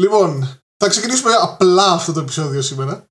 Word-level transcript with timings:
Λοιπόν, 0.00 0.60
θα 0.76 0.88
ξεκινήσουμε 0.88 1.32
απλά 1.42 1.92
αυτό 1.92 2.12
το 2.12 2.20
επεισόδιο 2.20 2.62
σήμερα. 2.62 3.04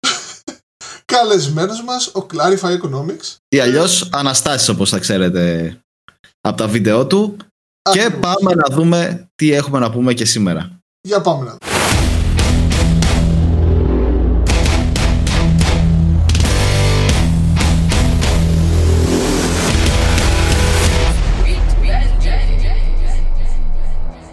Καλεσμένος 1.14 1.84
μας 1.84 2.08
ο 2.08 2.26
Clarify 2.34 2.80
Economics. 2.82 3.36
Ή 3.48 3.60
αλλιώς 3.60 4.10
Αναστάσεις 4.12 4.70
όπως 4.70 4.90
θα 4.90 5.00
ξέρετε 5.00 5.76
από 6.42 6.58
τα 6.58 6.68
βίντεο 6.68 7.08
του. 7.08 7.38
Και 7.92 8.02
Ακριβώς. 8.02 8.20
πάμε 8.20 8.54
να 8.56 8.76
δούμε 8.76 9.28
τι 9.36 9.52
έχουμε 9.52 9.80
να 9.80 9.92
πούμε 9.92 10.14
και 10.14 10.26
σήμερα. 10.26 10.80
Για 11.02 11.22
πάμε 11.22 11.44
να 11.44 11.50
δούμε. 11.50 11.75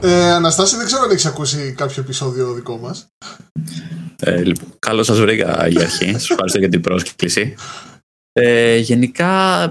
Ε, 0.05 0.31
Αναστάση, 0.31 0.77
δεν 0.77 0.87
ξέρω 0.87 1.03
αν 1.03 1.11
έχεις 1.11 1.27
ακούσει 1.27 1.75
κάποιο 1.77 2.03
επεισόδιο 2.03 2.53
δικό 2.53 2.79
μας. 2.79 3.07
Ε, 4.21 4.43
λοιπόν, 4.43 4.69
καλώς 4.79 5.07
σας 5.07 5.21
βρήκα 5.21 5.67
για 5.69 5.81
αρχή. 5.81 6.13
σας 6.19 6.31
ευχαριστώ 6.31 6.59
για 6.59 6.69
την 6.69 6.81
πρόσκληση. 6.81 7.55
Ε, 8.33 8.77
γενικά 8.77 9.65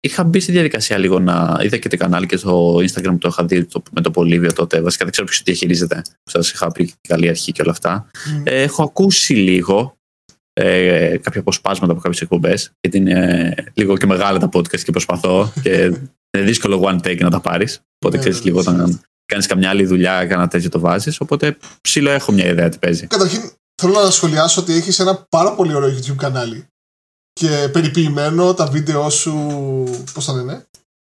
είχα 0.00 0.24
μπει 0.24 0.40
στη 0.40 0.52
διαδικασία 0.52 0.98
λίγο 0.98 1.18
να 1.18 1.60
είδα 1.62 1.76
και 1.76 1.88
το 1.88 1.96
κανάλι 1.96 2.26
και 2.26 2.36
στο 2.36 2.76
Instagram 2.76 3.10
που 3.10 3.18
το 3.18 3.28
είχα 3.28 3.44
δει 3.44 3.64
το, 3.64 3.82
με 3.92 4.00
το 4.00 4.10
Πολύβιο 4.10 4.52
τότε. 4.52 4.80
Βασικά 4.80 5.04
δεν 5.04 5.12
ξέρω 5.12 5.26
ποιος 5.26 5.38
το 5.38 5.44
διαχειρίζεται. 5.46 6.02
Σας 6.30 6.50
είχα 6.50 6.72
πει 6.72 6.92
καλή 7.08 7.28
αρχή 7.28 7.52
και 7.52 7.62
όλα 7.62 7.70
αυτά. 7.70 8.10
Μμ. 8.26 8.42
Ε, 8.44 8.62
έχω 8.62 8.82
ακούσει 8.82 9.34
λίγο 9.34 9.96
ε, 10.52 11.16
κάποια 11.22 11.40
αποσπάσματα 11.40 11.92
από 11.92 12.00
κάποιες 12.00 12.20
εκπομπές 12.20 12.72
γιατί 12.80 12.96
είναι 12.96 13.54
λίγο 13.74 13.96
και 13.96 14.06
μεγάλα 14.06 14.38
τα 14.38 14.48
podcast 14.52 14.80
και 14.80 14.90
προσπαθώ 14.90 15.52
και 15.62 15.70
είναι 16.36 16.46
δύσκολο 16.46 16.82
one 16.84 17.06
take 17.06 17.20
να 17.20 17.30
τα 17.30 17.40
πάρεις. 17.40 17.80
Οπότε 17.98 18.16
Ναι, 18.16 18.22
ξέρεις 18.22 18.38
ναι, 18.38 18.44
λίγο 18.44 18.62
ναι. 18.62 18.70
όταν 18.70 19.00
κάνεις 19.32 19.46
καμιά 19.46 19.68
άλλη 19.70 19.86
δουλειά, 19.86 20.26
κάνα 20.26 20.48
τέτοιο 20.48 20.68
το 20.68 20.80
βάζεις. 20.80 21.20
Οπότε 21.20 21.56
ψήλο 21.80 22.10
έχω 22.10 22.32
μια 22.32 22.46
ιδέα 22.46 22.68
τι 22.68 22.78
παίζει. 22.78 23.06
Καταρχήν, 23.06 23.50
θέλω 23.82 23.92
να 24.00 24.10
σχολιάσω 24.10 24.60
ότι 24.60 24.72
έχεις 24.72 24.98
ένα 24.98 25.26
πάρα 25.28 25.52
πολύ 25.54 25.74
ωραίο 25.74 25.88
YouTube 25.90 26.16
κανάλι. 26.16 26.66
Και 27.32 27.68
περιποιημένο 27.72 28.54
τα 28.54 28.66
βίντεο 28.66 29.10
σου. 29.10 29.34
Πώς 30.14 30.24
θα 30.24 30.32
λένε. 30.32 30.64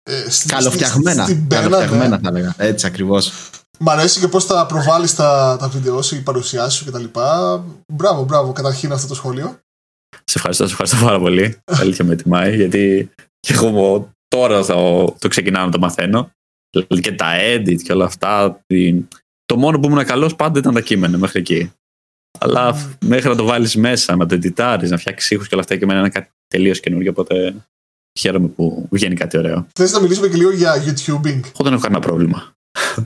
Ε, 0.02 0.30
στη- 0.30 0.48
Καλοφτιαγμένα. 0.48 1.22
στη- 1.22 1.32
στην 1.32 1.46
πένα, 1.46 1.62
Καλοφτιαγμένα 1.62 2.16
ναι. 2.16 2.22
θα 2.22 2.28
έλεγα. 2.28 2.54
Έτσι 2.56 2.86
ακριβώς. 2.86 3.32
Μ' 3.78 3.88
αρέσει 3.90 4.20
και 4.20 4.28
πώς 4.28 4.46
τα 4.46 4.66
προβάλλεις 4.66 5.14
τα, 5.14 5.56
τα 5.60 5.68
βίντεο 5.68 6.02
σου, 6.02 6.14
οι 6.14 6.20
παρουσιάσεις 6.20 6.78
σου 6.78 6.84
κτλ. 6.84 7.04
Μπράβο, 7.92 8.24
μπράβο, 8.24 8.52
καταρχήν 8.52 8.92
αυτό 8.92 9.06
το 9.06 9.14
σχόλιο. 9.14 9.58
Σε 10.24 10.38
ευχαριστώ, 10.38 10.64
σε 10.66 10.70
ευχαριστώ 10.72 11.04
πάρα 11.06 11.18
πολύ. 11.18 11.58
Αλήθεια 11.64 12.04
με 12.04 12.16
τιμάει, 12.16 12.56
γιατί 12.56 13.10
και 13.40 13.52
εγώ 13.52 13.68
μου- 13.68 14.10
τώρα 14.28 14.64
το, 14.64 15.04
το 15.18 15.28
ξεκινάω 15.28 15.64
να 15.64 15.70
το 15.70 15.78
μαθαίνω. 15.78 16.30
Δηλαδή 16.70 17.00
και 17.02 17.12
τα 17.12 17.26
edit 17.54 17.82
και 17.82 17.92
όλα 17.92 18.04
αυτά. 18.04 18.62
την- 18.66 19.08
Το 19.44 19.56
μόνο 19.56 19.78
που 19.80 19.88
ήμουν 19.88 20.04
καλός 20.04 20.36
πάντα 20.36 20.58
ήταν 20.58 20.74
τα 20.74 20.80
κείμενα 20.80 21.18
μέχρι 21.18 21.40
εκεί. 21.40 21.72
Αλλά 22.38 22.74
Mm. 22.74 22.96
μέχρι 23.04 23.28
να 23.28 23.36
το 23.36 23.44
βάλεις 23.44 23.76
μέσα, 23.76 24.16
να 24.16 24.26
το 24.26 24.34
editάρει, 24.42 24.88
να 24.88 24.96
φτιάξεις 24.96 25.30
ήχους 25.30 25.48
και 25.48 25.54
όλα 25.54 25.62
αυτά 25.62 25.76
και 25.76 25.84
εμένα 25.84 25.98
είναι 25.98 26.08
κάτι 26.08 26.30
τελείως 26.46 26.80
καινούργιο. 26.80 27.10
Οπότε 27.10 27.54
χαίρομαι 28.18 28.48
που 28.48 28.88
βγαίνει 28.90 29.14
κάτι 29.14 29.38
ωραίο. 29.38 29.66
Θες 29.78 29.92
να 29.92 30.00
μιλήσουμε 30.00 30.28
και 30.28 30.36
λίγο 30.36 30.50
για 30.50 30.74
YouTubing; 30.84 31.40
Εγώ 31.44 31.62
δεν 31.64 31.72
έχω 31.72 31.82
κανένα 31.82 32.00
πρόβλημα. 32.00 32.52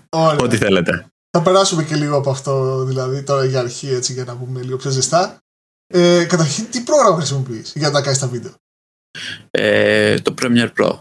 Ωραία. 0.09 0.39
Ό,τι 0.39 0.57
θέλετε. 0.57 1.07
Θα 1.31 1.43
περάσουμε 1.43 1.85
και 1.85 1.97
λίγο 1.97 2.17
από 2.17 2.31
αυτό, 2.31 2.85
δηλαδή, 2.85 3.23
τώρα 3.23 3.45
για 3.45 3.59
αρχή, 3.61 3.89
έτσι, 3.89 4.13
για 4.13 4.25
να 4.25 4.37
πούμε 4.37 4.63
λίγο 4.63 4.77
πιο 4.77 4.91
ζεστά. 4.91 5.39
Ε, 5.95 6.25
καταρχήν, 6.25 6.71
τι 6.71 6.81
πρόγραμμα 6.81 7.17
χρησιμοποιείς 7.17 7.73
για 7.75 7.91
να 7.91 8.03
κάνεις 8.03 8.19
τα 8.19 8.27
βίντεο; 8.29 8.53
Ε, 9.51 10.19
το 10.21 10.35
Premiere 10.41 10.71
Pro. 10.79 10.99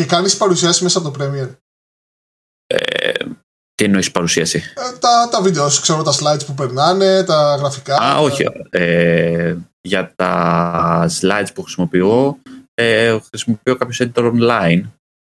Και 0.00 0.06
κάνεις 0.06 0.36
παρουσιάσεις 0.36 0.82
μέσα 0.82 0.98
από 0.98 1.10
το 1.10 1.24
Premiere. 1.24 1.54
Ε, 2.66 3.12
τι 3.74 3.84
εννοείς 3.84 4.10
παρουσίαση; 4.10 4.58
Ε, 4.76 4.98
τα, 4.98 5.28
τα 5.30 5.42
βίντεος 5.42 5.74
σου, 5.74 5.80
ξέρω 5.80 6.02
τα 6.02 6.12
slides 6.12 6.46
που 6.46 6.54
περνάνε, 6.54 7.24
τα 7.24 7.56
γραφικά. 7.56 7.94
Α, 7.96 7.98
τα- 7.98 8.18
όχι. 8.20 8.44
Ε, 8.70 9.56
για 9.80 10.12
τα 10.16 11.06
slides 11.20 11.48
που 11.54 11.62
χρησιμοποιώ, 11.62 12.38
ε, 12.74 13.18
χρησιμοποιώ 13.28 13.76
κάποιος 13.76 14.00
editor 14.00 14.32
online 14.32 14.82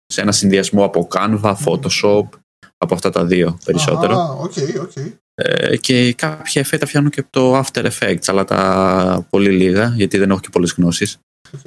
σε 0.07 0.21
ένα 0.21 0.33
συνδυασμό 0.33 0.85
από 0.85 1.09
Canva, 1.15 1.55
Photoshop, 1.65 2.29
από 2.77 2.95
αυτά 2.95 3.11
τα 3.11 3.25
δύο 3.25 3.59
περισσότερο. 3.65 4.17
Α, 4.19 4.25
οκ, 4.31 4.53
οκ. 4.81 4.93
Ε, 5.35 5.77
και 5.77 6.13
κάποια 6.15 6.61
εφέ 6.61 6.79
τα 6.79 6.87
φτιάχνω 6.87 7.09
και 7.09 7.21
από 7.21 7.29
το 7.31 7.59
After 7.59 7.91
Effects, 7.91 8.25
αλλά 8.27 8.45
τα 8.45 9.27
πολύ 9.31 9.51
λίγα, 9.51 9.93
γιατί 9.97 10.19
δεν 10.19 10.31
έχω 10.31 10.41
και 10.41 10.49
πολλές 10.53 10.73
γνώσεις 10.73 11.19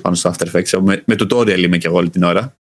πάνω 0.02 0.16
στο 0.16 0.32
After 0.34 0.52
Effects. 0.52 0.80
Με, 0.82 1.04
με 1.06 1.16
tutorial 1.20 1.58
είμαι 1.60 1.78
και 1.78 1.88
εγώ 1.88 1.98
όλη 1.98 2.10
την 2.10 2.24
ώρα. 2.24 2.56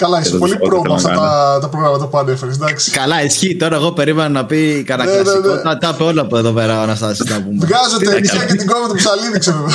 Καλά, 0.00 0.18
είσαι 0.20 0.28
Εδώ 0.28 0.38
πολύ 0.38 0.52
ό,τι 0.52 0.66
προ 0.68 0.76
με 0.76 0.82
θέλω 0.82 0.88
να 0.90 0.94
αυτά 0.94 1.08
κάνω. 1.08 1.20
τα, 1.20 1.58
τα 1.60 1.68
προγράμματα 1.68 2.06
που 2.06 2.18
ανέφερες, 2.18 2.56
εντάξει. 2.56 2.90
Καλά, 2.90 3.22
ισχύει. 3.24 3.56
Τώρα 3.56 3.76
εγώ 3.76 3.92
περίμενα 3.92 4.28
να 4.28 4.46
πει 4.46 4.82
κανένα 4.86 5.10
Ναι, 5.10 5.16
ναι, 5.16 5.22
κλασικό. 5.22 5.54
ναι. 5.54 5.62
Τα, 5.62 5.78
τα 5.78 5.90
είπε 5.94 6.02
όλα 6.02 6.20
από 6.22 6.36
εδώ 6.38 6.52
πέρα 6.52 6.78
ο 6.78 6.82
Αναστάσης 6.82 7.24
να 7.30 7.42
πούμε. 7.42 7.66
Βγάζω 7.66 7.96
Τι 7.98 8.04
τελικά 8.06 8.32
έκανα. 8.34 8.50
και 8.50 8.54
την 8.56 8.66
κόβω 8.66 8.88
του 8.88 8.94
ψαλίδι, 8.94 9.38
ξέρω. 9.38 9.66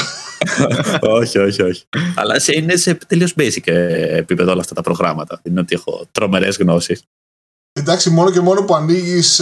όχι, 1.19 1.37
όχι, 1.37 1.61
όχι. 1.61 1.83
Αλλά 2.15 2.39
σε, 2.39 2.51
είναι 2.55 2.75
σε 2.75 2.97
τελείως 3.07 3.33
basic 3.39 3.61
ε, 3.67 4.17
επίπεδο 4.17 4.51
όλα 4.51 4.61
αυτά 4.61 4.73
τα 4.75 4.81
προγράμματα. 4.81 5.39
Δεν 5.43 5.51
είναι 5.51 5.61
ότι 5.61 5.75
έχω 5.75 6.05
τρομερές 6.11 6.57
γνώσεις. 6.57 7.01
Εντάξει, 7.79 8.09
μόνο 8.09 8.31
και 8.31 8.39
μόνο 8.39 8.61
που 8.63 8.75
ανοίγεις 8.75 9.41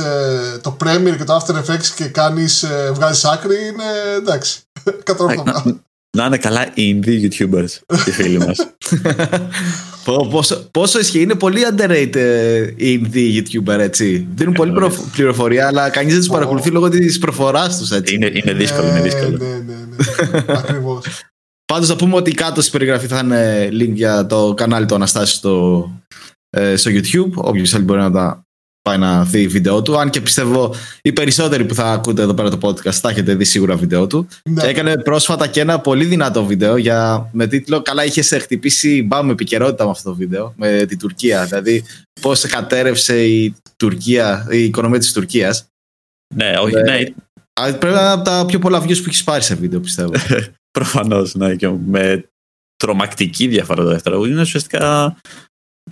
το 0.61 0.77
Premiere 0.83 1.15
και 1.17 1.23
το 1.23 1.35
After 1.45 1.51
Effects 1.55 1.85
και 1.95 2.05
κάνεις, 2.05 2.63
ε, 2.63 2.91
βγάζεις 2.93 3.25
άκρη, 3.25 3.55
είναι 3.55 3.83
εντάξει. 4.17 4.59
Κατόρθωμα. 5.03 5.63
Να, 6.17 6.21
να 6.21 6.25
είναι 6.25 6.37
καλά 6.37 6.67
οι 6.73 6.99
indie 7.03 7.21
YouTubers, 7.25 7.97
οι 8.07 8.11
φίλοι 8.11 8.37
μας. 8.37 8.57
Πω- 10.05 10.27
πόσο, 10.31 10.67
πόσο 10.71 10.99
ισχύει. 10.99 11.21
Είναι 11.21 11.35
πολύ 11.35 11.61
underrated 11.71 12.15
ε, 12.15 12.73
οι 12.75 13.01
indie 13.13 13.37
YouTuber, 13.37 13.79
έτσι. 13.79 14.27
Δίνουν 14.35 14.53
πολύ 14.53 14.71
Εννοείται. 14.71 14.95
προ- 14.95 15.07
πληροφορία, 15.11 15.67
αλλά 15.67 15.89
κανείς 15.89 16.11
δεν 16.11 16.19
τους 16.21 16.29
Ω. 16.29 16.33
παρακολουθεί 16.33 16.69
λόγω 16.69 16.89
της 16.89 17.19
προφοράς 17.19 17.77
τους, 17.77 17.91
έτσι. 17.91 18.15
είναι, 18.15 18.31
είναι 18.33 18.53
δύσκολο, 18.53 18.87
είναι 18.87 19.01
δύσκολο. 19.01 19.37
Ναι, 19.37 19.45
ναι, 19.47 19.73
ναι. 19.73 20.53
Ακριβώς. 20.57 21.05
Πάντως 21.65 21.89
να 21.89 21.95
πούμε 21.95 22.15
ότι 22.15 22.31
κάτω 22.31 22.61
στην 22.61 22.71
περιγραφή 22.73 23.07
θα 23.07 23.19
είναι 23.19 23.69
link 23.71 23.93
για 23.93 24.25
το 24.25 24.53
κανάλι 24.53 24.85
του 24.85 24.95
Αναστάσης 24.95 25.35
στο, 25.35 25.89
ε, 26.49 26.75
στο 26.75 26.91
YouTube. 26.93 27.31
Όποιος 27.33 27.69
θέλει 27.69 27.83
μπορεί 27.83 27.99
να 27.99 28.11
τα 28.11 28.43
πάει 28.83 28.97
να 28.97 29.23
δει 29.23 29.47
βίντεο 29.47 29.81
του. 29.81 29.99
Αν 29.99 30.09
και 30.09 30.21
πιστεύω 30.21 30.75
οι 31.01 31.13
περισσότεροι 31.13 31.65
που 31.65 31.73
θα 31.73 31.91
ακούτε 31.91 32.21
εδώ 32.21 32.33
πέρα 32.33 32.49
το 32.49 32.57
podcast 32.61 32.91
θα 32.91 33.09
έχετε 33.09 33.35
δει 33.35 33.45
σίγουρα 33.45 33.75
βίντεο 33.75 34.07
του. 34.07 34.27
Ναι. 34.49 34.61
Και 34.61 34.67
έκανε 34.67 34.97
πρόσφατα 34.97 35.47
και 35.47 35.59
ένα 35.59 35.79
πολύ 35.79 36.05
δυνατό 36.05 36.45
βίντεο 36.45 36.77
για, 36.77 37.29
με 37.31 37.47
τίτλο 37.47 37.81
Καλά, 37.81 38.05
είχες 38.05 38.37
χτυπήσει 38.41 39.03
μπαμ 39.03 39.29
επικαιρότητα 39.29 39.85
με 39.85 39.89
αυτό 39.91 40.09
το 40.09 40.15
βίντεο 40.15 40.53
με 40.57 40.85
την 40.85 40.99
Τουρκία. 40.99 41.45
Δηλαδή, 41.45 41.83
πώς 42.21 42.41
κατέρευσε 42.41 43.25
η 43.25 43.55
Τουρκία, 43.77 44.47
η 44.49 44.63
οικονομία 44.63 44.99
της 44.99 45.11
Τουρκίας. 45.11 45.67
Ναι, 46.35 46.53
όχι, 46.57 46.73
Ναι. 46.73 46.81
ναι, 46.81 47.03
Πρέπει 47.61 47.85
να 47.95 48.01
είναι 48.01 48.11
από 48.11 48.23
τα 48.23 48.45
πιο 48.47 48.59
πολλά 48.59 48.81
views 48.83 48.97
που 48.97 49.07
έχεις 49.07 49.23
πάρει 49.23 49.43
σε 49.43 49.55
βίντεο, 49.55 49.79
πιστεύω. 49.79 50.11
προφανώς, 50.77 51.35
ναι, 51.35 51.55
και 51.55 51.69
με 51.69 52.23
τρομακτική 52.75 53.47
διαφορά 53.47 53.83
το 53.83 53.89
δεύτερο. 53.89 54.25
Είναι 54.25 54.41
ουσιαστικά 54.41 55.15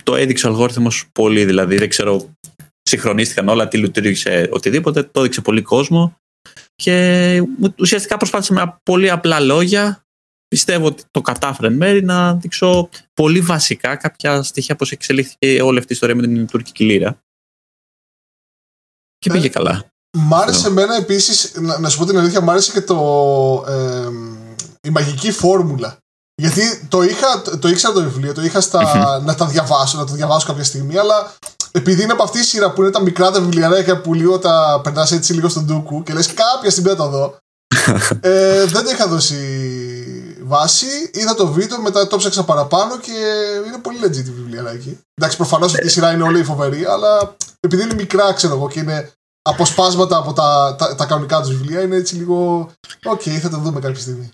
το 0.02 0.16
έδειξε 0.16 0.46
ο 0.46 0.50
αλγόριθμος 0.50 1.06
πολύ, 1.12 1.44
δηλαδή 1.44 1.76
δεν 1.78 1.88
ξέρω, 1.88 2.34
συγχρονίστηκαν 2.82 3.48
όλα, 3.48 3.68
τι 3.68 3.78
λειτουργήσε 3.78 4.48
οτιδήποτε, 4.52 5.02
το 5.02 5.20
έδειξε 5.20 5.40
πολύ 5.40 5.62
κόσμο 5.62 6.16
και 6.74 7.46
ουσιαστικά 7.78 8.16
προσπάθησε 8.16 8.52
με 8.52 8.78
πολύ 8.82 9.10
απλά 9.10 9.40
λόγια 9.40 10.02
πιστεύω 10.48 10.86
ότι 10.86 11.02
το 11.10 11.20
κατάφερε 11.20 11.66
εν 11.66 11.74
μέρη 11.76 12.04
να 12.04 12.34
δείξω 12.34 12.88
πολύ 13.14 13.40
βασικά 13.40 13.96
κάποια 13.96 14.42
στοιχεία 14.42 14.76
πώς 14.76 14.92
εξελίχθηκε 14.92 15.62
όλη 15.62 15.78
αυτή 15.78 15.92
η 15.92 15.94
ιστορία 15.94 16.14
με 16.14 16.22
την 16.22 16.46
τουρκική 16.46 16.84
λίρα. 16.84 17.22
Και 19.18 19.30
Ε, 19.30 19.32
πήγε 19.32 19.48
καλά. 19.48 19.92
Μ' 20.18 20.34
άρεσε 20.34 20.66
εμένα 20.66 20.96
επίσης, 20.96 21.54
να, 21.54 21.78
να 21.78 21.88
σου 21.88 21.98
πω 21.98 22.04
την 22.04 22.18
αλήθεια, 22.18 22.40
μ' 22.40 22.50
άρεσε 22.50 22.72
και 22.72 22.80
το, 22.80 23.64
ε, 23.68 24.08
η 24.82 24.90
μαγική 24.90 25.32
φόρμουλα. 25.32 26.01
Γιατί 26.34 26.86
το, 26.88 27.02
είχα, 27.02 27.42
το, 27.42 27.58
το 27.58 27.68
ήξερα 27.68 27.92
το 27.92 28.02
βιβλίο, 28.02 28.34
το 28.34 28.42
είχα 28.42 28.60
στα, 28.60 29.20
να 29.24 29.34
τα 29.34 29.46
διαβάσω, 29.46 29.98
να 29.98 30.04
το 30.04 30.12
διαβάσω 30.12 30.46
κάποια 30.46 30.64
στιγμή, 30.64 30.98
αλλά 30.98 31.32
επειδή 31.70 32.02
είναι 32.02 32.12
από 32.12 32.22
αυτή 32.22 32.38
η 32.38 32.42
σειρά 32.42 32.72
που 32.72 32.82
είναι 32.82 32.90
τα 32.90 33.00
μικρά 33.00 33.30
τα 33.30 33.40
βιβλιαράκια 33.40 34.00
που 34.00 34.14
λίγο 34.14 34.38
τα 34.38 34.80
περνάς 34.82 35.12
έτσι 35.12 35.32
λίγο 35.32 35.48
στον 35.48 35.64
ντούκου 35.64 36.02
και 36.02 36.12
λες 36.12 36.34
κάποια 36.34 36.70
στιγμή 36.70 36.90
θα 36.90 36.96
τα 36.96 37.08
δω. 37.08 37.36
ε, 38.20 38.64
δεν 38.64 38.84
το 38.84 38.90
είχα 38.90 39.06
δώσει 39.06 39.36
βάση, 40.42 41.10
είδα 41.12 41.34
το 41.34 41.46
βίντεο, 41.46 41.80
μετά 41.80 42.06
το 42.06 42.16
ψάξα 42.16 42.44
παραπάνω 42.44 42.98
και 42.98 43.12
είναι 43.66 43.78
πολύ 43.78 43.98
legit 44.02 44.26
η 44.26 44.30
βιβλιαράκι. 44.30 44.98
Εντάξει, 45.14 45.36
προφανώς 45.36 45.74
αυτή 45.74 45.86
η 45.86 45.90
σειρά 45.90 46.12
είναι 46.12 46.22
όλη 46.22 46.44
φοβερή, 46.44 46.84
αλλά 46.84 47.36
επειδή 47.60 47.82
είναι 47.82 47.94
μικρά, 47.94 48.32
ξέρω 48.32 48.54
εγώ, 48.54 48.68
και 48.68 48.80
είναι 48.80 49.12
αποσπάσματα 49.42 50.16
από 50.16 50.32
τα, 50.32 50.74
τα, 50.78 50.94
τα 50.94 51.06
κανονικά 51.06 51.40
τους 51.40 51.56
βιβλία, 51.56 51.80
είναι 51.80 51.96
έτσι 51.96 52.14
λίγο. 52.14 52.70
ΟΚ, 53.04 53.22
θα 53.40 53.48
το 53.48 53.56
δούμε 53.56 53.80
κάποια 53.80 54.00
στιγμή. 54.00 54.32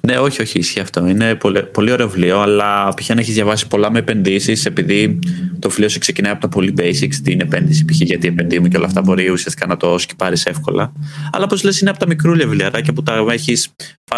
Ναι, 0.00 0.18
όχι, 0.18 0.42
όχι, 0.42 0.58
ισχύει 0.58 0.80
αυτό. 0.80 1.06
Είναι 1.06 1.34
πολύ, 1.34 1.62
πολύ 1.62 1.90
ωραίο 1.92 2.08
βιβλίο, 2.08 2.40
αλλά 2.40 2.94
π.χ. 2.94 3.10
αν 3.10 3.18
έχεις 3.18 3.34
διαβάσει 3.34 3.66
πολλά 3.66 3.90
με 3.90 3.98
επενδύσεις, 3.98 4.64
επειδή 4.66 5.18
το 5.58 5.68
βιβλίο 5.68 5.88
σου 5.88 5.98
ξεκινάει 5.98 6.32
από 6.32 6.40
τα 6.40 6.48
πολύ 6.48 6.74
basics, 6.78 7.14
την 7.14 7.40
επένδυση, 7.40 7.84
π.χ. 7.84 8.00
γιατί 8.00 8.28
επενδύουμε 8.28 8.68
και 8.68 8.76
όλα 8.76 8.86
αυτά, 8.86 9.00
μπορεί 9.02 9.28
ουσιαστικά 9.30 9.66
να 9.66 9.76
το 9.76 9.98
σκιπάρεις 9.98 10.46
εύκολα. 10.46 10.92
Αλλά 11.32 11.44
όπως 11.44 11.62
λες, 11.62 11.80
είναι 11.80 11.90
από 11.90 11.98
τα 11.98 12.06
μικρούλια 12.06 12.46
βιβλιαράκια 12.46 12.92
που 12.92 13.02
τα 13.02 13.26
έχεις. 13.30 13.70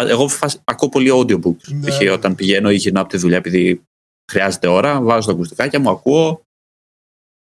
Εγώ 0.07 0.27
φας- 0.27 0.61
ακούω 0.63 0.89
πολύ 0.89 1.09
audiobooks. 1.13 1.67
Ναι. 1.67 1.87
Π.χ. 1.89 2.13
όταν 2.13 2.35
πηγαίνω 2.35 2.69
ή 2.71 2.75
γυρνάω 2.75 3.03
από 3.03 3.11
τη 3.11 3.17
δουλειά, 3.17 3.37
επειδή 3.37 3.81
χρειάζεται 4.31 4.67
ώρα, 4.67 5.01
βάζω 5.01 5.27
τα 5.27 5.33
ακουστικάκια 5.33 5.79
μου, 5.79 5.89
ακούω 5.89 6.41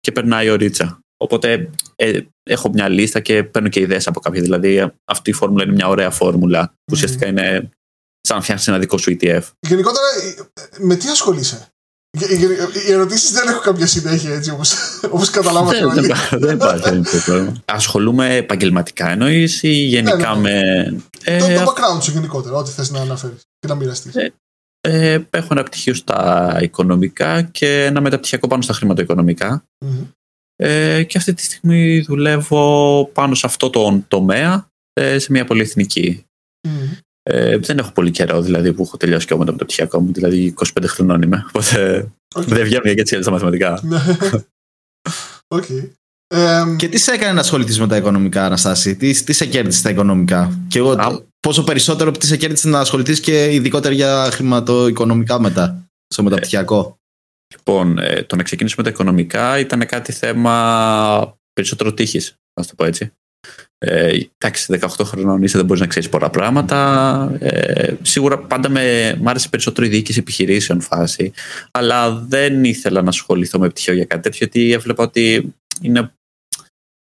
και 0.01 0.13
περνάει 0.13 0.47
η 0.47 0.51
ωρίτσα. 0.51 0.99
Οπότε 1.23 1.71
ε, 1.97 2.21
έχω 2.43 2.71
μια 2.73 2.89
λίστα 2.89 3.21
και 3.21 3.45
παίρνω 3.45 3.69
και 3.69 3.81
ιδέες 3.81 4.07
από 4.07 4.21
κάποια. 4.21 4.43
Δηλαδή 4.43 4.93
αυτή 5.05 5.31
η 5.31 5.33
φόρμουλα 5.33 5.65
είναι 5.65 5.73
μια 5.73 5.89
ωραία 5.89 6.11
φόρμουλα 6.11 6.67
που 6.67 6.73
Mm. 6.91 6.93
ουσιαστικά 6.93 7.27
είναι 7.27 7.71
σαν 8.21 8.37
να 8.37 8.43
φτιάξει 8.43 8.71
ένα 8.71 8.79
δικό 8.79 8.99
σου 8.99 9.17
ETF. 9.21 9.43
Γενικότερα, 9.61 10.07
με 10.79 10.95
τι 10.97 11.09
ασχολείσαι; 11.09 11.67
Οι- 12.19 12.35
οι- 12.35 12.87
Οι 12.89 12.93
ερωτήσεις 12.93 13.31
δεν 13.33 13.49
έχουν 13.49 13.63
κάποια 13.63 13.87
συνέχεια 13.87 14.35
έτσι 14.35 14.51
όπως 14.51 14.75
όπως 15.15 15.31
καταλάβατε 15.31 15.77
δεν, 15.79 15.87
όλοι. 15.89 16.01
δεν, 16.01 16.17
δεν 16.31 16.55
υπάρχει 16.57 16.83
δεν 16.91 17.01
υπάρχει 17.01 17.25
πρόβλημα. 17.25 17.63
Ασχολούμαι 17.65 18.35
επαγγελματικά 18.37 19.11
εννοείς 19.11 19.63
ή 19.63 19.73
γενικά 19.73 20.35
Ναι, 20.35 20.41
ναι, 20.51 20.63
με. 20.93 21.03
Ε, 21.25 21.39
Το, 21.39 21.65
το 21.65 21.73
background 21.77 22.03
σου 22.03 22.11
γενικότερα, 22.11 22.57
ό,τι 22.57 22.71
θες 22.71 22.91
να 22.91 23.01
αναφέρεις 23.01 23.41
και 23.59 23.69
να 23.69 23.75
μοιραστείς. 23.75 24.15
Ε, 24.17 24.33
ε, 24.81 25.21
έχω 25.31 25.49
ένα 25.51 25.63
πτυχίο 25.63 25.95
στα 25.95 26.59
οικονομικά 26.63 27.43
και 27.43 27.85
ένα 27.85 28.01
μεταπτυχιακό 28.01 28.47
πάνω 28.49 28.63
στα 28.63 28.73
χρηματοοικονομικά. 28.73 29.65
Ε, 30.57 31.03
και 31.03 31.19
αυτή 31.19 31.35
τη 31.35 31.43
στιγμή 31.43 32.01
δουλεύω 32.01 33.05
πάνω 33.15 33.35
σε 33.35 33.47
αυτό 33.47 33.71
το 33.71 34.03
τομέα 34.09 34.67
ε, 34.93 35.19
σε 35.19 35.33
μια 35.33 35.45
πολυεθνική. 35.45 36.25
Ε, 37.33 37.59
δεν 37.59 37.79
έχω 37.79 37.93
πολύ 37.93 38.11
καιρό 38.11 38.43
δηλαδή 38.43 38.73
που 38.73 38.83
έχω 38.83 38.97
τελειώσει 38.97 39.27
και 39.27 39.33
εγώ 39.33 39.41
με 39.41 39.47
το 39.47 39.53
μεταπτυχιακό 39.53 40.01
μου, 40.01 40.13
δηλαδή 40.13 40.55
25 40.57 40.85
χρονών 40.87 41.23
είμαι. 41.23 41.45
Οπότε 41.47 42.09
δεν 42.35 42.65
βγαίνουν 42.65 42.95
και 42.95 43.01
έτσι 43.01 43.19
τα 43.19 43.31
μαθηματικά. 43.31 43.81
Ναι. 43.83 43.99
ΟΚ. 45.49 45.65
Εμ, 46.35 46.77
Και 46.77 46.89
τι 46.89 46.99
σε 46.99 47.13
έκανε 47.13 47.33
να 47.33 47.41
ασχοληθείς 47.41 47.81
με 47.81 47.87
τα 47.87 47.97
οικονομικά, 47.97 48.45
Αναστάση, 48.45 48.97
τι, 48.97 49.25
τι 49.25 49.33
σε 49.33 49.47
κέρδισε 49.47 49.79
στα 49.79 49.91
οικονομικά; 49.91 50.59
Και 50.69 50.79
εγώ 50.79 50.91
Α. 50.91 51.23
πόσο 51.41 51.65
περισσότερο 51.65 52.11
τι 52.11 52.27
σε 52.27 52.37
κέρδισε 52.37 52.69
να 52.69 52.81
ασχοληθείς 52.81 53.21
και 53.21 53.55
ειδικότερα 53.55 53.95
για 53.95 54.29
χρηματοοικονομικά 54.31 55.41
μετά, 55.41 55.89
στο 56.07 56.23
μεταπτυχιακό; 56.23 56.99
Λοιπόν, 57.55 57.99
ε, 57.99 58.23
το 58.23 58.37
να 58.37 58.43
ξεκινήσω 58.43 58.75
με 58.79 58.83
τα 58.83 58.89
οικονομικά 58.91 59.59
ήταν 59.59 59.87
κάτι 59.87 60.13
θέμα 60.13 61.39
περισσότερο 61.53 61.95
τύχης, 61.95 62.35
να 62.61 62.67
το 62.67 62.73
πω 62.77 62.85
έτσι. 62.85 63.13
Ε, 63.83 64.19
εντάξει, 64.39 64.79
18 64.81 65.05
χρονών 65.05 65.43
είσαι, 65.43 65.57
δεν 65.57 65.67
μπορείς 65.67 65.81
να 65.83 65.89
ξέρεις 65.89 66.09
πολλά 66.09 66.31
πράγματα. 66.31 67.37
Ε, 67.39 67.95
σίγουρα 68.03 68.39
πάντα 68.39 68.69
με, 68.69 69.17
μ' 69.21 69.29
άρεσε 69.29 69.49
περισσότερο 69.49 69.87
η 69.87 69.91
διοίκηση 69.91 70.19
επιχειρήσεων 70.19 70.81
φάση. 70.81 71.33
Αλλά 71.71 72.13
δεν 72.15 72.65
ήθελα 72.65 73.03
να 73.03 73.09
ασχοληθώ 73.09 73.59
με 73.59 73.69
πτυχίο 73.69 73.95
για 73.95 74.05
κάτι 74.05 74.23
τέτοιο, 74.23 74.39
γιατί 74.39 74.73
έβλεπα 74.73 75.03
ότι 75.03 75.55
είναι 75.81 76.13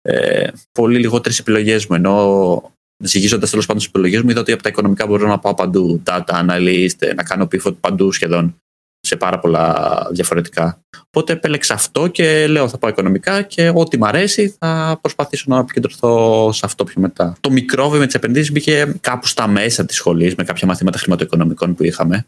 ε, 0.01 0.47
πολύ 0.71 0.99
λιγότερες 0.99 1.39
επιλογές 1.39 1.85
μου. 1.85 1.95
Ενώ 1.95 2.73
ζυγίζοντας 3.03 3.49
τέλος 3.49 3.65
πάντων 3.65 3.81
τις 3.81 3.91
επιλογές 3.91 4.21
μου, 4.21 4.29
είδα 4.29 4.39
ότι 4.39 4.51
από 4.51 4.63
τα 4.63 4.69
οικονομικά 4.69 5.07
μπορώ 5.07 5.27
να 5.27 5.39
πάω 5.39 5.53
παντού. 5.53 6.01
Data 6.05 6.45
analyst, 6.45 7.15
να 7.15 7.23
κάνω 7.23 7.47
pivot 7.51 7.75
παντού 7.79 8.11
σχεδόν 8.11 8.55
σε 9.05 9.15
πάρα 9.15 9.39
πολλά 9.39 9.75
διαφορετικά. 10.11 10.79
Οπότε 11.07 11.33
επέλεξα 11.33 11.73
αυτό 11.73 12.07
και 12.07 12.47
λέω 12.47 12.69
θα 12.69 12.77
πάω 12.77 12.89
οικονομικά 12.89 13.41
και 13.41 13.71
ό,τι 13.75 13.97
μ' 13.97 14.05
αρέσει 14.05 14.55
θα 14.59 14.97
προσπαθήσω 15.01 15.45
να 15.47 15.57
επικεντρωθώ 15.57 16.51
σε 16.51 16.65
αυτό 16.65 16.83
πιο 16.83 17.01
μετά. 17.01 17.37
Το 17.39 17.49
μικρόβιο 17.51 17.99
με 17.99 18.05
τις 18.05 18.15
επενδύσεις 18.15 18.51
μπήκε 18.51 18.95
κάπου 19.01 19.27
στα 19.27 19.47
μέσα 19.47 19.85
της 19.85 19.95
σχολής 19.95 20.35
με 20.35 20.43
κάποια 20.43 20.67
μαθήματα 20.67 20.97
χρηματοοικονομικών 20.97 21.75
που 21.75 21.83
είχαμε. 21.83 22.25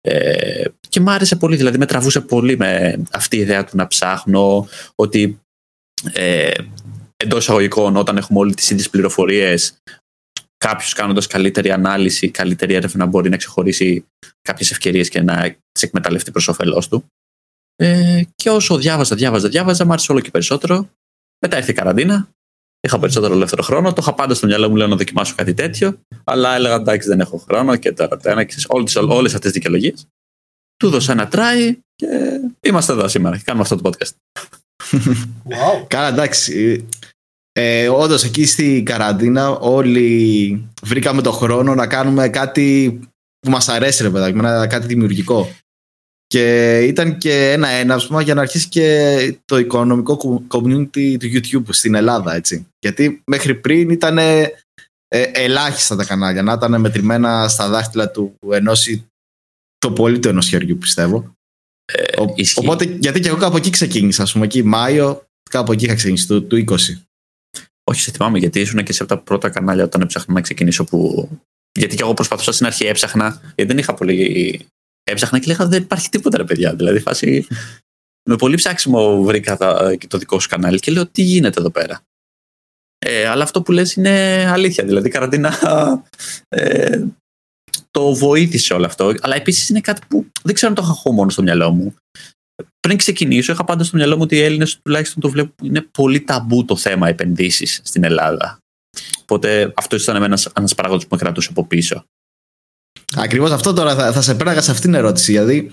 Ε, 0.00 0.64
και 0.88 1.00
μ' 1.00 1.08
άρεσε 1.08 1.36
πολύ, 1.36 1.56
δηλαδή 1.56 1.78
με 1.78 1.86
τραβούσε 1.86 2.20
πολύ 2.20 2.56
με 2.56 3.02
αυτή 3.12 3.36
η 3.36 3.40
ιδέα 3.40 3.64
του 3.64 3.76
να 3.76 3.86
ψάχνω 3.86 4.68
ότι 4.94 5.40
ε, 6.12 6.50
εντός 7.16 7.42
εισαγωγικών 7.42 7.96
όταν 7.96 8.16
έχουμε 8.16 8.38
όλε 8.38 8.52
τι 8.52 8.74
ίδιε 8.74 8.84
πληροφορίες 8.90 9.78
κάποιος 10.58 10.92
κάνοντας 10.92 11.26
καλύτερη 11.26 11.70
ανάλυση, 11.70 12.30
καλύτερη 12.30 12.74
έρευνα 12.74 13.06
μπορεί 13.06 13.28
να 13.28 13.36
ξεχωρίσει 13.36 14.04
κάποιες 14.42 14.70
ευκαιρίες 14.70 15.08
και 15.08 15.22
να 15.22 15.56
τις 15.72 15.82
εκμεταλλευτεί 15.82 16.30
προς 16.30 16.48
όφελός 16.48 16.88
του. 16.88 17.04
Ε, 17.76 18.22
και 18.34 18.50
όσο 18.50 18.76
διάβαζα, 18.76 19.16
διάβαζα, 19.16 19.48
διάβαζα, 19.48 19.84
μου 19.84 19.92
άρεσε 19.92 20.12
όλο 20.12 20.20
και 20.20 20.30
περισσότερο. 20.30 20.90
Μετά 21.46 21.56
ήρθε 21.56 21.70
η 21.70 21.74
καραντίνα. 21.74 22.28
Είχα 22.80 22.98
περισσότερο 22.98 23.34
ελεύθερο 23.34 23.62
χρόνο. 23.62 23.92
Το 23.92 23.98
είχα 24.00 24.14
πάντα 24.14 24.34
στο 24.34 24.46
μυαλό 24.46 24.68
μου, 24.68 24.76
λέω 24.76 24.86
να 24.86 24.96
δοκιμάσω 24.96 25.34
κάτι 25.34 25.54
τέτοιο. 25.54 26.00
Αλλά 26.24 26.54
έλεγα 26.54 26.74
εντάξει, 26.74 27.08
δεν 27.08 27.20
έχω 27.20 27.36
χρόνο 27.36 27.76
και 27.76 27.92
τώρα 27.92 28.16
το 28.16 28.30
ένα. 28.30 28.46
Όλες 28.68 29.34
αυτές 29.34 29.40
τις 29.40 29.52
δικαιολογίες. 29.52 30.06
Του 30.76 30.90
δώσα 30.90 31.12
ένα 31.12 31.28
try 31.32 31.72
και 31.94 32.06
είμαστε 32.60 32.92
εδώ 32.92 33.08
σήμερα 33.08 33.36
και 33.36 33.42
κάνουμε 33.44 33.62
αυτό 33.62 33.76
το 33.76 33.90
podcast. 33.90 34.12
wow. 35.48 35.86
Καλά, 35.86 36.08
εντάξει. 36.08 36.86
Ε, 37.52 37.88
Όντως, 37.88 38.24
εκεί 38.24 38.46
στην 38.46 38.84
καραντίνα 38.84 39.50
όλοι 39.50 40.68
βρήκαμε 40.82 41.22
το 41.22 41.32
χρόνο 41.32 41.74
να 41.74 41.86
κάνουμε 41.86 42.28
κάτι 42.28 42.98
που 43.40 43.50
μας 43.50 43.68
αρέσει, 43.68 44.02
ρε 44.02 44.10
παιδάκι, 44.10 44.38
ένα- 44.38 44.66
κάτι 44.66 44.86
δημιουργικό. 44.86 45.50
Και 46.26 46.78
ήταν 46.86 47.18
και 47.18 47.50
ένα 47.52 47.68
έναυσμα 47.68 48.22
για 48.22 48.34
να 48.34 48.40
αρχίσει 48.40 48.68
και 48.68 49.38
το 49.44 49.58
οικονομικό 49.58 50.16
κο- 50.16 50.42
community 50.50 51.16
του 51.18 51.26
YouTube 51.32 51.62
στην 51.68 51.94
Ελλάδα, 51.94 52.34
έτσι. 52.34 52.66
Γιατί 52.78 53.22
μέχρι 53.26 53.54
πριν 53.54 53.90
ήταν 53.90 54.18
ε, 54.18 54.46
ελάχιστα 55.32 55.96
τα 55.96 56.04
κανάλια, 56.04 56.42
να 56.42 56.52
ήταν 56.52 56.80
μετρημένα 56.80 57.48
στα 57.48 57.68
δάχτυλα 57.68 58.10
του 58.10 58.34
ενός 58.50 58.86
ή 58.86 59.04
το 59.78 59.90
πολύ 59.92 60.18
του 60.18 60.28
ενός 60.28 60.48
χεριού, 60.48 60.78
πιστεύω. 60.78 61.32
Ε, 61.92 62.20
Ο- 62.22 62.32
ισχύει. 62.36 62.58
οπότε, 62.60 62.84
γιατί 62.84 63.20
και 63.20 63.28
εγώ 63.28 63.36
κάπου 63.36 63.56
εκεί 63.56 63.70
ξεκίνησα, 63.70 64.22
ας 64.22 64.32
πούμε, 64.32 64.44
εκεί 64.44 64.62
Μάιο, 64.62 65.22
κάπου 65.50 65.72
εκεί 65.72 65.84
είχα 65.84 65.94
ξεκινήσει, 65.94 66.26
του, 66.26 66.46
του 66.46 66.56
20. 66.56 66.74
Όχι, 67.88 68.00
σε 68.00 68.10
θυμάμαι 68.10 68.38
γιατί 68.38 68.60
ήσουν 68.60 68.84
και 68.84 68.92
σε 68.92 69.02
από 69.02 69.14
τα 69.14 69.20
πρώτα 69.22 69.50
κανάλια 69.50 69.84
όταν 69.84 70.00
έψαχνα 70.00 70.34
να 70.34 70.40
ξεκινήσω 70.40 70.84
που. 70.84 71.28
Γιατί 71.78 71.96
και 71.96 72.02
εγώ 72.02 72.14
προσπαθούσα 72.14 72.52
στην 72.52 72.66
αρχή, 72.66 72.86
έψαχνα, 72.86 73.40
γιατί 73.42 73.64
δεν 73.64 73.78
είχα 73.78 73.94
πολύ. 73.94 74.66
Έψαχνα 75.04 75.38
και 75.38 75.46
λέγα 75.46 75.66
δεν 75.66 75.82
υπάρχει 75.82 76.08
τίποτα 76.08 76.36
ρε 76.36 76.44
παιδιά. 76.44 76.74
Δηλαδή, 76.74 77.00
φάση. 77.00 77.46
με 78.28 78.36
πολύ 78.36 78.56
ψάξιμο 78.56 79.22
βρήκα 79.22 79.56
τα- 79.56 79.94
και 79.96 80.06
το 80.06 80.18
δικό 80.18 80.40
σου 80.40 80.48
κανάλι 80.48 80.78
και 80.78 80.90
λέω 80.90 81.06
τι 81.06 81.22
γίνεται 81.22 81.60
εδώ 81.60 81.70
πέρα; 81.70 82.02
Ε, 82.98 83.26
αλλά 83.26 83.42
αυτό 83.42 83.62
που 83.62 83.72
λες 83.72 83.92
είναι 83.94 84.44
αλήθεια. 84.50 84.84
Δηλαδή, 84.84 85.08
η 85.08 85.10
καραντίνα 85.10 85.52
ε, 86.48 87.02
το 87.90 88.14
βοήθησε 88.14 88.74
όλο 88.74 88.86
αυτό. 88.86 89.14
Αλλά 89.20 89.34
επίσης 89.34 89.68
είναι 89.68 89.80
κάτι 89.80 90.00
που 90.08 90.26
δεν 90.42 90.54
ξέρω 90.54 90.68
αν 90.70 90.76
το 90.76 90.82
είχα 90.82 91.02
εγώ 91.04 91.14
μόνο 91.14 91.30
στο 91.30 91.42
μυαλό 91.42 91.70
μου. 91.70 91.94
Πριν 92.80 92.96
ξεκινήσω, 92.96 93.52
είχα 93.52 93.64
πάντα 93.64 93.84
στο 93.84 93.96
μυαλό 93.96 94.16
μου 94.16 94.22
ότι 94.22 94.36
οι 94.36 94.40
Έλληνες 94.40 94.78
τουλάχιστον 94.82 95.22
το 95.22 95.30
βλέπουν. 95.30 95.66
Είναι 95.66 95.80
πολύ 95.80 96.20
ταμπού 96.20 96.64
το 96.64 96.76
θέμα 96.76 97.08
επενδύσεις 97.08 97.80
στην 97.84 98.04
Ελλάδα. 98.04 98.58
Οπότε 99.22 99.72
αυτό 99.76 99.96
ήταν 99.96 100.22
ένα 100.22 100.38
ένας 100.56 100.74
παράγοντας 100.74 101.04
που 101.04 101.08
με 101.14 101.20
κρατούσε 101.20 101.48
από 101.50 101.66
πίσω. 101.66 102.04
Ακριβώς 103.16 103.50
αυτό 103.50 103.72
τώρα 103.72 103.94
θα, 103.94 104.12
θα 104.12 104.20
σε 104.22 104.34
πέραγα 104.34 104.60
σε 104.60 104.70
αυτήν 104.70 104.90
την 104.90 104.98
ερώτηση. 104.98 105.30
Γιατί 105.32 105.72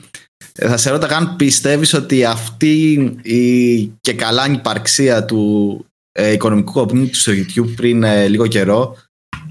ε, 0.53 0.67
θα 0.67 0.77
σε 0.77 0.89
ρώταγα 0.89 1.17
αν 1.17 1.35
πιστεύεις 1.35 1.93
ότι 1.93 2.25
αυτή 2.25 2.91
η 3.21 3.85
και 4.01 4.13
καλά 4.13 4.47
υπαρξία 4.51 5.25
του 5.25 5.85
ε, 6.11 6.31
οικονομικού 6.31 6.79
community 6.79 7.09
στο 7.15 7.31
YouTube 7.31 7.75
πριν 7.75 8.03
ε, 8.03 8.27
λίγο 8.27 8.47
καιρό 8.47 8.97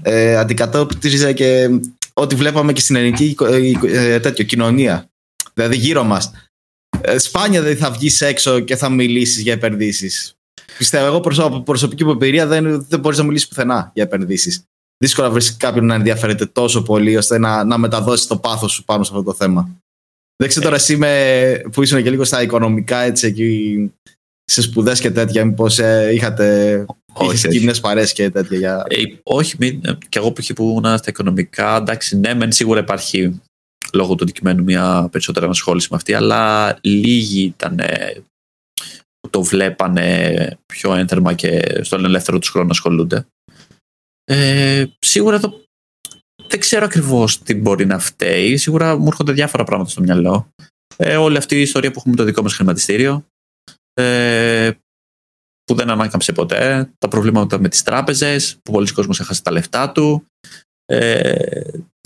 ε, 0.01 0.35
αντικατόπτριζε 0.35 1.33
και 1.33 1.79
ό,τι 2.13 2.35
βλέπαμε 2.35 2.73
και 2.73 2.81
στην 2.81 2.95
ελληνική 2.95 3.25
οικο- 3.25 3.45
ε, 3.45 3.67
οικο- 3.67 3.87
ε, 3.87 4.19
τέτοιο, 4.19 4.45
κοινωνία. 4.45 5.09
Δηλαδή 5.53 5.77
γύρω 5.77 6.03
μας. 6.03 6.31
Ε, 7.07 7.17
σπάνια 7.17 7.61
δεν 7.61 7.77
θα 7.77 7.91
βγεις 7.91 8.21
έξω 8.21 8.59
και 8.59 8.75
θα 8.75 8.89
μιλήσεις 8.89 9.41
για 9.41 9.53
επενδύσεις. 9.53 10.33
Πιστεύω, 10.77 11.05
εγώ 11.05 11.19
προσω- 11.19 11.45
από 11.45 11.61
προσωπική 11.61 12.05
μου 12.05 12.11
εμπειρία 12.11 12.47
δεν, 12.47 12.85
δεν 12.89 12.99
μπορείς 12.99 13.17
να 13.17 13.23
μιλήσεις 13.23 13.47
πουθενά 13.47 13.91
για 13.93 14.03
επενδύσεις. 14.03 14.63
Δύσκολα 14.97 15.29
βρεις 15.29 15.57
κάποιον 15.57 15.85
να 15.85 15.95
ενδιαφέρεται 15.95 16.45
τόσο 16.45 16.81
πολύ 16.81 17.17
ώστε 17.17 17.37
να, 17.37 17.63
να 17.63 17.77
μεταδώσεις 17.77 18.27
το 18.27 18.37
πάθος 18.37 18.71
σου 18.71 18.83
πάνω 18.83 19.03
σε 19.03 19.11
αυτό 19.13 19.23
το 19.23 19.33
θέμα. 19.33 19.69
Δεν 20.37 20.49
ξέρω 20.49 20.65
τώρα 20.65 20.75
εσύ 20.77 20.97
με, 20.97 21.61
που 21.71 21.83
ήσουν 21.83 22.03
και 22.03 22.09
λίγο 22.09 22.23
στα 22.23 22.41
οικονομικά 22.41 22.97
έτσι 22.97 23.27
εκεί 23.27 23.91
σε 24.43 24.61
σπουδές 24.61 24.99
και 24.99 25.11
τέτοια, 25.11 25.45
μήπως 25.45 25.79
ε, 25.79 26.09
είχατε 26.13 26.75
Όχι, 27.13 27.27
είχες 27.29 27.43
όχι. 27.43 27.57
κοινές 27.57 27.79
παρέ 27.79 28.05
και 28.05 28.29
τέτοια. 28.29 28.57
Για... 28.57 28.83
Ε, 28.87 29.01
όχι, 29.23 29.55
μην, 29.59 29.81
ε, 29.85 29.97
και 30.09 30.19
εγώ 30.19 30.31
που 30.31 30.41
είχε 30.41 30.53
που 30.53 30.63
ήμουν 30.63 30.97
στα 30.97 31.09
οικονομικά, 31.09 31.75
εντάξει, 31.75 32.17
ναι, 32.17 32.33
μεν 32.33 32.51
σίγουρα 32.51 32.79
υπάρχει 32.79 33.41
λόγω 33.95 34.15
του 34.15 34.23
αντικειμένου 34.23 34.63
μια 34.63 35.07
περισσότερη 35.11 35.45
ανασχόληση 35.45 35.87
με 35.91 35.97
αυτή, 35.97 36.13
αλλά 36.13 36.77
λίγοι 36.81 37.43
ήταν 37.43 37.79
ε, 37.79 38.23
που 39.19 39.29
το 39.29 39.43
βλέπανε 39.43 40.57
πιο 40.65 40.93
ένθερμα 40.95 41.33
και 41.33 41.79
στον 41.83 42.05
ελεύθερο 42.05 42.39
τους 42.39 42.49
χρόνο 42.49 42.65
να 42.65 42.71
ασχολούνται. 42.71 43.25
Ε, 44.23 44.85
σίγουρα 44.99 45.35
εδώ 45.35 45.63
δεν 46.47 46.59
ξέρω 46.59 46.85
ακριβώς 46.85 47.43
τι 47.43 47.53
μπορεί 47.53 47.85
να 47.85 47.99
φταίει. 47.99 48.57
Σίγουρα 48.57 48.97
μου 48.97 49.07
έρχονται 49.07 49.31
διάφορα 49.31 49.63
πράγματα 49.63 49.89
στο 49.89 50.01
μυαλό. 50.01 50.47
Ε, 50.95 51.17
όλη 51.17 51.37
αυτή 51.37 51.55
η 51.55 51.61
ιστορία 51.61 51.91
που 51.91 51.99
έχουμε 51.99 52.13
με 52.17 52.21
το 52.21 52.27
δικό 52.27 52.41
μας 52.41 52.53
χρηματιστήριο. 52.53 53.25
Ε, 53.93 54.71
που 55.63 55.75
δεν 55.75 55.89
ανάκαμψε 55.89 56.33
ποτέ, 56.33 56.91
τα 56.97 57.07
προβλήματα 57.07 57.59
με 57.59 57.69
τις 57.69 57.83
τράπεζες, 57.83 58.55
που 58.63 58.71
πολλοί 58.71 58.91
κόσμος 58.91 59.19
έχασε 59.19 59.41
τα 59.41 59.51
λεφτά 59.51 59.91
του, 59.91 60.25
ε, 60.85 61.61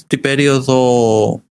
την 0.07 0.21
περίοδο 0.21 0.75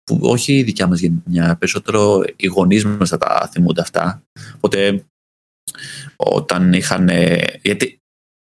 που 0.03 0.19
όχι 0.21 0.53
η 0.53 0.63
δικιά 0.63 0.87
μας 0.87 0.99
γενιά, 0.99 1.55
περισσότερο 1.59 2.23
οι 2.35 2.47
γονείς 2.47 2.85
μας 2.85 3.09
θα 3.09 3.17
τα 3.17 3.49
θυμούνται 3.51 3.81
αυτά. 3.81 4.23
Οπότε 4.55 5.05
όταν 6.15 6.73
είχαν, 6.73 7.09
γιατί 7.61 7.99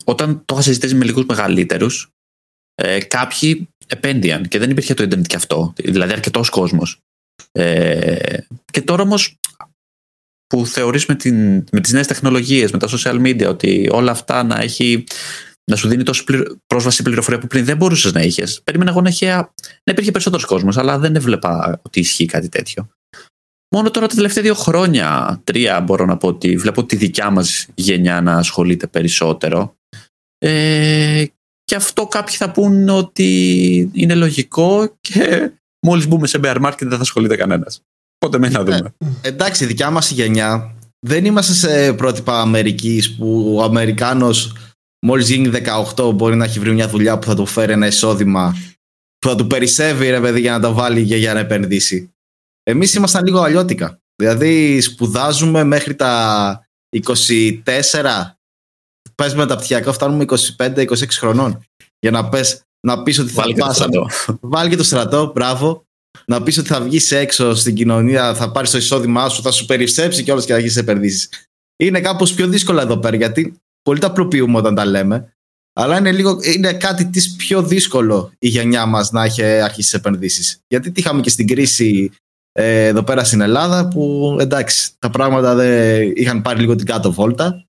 όταν 0.05 0.43
το 0.45 0.55
είχα 0.55 0.63
συζητήσει 0.63 0.95
με 0.95 1.05
λίγους 1.05 1.27
μεγαλύτερους, 1.27 2.11
ε, 2.75 3.01
κάποιοι 3.01 3.69
επένδυαν 3.87 4.49
και 4.49 4.59
δεν 4.59 4.71
υπήρχε 4.71 4.95
το 4.95 5.03
ίντερνετ 5.03 5.27
και 5.27 5.37
αυτό, 5.37 5.73
δηλαδή 5.77 6.13
αρκετός 6.13 6.49
κόσμος. 6.49 7.01
Ε, 7.53 8.39
και 8.73 8.83
τώρα 8.83 9.03
όμως 9.03 9.37
που 10.47 10.67
θεωρείς 10.67 11.07
με, 11.07 11.15
την, 11.15 11.65
με 11.73 11.81
τις 11.81 11.93
νέες 11.93 12.07
τεχνολογίες, 12.07 12.73
με 12.73 12.79
τα 12.79 12.89
social 12.89 13.21
media, 13.21 13.49
ότι 13.49 13.89
όλα 13.93 14.11
αυτά 14.11 14.43
να 14.43 14.61
έχει 14.61 15.05
να 15.69 15.77
σου 15.77 15.89
δίνει 15.89 16.03
τόσο 16.03 16.25
πληρω... 16.25 16.57
πρόσβαση 16.67 17.03
πληροφορία 17.03 17.41
που 17.41 17.47
πριν 17.47 17.65
δεν 17.65 17.77
μπορούσες 17.77 18.13
να 18.13 18.21
είχες. 18.21 18.61
Περίμενα 18.65 18.91
εγώ 18.91 19.01
να, 19.01 19.09
είχε... 19.09 19.35
να 19.85 19.93
υπήρχε 19.93 20.11
περισσότερος 20.11 20.45
κόσμος, 20.45 20.77
αλλά 20.77 20.99
δεν 20.99 21.17
έβλεπα 21.17 21.81
ότι 21.83 22.01
ισχύει 22.01 22.27
κάτι 22.27 22.49
τέτοιο. 22.49 22.89
Μόνο 23.75 23.91
τώρα 23.91 24.07
τα 24.07 24.15
τελευταία 24.15 24.43
δύο 24.43 24.55
χρόνια, 24.55 25.41
τρία 25.45 25.81
μπορώ 25.81 26.05
να 26.05 26.17
πω 26.17 26.29
ότι 26.29 26.57
βλέπω 26.57 26.85
τη 26.85 26.97
δικιά 26.97 27.31
μας 27.31 27.67
γενιά 27.75 28.21
να 28.21 28.37
ασχολείται 28.37 28.87
περισσότερο. 28.87 29.77
Ε, 30.39 31.25
και 31.65 31.75
αυτό 31.75 32.07
κάποιοι 32.07 32.37
θα 32.37 32.51
πούν 32.51 32.89
ότι 32.89 33.91
είναι 33.93 34.15
λογικό 34.15 34.97
και 35.01 35.51
μόλις 35.87 36.07
μπούμε 36.07 36.27
σε 36.27 36.41
bear 36.43 36.57
market 36.57 36.79
δεν 36.79 36.91
θα 36.97 37.01
ασχολείται 37.01 37.37
κανένας. 37.37 37.81
Οπότε 38.17 38.39
μένει 38.39 38.53
να 38.53 38.65
δούμε. 38.65 38.95
Ε, 39.21 39.29
εντάξει, 39.29 39.65
η 39.65 39.67
δικιά 39.67 39.91
μας 39.91 40.11
γενιά 40.11 40.75
δεν 41.07 41.25
είμαστε 41.25 41.53
σε 41.53 41.93
πρότυπα 41.93 42.41
Αμερικής 42.41 43.17
που 43.17 43.55
ο 43.59 43.63
Αμερικάνος 43.63 44.53
μόλις 45.07 45.29
γίνει 45.29 45.51
18 45.97 46.15
μπορεί 46.15 46.37
να 46.37 46.45
έχει 46.45 46.59
βρει 46.59 46.73
μια 46.73 46.89
δουλειά 46.89 47.19
που 47.19 47.27
θα 47.27 47.35
του 47.35 47.47
φέρει 47.47 47.73
ένα 47.73 47.87
εισόδημα 47.87 48.57
που 49.19 49.29
θα 49.29 49.35
του 49.35 49.47
περισσεύει 49.47 50.11
ρε 50.11 50.21
παιδί 50.21 50.41
για 50.41 50.53
να 50.53 50.61
τα 50.61 50.73
βάλει 50.73 51.07
και 51.07 51.17
για 51.17 51.35
να 51.35 51.41
επενδύσει. 51.41 52.15
Εμείς 52.63 52.95
ήμασταν 52.95 53.25
λίγο 53.25 53.41
αλλιώτικα. 53.41 54.01
Δηλαδή 54.17 54.81
σπουδάζουμε 54.81 55.65
μέχρι 55.65 55.95
τα 55.95 56.69
24 57.65 58.35
πες 59.15 59.35
μεταπτυχιακό 59.35 59.93
φτάνουμε 59.93 60.25
25-26 60.57 60.87
χρονών 61.11 61.65
για 61.99 62.11
να 62.11 62.29
πες 62.29 62.63
να 62.87 63.03
πεις 63.03 63.19
ότι 63.19 63.31
θα 63.31 63.43
Βάλει 63.43 63.55
και 63.55 63.61
το 63.61 63.73
στρατό. 63.73 64.07
Βάλει 64.41 64.71
και 64.71 64.77
το 64.77 64.85
στρατό, 64.85 65.33
μπράβο. 65.35 65.87
Να 66.27 66.43
πεις 66.43 66.59
ότι 66.59 66.69
θα 66.69 66.81
βγεις 66.81 67.13
έξω 67.13 67.55
στην 67.55 67.75
κοινωνία, 67.75 68.35
θα 68.35 68.51
πάρεις 68.51 68.71
το 68.71 68.79
εισόδημά 68.79 69.29
σου, 69.29 69.43
θα 69.43 69.51
σου 69.51 69.67
περισσέψει 69.67 70.23
και 70.23 70.33
όλες 70.33 70.45
και 70.45 70.53
θα 70.53 70.59
έχεις 70.59 70.77
επενδύσεις. 70.77 71.29
Είναι 71.77 72.01
κάπως 72.01 72.35
πιο 72.35 72.47
δύσκολο 72.47 72.81
εδώ 72.81 72.99
πέρα 72.99 73.17
γιατί 73.17 73.61
πολύ 73.89 74.01
τα 74.01 74.07
απλοποιούμε 74.07 74.59
όταν 74.59 74.75
τα 74.75 74.85
λέμε. 74.85 75.33
Αλλά 75.73 75.99
είναι, 75.99 76.13
λίγο, 76.13 76.39
είναι 76.43 76.73
κάτι 76.73 77.07
της 77.07 77.37
πιο 77.37 77.63
δύσκολο 77.63 78.33
η 78.39 78.49
γενιά 78.49 78.87
μας 78.87 79.11
να 79.11 79.25
έχει 79.25 79.43
αρχίσει 79.43 79.91
τις 79.91 79.93
επενδύσεις. 79.93 80.61
Γιατί 80.69 80.91
τι 80.91 81.01
είχαμε 81.01 81.21
και 81.21 81.31
στην 81.31 81.47
κρίση 81.47 82.11
ε, 82.53 82.87
εδώ 82.87 83.03
πέρα 83.03 83.25
στην 83.25 83.41
Ελλάδα 83.41 83.89
που 83.89 84.37
εντάξει 84.41 84.91
τα 84.99 85.11
πράγματα 85.11 85.55
δεν 85.55 86.13
είχαν 86.15 86.43
πάρει 86.43 86.61
λίγο 86.61 86.75
την 86.75 86.87
κάτω 86.87 87.13
βόλτα 87.13 87.69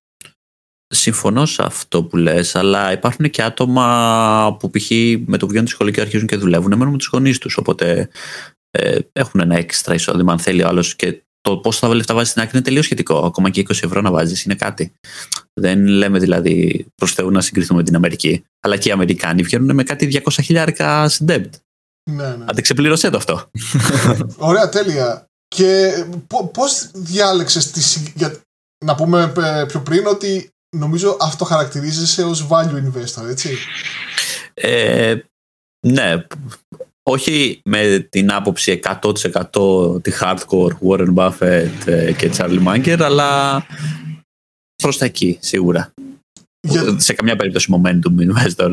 Συμφωνώ 0.92 1.46
σε 1.46 1.62
αυτό 1.62 2.04
που 2.04 2.16
λες, 2.16 2.54
αλλά 2.54 2.92
υπάρχουν 2.92 3.30
και 3.30 3.42
άτομα 3.42 4.56
που 4.58 4.70
π.χ. 4.70 4.90
με 5.26 5.36
το 5.36 5.44
που 5.44 5.48
βγαίνουν 5.48 5.64
τη 5.64 5.70
σχολή 5.70 5.92
και 5.92 6.00
αρχίζουν 6.00 6.26
και 6.26 6.36
δουλεύουν, 6.36 6.70
μένουν 6.76 6.90
με 6.90 6.98
τους 6.98 7.08
γονείς 7.12 7.38
τους, 7.38 7.56
οπότε 7.56 8.08
ε, 8.70 8.98
έχουν 9.12 9.40
ένα 9.40 9.56
έξτρα 9.56 9.94
εισόδημα 9.94 10.32
αν 10.32 10.38
θέλει 10.38 10.62
ο 10.62 10.66
άλλος 10.66 10.96
και 10.96 11.22
το 11.40 11.56
πώς 11.56 11.78
θα 11.78 11.94
λεφτά 11.94 12.14
βάζει 12.14 12.30
στην 12.30 12.42
άκρη 12.42 12.56
είναι 12.56 12.64
τελείως 12.64 12.84
σχετικό. 12.84 13.18
Ακόμα 13.18 13.50
και 13.50 13.60
20 13.60 13.70
ευρώ 13.70 14.00
να 14.00 14.10
βάζεις 14.10 14.42
είναι 14.42 14.54
κάτι. 14.54 14.92
Δεν 15.54 15.86
λέμε 15.86 16.18
δηλαδή 16.18 16.86
προς 16.94 17.14
Θεού 17.14 17.30
να 17.30 17.40
συγκριθούμε 17.40 17.78
με 17.78 17.84
την 17.84 17.94
Αμερική. 17.94 18.44
Αλλά 18.60 18.76
και 18.76 18.88
οι 18.88 18.92
Αμερικάνοι 18.92 19.42
βγαίνουν 19.42 19.74
με 19.74 19.82
κάτι 19.82 20.22
200 20.24 20.38
χιλιάρικα 20.42 21.08
στην 21.08 21.26
debt. 21.30 21.48
Ναι, 22.10 22.36
ναι. 22.36 22.44
Αντεξεπλήρωσέ 22.48 23.10
το 23.10 23.16
αυτό. 23.16 23.50
Ωραία, 24.36 24.68
τέλεια. 24.68 25.24
Και 25.48 25.92
πώς 26.52 26.90
διάλεξες 26.94 27.72
να 28.84 28.94
πούμε 28.94 29.32
ε, 29.36 29.64
πιο 29.66 29.80
πριν 29.80 30.06
ότι 30.06 30.50
νομίζω 30.76 31.16
αυτό 31.20 31.44
χαρακτηρίζεσαι 31.44 32.22
ως 32.22 32.46
value 32.50 32.82
investor, 32.84 33.28
έτσι; 33.28 33.56
Ε, 34.54 35.14
ναι, 35.86 36.26
όχι 37.02 37.60
με 37.64 38.06
την 38.10 38.32
άποψη 38.32 38.80
100% 38.84 40.02
τη 40.02 40.12
hardcore 40.20 40.72
Warren 40.88 41.14
Buffett 41.14 41.70
ε, 41.84 42.12
και 42.12 42.30
Charlie 42.36 42.66
Munger, 42.66 42.98
αλλά 43.00 43.62
προς 44.80 44.98
τα 44.98 45.04
εκεί, 45.04 45.38
σίγουρα. 45.40 45.92
Για... 46.68 46.98
Σε 46.98 47.12
καμιά 47.12 47.36
περίπτωση 47.36 47.72
momentum 47.76 48.28
investor. 48.28 48.70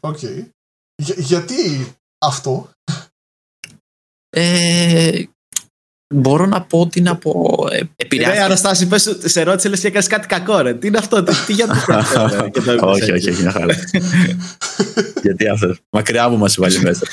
ΟΚ. 0.00 0.18
Okay. 0.20 0.46
Για, 1.02 1.14
γιατί 1.18 1.94
αυτό; 2.18 2.70
Ε, 4.36 5.22
μπορώ 6.14 6.46
να 6.46 6.62
πω 6.62 6.80
ότι 6.80 6.98
είναι 6.98 7.10
από. 7.10 7.64
Ε, 7.70 7.80
επηρεάστηκε. 7.96 8.38
Ναι, 8.38 8.44
Αναστάση, 8.44 8.86
πες, 8.86 9.16
σε 9.24 9.42
ρώτησε 9.42 9.68
λες 9.68 9.80
και 9.80 9.86
έκανες 9.86 10.06
κάτι 10.06 10.26
κακό, 10.26 10.60
ρε. 10.60 10.74
Τι 10.74 10.86
είναι 10.86 10.98
αυτό, 10.98 11.22
τι, 11.22 11.34
τι 11.46 11.52
για 11.52 11.66
το 11.66 11.74
Όχι, 12.88 13.12
όχι, 13.12 13.30
όχι, 13.30 13.42
μια 13.42 13.50
χαρά. 13.50 13.74
Γιατί 15.22 15.48
αυτό. 15.48 15.76
Μακριά 15.90 16.28
μου 16.28 16.38
μας 16.38 16.56
βάλει 16.58 16.80
μέσα. 16.80 17.06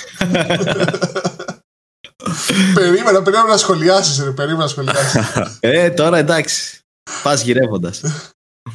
περίμενα, 2.74 3.22
περίμενα 3.22 3.48
να 3.48 3.58
σχολιάσεις, 3.58 4.24
ρε. 4.24 4.32
Περίμενα 4.32 4.64
να 4.64 4.68
σχολιάσεις. 4.68 5.22
ε, 5.60 5.90
τώρα 5.90 6.18
εντάξει. 6.18 6.79
Πας 7.24 7.44
γυρεύοντας. 7.44 8.04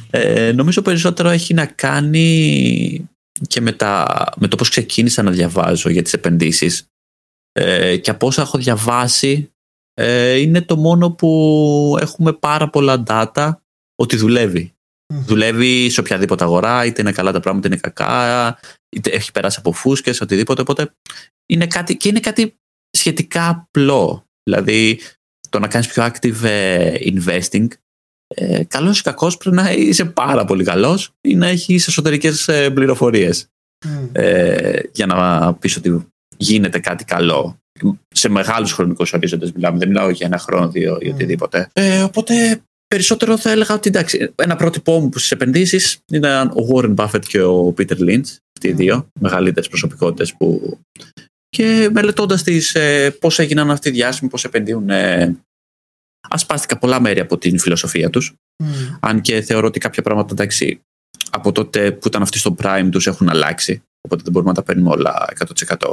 Ε, 0.09 0.51
νομίζω 0.51 0.81
περισσότερο 0.81 1.29
έχει 1.29 1.53
να 1.53 1.65
κάνει 1.65 3.09
και 3.47 3.61
με, 3.61 3.71
τα, 3.71 4.23
με 4.37 4.47
το 4.47 4.55
πώς 4.55 4.69
ξεκίνησα 4.69 5.23
να 5.23 5.31
διαβάζω 5.31 5.89
για 5.89 6.01
τις 6.01 6.13
επενδύσεις 6.13 6.87
ε, 7.51 7.97
και 7.97 8.09
από 8.09 8.27
όσα 8.27 8.41
έχω 8.41 8.57
διαβάσει 8.57 9.49
ε, 9.93 10.37
είναι 10.37 10.61
το 10.61 10.77
μόνο 10.77 11.11
που 11.11 11.97
έχουμε 11.99 12.33
πάρα 12.33 12.69
πολλά 12.69 13.03
data 13.07 13.51
ότι 13.95 14.15
δουλεύει. 14.15 14.73
Δουλεύει 15.13 15.89
σε 15.89 15.99
οποιαδήποτε 15.99 16.43
αγορά, 16.43 16.85
είτε 16.85 17.01
είναι 17.01 17.11
καλά 17.11 17.31
τα 17.31 17.39
πράγματα, 17.39 17.67
είτε 17.67 17.75
είναι 17.75 17.93
κακά, 17.93 18.59
είτε 18.89 19.09
έχει 19.09 19.31
περάσει 19.31 19.57
από 19.59 19.71
φούσκες, 19.71 20.21
οτιδήποτε. 20.21 20.61
Οπότε 20.61 20.95
είναι 21.45 21.67
κάτι, 21.67 21.97
και 21.97 22.09
είναι 22.09 22.19
κάτι 22.19 22.55
σχετικά 22.89 23.49
απλό. 23.49 24.25
Δηλαδή 24.43 24.99
το 25.49 25.59
να 25.59 25.67
κάνεις 25.67 25.87
πιο 25.87 26.05
active 26.05 26.43
ε, 26.43 26.95
investing, 27.01 27.67
ε, 28.27 28.63
καλός 28.63 28.99
ή 28.99 29.03
κακός 29.03 29.37
πρέπει 29.37 29.55
να 29.55 29.71
είσαι 29.71 30.05
πάρα 30.05 30.45
πολύ 30.45 30.63
καλός 30.63 31.11
ή 31.21 31.35
να 31.35 31.47
έχεις 31.47 31.87
εσωτερικές 31.87 32.47
ε, 32.47 32.69
πληροφορίες 32.69 33.47
ε, 34.11 34.79
για 34.91 35.05
να 35.05 35.53
πεις 35.53 35.75
ότι 35.77 36.07
γίνεται 36.37 36.79
κάτι 36.79 37.03
καλό 37.03 37.57
σε 38.07 38.29
μεγάλους 38.29 38.71
χρονικούς 38.71 39.13
ορίζοντες 39.13 39.51
μιλάμε. 39.51 39.77
Δεν 39.77 39.87
μιλάω 39.87 40.09
για 40.09 40.27
ένα 40.27 40.37
χρόνο, 40.37 40.69
δύο 40.69 40.97
ή 41.01 41.09
οτιδήποτε. 41.09 41.69
Ε, 41.73 42.01
οπότε 42.01 42.61
περισσότερο 42.87 43.37
θα 43.37 43.51
έλεγα 43.51 43.73
ότι 43.75 43.89
εντάξει, 43.89 44.33
ένα 44.35 44.55
πρότυπό 44.55 44.99
μου 44.99 45.09
στις 45.15 45.31
επενδύσεις 45.31 45.97
είναι 46.11 46.41
ο 46.41 46.67
Warren 46.73 46.95
Buffett 46.95 47.25
και 47.27 47.41
ο 47.41 47.73
Peter 47.77 47.97
Lynch. 47.99 48.37
Αυτοί 48.57 48.67
οι 48.67 48.71
δύο 48.71 49.07
μεγαλύτερες 49.19 49.69
προσωπικότητες 49.69 50.33
που. 50.33 50.77
Και 51.49 51.89
μελετώντας 51.91 52.43
τις 52.43 52.75
ε, 52.75 53.09
πώς 53.19 53.39
έγιναν 53.39 53.71
αυτοί 53.71 53.89
οι 53.89 53.91
διάσημοι, 53.91 54.29
πώς 54.29 54.43
επενδύουν. 54.43 54.89
Ε, 54.89 55.35
ασπάστηκα 56.29 56.77
πολλά 56.77 57.01
μέρη 57.01 57.19
από 57.19 57.37
την 57.37 57.59
φιλοσοφία 57.59 58.09
τους. 58.09 58.33
Αν 58.99 59.21
και 59.21 59.41
θεωρώ 59.41 59.67
ότι 59.67 59.79
κάποια 59.79 60.03
πράγματα 60.03 60.31
εντάξει, 60.31 60.81
από 61.29 61.51
τότε 61.51 61.91
που 61.91 62.07
ήταν 62.07 62.21
αυτοί 62.21 62.37
στο 62.37 62.55
prime 62.59 62.87
τους 62.91 63.07
έχουν 63.07 63.29
αλλάξει. 63.29 63.83
Οπότε 64.01 64.23
δεν 64.23 64.31
μπορούμε 64.31 64.51
να 64.51 64.57
τα 64.57 64.63
παίρνουμε 64.63 64.89
όλα 64.89 65.27
100%. 65.77 65.91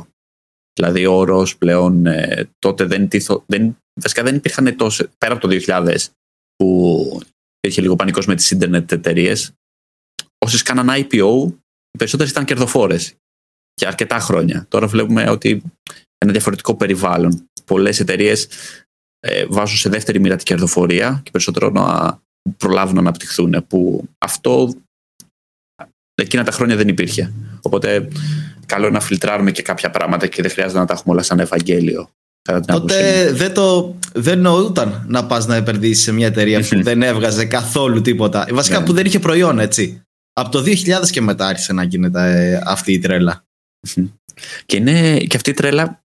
Δηλαδή 0.75 1.07
ο 1.07 1.13
όρο 1.13 1.47
πλέον 1.59 2.07
ε, 2.07 2.51
τότε 2.59 2.85
δεν, 2.85 3.09
τίθο, 3.09 3.45
δεν, 3.47 3.77
βασικά 4.01 4.23
δεν 4.23 4.35
υπήρχαν 4.35 4.77
τόσο, 4.77 5.09
πέρα 5.19 5.35
από 5.35 5.49
το 5.49 5.59
2000 5.67 5.97
που 6.57 7.21
υπήρχε 7.57 7.81
λίγο 7.81 7.97
πανικός 7.97 8.27
με 8.27 8.35
τις 8.35 8.51
ίντερνετ 8.51 8.93
εταιρείες. 8.93 9.53
Όσες 10.39 10.63
κάναν 10.63 10.89
IPO, 10.91 11.53
οι 11.91 11.99
περισσότερες 11.99 12.31
ήταν 12.31 12.45
κερδοφόρες 12.45 13.15
για 13.75 13.89
αρκετά 13.89 14.19
χρόνια. 14.19 14.67
Τώρα 14.69 14.87
βλέπουμε 14.87 15.31
ότι 15.31 15.63
ένα 16.19 16.33
διαφορετικό 16.33 16.75
περιβάλλον. 16.77 17.47
Πολλές 17.65 18.01
εταιρείες 18.01 18.49
ε, 19.27 19.47
βάζουν 19.49 19.77
σε 19.77 19.89
δεύτερη 19.89 20.21
μοίρα 20.21 20.37
την 20.37 20.45
κερδοφορία 20.45 21.21
και 21.23 21.31
περισσότερο 21.31 21.71
να 21.71 22.19
προλάβουν 22.57 22.95
να 22.95 23.01
αναπτυχθούν. 23.01 23.65
Που 23.69 24.09
αυτό 24.19 24.75
εκείνα 26.15 26.45
τα 26.45 26.53
χρόνια 26.53 26.77
δεν 26.77 26.89
υπήρχε. 26.89 27.33
Οπότε 27.63 28.09
καλό 28.67 28.87
είναι 28.87 28.95
να 28.95 29.01
φιλτράρουμε 29.05 29.51
και 29.51 29.63
κάποια 29.63 29.91
πράγματα 29.91 30.27
και 30.27 30.43
δεν 30.43 30.51
χρειάζεται 30.51 30.79
να 30.79 30.87
τα 30.87 30.93
έχουμε 30.93 31.15
όλα 31.15 31.23
σαν 31.23 31.39
Ευαγγέλιο. 31.39 32.11
Τότε 32.67 33.31
δεν, 33.33 33.55
το, 33.55 33.97
δεν 34.13 34.41
νοούταν 34.41 35.05
να 35.09 35.27
πας 35.27 35.47
να 35.47 35.57
επενδύσεις 35.57 36.03
σε 36.03 36.13
μια 36.13 36.27
εταιρεία 36.27 36.67
που 36.69 36.83
δεν 36.83 37.03
έβγαζε 37.03 37.45
καθόλου 37.45 38.01
τίποτα. 38.01 38.47
Βασικά 38.53 38.79
ναι. 38.79 38.85
που 38.85 38.93
δεν 38.93 39.07
είχε 39.07 39.19
προϊόν, 39.19 39.59
έτσι. 39.59 40.03
Από 40.33 40.51
το 40.51 40.63
2000 40.67 41.11
και 41.11 41.21
μετά 41.21 41.47
άρχισε 41.47 41.73
να 41.73 41.83
γίνεται 41.83 42.51
ε, 42.51 42.61
αυτή 42.65 42.93
η 42.93 42.99
τρέλα. 42.99 43.45
Και, 44.67 44.77
είναι, 44.77 45.19
και 45.19 45.37
αυτή 45.37 45.51
η 45.51 45.55
τρέλα 45.55 46.02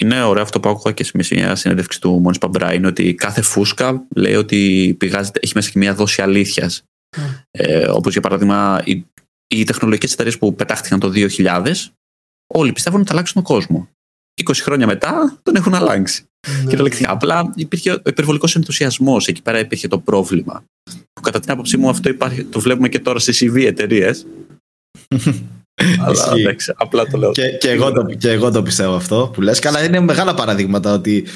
είναι 0.00 0.22
ωραίο 0.22 0.42
αυτό 0.42 0.60
που 0.60 0.68
άκουγα 0.68 0.94
και 0.94 1.04
σε 1.04 1.34
μια 1.34 1.54
συνέντευξη 1.54 2.00
του 2.00 2.20
Μόνι 2.20 2.38
Παμπρά. 2.38 2.74
Είναι 2.74 2.86
ότι 2.86 3.14
κάθε 3.14 3.42
φούσκα 3.42 4.06
λέει 4.14 4.34
ότι 4.34 4.94
πηγάζεται, 4.98 5.40
έχει 5.42 5.52
μέσα 5.54 5.70
και 5.70 5.78
μια 5.78 5.94
δόση 5.94 6.22
αλήθειας. 6.22 6.82
Mm. 7.16 7.20
Ε, 7.50 7.88
Όπως 7.88 8.12
για 8.12 8.20
παράδειγμα 8.20 8.82
οι, 8.84 9.06
οι 9.46 9.64
τεχνολογικές 9.64 10.12
εταιρείες 10.12 10.38
που 10.38 10.54
πετάχτηκαν 10.54 11.00
το 11.00 11.12
2000 11.14 11.72
όλοι 12.54 12.72
πιστεύουν 12.72 13.00
ότι 13.00 13.08
θα 13.08 13.14
αλλάξουν 13.14 13.42
τον 13.42 13.54
κόσμο. 13.54 13.88
20 14.42 14.52
χρόνια 14.54 14.86
μετά 14.86 15.38
τον 15.42 15.56
έχουν 15.56 15.74
αλλάξει. 15.74 16.24
Ναι. 16.48 16.68
Κυριολεκτικά. 16.68 17.10
Απλά 17.10 17.52
υπήρχε 17.54 17.92
ο 17.92 18.02
υπερβολικός 18.06 18.56
ενθουσιασμός. 18.56 19.28
Εκεί 19.28 19.42
πέρα 19.42 19.58
υπήρχε 19.58 19.88
το 19.88 19.98
πρόβλημα. 19.98 20.64
Που 21.12 21.20
κατά 21.22 21.40
την 21.40 21.50
άποψή 21.50 21.76
μου 21.76 21.88
αυτό 21.88 22.08
υπάρχει, 22.08 22.44
το 22.44 22.60
βλέπουμε 22.60 22.88
και 22.88 22.98
τώρα 22.98 23.18
σε 23.18 23.32
CV 23.32 23.64
εταιρείες. 23.64 24.26
Αλλά 26.06 26.32
εντάξει, 26.38 26.72
απλά 26.76 27.06
το 27.06 27.18
λέω. 27.18 27.30
Και, 27.32 27.42
και, 27.60 27.70
εγώ 27.70 27.92
το, 27.92 28.02
και 28.18 28.30
εγώ 28.30 28.50
το 28.50 28.62
πιστεύω 28.62 28.94
αυτό 28.94 29.30
που 29.34 29.40
λες. 29.40 29.58
Καλά, 29.58 29.84
είναι 29.84 30.00
μεγάλα 30.00 30.34
παραδείγματα 30.34 30.92
ότι 30.92 31.26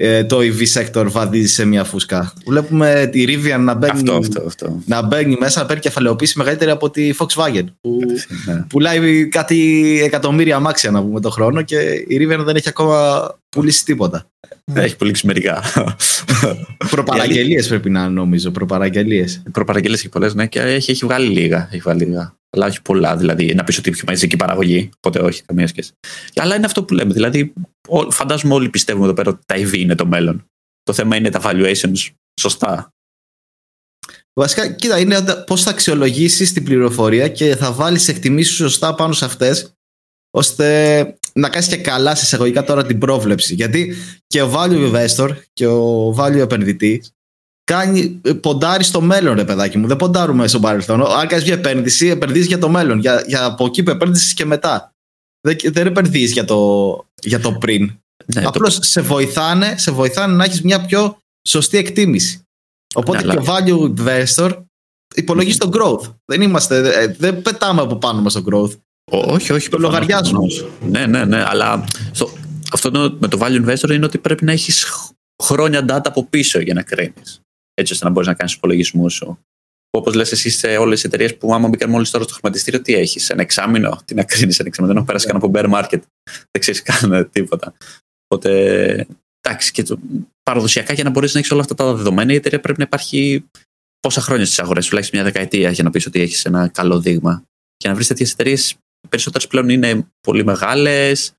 ε, 0.00 0.24
το 0.24 0.38
EV 0.40 0.80
sector 0.80 1.04
βαδίζει 1.08 1.52
σε 1.52 1.64
μια 1.64 1.84
φούσκα. 1.84 2.32
Βλέπουμε 2.46 3.08
τη 3.12 3.24
Rivian 3.28 3.60
να 3.60 3.74
μπαίνει, 3.74 3.92
Αυτό, 3.94 4.12
αυτό, 4.12 4.42
αυτό. 4.46 4.82
να 4.86 5.02
μπαίνει 5.02 5.36
μέσα, 5.40 5.60
να 5.60 5.66
παίρνει 5.66 5.82
κεφαλαιοποίηση 5.82 6.38
μεγαλύτερη 6.38 6.70
από 6.70 6.90
τη 6.90 7.10
Volkswagen. 7.18 7.64
Που 7.80 7.98
Ναι. 8.46 8.64
πουλάει 8.68 9.28
κάτι 9.28 9.82
εκατομμύρια 10.04 10.56
αμάξια 10.56 10.90
να 10.90 11.02
πούμε 11.02 11.20
το 11.20 11.30
χρόνο 11.30 11.62
και 11.62 11.76
η 12.08 12.18
Rivian 12.20 12.42
δεν 12.44 12.56
έχει 12.56 12.68
ακόμα 12.68 13.28
πουλήσει 13.56 13.84
τίποτα. 13.84 14.30
Έχει 14.74 14.96
πουλήσει 14.96 15.26
μερικά. 15.26 15.62
Προπαραγγελίες 16.90 17.68
πρέπει 17.68 17.90
να 17.90 18.00
είναι, 18.00 18.08
νομίζω. 18.08 18.50
Προπαραγγελίες. 18.50 19.42
Προπαραγγελίες 19.52 19.98
έχει 19.98 20.08
πολλές, 20.08 20.34
ναι, 20.34 20.46
και 20.46 20.60
έχει, 20.60 20.90
έχει 20.90 21.04
βγάλει 21.04 21.28
λίγα. 21.28 21.68
Έχει 21.72 21.80
βγάλει 21.80 22.04
λίγα. 22.04 22.36
Αλλά 22.50 22.66
όχι 22.66 22.82
πολλά. 22.82 23.16
Δηλαδή, 23.16 23.54
να 23.54 23.64
πεις 23.64 23.78
ότι 23.78 23.90
έχει 23.90 24.02
μαζική 24.06 24.36
παραγωγή. 24.36 24.88
Οπότε 24.96 25.18
όχι, 25.18 25.42
καμία 25.42 25.66
σχέση. 25.66 25.92
Αλλά 26.34 26.56
είναι 26.56 26.66
αυτό 26.66 26.84
που 26.84 26.94
λέμε. 26.94 27.12
Δηλαδή, 27.12 27.52
ό- 27.88 28.10
φαντάζομαι 28.10 28.54
όλοι 28.54 28.68
πιστεύουμε 28.68 29.04
εδώ 29.04 29.14
πέρα 29.14 29.30
ότι 29.30 29.40
τα 29.46 29.54
EV 29.56 29.72
είναι 29.78 29.94
το 29.94 30.06
μέλλον. 30.06 30.44
Το 30.82 30.92
θέμα 30.92 31.16
είναι 31.16 31.30
τα 31.30 31.40
valuations 31.44 32.08
σωστά. 32.40 32.92
Βασικά, 34.40 34.72
κοίτα, 34.72 34.98
είναι 34.98 35.22
πώς 35.46 35.62
θα 35.62 35.70
αξιολογήσεις 35.70 36.52
την 36.52 36.64
πληροφορία 36.64 37.28
και 37.28 37.56
θα 37.56 37.72
βάλεις 37.72 38.08
εκτιμήσεις 38.08 38.54
σωστά 38.54 38.94
πάνω 38.94 39.12
σε 39.12 39.24
αυτές, 39.24 39.72
ώστε 40.30 41.18
να 41.38 41.48
κάνεις 41.48 41.68
και 41.68 41.76
καλά 41.76 42.14
σε 42.14 42.24
εισαγωγικά 42.24 42.64
τώρα 42.64 42.86
την 42.86 42.98
πρόβλεψη. 42.98 43.54
Γιατί 43.54 43.94
και 44.26 44.42
ο 44.42 44.52
value 44.54 44.92
investor 44.94 45.30
και 45.52 45.66
ο 45.66 46.14
value 46.18 46.36
επενδυτή 46.38 47.02
κάνει, 47.64 48.08
ποντάρει 48.40 48.84
στο 48.84 49.00
μέλλον, 49.00 49.34
ρε 49.34 49.44
παιδάκι 49.44 49.78
μου. 49.78 49.86
Δεν 49.86 49.96
ποντάρουμε 49.96 50.48
στο 50.48 50.60
παρελθόν. 50.60 51.02
Αν 51.06 51.26
κάνεις 51.28 51.44
μια 51.44 51.54
επένδυση, 51.54 52.06
επενδύεις 52.06 52.46
για 52.46 52.58
το 52.58 52.68
μέλλον. 52.68 52.98
Για, 52.98 53.24
για 53.26 53.44
από 53.44 53.64
εκεί 53.66 53.82
που 53.82 53.90
επένδυσες 53.90 54.34
και 54.34 54.44
μετά. 54.44 54.92
Δεν, 55.40 55.56
δεν 55.64 55.86
επενδύεις 55.86 56.32
για 56.32 56.44
το, 56.44 56.58
για 57.22 57.40
το 57.40 57.52
πριν. 57.52 57.92
Ναι, 58.34 58.42
το- 58.42 58.48
Απλώς 58.48 58.78
σε, 58.82 59.00
βοηθάνε, 59.00 59.74
σε 59.78 59.90
βοηθάνε 59.90 60.34
να 60.34 60.44
έχεις 60.44 60.62
μια 60.62 60.84
πιο 60.86 61.18
σωστή 61.48 61.76
εκτίμηση. 61.78 62.42
Οπότε 62.94 63.24
Ναι, 63.24 63.32
και 63.34 63.38
ο 63.38 63.44
value 63.46 63.94
investor 63.96 64.62
υπολογίζει 65.14 65.58
το 65.58 65.70
growth. 65.72 66.14
Δεν, 66.24 66.40
είμαστε, 66.42 67.02
ε, 67.02 67.06
δεν 67.18 67.42
πετάμε 67.42 67.80
από 67.80 67.96
πάνω 67.96 68.20
μας 68.20 68.32
το 68.32 68.44
growth. 68.52 68.72
Ό- 69.10 69.32
όχι, 69.32 69.52
όχι. 69.52 69.68
Το 69.68 69.76
προφανώς, 69.76 70.00
λογαριάζουμε. 70.08 70.38
προφανώς. 70.46 70.68
Ναι, 70.90 71.06
ναι, 71.06 71.24
ναι. 71.24 71.44
Αλλά 71.46 71.84
στο, 72.12 72.32
αυτό 72.72 72.90
το- 72.90 73.16
με 73.20 73.28
το 73.28 73.38
value 73.42 73.64
investor 73.68 73.90
είναι 73.90 74.04
ότι 74.04 74.18
πρέπει 74.18 74.44
να 74.44 74.52
έχεις 74.52 74.86
χρόνια 75.42 75.84
data 75.88 76.00
από 76.04 76.24
πίσω 76.24 76.60
για 76.60 76.74
να 76.74 76.82
κρίνεις. 76.82 77.40
Έτσι 77.74 77.92
ώστε 77.92 78.04
να 78.04 78.10
μπορείς 78.10 78.28
να 78.28 78.34
κάνεις 78.34 78.52
του 78.52 78.58
υπολογισμούς 78.58 79.14
σου. 79.14 79.38
Όπως 79.90 80.14
λες 80.14 80.32
εσύ 80.32 80.50
σε 80.50 80.76
όλες 80.76 80.94
τις 80.94 81.04
εταιρείες 81.04 81.36
που, 81.36 81.54
άμα 81.54 81.68
μπήκαν 81.68 81.90
μόλις 81.90 82.10
τώρα 82.10 82.24
στο 82.24 82.34
χρηματιστήριο, 82.34 82.82
τι 82.82 82.94
έχεις, 82.94 83.30
ένα 83.30 83.42
εξάμεινο; 83.42 83.98
Τι 84.04 84.14
να 84.14 84.22
κρίνεις, 84.24 84.58
ένα 84.58 84.68
εξάμεινο. 84.68 84.94
Δεν 84.94 84.96
έχω 84.96 85.06
περάσει 85.06 85.26
καν 85.26 85.36
από 85.36 85.50
bear 85.54 85.82
market. 85.82 86.00
Δεν 86.50 86.60
ξέρεις 86.60 86.82
καν 86.82 87.28
τίποτα. 87.32 87.74
Οπότε, 88.28 89.06
εντάξει, 89.40 89.72
και 89.72 89.82
το, 89.82 89.98
παραδοσιακά 90.42 90.92
για 90.92 91.04
να 91.04 91.10
μπορείς 91.10 91.32
να 91.32 91.38
έχεις 91.38 91.50
όλα 91.52 91.60
αυτά 91.60 91.74
τα 91.74 91.94
δεδομένα, 91.94 92.32
η 92.32 92.34
εταιρεία 92.34 92.60
πρέπει 92.60 92.78
να 92.78 92.84
υπάρχει 92.84 93.44
πόσα 94.00 94.20
χρόνια 94.20 94.44
στις 94.44 94.58
αγορές, 94.58 94.86
τουλάχιστον 94.86 95.20
μια 95.20 95.30
δεκαετία, 95.30 95.70
για 95.70 95.84
να 95.84 95.90
πεις 95.90 96.06
ότι 96.06 96.20
έχεις 96.20 96.44
ένα 96.44 96.68
καλό 96.68 97.00
δείγμα. 97.00 97.42
Και 97.76 97.88
να 97.88 97.94
βρεις 97.94 98.06
τέτοιες 98.06 98.32
εταιρείες, 98.32 98.74
οι 99.00 99.08
περισσότερες 99.08 99.46
πλέον 99.46 99.68
είναι 99.68 100.06
πολύ 100.20 100.44
μεγάλες. 100.44 101.32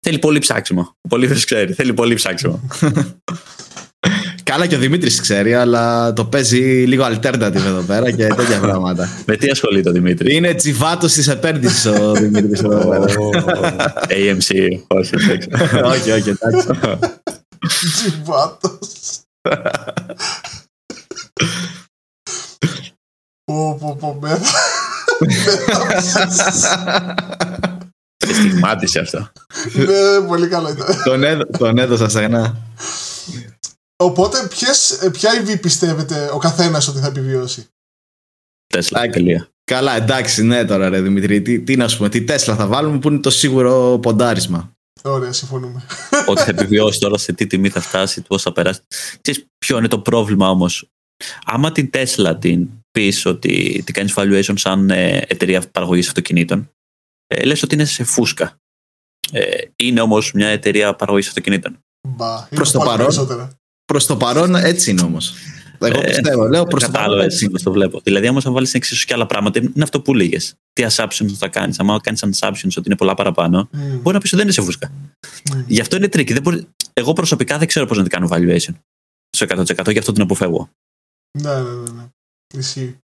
Θέλει 0.00 0.18
πολύ 0.18 0.38
ψάξιμο. 0.38 0.96
Ο 1.00 1.08
Πολύβερος 1.08 1.44
ξέρει, 1.44 1.72
θέλει 1.72 1.94
πολύ 1.94 2.14
ψάξιμο. 2.14 2.60
Καλά 4.42 4.66
και 4.66 4.74
ο 4.74 4.78
Δημήτρης 4.78 5.20
ξέρει, 5.20 5.54
αλλά 5.54 6.12
το 6.12 6.24
παίζει 6.24 6.84
λίγο 6.84 7.04
alternative 7.04 7.54
εδώ 7.54 7.82
πέρα 7.86 8.10
και 8.10 8.26
τέτοια 8.26 8.58
πράγματα. 8.66 9.08
Με 9.26 9.36
τι 9.36 9.48
ασχολείται 9.50 9.88
ο 9.88 9.92
Δημήτρης; 9.92 10.34
Είναι 10.34 10.54
τσιβάτος 10.54 11.12
της 11.12 11.28
επένδυσης 11.28 11.86
ο 11.86 12.12
Δημήτρης 12.12 12.60
εδώ 12.62 12.88
πέρα. 12.88 13.06
AMC, 14.08 14.78
όχι, 14.86 15.16
δεν 15.16 15.38
ξέρω. 15.38 15.88
όχι, 15.88 16.10
όχι, 16.10 16.28
εντάξει. 16.30 16.66
Τζιβάτος. 17.92 19.20
Πω, 23.44 23.76
πω, 23.80 23.96
πω, 24.00 24.18
μέθα. 24.20 24.44
Σε 24.44 24.89
στιγμάτισε 28.18 29.00
αυτό. 29.00 29.32
Ναι, 29.72 30.26
πολύ 30.26 30.48
καλό 30.48 30.70
ήταν. 30.70 31.02
τον, 31.04 31.24
έδω, 31.24 31.44
τον 31.58 31.78
έδωσα 31.78 32.08
στεγνά. 32.08 32.56
Οπότε, 33.96 34.46
ποιες, 34.48 34.90
ε, 34.90 35.10
ποια 35.10 35.30
EV 35.44 35.60
πιστεύετε 35.60 36.30
ο 36.32 36.38
καθένας 36.38 36.88
ότι 36.88 36.98
θα 36.98 37.06
επιβιώσει; 37.06 37.66
Τέσλα, 38.66 39.00
Άκου. 39.00 39.12
τελεία. 39.12 39.48
Καλά, 39.64 39.96
εντάξει, 39.96 40.42
ναι 40.42 40.64
τώρα 40.64 40.88
ρε 40.88 41.00
Δημήτρη. 41.00 41.42
Τι, 41.42 41.60
τι 41.60 41.76
να 41.76 41.88
σου 41.88 41.96
πούμε, 41.96 42.08
τι 42.08 42.24
Τέσλα 42.24 42.56
θα 42.56 42.66
βάλουμε 42.66 42.98
που 42.98 43.08
είναι 43.08 43.18
το 43.18 43.30
σίγουρο 43.30 43.98
ποντάρισμα. 44.02 44.72
Ωραία, 45.02 45.32
συμφωνούμε. 45.32 45.82
Ότι 46.26 46.42
θα 46.42 46.50
επιβιώσει 46.50 47.00
τώρα 47.00 47.18
σε 47.18 47.32
τι 47.32 47.46
τιμή 47.46 47.68
θα 47.68 47.80
φτάσει, 47.80 48.22
πώ 48.22 48.38
θα 48.38 48.52
περάσει. 48.52 48.80
Ξέρεις 49.20 49.46
ποιο 49.58 49.78
είναι 49.78 49.88
το 49.88 49.98
πρόβλημα 49.98 50.50
όμως. 50.50 50.88
Άμα 51.44 51.72
την 51.72 51.90
Tesla 51.92 52.36
την 52.38 52.68
πεις 52.90 53.26
ότι 53.26 53.82
την 53.84 53.94
κάνεις 53.94 54.14
valuation 54.16 54.52
σαν 54.56 54.90
ε, 54.90 55.24
εταιρεία 55.28 55.62
παραγωγής 55.72 56.08
αυτοκινήτων, 56.08 56.70
ε, 57.26 57.44
λες 57.44 57.62
ότι 57.62 57.74
είναι 57.74 57.84
σε 57.84 58.04
φούσκα. 58.04 58.56
Ε, 59.32 59.44
είναι 59.76 60.00
όμως 60.00 60.32
μια 60.32 60.48
εταιρεία 60.48 60.94
παραγωγής 60.94 61.28
αυτοκινήτων. 61.28 61.78
Μπα, 62.08 62.36
είναι 62.36 62.46
Προς 62.54 62.70
το 62.70 62.78
πολύ 62.78 62.90
παρόν. 62.90 63.06
περισσότερα. 63.06 63.50
Προς 63.84 64.06
το 64.06 64.16
παρόν 64.16 64.54
έτσι 64.54 64.90
είναι 64.90 65.02
όμως. 65.02 65.34
Εγώ 65.82 66.00
Ε, 66.00 66.04
πιστεύω, 66.04 66.48
λέω 66.48 66.64
προς 66.64 66.82
το 66.84 66.90
παρόν 66.90 67.02
Κατάλαβε, 67.02 67.24
έτσι 67.24 67.44
είναι. 67.44 67.52
έτσι 67.52 67.64
το 67.64 67.72
βλέπω. 67.72 68.00
Δηλαδή, 68.00 68.26
άμα 68.26 68.40
θα 68.40 68.50
βάλεις 68.50 68.74
εξίσου 68.74 69.06
και 69.06 69.14
άλλα 69.14 69.26
πράγματα, 69.26 69.58
είναι 69.60 69.82
αυτό 69.82 70.00
που 70.00 70.14
λες. 70.14 70.54
Τι 70.72 70.84
assumptions 70.88 71.30
θα 71.36 71.48
κάνεις. 71.48 71.78
Αν 71.78 72.00
κάνεις 72.00 72.24
assumptions 72.24 72.68
ότι 72.76 72.82
είναι 72.84 72.96
πολλά 72.96 73.14
παραπάνω, 73.14 73.68
Μμ, 73.72 73.96
μπορεί 74.00 74.14
να 74.14 74.20
πεις 74.20 74.32
ότι 74.32 74.36
δεν 74.36 74.44
είναι 74.44 74.52
σε 74.52 74.62
φούσκα. 74.62 74.92
μμ. 75.54 75.60
Γι' 75.66 75.80
αυτό 75.80 75.96
είναι 75.96 76.08
tricky. 76.08 76.32
Δεν 76.32 76.42
μπορεί... 76.42 76.66
Εγώ 76.92 77.12
προσωπικά 77.12 77.58
δεν 77.58 77.66
ξέρω 77.66 77.86
πώς 77.86 77.96
να 77.96 78.02
την 78.02 78.12
κάνω 78.12 78.28
valuation. 78.30 78.74
Στο 79.30 79.46
100% 79.86 79.92
γι' 79.92 79.98
αυτό 79.98 80.12
την 80.12 80.22
αποφεύγω. 80.22 80.70
Ναι, 81.38 81.54
ναι, 81.54 81.60
ναι, 81.70 81.90
ναι. 81.90 82.08
Ισχύει. 82.54 82.98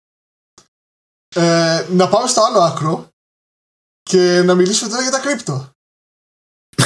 Ε, 1.34 1.86
να 1.90 2.08
πάμε 2.08 2.28
στο 2.28 2.42
άλλο 2.42 2.60
άκρο 2.60 3.08
και 4.02 4.42
να 4.44 4.54
μιλήσουμε 4.54 4.90
τώρα 4.90 5.02
για 5.02 5.10
τα 5.10 5.18
κρύπτο. 5.18 5.70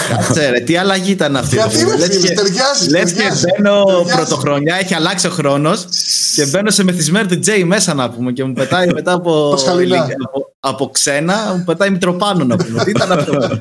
Κάτσε 0.08 0.48
ρε, 0.50 0.60
τι 0.60 0.76
αλλαγή 0.76 1.10
ήταν 1.10 1.36
αυτή. 1.36 1.54
Γιατί 1.56 1.74
ρε, 1.76 1.80
είναι 1.82 1.96
λες 1.96 2.08
φίλε, 2.16 2.28
και- 2.28 2.34
ταιριάζεις. 2.34 2.88
Λες 2.88 3.10
και 3.10 3.16
ταιριάζεις. 3.16 3.44
μπαίνω 3.44 3.84
Ταιριάζεις. 3.84 4.14
πρωτοχρονιά, 4.14 4.76
έχει 4.76 4.94
αλλάξει 4.94 5.26
ο 5.26 5.30
χρόνος 5.30 5.86
και 6.34 6.46
μπαίνω 6.46 6.70
σε 6.70 6.82
μεθυσμένο 6.84 7.28
του 7.28 7.38
Τζέι 7.38 7.64
μέσα 7.64 7.94
να 7.94 8.10
πούμε 8.10 8.32
και 8.32 8.44
μου 8.44 8.52
πετάει 8.52 8.86
μετά 8.92 9.12
από, 9.12 9.48
Πασχαλινά. 9.50 10.02
από, 10.02 10.52
από 10.60 10.90
ξένα, 10.90 11.54
μου 11.56 11.64
πετάει 11.64 11.90
Μητροπάνο 11.90 12.44
να 12.44 12.56
πούμε. 12.56 12.84
Τι 12.84 12.90
ήταν 12.90 13.12
αυτό; 13.12 13.32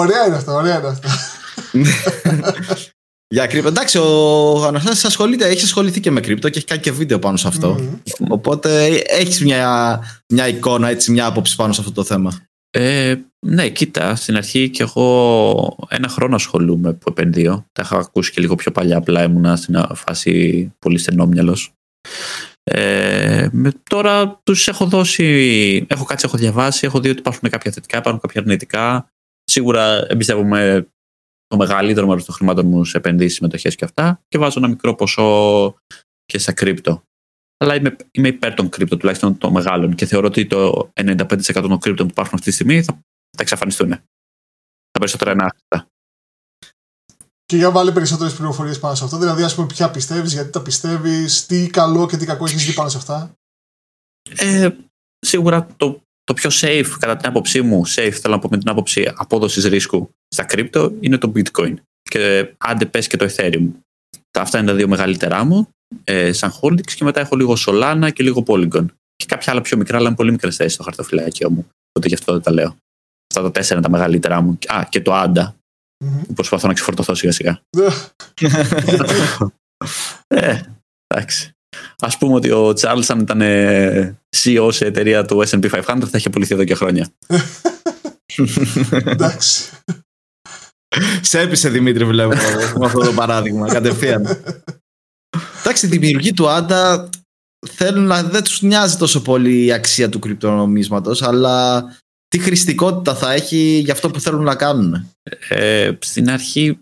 Ωραία 0.00 0.26
είναι 0.26 0.36
αυτό, 0.36 0.52
ωραία 0.54 0.78
είναι 0.78 0.88
αυτό. 0.88 1.08
Για 3.34 3.46
κρύπτο. 3.46 3.68
Εντάξει, 3.68 3.98
ο 3.98 4.64
Αναστάσης 4.64 5.04
ασχολείται, 5.04 5.48
έχει 5.48 5.64
ασχοληθεί 5.64 6.00
και 6.00 6.10
με 6.10 6.20
κρύπτο 6.20 6.48
και 6.48 6.58
έχει 6.58 6.66
κάνει 6.66 6.80
και 6.80 6.92
βίντεο 6.92 7.18
πάνω 7.18 7.36
σε 7.36 7.48
αυτό. 7.48 7.72
Μμμ. 7.72 8.26
Οπότε 8.28 8.86
έχεις 9.06 9.40
μια, 9.42 10.00
μια 10.32 10.48
εικόνα, 10.48 10.88
έτσι, 10.88 11.10
μια 11.10 11.26
άποψη 11.26 11.56
πάνω 11.56 11.72
σε 11.72 11.80
αυτό 11.80 11.92
το 11.92 12.04
θέμα. 12.04 12.40
Ε, 12.70 13.14
ναι, 13.46 13.68
κοίτα, 13.68 14.14
στην 14.14 14.36
αρχή 14.36 14.70
και 14.70 14.82
εγώ 14.82 15.86
ένα 15.88 16.08
χρόνο 16.08 16.34
ασχολούμαι 16.34 16.92
που 16.92 17.08
επενδύω. 17.08 17.66
Τα 17.72 17.82
είχα 17.84 17.96
ακούσει 17.96 18.32
και 18.32 18.40
λίγο 18.40 18.54
πιο 18.54 18.72
παλιά, 18.72 18.96
απλά 18.96 19.22
ήμουνα 19.22 19.56
στην 19.56 19.86
φάση 19.94 20.72
πολύ 20.78 20.98
στενόμυαλος. 20.98 21.72
Ε, 22.62 23.48
με, 23.52 23.72
τώρα 23.90 24.40
τους 24.42 24.68
έχω 24.68 24.86
δώσει, 24.86 25.86
έχω 25.88 26.04
κάτσει, 26.04 26.26
έχω 26.28 26.36
διαβάσει, 26.36 26.86
έχω 26.86 27.00
δει 27.00 27.08
ότι 27.08 27.18
υπάρχουν 27.18 27.50
κάποια 27.50 27.72
θετικά, 27.72 27.98
υπάρχουν 27.98 28.20
κάποια 28.20 28.40
αρνητικά. 28.40 29.08
Σίγουρα 29.44 30.06
εμπιστεύομαι 30.08 30.86
το 31.50 31.56
μεγαλύτερο 31.56 32.06
μέρος 32.06 32.24
των 32.24 32.34
χρημάτων 32.34 32.66
μου 32.66 32.84
σε 32.84 32.96
επενδύσεις, 32.96 33.34
συμμετοχές 33.34 33.74
και 33.74 33.84
αυτά 33.84 34.20
και 34.28 34.38
βάζω 34.38 34.58
ένα 34.58 34.68
μικρό 34.68 34.94
ποσό 34.94 35.74
και 36.24 36.38
στα 36.38 36.52
κρύπτο. 36.52 37.02
Αλλά 37.56 37.74
είμαι, 37.74 37.96
είμαι 38.10 38.28
υπέρ 38.28 38.54
των 38.54 38.68
κρύπτο, 38.68 38.96
τουλάχιστον 38.96 39.38
των 39.38 39.52
μεγάλων 39.52 39.94
και 39.94 40.06
θεωρώ 40.06 40.26
ότι 40.26 40.46
το 40.46 40.90
95% 40.94 41.52
των 41.52 41.78
κρύπτων 41.78 42.06
που 42.06 42.12
υπάρχουν 42.12 42.34
αυτή 42.34 42.48
τη 42.48 42.54
στιγμή 42.54 42.82
θα, 42.82 42.92
θα 43.36 43.42
εξαφανιστούν. 43.42 43.88
Τα 44.90 44.98
περισσότερα 44.98 45.32
είναι 45.32 45.44
άχρηστα. 45.44 45.86
Και 47.44 47.56
για 47.56 47.70
βάλει 47.70 47.92
περισσότερες 47.92 48.34
πληροφορίες 48.34 48.78
πάνω 48.78 48.94
σε 48.94 49.04
αυτό. 49.04 49.18
Δηλαδή, 49.18 49.42
ας 49.42 49.54
πούμε, 49.54 49.66
ποια 49.66 49.90
πιστεύεις, 49.90 50.32
γιατί 50.32 50.50
τα 50.50 50.62
πιστεύεις, 50.62 51.46
τι 51.46 51.70
καλό 51.70 52.06
και 52.06 52.16
τι 52.16 52.26
κακό 52.26 52.44
έχεις 52.44 52.66
δει 52.66 52.74
πάνω 52.74 52.88
σε 52.88 52.96
αυτά. 52.96 53.34
Ε, 54.36 54.68
σίγουρα 55.18 55.66
το, 55.76 56.02
το 56.24 56.34
πιο 56.34 56.50
safe, 56.52 56.86
κατά 56.98 57.16
την 57.16 57.28
άποψή 57.28 57.62
μου, 57.62 57.82
safe 57.86 58.10
θέλω 58.10 58.34
να 58.34 58.40
πω 58.40 58.48
με 58.50 58.58
την 58.58 58.68
άποψη 58.68 59.12
απόδοσης 59.14 59.64
ρίσκου 59.64 60.10
στα 60.28 60.44
κρύπτο, 60.44 60.92
είναι 61.00 61.18
το 61.18 61.32
bitcoin. 61.36 61.74
Και 62.02 62.54
άντε 62.58 62.86
πες 62.86 63.06
και 63.06 63.16
το 63.16 63.28
ethereum. 63.36 63.68
Τα 64.30 64.40
αυτά 64.40 64.58
είναι 64.58 64.66
τα 64.66 64.74
δύο 64.74 64.88
μεγαλύτερά 64.88 65.44
μου, 65.44 65.68
ε, 66.04 66.32
σαν 66.32 66.52
holdings 66.60 66.92
και 66.94 67.04
μετά 67.04 67.20
έχω 67.20 67.36
λίγο 67.36 67.56
Solana 67.66 68.08
και 68.12 68.22
λίγο 68.22 68.42
Polygon. 68.46 68.86
Και 69.16 69.26
κάποια 69.26 69.52
άλλα 69.52 69.60
πιο 69.60 69.76
μικρά, 69.76 69.96
αλλά 69.96 70.06
είναι 70.06 70.16
πολύ 70.16 70.30
μικρές 70.30 70.56
θέσεις 70.56 70.74
στο 70.74 70.82
χαρτοφυλάκιο 70.82 71.50
μου. 71.50 71.66
Οπότε 71.88 72.08
γι' 72.08 72.14
αυτό 72.14 72.32
δεν 72.32 72.42
τα 72.42 72.50
λέω. 72.52 72.76
Αυτά 73.34 73.42
τα 73.42 73.50
τέσσερα 73.50 73.78
είναι 73.78 73.88
τα 73.88 73.92
μεγαλύτερά 73.92 74.40
μου. 74.40 74.58
Α, 74.66 74.84
και 74.88 75.00
το 75.00 75.12
ANDA, 75.14 75.52
Μμμ. 76.04 76.22
που 76.22 76.32
προσπαθώ 76.32 76.66
να 76.66 76.72
ξεφορτωθώ 76.72 77.14
σιγά 77.14 77.32
σιγά. 77.32 77.60
Ε, 80.34 80.60
εντάξει. 81.06 81.50
Α 81.98 82.18
πούμε 82.18 82.34
ότι 82.34 82.50
ο 82.50 82.68
Charles, 82.80 83.04
αν 83.08 83.20
ήταν 83.20 83.40
ε, 83.40 84.18
CEO 84.36 84.68
σε 84.72 84.84
εταιρεία 84.84 85.24
του 85.24 85.42
SP 85.48 85.64
500, 85.70 85.82
θα 85.84 86.18
είχε 86.18 86.30
πουληθεί 86.30 86.54
εδώ 86.54 86.64
και 86.64 86.74
χρόνια. 86.74 87.08
Εντάξει. 89.04 89.70
Σε 91.20 91.40
έπεισε 91.40 91.68
Δημήτρη, 91.68 92.04
βλέπω 92.04 92.34
με 92.78 92.86
αυτό 92.86 93.00
το 93.00 93.12
παράδειγμα, 93.12 93.72
κατευθείαν. 93.72 94.42
Εντάξει, 95.60 95.86
οι 95.86 95.88
δημιουργοί 95.88 96.32
του 96.32 96.48
Άντα 96.48 97.08
θέλουν 97.66 98.06
να 98.06 98.22
δεν 98.22 98.44
τους 98.44 98.62
νοιάζει 98.62 98.96
τόσο 98.96 99.22
πολύ 99.22 99.64
η 99.64 99.72
αξία 99.72 100.08
του 100.08 100.18
κρυπτονομίσματος, 100.18 101.22
αλλά 101.22 101.84
τι 102.28 102.38
χρηστικότητα 102.38 103.14
θα 103.14 103.32
έχει 103.32 103.56
για 103.84 103.92
αυτό 103.92 104.10
που 104.10 104.20
θέλουν 104.20 104.42
να 104.42 104.54
κάνουν. 104.54 105.10
Ε, 105.48 105.92
στην 105.98 106.30
αρχή 106.30 106.78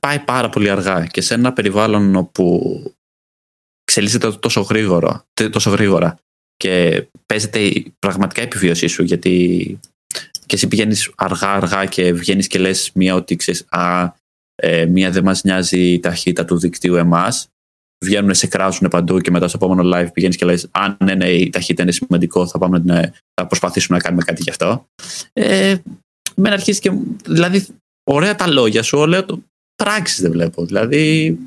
πάει 0.00 0.18
πάρα 0.18 0.48
πολύ 0.48 0.70
αργά 0.70 1.06
και 1.06 1.20
σε 1.20 1.34
ένα 1.34 1.52
περιβάλλον 1.52 2.16
όπου 2.16 2.82
εξελίσσεται 3.90 4.32
τόσο 4.32 4.60
γρήγορα, 4.60 5.24
τόσο 5.50 5.70
γρήγορα 5.70 6.18
και 6.56 7.06
παίζεται 7.26 7.84
πραγματικά 7.98 8.40
η 8.40 8.44
επιβίωσή 8.44 8.86
σου 8.86 9.02
γιατί 9.02 9.78
και 10.46 10.56
εσύ 10.56 10.68
πηγαίνεις 10.68 11.10
αργά-αργά 11.16 11.86
και 11.86 12.12
βγαίνεις 12.12 12.46
και 12.46 12.58
λες 12.58 12.90
μία 12.94 13.14
ότι 13.14 13.36
ξέρεις, 13.36 13.64
Α, 13.68 14.12
ε, 14.54 14.84
μία 14.84 15.10
δεν 15.10 15.24
μας 15.24 15.42
νοιάζει 15.42 15.92
η 15.92 16.00
ταχύτητα 16.00 16.44
του 16.44 16.58
δικτύου 16.58 16.94
εμάς. 16.94 17.48
Βγαίνουν, 18.04 18.34
σε 18.34 18.46
κράζουν 18.46 18.88
παντού 18.88 19.20
και 19.20 19.30
μετά 19.30 19.48
στο 19.48 19.58
επόμενο 19.62 19.96
live 19.96 20.12
πηγαίνεις 20.12 20.36
και 20.36 20.44
λες: 20.44 20.68
Αν 20.70 20.96
ναι, 21.04 21.14
ναι, 21.14 21.28
η 21.28 21.50
ταχύτητα 21.50 21.82
είναι 21.82 21.92
σημαντικό, 21.92 22.46
θα, 22.46 22.58
πάμε, 22.58 22.78
ναι, 22.78 23.10
θα 23.34 23.46
προσπαθήσουμε 23.46 23.96
να 23.96 24.02
κάνουμε 24.02 24.22
κάτι 24.22 24.42
γι' 24.42 24.50
αυτό. 24.50 24.86
Ε, 25.32 25.76
με 26.36 26.50
αρχίσει 26.50 26.80
και. 26.80 26.92
Δηλαδή, 27.24 27.66
ωραία 28.10 28.34
τα 28.34 28.48
λόγια 28.48 28.82
σου, 28.82 28.98
ωραία 28.98 29.24
το. 29.24 29.42
Πράξεις 29.74 30.20
δεν 30.20 30.30
βλέπω. 30.30 30.64
Δηλαδή, 30.64 31.38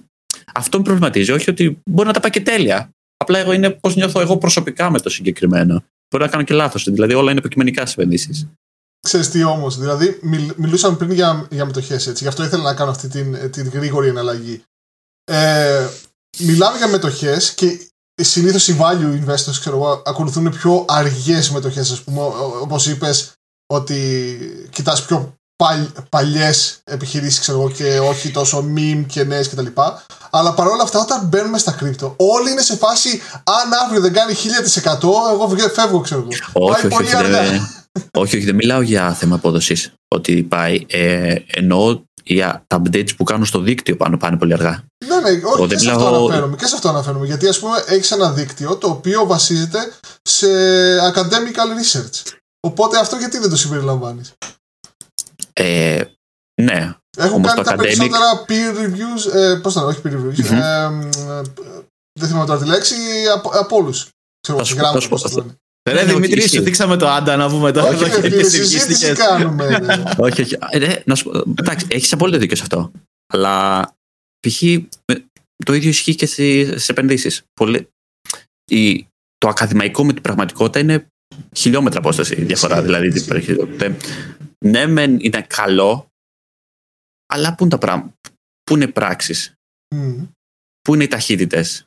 αυτό 0.53 0.77
με 0.77 0.83
προβληματίζει. 0.83 1.31
Όχι 1.31 1.49
ότι 1.49 1.81
μπορεί 1.89 2.07
να 2.07 2.13
τα 2.13 2.19
πάει 2.19 2.31
και 2.31 2.41
τέλεια. 2.41 2.89
Απλά 3.17 3.39
εγώ 3.39 3.51
είναι 3.53 3.69
πώς 3.69 3.95
νιώθω 3.95 4.19
εγώ 4.19 4.37
προσωπικά 4.37 4.89
με 4.89 4.99
το 4.99 5.09
συγκεκριμένο. 5.09 5.83
Μπορεί 6.09 6.23
να 6.23 6.29
κάνω 6.29 6.43
και 6.43 6.53
λάθος. 6.53 6.83
Δηλαδή, 6.83 7.13
όλα 7.13 7.31
είναι 7.31 7.39
υποκειμενικά 7.39 7.85
στι 7.85 8.01
επενδύσει. 8.01 8.49
Ξέρεις 8.99 9.29
τι 9.29 9.43
όμως, 9.43 9.77
δηλαδή 9.77 10.19
μιλ, 10.21 10.53
μιλούσαμε 10.57 10.97
πριν 10.97 11.11
για, 11.11 11.47
για 11.51 11.65
μετοχές 11.65 12.07
έτσι, 12.07 12.23
γι' 12.23 12.29
αυτό 12.29 12.43
ήθελα 12.43 12.63
να 12.63 12.73
κάνω 12.73 12.91
αυτή 12.91 13.07
την, 13.07 13.51
την 13.51 13.69
γρήγορη 13.69 14.07
εναλλαγή. 14.07 14.63
Ε, 15.23 15.87
μιλάμε 16.39 16.77
για 16.77 16.87
μετοχές 16.87 17.53
και 17.53 17.87
συνήθως 18.15 18.67
οι 18.67 18.77
value 18.79 19.23
investors 19.23 19.57
ξέρω 19.59 19.75
εγώ, 19.75 20.01
ακολουθούν 20.05 20.49
πιο 20.49 20.85
αργές 20.87 21.51
μετοχές, 21.51 21.91
ας 21.91 22.01
πούμε, 22.01 22.21
όπως 22.61 22.87
είπες, 22.87 23.33
ότι 23.65 24.37
κοιτάς 24.69 25.05
πιο 25.05 25.35
παλ, 25.55 25.85
παλιές 26.09 26.77
επιχειρήσεις 26.83 27.51
και 27.75 27.99
όχι 27.99 28.31
τόσο 28.31 28.65
meme 28.75 29.03
και 29.07 29.23
νέες 29.23 29.49
κτλ. 29.49 29.67
Αλλά 30.29 30.53
παρόλα 30.53 30.83
αυτά, 30.83 30.99
όταν 30.99 31.25
μπαίνουμε 31.25 31.57
στα 31.57 31.71
κρύπτο, 31.71 32.13
όλοι 32.17 32.51
είναι 32.51 32.61
σε 32.61 32.75
φάση 32.75 33.21
αν 33.43 33.73
αύριο 33.83 34.01
δεν 34.01 34.13
κάνει 34.13 34.33
1000% 34.33 35.07
εγώ 35.31 35.49
φεύγω, 35.73 35.99
ξέρω 35.99 36.19
εγώ. 36.21 36.29
Όχι, 36.53 36.81
Πάει 36.81 36.91
πολύ 36.91 37.15
αργά 37.15 37.41
όχι, 38.11 38.35
όχι, 38.35 38.45
δεν 38.45 38.55
μιλάω 38.55 38.81
για 38.81 39.13
θέμα 39.13 39.35
απόδοσης. 39.35 39.93
Ότι 40.07 40.43
πάει. 40.43 40.85
Ε, 40.89 41.35
εννοώ 41.47 42.01
για 42.23 42.63
τα 42.67 42.81
updates 42.81 43.15
που 43.17 43.23
κάνουν 43.23 43.45
στο 43.45 43.59
δίκτυο 43.59 43.95
πάνω 43.95 44.17
πάνε 44.17 44.37
πολύ 44.37 44.53
αργά. 44.53 44.83
Ναι, 45.05 45.15
ναι, 45.15 45.41
όχι, 45.43 45.67
και, 45.67 45.77
σε 45.77 45.91
αυτό 45.91 46.07
αναφέρομαι, 46.07 46.55
και 46.55 46.65
σε 46.65 46.75
αυτό 46.75 46.89
αναφέρομαι. 46.89 47.25
Γιατί 47.25 47.47
ας 47.47 47.59
πούμε 47.59 47.83
έχεις 47.87 48.11
ένα 48.11 48.31
δίκτυο 48.31 48.75
το 48.75 48.87
οποίο 48.87 49.25
βασίζεται 49.25 49.91
σε 50.21 50.47
academic 51.13 51.55
research. 51.55 52.33
Οπότε 52.59 52.99
αυτό 52.99 53.15
γιατί 53.15 53.37
δεν 53.37 53.49
το 53.49 53.57
συμπεριλαμβάνεις; 53.57 54.33
Ε, 55.53 56.03
ναι. 56.61 56.95
Έχουν 57.17 57.35
Όμως 57.35 57.53
κάνει 57.53 57.63
τα 57.63 57.73
academic... 57.73 57.77
περισσότερα 57.77 58.45
peer 58.47 58.77
reviews. 58.77 59.35
Ε, 59.35 59.59
Πώς 59.61 59.73
θα 59.73 59.81
όχι 59.85 60.01
peer 60.03 60.11
reviews. 60.11 60.51
Mm-hmm. 60.51 60.61
Ε, 60.61 61.41
δεν 62.19 62.27
θυμάμαι 62.27 62.45
τώρα 62.45 62.59
τη 62.59 62.67
λέξη. 62.67 62.95
Από, 63.35 63.49
από 63.53 63.75
όλους. 63.75 64.09
Ξέρω, 64.39 64.63
γράμματα. 64.75 65.57
Ρε 65.89 66.05
Δημήτρη, 66.05 66.47
σου 66.47 66.61
δείξαμε 66.61 66.97
το 66.97 67.07
άντα 67.07 67.35
να 67.35 67.49
πούμε 67.49 67.71
τώρα. 67.71 67.87
Όχι, 67.87 68.03
όχι, 68.03 68.43
συζήτηση 68.43 69.13
κάνουμε. 69.13 69.79
όχι, 70.17 70.41
όχι. 70.41 70.57
να 71.05 71.15
σου, 71.15 71.43
εντάξει, 71.59 71.87
έχεις 71.89 72.13
απόλυτο 72.13 72.37
δίκιο 72.37 72.55
σε 72.55 72.61
αυτό. 72.61 72.91
Αλλά 73.33 73.81
π.χ. 74.47 74.61
το 75.65 75.73
ίδιο 75.73 75.89
ισχύει 75.89 76.15
και 76.15 76.25
στι 76.25 76.75
επενδύσεις. 76.87 77.43
Το 79.37 79.47
ακαδημαϊκό 79.47 80.05
με 80.05 80.13
την 80.13 80.21
πραγματικότητα 80.21 80.79
είναι 80.79 81.07
χιλιόμετρα 81.55 81.99
απόσταση 81.99 82.43
διαφορά. 82.43 82.81
Δηλαδή, 82.81 83.11
ναι, 84.65 84.87
μεν 84.87 85.19
είναι 85.19 85.41
καλό, 85.41 86.07
αλλά 87.33 87.55
πού 87.55 87.63
είναι 87.63 87.71
τα 87.71 87.77
πράγματα, 87.77 88.15
πού 88.63 88.75
είναι 88.75 88.87
πράξεις, 88.87 89.53
πού 90.81 90.93
είναι 90.93 91.03
οι 91.03 91.07
ταχύτητες, 91.07 91.85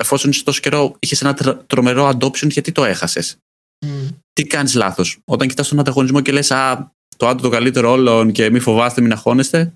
εφόσον 0.00 0.30
είσαι 0.30 0.44
τόσο 0.44 0.60
καιρό 0.60 0.96
είχες 0.98 1.22
ένα 1.22 1.34
τρομερό 1.66 2.08
adoption, 2.08 2.50
γιατί 2.50 2.72
το 2.72 2.84
έχασες; 2.84 3.38
Mm. 3.86 4.08
Τι 4.32 4.46
κάνεις 4.46 4.74
λάθος; 4.74 5.18
Όταν 5.24 5.48
κοιτάς 5.48 5.68
τον 5.68 5.78
ανταγωνισμό 5.78 6.20
και 6.20 6.32
λες, 6.32 6.50
Α, 6.50 6.92
το 7.16 7.28
άντρο 7.28 7.42
το 7.42 7.48
καλύτερο 7.48 7.90
όλων 7.90 8.32
και 8.32 8.50
μη 8.50 8.58
φοβάστε, 8.58 9.00
μην 9.00 9.12
αγχώνεστε. 9.12 9.74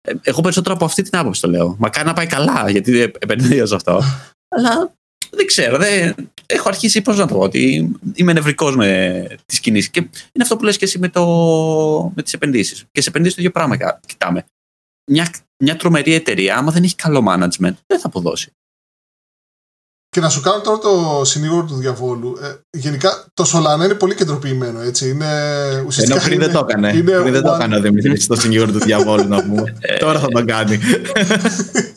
Ε, 0.00 0.12
εγώ 0.22 0.40
περισσότερο 0.40 0.74
από 0.74 0.84
αυτή 0.84 1.02
την 1.02 1.18
άποψη 1.18 1.40
το 1.40 1.48
λέω. 1.48 1.76
Μακάρι 1.78 2.06
να 2.06 2.12
πάει 2.12 2.26
καλά, 2.26 2.70
γιατί 2.70 3.00
επενδύω 3.00 3.66
σε 3.66 3.74
αυτό. 3.74 4.02
Αλλά 4.56 4.94
δεν 5.30 5.46
ξέρω. 5.46 5.78
Δεν... 5.78 6.14
Έχω 6.46 6.68
αρχίσει, 6.68 7.02
πώς 7.02 7.18
να 7.18 7.26
το 7.26 7.34
πω, 7.34 7.40
ότι 7.40 7.92
είμαι 8.14 8.32
νευρικός 8.32 8.76
με 8.76 9.26
τις 9.46 9.60
κινήσεις. 9.60 9.90
Και 9.90 10.00
είναι 10.00 10.42
αυτό 10.42 10.56
που 10.56 10.64
λες 10.64 10.76
και 10.76 10.84
εσύ 10.84 10.98
με, 10.98 11.08
το... 11.08 11.24
με 12.14 12.22
τις 12.22 12.32
επενδύσεις. 12.32 12.84
Και 12.92 13.00
σε 13.00 13.08
επενδύσεις 13.08 13.36
το 13.36 13.42
ίδιο 13.42 13.52
πράγμα 13.52 13.98
κοιτάμε. 14.06 14.44
Μια, 15.10 15.30
μια 15.62 15.76
τρομερή 15.76 16.14
εταιρεία, 16.14 16.56
άμα 16.56 16.72
δεν 16.72 16.82
έχει 16.82 16.94
καλό 16.94 17.24
management, 17.28 17.74
δεν 17.86 17.98
θα 18.00 18.06
αποδώσει. 18.06 18.52
Και 20.08 20.20
να 20.20 20.28
σου 20.28 20.40
κάνω 20.40 20.60
τώρα 20.60 20.78
το 20.78 21.24
συνήγορο 21.24 21.66
του 21.66 21.74
διαβόλου. 21.74 22.38
Ε, 22.42 22.78
γενικά 22.78 23.26
το 23.34 23.44
Solana 23.52 23.84
είναι 23.84 23.94
πολύ 23.94 24.14
κεντροποιημένο. 24.14 24.80
Έτσι. 24.80 25.08
Είναι, 25.08 25.26
ουσιαστικά 25.86 26.18
Ενώ 26.18 26.28
πριν 26.28 26.38
δεν 26.38 26.52
το 26.52 26.66
έκανε. 26.68 26.92
Είναι 26.96 27.20
πριν 27.20 27.32
δεν 27.32 27.42
το 27.42 27.52
έκανε 27.52 27.76
ο 27.76 27.80
Δημήτρης 27.80 28.26
το 28.26 28.34
συνήγορο 28.34 28.72
του 28.72 28.78
διαβόλου 28.78 29.28
να 29.28 29.44
πούμε. 29.44 29.76
Ε, 29.80 29.96
τώρα 29.96 30.20
θα 30.20 30.28
το 30.28 30.44
κάνει. 30.44 30.78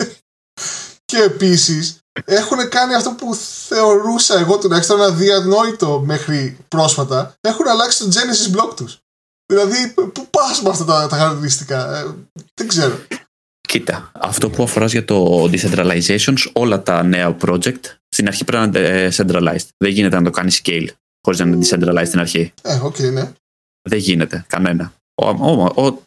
και 1.11 1.17
επίσης 1.17 2.02
έχουν 2.25 2.69
κάνει 2.69 2.93
αυτό 2.93 3.11
που 3.11 3.35
θεωρούσα 3.67 4.39
εγώ 4.39 4.57
τουλάχιστον 4.57 4.99
ένα 4.99 5.09
διανόητο 5.09 6.03
μέχρι 6.05 6.57
πρόσφατα. 6.67 7.35
Έχουν 7.41 7.67
αλλάξει 7.67 8.03
το 8.03 8.09
Genesis 8.09 8.57
block 8.57 8.75
τους. 8.75 8.97
Δηλαδή, 9.45 9.93
πού 9.93 10.27
πας 10.29 10.61
με 10.61 10.69
αυτά 10.69 10.85
τα, 10.85 11.07
τα 11.07 11.17
χαρακτηριστικά. 11.17 11.97
Ε, 11.97 12.05
δεν 12.53 12.67
ξέρω. 12.67 12.99
Κοίτα, 13.67 14.11
αυτό 14.13 14.49
που 14.49 14.63
αφοράς 14.63 14.91
για 14.91 15.05
το 15.05 15.43
decentralization, 15.43 16.33
όλα 16.53 16.83
τα 16.83 17.03
νέα 17.03 17.37
project 17.45 17.79
στην 18.09 18.27
αρχή 18.27 18.43
πρέπει 18.43 18.69
να 18.69 18.79
είναι 18.79 19.09
centralized. 19.15 19.67
Δεν 19.77 19.91
γίνεται 19.91 20.15
να 20.15 20.23
το 20.23 20.29
κάνεις 20.29 20.61
scale 20.63 20.87
χωρίς 21.21 21.39
να 21.39 21.45
είναι 21.45 21.65
decentralized 21.65 22.07
στην 22.07 22.19
αρχή. 22.19 22.53
Ε, 22.61 22.81
okay, 22.83 23.11
ναι. 23.11 23.31
Δεν 23.89 23.99
γίνεται 23.99 24.45
κανένα. 24.47 24.93
Ο, 25.15 25.29
ο, 25.29 25.85
ο, 25.85 26.01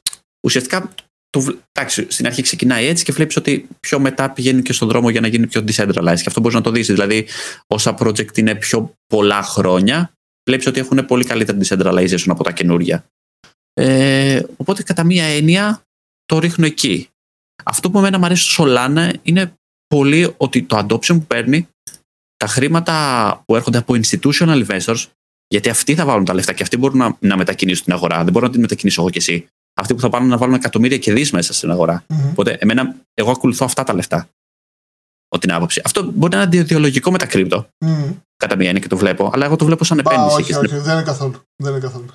ουσιαστικά 0.47 0.95
το, 1.37 1.59
εντάξει, 1.72 2.07
στην 2.09 2.27
αρχή 2.27 2.42
ξεκινάει 2.42 2.87
έτσι 2.87 3.05
και 3.05 3.12
βλέπεις 3.12 3.37
ότι 3.37 3.68
πιο 3.81 3.99
μετά 3.99 4.31
πηγαίνει 4.31 4.62
και 4.62 4.72
στον 4.72 4.88
δρόμο 4.88 5.11
για 5.11 5.20
να 5.20 5.27
γίνει 5.27 5.46
πιο 5.46 5.64
decentralized. 5.66 6.20
Και 6.20 6.27
αυτό 6.27 6.40
μπορείς 6.40 6.57
να 6.57 6.61
το 6.61 6.70
δεις. 6.70 6.87
Δηλαδή, 6.87 7.27
όσα 7.66 7.94
project 7.99 8.38
είναι 8.38 8.55
πιο 8.55 8.94
πολλά 9.07 9.42
χρόνια, 9.42 10.12
βλέπεις 10.44 10.66
ότι 10.66 10.81
έχουν 10.81 11.07
πολύ 11.07 11.25
καλύτερη 11.25 11.59
decentralization 11.62 12.27
από 12.27 12.44
τα 12.44 12.53
καινούργια. 12.53 13.05
Ε, 13.72 14.42
οπότε, 14.57 14.83
κατά 14.83 15.05
μία 15.05 15.25
έννοια, 15.25 15.83
το 16.25 16.38
ρίχνω 16.38 16.66
εκεί. 16.66 17.09
Αυτό 17.64 17.90
που 17.90 17.99
εμένα 17.99 18.18
μου 18.18 18.25
αρέσει 18.25 18.51
στο 18.51 18.64
Solana 18.66 19.12
είναι 19.22 19.53
πολύ 19.87 20.35
ότι 20.37 20.62
το 20.62 20.79
adoption 20.79 21.14
που 21.14 21.27
παίρνει, 21.27 21.68
τα 22.37 22.46
χρήματα 22.46 23.42
που 23.46 23.57
έρχονται 23.57 23.79
από 23.79 23.94
institutional 24.03 24.66
investors, 24.66 25.05
γιατί 25.49 25.68
αυτοί 25.68 25.94
θα 25.94 26.05
βάλουν 26.05 26.25
τα 26.25 26.35
λεφτά 26.35 26.53
και 26.53 26.62
αυτοί 26.62 26.77
μπορούν 26.77 26.99
να, 26.99 27.16
να 27.20 27.37
μετακινήσουν 27.37 27.85
την 27.85 27.92
αγορά. 27.92 28.25
Δεν 28.25 28.33
μπορώ 28.33 28.46
να 28.46 28.53
την 28.53 28.61
μετακινήσω 28.61 29.01
εγώ 29.01 29.11
και 29.11 29.18
εσύ. 29.18 29.49
Αυτοί 29.80 29.94
που 29.94 30.00
θα 30.00 30.08
πάνε 30.08 30.26
να 30.26 30.36
βάλουν 30.36 30.54
εκατομμύρια 30.54 30.98
και 30.98 31.12
δι 31.12 31.28
μέσα 31.32 31.52
στην 31.52 31.70
αγορά. 31.70 32.04
Mm-hmm. 32.08 32.30
Οπότε, 32.30 32.56
εμένα, 32.60 32.96
εγώ 33.14 33.30
ακολουθώ 33.30 33.64
αυτά 33.64 33.84
τα 33.84 33.94
λεφτά. 33.94 34.28
Ο 35.28 35.38
την 35.38 35.52
άποψη. 35.52 35.80
Αυτό 35.84 36.02
μπορεί 36.02 36.36
να 36.36 36.42
είναι 36.42 36.46
αντιδιολογικό 36.46 37.10
με 37.10 37.18
τα 37.18 37.26
κρύπτο. 37.26 37.68
Mm. 37.84 38.14
Κατά 38.36 38.56
μία 38.56 38.70
είναι 38.70 38.78
και 38.78 38.88
το 38.88 38.96
βλέπω. 38.96 39.30
Αλλά 39.32 39.44
εγώ 39.44 39.56
το 39.56 39.64
βλέπω 39.64 39.84
σαν 39.84 39.98
επένδυση. 39.98 40.40
Όχι, 40.40 40.54
όχι, 40.54 40.76
δεν 40.76 40.94
είναι 40.94 41.02
καθόλου. 41.02 41.42
Δεν 41.56 41.70
είναι 41.70 41.80
καθόλου. 41.80 42.06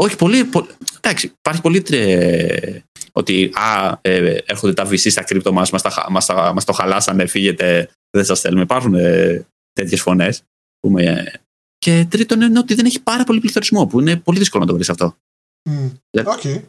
Όχι, 0.00 0.16
πολύ, 0.16 0.44
πολύ. 0.44 0.68
Εντάξει, 1.00 1.26
υπάρχει 1.26 1.60
πολύ 1.60 1.82
τρε... 1.82 2.82
ότι 3.12 3.50
α, 3.54 3.98
ε, 4.00 4.36
έρχονται 4.46 4.72
τα 4.72 4.88
VC 4.88 5.10
στα 5.10 5.22
κρύπτο 5.22 5.52
μας, 5.52 5.70
μας, 5.70 5.82
τα, 5.82 6.06
μας, 6.10 6.26
τα, 6.26 6.52
μας 6.52 6.64
το 6.64 6.72
χαλάσανε, 6.72 7.26
φύγετε, 7.26 7.90
δεν 8.10 8.24
σας 8.24 8.40
θέλουμε. 8.40 8.62
Υπάρχουν 8.62 8.94
ε, 8.94 9.46
τέτοιες 9.72 10.00
φωνές. 10.00 10.42
Πούμε, 10.80 11.32
και 11.78 12.06
τρίτον 12.10 12.40
είναι 12.40 12.58
ότι 12.58 12.74
δεν 12.74 12.84
έχει 12.84 13.00
πάρα 13.00 13.24
πολύ 13.24 13.40
πληθωρισμό, 13.40 13.86
που 13.86 14.00
είναι 14.00 14.16
πολύ 14.16 14.38
δύσκολο 14.38 14.62
να 14.62 14.68
το 14.68 14.74
βρεις 14.74 14.90
αυτό. 14.90 15.04
Οκ. 15.04 16.24
Mm. 16.24 16.24
Okay. 16.24 16.62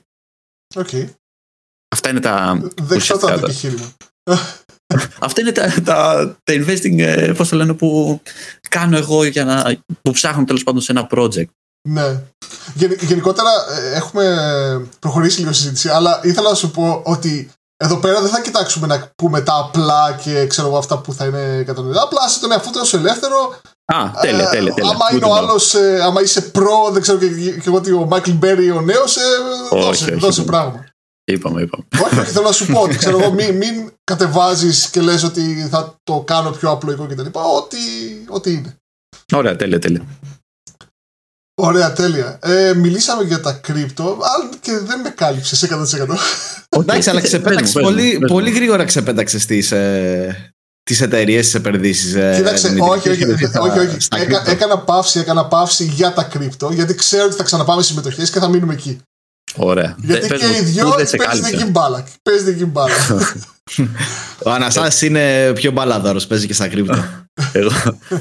Αυτά 1.88 2.10
είναι 2.10 2.20
τα... 2.20 2.62
Δεξιά 2.82 3.18
το 3.18 3.28
επιχείρημα. 3.28 3.94
Αυτά 5.20 5.42
είναι 5.42 5.52
τα, 5.52 5.82
τα, 5.84 6.26
τα 6.44 6.54
investing, 6.54 6.98
ε, 6.98 7.34
πώς 7.38 7.50
το 7.50 7.56
λένε, 7.56 7.74
που 7.74 8.22
κάνω 8.70 8.98
εγώ 8.98 9.24
για 9.24 9.46
να, 9.46 9.78
που 10.02 10.12
ψάχνω 10.12 10.44
τέλος 10.44 10.64
πάντων 10.64 10.82
σε 10.82 10.92
ένα 10.92 11.08
project. 11.12 11.46
Ναι. 11.90 12.24
γενικότερα 13.02 13.50
ε, 13.70 13.96
έχουμε 13.96 14.88
προχωρήσει 15.00 15.40
λίγο 15.40 15.54
συζήτηση, 15.54 15.90
αλλά 15.90 16.20
ήθελα 16.24 16.50
να 16.50 16.56
σου 16.56 16.72
πω 16.72 17.02
ότι 17.06 17.50
εδώ 17.78 17.98
πέρα 17.98 18.22
δεν 18.22 18.30
θα 18.30 18.42
κοιτάξουμε 18.42 18.88
να 18.88 19.12
πούμε 19.16 19.42
τα 19.42 19.54
απλά 19.56 20.20
και 20.24 20.48
ξέρω 20.48 20.68
εγώ 20.68 20.78
αυτά 20.78 20.98
που 20.98 21.14
θα 21.14 21.26
είναι 21.26 21.64
κατανοητά. 21.66 22.02
Απλά 22.02 22.28
σε 22.28 22.40
τον 22.40 22.52
εαυτό 22.52 22.70
του 22.70 22.96
ελεύθερο. 22.96 23.60
Α, 23.86 24.12
τέλεια, 24.22 24.50
τέλεια. 24.50 24.74
τέλεια. 24.74 24.92
Άμα 24.92 25.06
είναι 25.14 25.26
ο 25.26 25.36
άλλος, 25.36 25.74
ε, 25.74 26.02
άμα 26.02 26.22
είσαι 26.22 26.42
προ, 26.42 26.90
δεν 26.92 27.02
ξέρω 27.02 27.18
και, 27.18 27.28
και 27.28 27.64
εγώ 27.66 27.76
ότι 27.78 27.92
ο 27.92 28.06
Μάικλ 28.06 28.32
Μπέρι 28.32 28.72
ο 28.72 28.82
νέος, 28.82 29.18
ε, 29.18 29.22
δώσε, 29.72 30.16
δώσε 30.16 30.44
πράγμα. 30.44 30.86
Είπαμε, 31.24 31.62
είπαμε. 31.62 31.86
Όχι, 32.04 32.20
όχι, 32.20 32.32
θέλω 32.32 32.46
να 32.46 32.52
σου 32.52 32.66
πω 32.66 32.80
ότι 32.80 32.98
ξέρω 32.98 33.20
εγώ, 33.20 33.32
μην, 33.38 33.56
μην 33.56 33.92
κατεβάζεις 34.04 34.90
και 34.90 35.02
λες 35.02 35.24
ότι 35.24 35.68
θα 35.70 35.96
το 36.04 36.24
κάνω 36.28 36.52
πιο 36.52 36.70
απλοϊκό 36.72 37.08
κτλ. 37.08 37.28
Ό,τι, 37.32 37.78
ό,τι 38.28 38.52
είναι. 38.52 38.76
Ωραία, 39.34 39.56
τέλεια, 39.56 39.80
τέλεια. 39.80 40.06
Ωραία, 41.62 41.94
τέλεια. 41.94 42.40
Ε, 42.42 42.74
μιλήσαμε 42.74 43.24
για 43.24 43.42
τα 43.42 43.54
κρύπτο, 43.54 44.04
αλλά 44.04 44.50
και 44.66 44.72
δεν 44.86 45.00
με 45.00 45.10
κάλυψες 45.10 45.64
100%. 45.64 46.80
Εντάξει, 46.80 47.10
αλλά 47.10 47.22
ξεπέταξε 47.22 47.80
πολύ, 47.80 48.20
πολύ 48.28 48.52
γρήγορα 48.52 48.84
ξεπέταξες 48.84 49.46
τις 49.46 49.72
ε, 49.72 50.54
τις 50.84 51.02
εταιρείες, 51.02 51.46
τις 51.46 51.54
επενδύσεις. 51.56 52.14
Ε, 52.14 52.34
Κοίταξε, 52.36 52.68
όχι, 52.80 53.10
όχι, 53.10 53.24
όχι, 53.24 53.80
όχι. 53.80 53.98
Έκα, 54.16 54.44
έκανα 54.48 54.78
παύση, 54.78 55.20
έκανα 55.20 55.46
παύση 55.46 55.84
για 55.84 56.14
τα 56.14 56.24
κρύπτο, 56.24 56.70
γιατί 56.72 56.96
ξέρω 56.96 57.26
ότι 57.26 57.36
θα 57.36 57.44
ξαναπάμε 57.44 57.82
συμμετοχές 57.82 58.30
και 58.30 58.40
θα 58.40 58.50
μείνουμε 58.50 58.74
εκεί. 58.74 59.00
Ωραία. 59.56 59.96
Γιατί 60.02 60.28
και 60.28 60.46
οι 60.46 60.64
δυο 60.64 60.96
παίζουν 61.28 61.46
εκεί 61.46 61.66
μπάλα. 61.66 62.08
Παίζουν 62.24 62.48
εκεί 62.48 62.66
μπάλα. 62.66 62.94
Ο 64.44 64.52
Αναστάσης 64.52 65.02
είναι 65.02 65.54
πιο 65.54 65.72
μπαλαδόρο, 65.72 66.20
παίζει 66.28 66.48
και 66.48 66.54
στα 66.54 66.68
κρύπτο. 66.68 67.06
εγώ, 67.52 67.72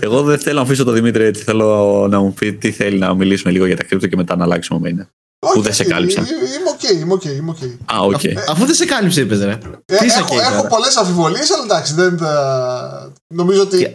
εγώ 0.01 0.23
δεν 0.23 0.39
θέλω 0.39 0.57
να 0.57 0.63
αφήσω 0.63 0.85
τον 0.85 0.95
Δημήτρη 0.95 1.25
έτσι. 1.25 1.43
Θέλω 1.43 2.07
να 2.11 2.21
μου 2.21 2.35
πει 2.35 2.53
τι 2.53 2.71
θέλει 2.71 2.99
να 2.99 3.15
μιλήσουμε 3.15 3.53
λίγο 3.53 3.67
για 3.67 3.77
τα 3.77 3.85
κρύπτο 3.85 4.07
και 4.07 4.17
μετά 4.17 4.37
να 4.37 4.45
αλλάξουμε 4.45 4.81
μένα. 4.81 5.09
Όχι, 5.45 5.55
που 5.55 5.63
δεν 5.63 5.75
σε 5.75 5.85
κάλυψα. 5.85 6.21
Είμαι 6.21 6.71
οκ, 6.75 6.83
είμαι 6.83 7.13
οκ. 7.13 7.25
Είμαι 7.25 7.57
okay. 7.61 7.95
Α, 7.95 8.01
οκ. 8.01 8.21
Okay. 8.23 8.35
Αφού 8.49 8.67
δεν 8.67 8.75
σε 8.75 8.85
κάλυψε, 8.85 9.21
είπες, 9.21 9.39
ρε. 9.39 9.59
Ε, 9.85 9.97
Τι 9.97 10.07
έχω 10.07 10.41
έχω 10.41 10.67
πολλές 10.67 10.97
αμφιβολίες, 10.97 11.51
αλλά 11.51 11.63
εντάξει, 11.65 11.95
δεν 11.95 12.19
θα... 12.19 13.13
νομίζω 13.35 13.63
ότι 13.63 13.79
και... 13.79 13.93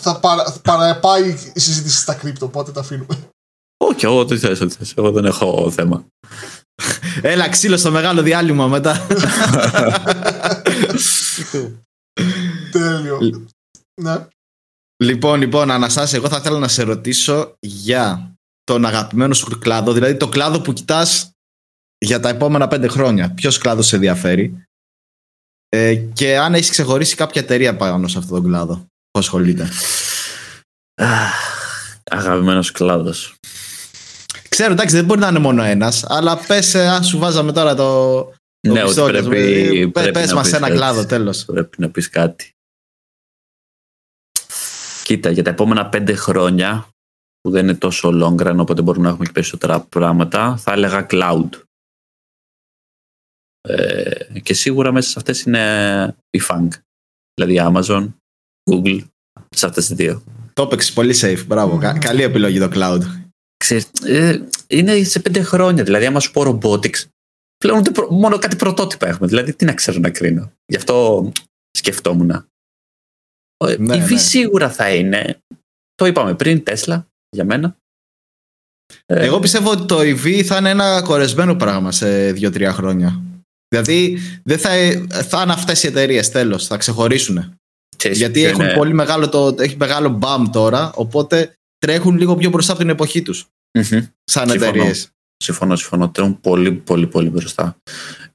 θα 0.00 0.20
παρα, 0.20 0.54
παραπάει 0.62 1.36
η 1.54 1.60
συζήτηση 1.60 1.98
στα 1.98 2.14
κρύπτο, 2.14 2.46
οπότε 2.46 2.72
τα 2.72 2.80
αφήνουμε. 2.80 3.18
Όχι, 3.84 4.04
εγώ 4.04 4.24
τι 4.24 4.38
θες, 4.38 4.60
ό,τι 4.60 4.74
θες. 4.74 4.92
Εγώ 4.96 5.10
δεν 5.10 5.24
έχω 5.24 5.70
θέμα. 5.70 6.04
Έλα 7.22 7.48
ξύλο 7.48 7.76
στο 7.76 7.90
μεγάλο 7.90 8.22
διάλειμμα 8.22 8.66
μετά. 8.66 9.06
Τέλειο. 12.72 13.18
Ναι. 14.02 14.26
Λοιπόν, 15.04 15.40
λοιπόν, 15.40 15.70
Αναστάση, 15.70 16.16
εγώ 16.16 16.28
θα 16.28 16.36
ήθελα 16.36 16.58
να 16.58 16.68
σε 16.68 16.82
ρωτήσω 16.82 17.54
για 17.60 18.34
τον 18.68 18.84
αγαπημένο 18.84 19.34
σου 19.34 19.58
κλάδο, 19.58 19.92
δηλαδή 19.92 20.16
το 20.16 20.28
κλάδο 20.28 20.60
που 20.60 20.72
κοιτάς 20.72 21.30
για 21.98 22.20
τα 22.20 22.28
επόμενα 22.28 22.68
πέντε 22.68 22.88
χρόνια. 22.88 23.30
Ποιος 23.30 23.58
κλάδος 23.58 23.86
σε 23.86 23.94
ενδιαφέρει; 23.94 24.62
Ε, 25.68 25.94
και 25.94 26.38
αν 26.38 26.54
έχεις 26.54 26.70
ξεχωρίσει 26.70 27.16
κάποια 27.16 27.42
εταιρεία 27.42 27.76
πάνω 27.76 28.08
σε 28.08 28.18
αυτόν 28.18 28.42
τον 28.42 28.50
κλάδο 28.50 28.74
που 29.10 29.18
ασχολείται. 29.18 29.68
Αγαπημένος 32.10 32.70
κλάδος. 32.70 33.34
Ξέρω, 34.48 34.72
εντάξει, 34.72 34.94
δεν 34.94 35.04
μπορεί 35.04 35.20
να 35.20 35.28
είναι 35.28 35.38
μόνο 35.38 35.62
ένας, 35.62 36.04
αλλά 36.08 36.36
πες, 36.36 36.74
ε, 36.74 36.88
αν 36.88 37.04
σου 37.04 37.18
βάζαμε 37.18 37.52
τώρα 37.52 37.74
το. 37.74 38.12
το 38.60 38.72
ναι, 38.72 38.82
ότι 38.82 38.94
πρέπει, 38.94 39.90
πες, 39.90 40.10
πες 40.10 40.32
μας 40.32 40.52
ένα 40.52 40.70
κλάδο, 40.70 41.06
τέλος. 41.06 41.44
Πρέπει 41.44 41.80
να 41.80 41.90
πεις 41.90 42.08
κάτι. 42.08 42.52
Κοίτα, 45.02 45.30
για 45.30 45.42
τα 45.42 45.50
επόμενα 45.50 45.88
πέντε 45.88 46.14
χρόνια, 46.14 46.88
που 47.40 47.50
δεν 47.50 47.64
είναι 47.64 47.74
τόσο 47.74 48.10
long 48.12 48.46
run, 48.46 48.56
οπότε 48.58 48.82
μπορούμε 48.82 49.04
να 49.04 49.10
έχουμε 49.10 49.26
και 49.26 49.32
περισσότερα 49.32 49.80
πράγματα, 49.80 50.56
θα 50.56 50.72
έλεγα 50.72 51.06
cloud. 51.10 51.48
Ε, 53.60 54.40
και 54.40 54.54
σίγουρα 54.54 54.92
μέσα 54.92 55.08
σε 55.08 55.14
αυτές 55.18 55.42
είναι 55.42 56.16
η 56.30 56.40
FANG. 56.48 56.68
Δηλαδή 57.34 57.58
Amazon, 57.60 58.12
Google, 58.70 59.00
σε 59.50 59.66
αυτές 59.66 59.86
τις 59.86 59.96
δύο. 59.96 60.22
Το 60.52 60.62
έπαιξες 60.62 60.92
πολύ 60.92 61.14
safe, 61.20 61.44
μπράβο. 61.46 61.78
Καλή 61.98 62.22
επιλογή 62.22 62.58
το 62.58 62.70
cloud. 62.72 63.00
Ξέρεις, 63.56 63.90
ε, 64.04 64.48
είναι 64.66 65.02
σε 65.02 65.20
πέντε 65.20 65.42
χρόνια. 65.42 65.84
Δηλαδή, 65.84 66.06
άμα 66.06 66.20
σου 66.20 66.30
πω 66.30 66.42
robotics, 66.42 67.04
πλέον 67.56 67.82
μόνο 68.10 68.38
κάτι 68.38 68.56
πρωτότυπα 68.56 69.06
έχουμε. 69.08 69.26
Δηλαδή, 69.26 69.54
τι 69.54 69.64
να 69.64 69.74
ξέρω 69.74 69.98
να 69.98 70.10
κρίνω. 70.10 70.52
Γι' 70.66 70.76
αυτό 70.76 71.32
σκεφτόμουν. 71.70 72.30
Ε, 72.30 73.76
ναι, 73.78 73.96
η 73.96 74.04
V 74.06 74.10
ναι. 74.10 74.18
σίγουρα 74.18 74.70
θα 74.70 74.94
είναι. 74.94 75.42
Το 75.94 76.06
είπαμε 76.06 76.34
πριν, 76.34 76.64
Τέσλα, 76.64 77.07
για 77.30 77.44
μένα. 77.44 77.76
Ε, 79.06 79.24
Εγώ 79.24 79.38
πιστεύω 79.38 79.70
ότι 79.70 79.84
το 79.84 79.98
EV 80.00 80.42
θα 80.42 80.56
είναι 80.56 80.70
ένα 80.70 81.02
κορεσμένο 81.02 81.54
πράγμα 81.54 81.92
σε 81.92 82.32
δύο-τρία 82.32 82.72
χρόνια. 82.72 83.22
Δηλαδή 83.68 84.18
δεν 84.44 84.58
θα, 84.58 84.70
θα 85.22 85.42
είναι 85.42 85.52
αυτές 85.52 85.82
οι 85.82 85.86
εταιρείες 85.86 86.30
τέλος, 86.30 86.66
θα 86.66 86.76
ξεχωρίσουν. 86.76 87.54
Γιατί 88.12 88.44
έχουν 88.44 88.64
είναι... 88.64 88.74
πολύ 88.74 88.94
μεγάλο, 88.94 89.28
το, 89.28 89.54
έχει 89.58 89.76
μεγάλο 89.76 90.08
μπαμ 90.08 90.50
τώρα, 90.50 90.92
οπότε 90.94 91.52
τρέχουν 91.78 92.16
λίγο 92.16 92.36
πιο 92.36 92.50
μπροστά 92.50 92.72
από 92.72 92.80
την 92.80 92.90
εποχή 92.90 93.22
τους. 93.22 93.46
Mm-hmm. 93.78 94.06
Σαν 94.24 94.50
εταιρείες. 94.50 95.10
Συμφωνώ, 95.44 95.76
συμφωνώ. 95.76 96.10
Τρέχουν 96.10 96.40
πολύ, 96.40 96.72
πολύ, 96.72 97.06
πολύ 97.06 97.30
μπροστά. 97.30 97.76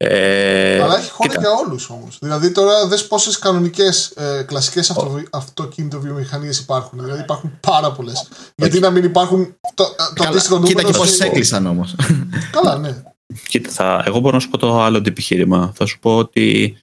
Ε, 0.06 0.82
Αλλά 0.82 0.98
έχει 0.98 1.10
χώρο 1.10 1.34
για 1.39 1.50
όλους 1.66 1.89
όμως. 1.89 2.18
Δηλαδή 2.22 2.52
τώρα 2.52 2.88
δες 2.88 3.08
πόσες 3.08 3.39
κανονικές 3.39 4.12
ε, 4.16 4.44
κλασικές 4.48 4.89
αυτο, 4.89 5.24
αυτοκίνητο 5.32 6.00
βιομηχανίε 6.00 6.52
υπάρχουν. 6.62 7.00
Δηλαδή 7.04 7.22
υπάρχουν 7.22 7.60
πάρα 7.60 7.92
πολλές. 7.92 8.28
Γιατί 8.56 8.80
να 8.80 8.89
μην 8.89 9.04
υπάρχουν 9.04 9.56
το, 9.74 9.86
το 10.16 10.24
αντίστοιχο 10.24 10.56
νούμερο. 10.56 10.76
Κοίτα 10.76 10.92
και 10.92 10.98
πόσες 10.98 11.20
έκλεισαν 11.20 11.66
όμως. 11.66 11.96
Καλά, 12.56 12.78
ναι. 12.78 13.04
Κοίτα, 13.48 13.70
θα, 13.70 14.04
εγώ 14.06 14.20
μπορώ 14.20 14.36
να 14.36 14.42
σου 14.42 14.50
πω 14.50 14.58
το 14.58 14.82
άλλο 14.82 15.02
επιχείρημα. 15.06 15.72
Θα 15.76 15.86
σου 15.86 16.00
πω 16.00 16.18
ότι. 16.18 16.78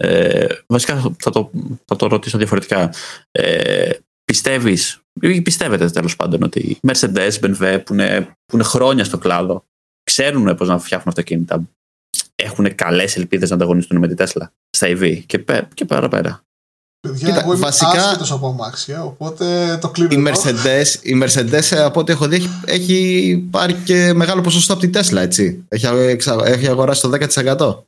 Ε, 0.00 0.46
βασικά 0.66 1.14
θα 1.18 1.30
το, 1.30 1.50
θα 1.84 1.96
το 1.96 2.06
ρωτήσω 2.06 2.38
διαφορετικά. 2.38 2.94
Ε, 3.30 3.90
Πιστεύει 4.24 4.78
ή 5.20 5.42
πιστεύετε 5.42 5.90
τέλος 5.90 6.16
πάντων 6.16 6.42
ότι 6.42 6.60
οι 6.60 6.80
Mercedes, 6.88 7.32
BMW 7.40 7.82
που 7.84 7.92
είναι, 7.92 8.36
που 8.46 8.54
είναι 8.54 8.62
χρόνια 8.62 9.04
στο 9.04 9.18
κλάδο 9.18 9.64
ξέρουν 10.04 10.56
πώς 10.56 10.68
να 10.68 10.78
φτιάχνουν 10.78 11.08
αυτοκίνητα; 11.08 11.62
Έχουν 12.34 12.74
καλές 12.74 13.16
ελπίδες 13.16 13.48
να 13.48 13.54
ανταγωνιστούν 13.54 13.98
με 13.98 14.08
τη 14.08 14.14
Tesla 14.18 14.42
στα 14.70 14.86
EV 14.86 15.22
και, 15.26 15.44
και 15.74 15.84
παραπέρα. 15.84 16.44
Παιδιά, 17.00 17.28
Κοίτα, 17.28 17.40
εγώ 17.40 17.52
είμαι 17.52 17.60
βασικά, 17.60 18.18
από 18.30 18.48
αμάξια, 18.48 19.04
οπότε 19.04 19.78
το 19.80 19.88
κλείνω. 19.90 20.28
Η 20.28 20.32
Mercedes, 20.32 20.86
η 21.02 21.22
Mercedes, 21.22 21.76
από 21.76 22.00
ό,τι 22.00 22.12
έχω 22.12 22.28
δει, 22.28 22.42
έχει, 22.64 23.48
πάρει 23.50 23.74
και 23.74 24.12
μεγάλο 24.12 24.40
ποσοστό 24.40 24.72
από 24.72 24.82
τη 24.86 24.90
Tesla, 24.94 25.16
έτσι. 25.16 25.64
Έχει, 25.68 25.86
έχει 26.44 26.68
αγοράσει 26.68 27.02
το 27.02 27.10
10%. 27.34 27.82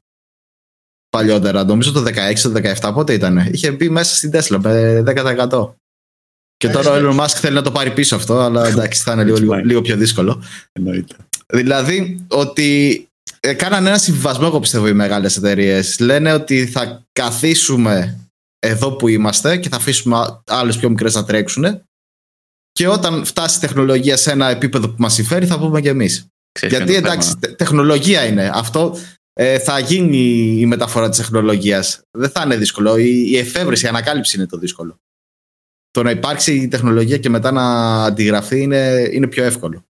Παλιότερα, 1.09 1.65
νομίζω 1.65 1.93
το 1.93 2.03
16, 2.03 2.39
το 2.39 2.53
17, 2.81 2.95
πότε 2.95 3.13
ήταν. 3.13 3.49
Είχε 3.53 3.71
μπει 3.71 3.89
μέσα 3.89 4.17
στην 4.17 4.31
Tesla 4.35 4.59
με 4.63 5.03
10%. 5.51 5.69
Και 6.57 6.69
τώρα 6.69 6.91
ο 6.91 6.95
Elon 6.95 7.21
Musk 7.21 7.35
θέλει 7.35 7.55
να 7.55 7.63
το 7.63 7.71
πάρει 7.71 7.91
πίσω 7.91 8.17
αυτό, 8.17 8.41
αλλά 8.41 8.67
εντάξει, 8.69 9.03
θα 9.03 9.13
είναι 9.13 9.25
λίγο, 9.25 9.55
λίγο, 9.55 9.81
πιο 9.81 9.97
δύσκολο. 9.97 10.43
Εννοείται. 10.73 11.17
Δηλαδή, 11.47 12.27
ότι 12.29 13.09
ε, 13.41 13.55
κάνανε 13.55 13.89
ένα 13.89 13.99
συμβιβασμό, 13.99 14.45
εγώ 14.47 14.61
πιστεύω, 14.61 14.89
οι 14.89 14.93
μεγάλες 14.93 15.37
εταιρείες. 15.37 15.99
Λένε 15.99 16.33
ότι 16.33 16.67
θα 16.67 17.07
καθίσουμε 17.13 18.21
εδώ 18.59 18.97
που 18.97 19.09
είμαστε 19.09 19.57
και 19.57 19.69
θα 19.69 19.77
αφήσουμε 19.77 20.43
άλλες 20.47 20.77
πιο 20.77 20.89
μικρές 20.89 21.15
να 21.15 21.25
τρέξουν. 21.25 21.83
Και 22.73 22.89
όταν 22.89 23.25
φτάσει 23.25 23.57
η 23.57 23.61
τεχνολογία 23.61 24.17
σε 24.17 24.31
ένα 24.31 24.49
επίπεδο 24.49 24.89
που 24.89 24.97
μας 24.99 25.15
συμφέρει, 25.15 25.47
θα 25.47 25.59
πούμε 25.59 25.81
κι 25.81 25.89
εμείς. 25.89 26.27
Γιατί 26.61 26.95
εντάξει, 26.95 27.37
τεχνολογία 27.57 28.27
είναι. 28.27 28.51
Αυτό 28.55 28.99
ε, 29.33 29.59
θα 29.59 29.79
γίνει 29.79 30.57
η 30.61 30.67
μεταφορά 30.67 31.09
της 31.09 31.19
τεχνολογίας. 31.19 32.01
Δεν 32.11 32.31
θα 32.31 32.43
είναι 32.45 32.57
δύσκολο. 32.57 32.97
Η, 32.97 33.31
η 33.31 33.39
εφεύρεση, 33.39 33.85
η 33.85 33.89
ανακάλυψη 33.89 34.37
είναι 34.37 34.47
το 34.47 34.59
δύσκολο 34.59 35.01
το 35.97 36.03
να 36.03 36.11
υπάρξει 36.11 36.55
η 36.55 36.69
τεχνολογία 36.69 37.19
και 37.19 37.29
μετά 37.29 37.51
να 37.51 37.65
αντιγραφεί 38.05 38.61
είναι, 38.61 39.09
είναι 39.13 39.27
πιο 39.27 39.45
εύκολο. 39.45 39.87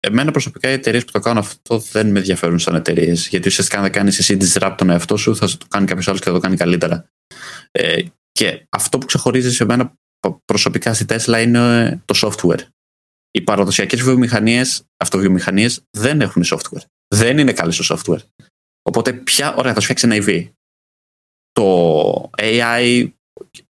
Εμένα 0.00 0.30
προσωπικά 0.30 0.68
οι 0.68 0.72
εταιρείες 0.72 1.04
που 1.04 1.10
το 1.10 1.18
κάνουν 1.18 1.38
αυτό 1.38 1.78
δεν 1.78 2.10
με 2.10 2.18
ενδιαφέρουν 2.18 2.58
σαν 2.58 2.74
εταιρείες. 2.74 3.28
Γιατί 3.28 3.48
ουσιαστικά 3.48 3.76
αν 3.76 3.82
δεν 3.82 3.92
κάνεις 3.92 4.18
εσύ 4.18 4.36
disrupt 4.40 4.74
τον 4.76 4.90
εαυτό 4.90 5.16
σου, 5.16 5.36
θα 5.36 5.46
το 5.46 5.66
κάνει 5.68 5.86
κάποιος 5.86 6.08
άλλος 6.08 6.20
και 6.20 6.26
θα 6.26 6.32
το 6.32 6.38
κάνει 6.40 6.56
καλύτερα. 6.56 7.10
Ε, 7.70 8.02
και 8.32 8.66
αυτό 8.70 8.98
που 8.98 9.06
ξεχωρίζει 9.06 9.52
σε 9.52 9.64
μένα 9.64 9.94
προσωπικά 10.44 10.94
στη 10.94 11.04
Tesla 11.08 11.42
είναι 11.42 12.02
το 12.04 12.18
software. 12.22 12.60
Οι 13.30 13.40
παραδοσιακές 13.40 14.02
βιομηχανίες, 14.02 14.82
αυτοβιομηχανίες 14.96 15.82
δεν 15.90 16.20
έχουν 16.20 16.42
software. 16.44 16.82
Δεν 17.14 17.38
είναι 17.38 17.52
καλές 17.52 17.74
στο 17.74 17.96
software. 17.96 18.22
Οπότε 18.82 19.12
πια, 19.12 19.54
ωραία, 19.54 19.74
θα 19.74 19.80
σου 19.80 19.94
φτιάξει 19.94 20.06
ένα 20.06 20.24
EV. 20.24 20.50
Το 21.52 22.30
AI 22.36 23.08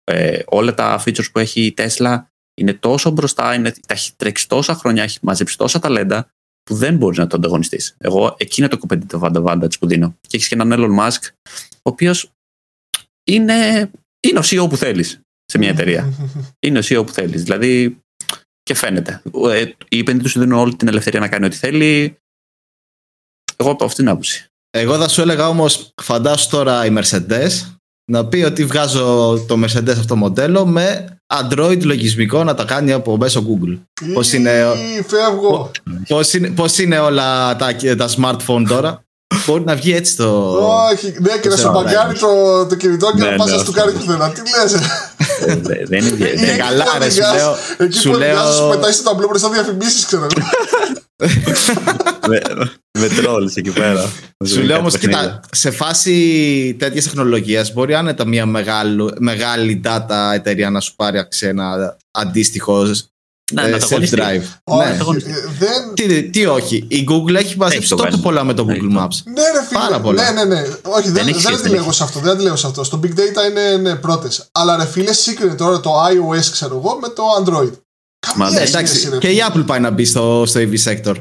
ε, 0.03 0.41
όλα 0.45 0.73
τα 0.73 1.03
features 1.05 1.31
που 1.31 1.39
έχει 1.39 1.65
η 1.65 1.73
Tesla 1.77 2.23
είναι 2.59 2.73
τόσο 2.73 3.09
μπροστά, 3.09 3.53
είναι, 3.53 3.71
τα 3.71 3.93
έχει 3.93 4.11
τρέξει 4.15 4.47
τόσα 4.47 4.73
χρόνια, 4.73 5.03
έχει 5.03 5.19
μαζέψει 5.21 5.57
τόσα 5.57 5.79
ταλέντα 5.79 6.29
που 6.63 6.75
δεν 6.75 6.95
μπορείς 6.95 7.17
να 7.17 7.27
το 7.27 7.35
ανταγωνιστείς. 7.35 7.95
Εγώ 7.97 8.35
εκεί 8.37 8.61
είναι 8.61 8.69
το 8.69 8.79
competitive 8.87 9.31
advantage 9.33 9.79
που 9.79 9.87
δίνω. 9.87 10.15
Και 10.21 10.37
έχεις 10.37 10.47
και 10.47 10.55
έναν 10.55 10.73
Elon 10.73 10.99
Musk, 10.99 11.29
ο 11.71 11.89
οποίος 11.89 12.31
είναι, 13.23 13.91
είναι 14.19 14.39
ο 14.39 14.43
CEO 14.45 14.69
που 14.69 14.77
θέλεις 14.77 15.21
σε 15.45 15.57
μια 15.57 15.69
εταιρεία. 15.69 16.13
είναι 16.65 16.79
ο 16.79 16.81
CEO 16.85 17.05
που 17.05 17.11
θέλεις. 17.11 17.43
Δηλαδή 17.43 18.01
και 18.63 18.73
φαίνεται. 18.73 19.21
Ε, 19.49 19.71
οι 19.89 19.99
επενδυτέ 19.99 20.29
σου 20.29 20.39
δίνουν 20.39 20.59
όλη 20.59 20.75
την 20.75 20.87
ελευθερία 20.87 21.19
να 21.19 21.27
κάνει 21.27 21.45
ό,τι 21.45 21.55
θέλει. 21.55 22.17
Εγώ 23.55 23.71
από 23.71 23.85
αυτήν 23.85 24.03
την 24.03 24.13
άποψη. 24.13 24.45
Εγώ 24.69 24.97
θα 24.97 25.07
σου 25.07 25.21
έλεγα 25.21 25.47
όμως, 25.47 25.93
φαντάσου 26.01 26.49
τώρα 26.49 26.85
η 26.85 26.93
Mercedes 26.97 27.49
να 28.11 28.27
πει 28.27 28.43
ότι 28.43 28.65
βγάζω 28.65 29.37
το 29.47 29.63
Mercedes 29.63 29.89
αυτό 29.89 30.15
μοντέλο 30.15 30.65
με 30.65 31.18
Android 31.33 31.83
λογισμικό 31.83 32.43
να 32.43 32.55
τα 32.55 32.63
κάνει 32.63 32.91
από 32.91 33.17
μέσω 33.17 33.43
Google. 33.47 33.77
Πώς 34.13 34.33
είναι, 34.33 34.63
πώς 36.07 36.33
είναι, 36.33 36.49
πώς 36.49 36.77
είναι 36.77 36.99
όλα 36.99 37.55
τα, 37.55 37.75
τα 37.97 38.09
smartphone 38.17 38.63
τώρα; 38.67 39.03
μπορεί 39.45 39.63
να 39.63 39.75
βγει 39.75 39.93
έτσι 39.95 40.15
το. 40.15 40.51
Όχι, 40.91 41.13
ναι, 41.19 41.37
και 41.41 41.49
να 41.49 41.55
σου 41.57 41.71
μπαγκάρει 41.71 42.19
το, 42.19 42.27
το 42.65 42.75
κινητό 42.75 43.11
και 43.15 43.23
Ναι, 43.23 43.29
να 43.29 43.35
πας 43.35 43.49
ναι, 43.49 43.55
να 43.55 43.63
του 43.63 43.71
κάνει 43.71 43.91
πουθενά. 43.91 44.29
Τι 44.31 44.41
λες; 44.41 44.73
Ε, 45.45 45.55
δε- 45.55 45.85
Δεν 45.85 45.99
είναι 45.99 46.07
Ή 46.09 46.11
ιδιαίτερο. 46.13 46.45
εκεί 46.51 46.57
καλά, 46.57 46.83
που 46.83 46.89
ρε, 46.99 47.09
σου 47.09 47.17
οδηγάς- 47.23 47.35
λέω- 47.35 47.55
Εκεί 47.77 47.97
σου 47.97 48.09
που 48.09 48.15
οδηγάς, 48.15 48.43
λέω- 48.43 48.53
σου 48.53 48.69
πετάει 48.69 48.91
στο 48.91 49.03
ταμπλό 49.03 49.27
μπροστά 49.27 49.49
διαφημίσεις, 49.49 50.05
ξέρω 50.05 50.27
εγώ. 50.31 50.47
Με- 52.99 53.07
Με 53.07 53.21
τρόλς 53.21 53.55
εκεί 53.55 53.69
πέρα. 53.71 54.09
Σου 54.53 54.62
λέω 54.62 54.77
όμως, 54.77 54.93
Κάτι 54.93 55.05
κοίτα, 55.05 55.17
παιχνίδια. 55.19 55.41
σε 55.51 55.71
φάση 55.71 56.75
τέτοια 56.79 57.01
τεχνολογία 57.01 57.65
μπορεί 57.73 57.93
άνετα 57.93 58.27
μια 58.27 58.45
μεγάλο, 58.45 59.13
μεγάλη 59.19 59.81
data 59.85 60.31
εταιρεία 60.33 60.69
να 60.69 60.79
σου 60.79 60.95
πάρει 60.95 61.27
ένα 61.39 61.97
αντίστοιχο 62.12 62.85
Να, 63.51 63.65
ε, 63.65 63.69
να 63.69 63.77
το 63.79 63.85
αγωνιστεί. 63.91 64.17
self-drive. 64.21 64.43
Όχι, 64.63 64.88
ναι. 65.27 65.33
ε, 65.33 65.35
δεν. 65.59 65.93
Τι, 65.93 66.23
τι 66.29 66.45
όχι. 66.45 66.85
Η 66.88 67.07
Google 67.09 67.33
έχει 67.35 67.57
μαζέψει 67.57 67.89
το 67.89 67.95
τόσο 67.95 68.09
κάνει. 68.09 68.21
πολλά 68.21 68.43
με 68.43 68.53
το 68.53 68.65
Έχει 68.69 68.79
Google 68.83 68.93
το. 68.93 69.03
Maps. 69.03 69.15
Ναι, 69.33 69.41
ρε 69.59 69.65
φίλε. 69.67 69.79
Πάρα 69.79 69.99
πολλά. 69.99 70.31
Ναι, 70.31 70.43
ναι, 70.43 70.55
ναι. 70.55 70.67
Όχι, 70.81 71.09
δεν, 71.09 71.13
Δεν 71.13 71.27
έχει 71.27 71.31
δεν, 71.31 71.39
σχέση, 71.41 71.55
δεν 71.55 71.59
αντιλέγω 71.65 71.83
έχει. 71.88 71.93
σε 71.93 72.03
αυτό. 72.03 72.19
Δεν 72.19 72.31
αντιλέγω 72.31 72.55
σε 72.55 72.67
αυτό. 72.67 72.83
Στο 72.83 72.99
Big 73.03 73.07
Data 73.09 73.49
είναι 73.49 73.77
ναι, 73.77 73.95
πρώτες. 73.95 74.45
Αλλά 74.51 74.77
ρε 74.77 74.85
φίλε, 74.85 75.13
σύγκρινε 75.13 75.53
τώρα 75.55 75.79
το 75.79 75.91
iOS, 76.05 76.45
ξέρω 76.51 76.75
εγώ, 76.83 76.97
με 77.01 77.07
το 77.07 77.23
Android. 77.39 77.71
Μα 78.35 78.45
Καμία 78.45 78.49
ναι, 78.49 78.55
σχέση, 78.65 78.71
Εντάξει, 78.77 79.09
ρε 79.09 79.17
και 79.17 79.27
φίλε. 79.27 79.39
η 79.39 79.43
Apple 79.53 79.63
πάει 79.65 79.79
να 79.79 79.89
μπει 79.89 80.05
στο, 80.05 80.43
στο 80.47 80.59
EV 80.59 80.83
sector. 80.83 81.15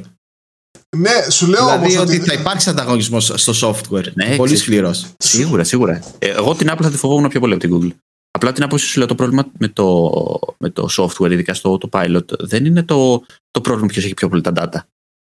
Ναι, 0.98 1.30
σου 1.30 1.46
λέω 1.46 1.64
δηλαδή 1.64 1.84
όμως 1.84 1.96
ότι 1.96 2.16
ότι. 2.16 2.28
θα 2.28 2.32
υπάρξει 2.32 2.70
ανταγωνισμός 2.70 3.32
στο 3.34 3.52
software. 3.68 4.12
Ναι, 4.14 4.24
πολύ 4.24 4.36
ξέρεις. 4.36 4.60
σκληρός. 4.60 5.06
Σίγουρα, 5.18 5.64
σίγουρα. 5.64 6.02
Ε, 6.18 6.28
εγώ 6.28 6.54
την 6.54 6.70
Apple 6.70 6.82
θα 6.82 6.90
τη 6.90 6.96
φοβόμουν 6.96 7.28
πιο 7.28 7.40
πολύ 7.40 7.52
από 7.52 7.62
την 7.62 7.74
Google. 7.74 7.94
Απλά 8.30 8.52
την 8.52 8.62
άποψη 8.62 8.86
σου 8.86 8.98
λέω 8.98 9.06
το 9.06 9.14
πρόβλημα 9.14 9.46
με 9.58 9.68
το, 9.68 10.10
με 10.58 10.70
το 10.70 10.88
software, 10.96 11.30
ειδικά 11.30 11.54
στο 11.54 11.78
το 11.78 11.88
pilot, 11.92 12.38
δεν 12.38 12.64
είναι 12.64 12.82
το, 12.82 13.24
το 13.50 13.60
πρόβλημα 13.60 13.88
ποιος 13.88 14.04
έχει 14.04 14.14
πιο 14.14 14.28
πολύ 14.28 14.42
τα 14.42 14.52
data. 14.54 14.80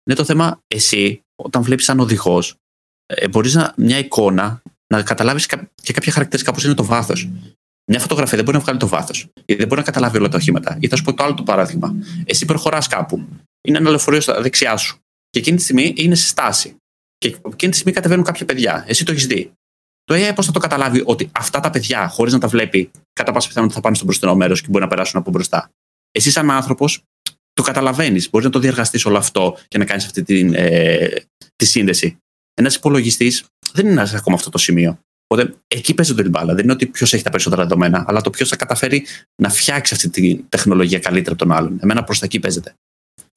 Είναι 0.05 0.15
το 0.15 0.23
θέμα 0.23 0.59
εσύ, 0.67 1.21
όταν 1.35 1.61
βλέπεις 1.61 1.85
σαν 1.85 1.99
οδηγός, 1.99 2.55
ε, 3.05 3.27
μπορείς 3.27 3.57
μια 3.75 3.97
εικόνα 3.97 4.61
να 4.93 5.03
καταλάβεις 5.03 5.45
και 5.81 5.93
κάποια 5.93 6.11
χαρακτηριστικά 6.11 6.55
όπω 6.57 6.65
είναι 6.65 6.75
το 6.75 6.85
βάθος. 6.85 7.29
Μια 7.91 7.99
φωτογραφία 7.99 8.35
δεν 8.35 8.45
μπορεί 8.45 8.57
να 8.57 8.63
βγάλει 8.63 8.79
το 8.79 8.87
βάθος. 8.87 9.27
Ή 9.45 9.55
δεν 9.55 9.67
μπορεί 9.67 9.79
να 9.79 9.85
καταλάβει 9.85 10.17
όλα 10.17 10.27
τα 10.27 10.37
οχήματα. 10.37 10.77
Ή 10.79 10.87
θα 10.87 10.95
σου 10.95 11.03
πω 11.03 11.13
το 11.13 11.23
άλλο 11.23 11.33
το 11.33 11.43
παράδειγμα. 11.43 11.95
Εσύ 12.25 12.45
προχωράς 12.45 12.87
κάπου. 12.87 13.27
Είναι 13.61 13.77
ένα 13.77 13.89
λεωφορείο 13.89 14.21
στα 14.21 14.41
δεξιά 14.41 14.77
σου. 14.77 14.99
Και 15.31 15.39
εκείνη 15.39 15.57
τη 15.57 15.63
στιγμή 15.63 15.93
είναι 15.97 16.15
σε 16.15 16.27
στάση. 16.27 16.75
Και 17.17 17.27
εκείνη 17.27 17.71
τη 17.71 17.77
στιγμή 17.77 17.93
κατεβαίνουν 17.93 18.25
κάποια 18.25 18.45
παιδιά. 18.45 18.83
Εσύ 18.87 19.05
το 19.05 19.11
έχεις 19.11 19.27
δει. 19.27 19.51
Το 20.03 20.15
AI 20.15 20.31
πώς 20.35 20.45
θα 20.45 20.51
το 20.51 20.59
καταλάβει 20.59 21.01
ότι 21.05 21.29
αυτά 21.31 21.59
τα 21.59 21.69
παιδιά, 21.69 22.07
χωρίς 22.07 22.33
να 22.33 22.39
τα 22.39 22.47
βλέπει, 22.47 22.91
κατά 23.13 23.31
πάσα 23.31 23.47
πιθανότητα 23.47 23.77
θα 23.77 23.83
πάνε 23.83 23.95
στο 23.95 24.05
μπροστινό 24.05 24.35
μέρος 24.35 24.61
και 24.61 24.67
μπορεί 24.69 24.83
να 24.83 24.89
περάσουν 24.89 25.19
από 25.19 25.31
μπροστά. 25.31 25.69
Εσύ, 26.11 26.31
σαν 26.31 26.51
άνθρωπος, 26.51 27.03
το 27.53 27.63
καταλαβαίνεις. 27.63 28.29
Μπορείς 28.29 28.47
να 28.47 28.53
το 28.53 28.59
διεργαστείς 28.59 29.05
όλο 29.05 29.17
αυτό 29.17 29.57
και 29.67 29.77
να 29.77 29.85
κάνεις 29.85 30.05
αυτή 30.05 30.23
τη, 30.23 30.49
ε, 30.53 31.21
τη 31.55 31.65
σύνδεση. 31.65 32.17
Ένας 32.53 32.75
υπολογιστής 32.75 33.45
δεν 33.71 33.87
είναι 33.87 34.05
σε 34.05 34.15
ακόμα 34.17 34.35
αυτό 34.35 34.49
το 34.49 34.57
σημείο. 34.57 34.99
Οπότε 35.27 35.55
εκεί 35.67 35.93
παίζει 35.93 36.13
την 36.13 36.29
μπάλα. 36.29 36.53
Δεν 36.53 36.63
είναι 36.63 36.73
ότι 36.73 36.85
ποιος 36.85 37.13
έχει 37.13 37.23
τα 37.23 37.29
περισσότερα 37.29 37.61
δεδομένα, 37.61 38.05
αλλά 38.07 38.21
το 38.21 38.29
ποιος 38.29 38.49
θα 38.49 38.55
καταφέρει 38.55 39.05
να 39.41 39.49
φτιάξει 39.49 39.93
αυτή 39.93 40.09
τη 40.09 40.35
τεχνολογία 40.35 40.99
καλύτερα 40.99 41.35
από 41.35 41.45
τον 41.45 41.57
άλλον. 41.57 41.79
Εμένα 41.81 42.03
προς 42.03 42.19
τα 42.19 42.25
εκεί 42.25 42.39
παίζεται. 42.39 42.73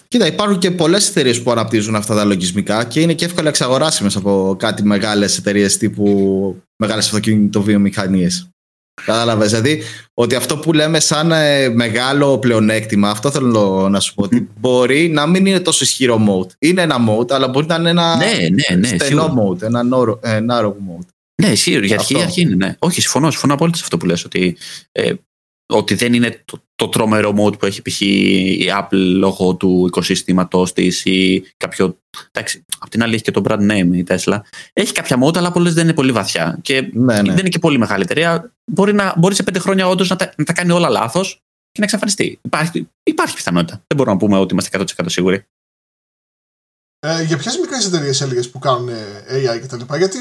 Κοίτα, 0.09 0.27
υπάρχουν 0.27 0.59
και 0.59 0.71
πολλές 0.71 1.09
εταιρείες 1.09 1.43
που 1.43 1.51
αναπτύσσουν 1.51 1.95
αυτά 1.97 2.15
τα 2.15 2.25
λογισμικά 2.25 2.85
και 2.85 3.01
είναι 3.01 3.13
και 3.15 3.25
εύκολα 3.25 3.49
εξαγοράσιμες 3.49 4.17
από 4.17 4.57
κάτι 4.59 4.83
μεγάλες 4.85 5.39
εταιρείες 5.39 5.77
τύπου 5.77 6.57
μεγάλες 6.77 7.07
αυτοκινητοβιομηχανίες. 7.07 8.49
Κατάλαβες; 9.05 9.51
Δηλαδή 9.51 9.83
ότι 10.15 10.35
αυτό 10.35 10.57
που 10.57 10.73
λέμε 10.73 11.01
σαν 11.01 11.33
ε, 11.33 11.69
μεγάλο 11.69 12.39
πλεονέκτημα, 12.39 13.11
αυτό 13.11 13.31
θέλω 13.31 13.89
να 13.91 14.01
σου 14.01 14.15
πω. 14.15 14.23
Ότι 14.23 14.49
μπορεί 14.61 15.09
να 15.09 15.27
μην 15.27 15.47
είναι 15.47 15.61
τόσο 15.61 15.85
ισχυρό 15.85 16.21
mode. 16.29 16.51
Είναι 16.59 16.83
ένα 16.83 16.97
mode, 17.09 17.31
αλλά 17.31 17.49
μπορεί 17.49 17.67
να 17.67 17.75
είναι 17.75 17.91
ένα 17.91 18.17
Ναι, 18.17 18.25
ναι, 18.25 18.77
ναι. 18.77 18.87
στενό 18.87 19.05
σίγουρα. 19.05 19.35
mode, 19.35 19.63
ένα 19.63 19.83
narrow, 19.93 20.19
ε, 20.23 20.39
narrow 20.51 20.69
mode. 20.69 21.07
Ναι, 21.43 21.49
ισχύει. 21.49 21.71
Για 21.71 21.81
αρχή, 21.81 21.95
Αυτό. 21.95 22.19
η 22.19 22.23
αρχή 22.23 22.41
είναι. 22.41 22.55
Ναι. 22.55 22.77
Όχι, 22.79 23.01
συμφωνώ. 23.01 23.31
Συμφωνώ 23.31 23.55
απόλυτα 23.55 23.77
σε 23.77 23.83
αυτό 23.85 23.97
που 23.97 24.07
λες. 24.07 24.25
Ότι, 24.25 24.57
ε, 24.93 25.13
ότι 25.67 25.95
δεν 25.95 26.15
είναι 26.15 26.43
το, 26.45 26.59
το 26.75 26.89
τρομερό 26.89 27.35
mode 27.39 27.59
που 27.59 27.67
έχει 27.67 27.83
π.χ. 27.83 28.01
η 28.01 28.67
Apple 28.81 28.87
λόγω 29.17 29.55
του 29.55 29.85
οικοσύστηματο 29.87 30.67
της 30.75 31.05
ή 31.05 31.45
κάποιο. 31.57 31.99
Εντάξει, 32.33 32.65
απ' 32.79 32.89
την 32.89 33.03
άλλη 33.03 33.15
έχει 33.15 33.23
και 33.23 33.31
το 33.31 33.43
brand 33.45 33.71
name 33.71 33.89
η 33.93 34.05
Tesla. 34.09 34.39
Έχει 34.73 34.93
κάποια 34.93 35.19
mode, 35.25 35.37
αλλά 35.37 35.53
πολλές 35.53 35.75
δεν 35.75 35.85
είναι 35.85 35.95
πολύ 35.95 36.13
βαθιά. 36.13 36.59
Και 36.63 36.81
Ναι, 36.93 37.15
ναι. 37.15 37.29
δεν 37.29 37.39
είναι 37.39 37.49
και 37.49 37.59
πολύ 37.59 37.79
μεγάλη 37.79 38.03
εταιρεία. 38.03 38.53
Μπορεί, 38.73 38.93
να, 38.93 39.15
μπορεί 39.19 39.35
σε 39.35 39.43
πέντε 39.43 39.59
χρόνια 39.59 39.89
όντως 39.89 40.09
να, 40.09 40.17
τα- 40.17 40.33
να 40.37 40.45
τα 40.45 40.53
κάνει 40.53 40.71
όλα 40.73 40.89
λάθος 40.89 41.33
και 41.71 41.79
να 41.79 41.85
εξαφανιστεί. 41.85 42.39
Υπάρχει, 42.43 42.89
υπάρχει 43.03 43.35
πιθανότητα. 43.35 43.73
Δεν 43.87 43.97
μπορούμε 43.97 44.13
να 44.15 44.21
πούμε 44.21 44.39
ότι 44.39 44.53
είμαστε 44.53 44.79
100% 44.79 45.05
σίγουροι. 45.07 45.45
Ε, 47.07 47.23
για 47.23 47.37
ποιες 47.39 47.59
μικρές 47.59 47.87
εταιρείες 47.87 48.21
έλεγες 48.21 48.51
που 48.51 48.59
κάνουν 48.59 48.89
ε, 48.89 49.25
AI 49.29 49.61
και 49.61 49.67
τα 49.67 49.77
λοιπά; 49.77 49.97
Γιατί 49.97 50.19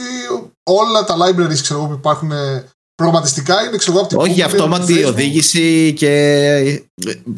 όλα 0.63 1.03
τα 1.03 1.15
libraries 1.17 1.61
ξέρω 1.61 1.79
εγώ, 1.79 1.87
που 1.87 1.93
υπάρχουν 1.93 2.31
ε, 2.31 2.69
προγραμματιστικά 2.95 3.63
είναι 3.63 3.77
ξέρω 3.77 3.91
εγώ, 3.97 4.05
από 4.05 4.09
την 4.09 4.17
Όχι 4.17 4.31
Google, 4.31 4.35
για 4.35 4.45
από 4.45 4.55
το 4.57 4.63
αυτόματη 4.63 4.93
Facebook. 4.93 5.07
οδήγηση 5.07 5.93
και 5.93 6.83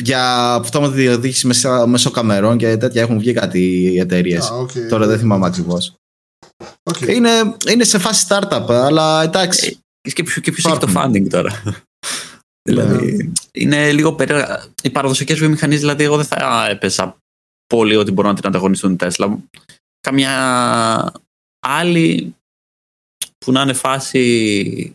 για 0.01 0.53
αυτόματη 0.53 1.07
οδήγηση 1.07 1.47
μέσω, 1.47 1.87
μέσω 1.87 2.11
καμερών 2.11 2.57
και 2.57 2.77
τέτοια 2.77 3.01
έχουν 3.01 3.19
βγει 3.19 3.33
κάτι 3.33 3.59
οι 3.59 3.99
εταιρείες. 3.99 4.49
Α, 4.49 4.55
οκ. 4.55 4.71
Τώρα 4.89 5.07
δεν 5.07 5.19
θυμάμαι 5.19 5.45
ακριβώς. 5.45 5.93
Οκ. 6.83 7.01
Είναι, 7.01 7.29
είναι 7.69 7.83
σε 7.83 7.97
φάση 7.97 8.25
startup, 8.29 8.65
αλλά 8.69 9.23
εντάξει. 9.23 9.79
Και 10.13 10.23
ποιο 10.23 10.41
και 10.41 10.51
ποιος 10.51 10.65
έχει 10.65 10.77
το 10.77 10.87
Υπάρχουν. 10.89 11.13
funding 11.13 11.29
τώρα; 11.29 11.63
δηλαδή, 12.69 13.31
είναι 13.51 13.91
λίγο 13.91 14.13
περίεργα. 14.13 14.65
Οι 14.83 14.89
παραδοσιακές 14.89 15.39
βιομηχανίες, 15.39 15.79
δηλαδή, 15.79 16.03
εγώ 16.03 16.15
δεν 16.15 16.25
θα 16.25 16.67
έπεσα 16.69 17.17
πολύ 17.67 17.95
ότι 17.95 18.11
μπορούν 18.11 18.31
να 18.31 18.37
την 18.37 18.47
ανταγωνιστούν 18.47 18.93
η 18.93 18.95
Tesla. 18.99 19.33
Καμιά 19.99 21.11
άλλη 21.59 22.35
που 23.37 23.51
να 23.51 23.61
είναι 23.61 23.73
φάση. 23.73 24.93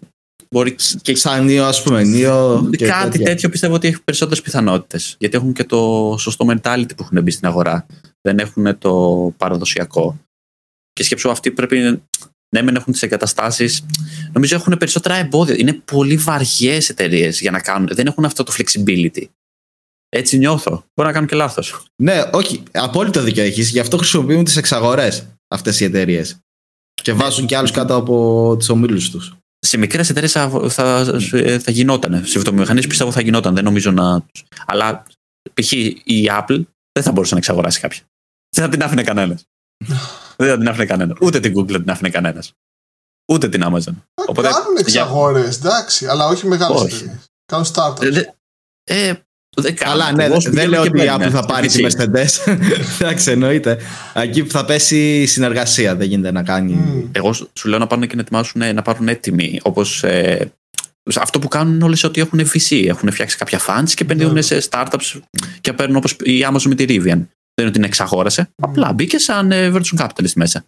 Μπορεί 0.54 0.76
και 1.02 1.16
Σαν 1.16 1.44
νίο, 1.44 1.64
ας 1.64 1.82
πούμε. 1.82 2.04
Νίο 2.04 2.68
και 2.76 2.86
κάτι 2.86 3.10
τέτοια. 3.10 3.26
τέτοιο 3.26 3.48
πιστεύω 3.48 3.74
ότι 3.74 3.88
έχει 3.88 4.02
περισσότερες 4.02 4.42
πιθανότητες. 4.42 5.16
Γιατί 5.18 5.36
έχουν 5.36 5.52
και 5.52 5.64
το 5.64 6.14
σωστό 6.18 6.46
mentality 6.48 6.90
που 6.96 7.02
έχουν 7.02 7.22
μπει 7.22 7.30
στην 7.30 7.46
αγορά. 7.46 7.86
Δεν 8.20 8.38
έχουν 8.38 8.78
το 8.78 9.34
παραδοσιακό. 9.36 10.18
Και 10.92 11.02
σκέψω 11.02 11.28
αυτοί 11.28 11.50
πρέπει. 11.50 12.02
Ναι, 12.54 12.62
μεν 12.62 12.76
έχουν 12.76 12.92
τις 12.92 13.02
εγκαταστάσεις. 13.02 13.86
Νομίζω 14.32 14.56
έχουν 14.56 14.76
περισσότερα 14.78 15.14
εμπόδια. 15.14 15.54
Είναι 15.58 15.72
πολύ 15.72 16.16
βαριές 16.16 16.88
εταιρείες 16.88 17.40
για 17.40 17.50
να 17.50 17.60
κάνουν. 17.60 17.88
Δεν 17.92 18.06
έχουν 18.06 18.24
αυτό 18.24 18.42
το 18.44 18.52
flexibility. 18.56 19.24
Έτσι 20.08 20.38
νιώθω. 20.38 20.70
Μπορεί 20.70 21.08
να 21.08 21.12
κάνουν 21.12 21.28
και 21.28 21.36
λάθος. 21.36 21.84
Ναι, 22.02 22.22
όχι. 22.32 22.62
Απόλυτο 22.72 23.22
δίκιο 23.22 23.42
έχεις. 23.42 23.70
Γι' 23.70 23.80
αυτό 23.80 23.96
χρησιμοποιούν 23.96 24.44
τις 24.44 24.56
εξαγορές 24.56 25.26
αυτές 25.48 25.80
οι 25.80 25.84
εταιρείες. 25.84 26.36
Και 27.02 27.12
βάζουν 27.12 27.46
και 27.46 27.56
άλλους 27.56 27.70
κάτω 27.70 27.96
από 27.96 28.54
τους 28.58 28.68
ομίλους 28.68 29.10
τους. 29.10 29.34
Σε 29.62 29.76
μικρές 29.76 30.10
εταιρείες 30.10 30.32
θα, 30.32 30.50
θα, 30.68 31.04
θα 31.60 31.70
γινόταν. 31.70 32.24
Σε 32.26 32.38
βιομηχανίε 32.38 32.86
πιστεύω 32.86 33.12
θα 33.12 33.20
γινόταν. 33.20 33.54
Δεν 33.54 33.64
νομίζω 33.64 33.90
να. 33.90 34.26
Αλλά 34.66 35.02
π.χ. 35.54 35.72
η 35.72 36.28
Apple 36.30 36.62
δεν 36.92 37.02
θα 37.04 37.12
μπορούσε 37.12 37.32
να 37.34 37.38
εξαγοράσει 37.38 37.80
κάποια. 37.80 38.02
Δεν 38.56 38.64
θα 38.64 38.70
την 38.70 38.82
άφηνε 38.82 39.02
κανένας. 39.02 39.44
δεν 40.36 40.48
θα 40.48 40.56
την 40.58 40.68
άφηνε 40.68 40.86
κανένας. 40.86 41.16
Ούτε 41.20 41.40
την 41.40 41.58
Google 41.58 41.66
δεν 41.70 41.80
την 41.80 41.90
άφηνε 41.90 42.10
κανένας. 42.10 42.52
Ούτε 43.32 43.48
την 43.48 43.62
Amazon. 43.64 43.94
Ε, 44.14 44.22
Οπότε, 44.26 44.48
κάνουν 44.48 44.72
για- 44.72 44.80
εξαγορές, 44.80 45.56
εντάξει, 45.56 46.06
αλλά 46.06 46.26
όχι 46.26 46.46
μεγάλες 46.46 46.80
Όχι. 46.80 46.94
εταιρείες. 46.94 47.26
Κάνουν 47.52 47.66
startups. 47.74 48.02
Ε, 48.02 48.10
δε- 48.10 48.24
ε, 48.84 49.14
δεν 49.56 49.74
Καλά, 49.76 50.04
κάνουν. 50.04 50.16
ναι, 50.16 50.24
Εγώ 50.24 50.32
δεν 50.32 50.40
σου 50.40 50.50
δεν 50.50 50.58
βγαίνω 50.66 50.70
λέω 50.70 50.82
και 50.82 50.88
ότι 50.88 50.98
η 50.98 51.02
μπαίνει, 51.04 51.14
Apple 51.16 51.32
ναι. 51.32 51.38
θα 51.40 51.46
πάρει 51.46 51.64
Έτσι. 51.66 51.82
τη 51.82 51.96
Mercedes. 51.96 52.54
Εντάξει, 53.00 53.30
εννοείται. 53.30 53.78
Εκεί 54.14 54.42
που 54.44 54.50
θα 54.50 54.64
πέσει 54.64 55.20
η 55.20 55.26
συνεργασία, 55.26 55.96
δεν 55.96 56.08
γίνεται 56.08 56.30
να 56.30 56.42
κάνει. 56.42 56.72
Μμ. 56.72 57.08
Εγώ 57.12 57.32
σου 57.32 57.50
σου 57.54 57.68
λέω 57.68 57.78
να 57.78 57.86
πάνε 57.86 58.06
και 58.06 58.14
να 58.14 58.20
ετοιμάσουν 58.20 58.74
να 58.74 58.82
πάρουν 58.82 59.08
έτοιμοι. 59.08 59.60
Όπως 59.62 60.02
ε, 60.04 60.52
αυτό 61.20 61.38
που 61.38 61.48
κάνουν 61.48 61.82
όλες 61.82 62.04
ότι 62.04 62.20
έχουν 62.20 62.40
VC. 62.40 62.84
Έχουν 62.86 63.12
φτιάξει 63.12 63.36
κάποια 63.36 63.60
funds 63.66 63.90
και 63.94 64.02
επενδύουν 64.02 64.32
Ναι. 64.32 64.40
σε 64.42 64.62
startups 64.70 65.20
και 65.60 65.72
παίρνουν 65.72 65.96
όπως 65.96 66.12
η 66.12 66.46
Amazon 66.52 66.62
με 66.62 66.74
τη 66.74 66.84
Rivian. 66.88 67.02
Δεν 67.02 67.68
είναι 67.68 67.68
ότι 67.68 67.70
την 67.70 67.84
εξαγόρασε. 67.84 68.48
Απλά 68.62 68.92
μπήκε 68.92 69.18
σαν 69.18 69.52
ε, 69.52 69.70
virtual 69.74 69.98
capitalist 70.06 70.32
μέσα. 70.34 70.64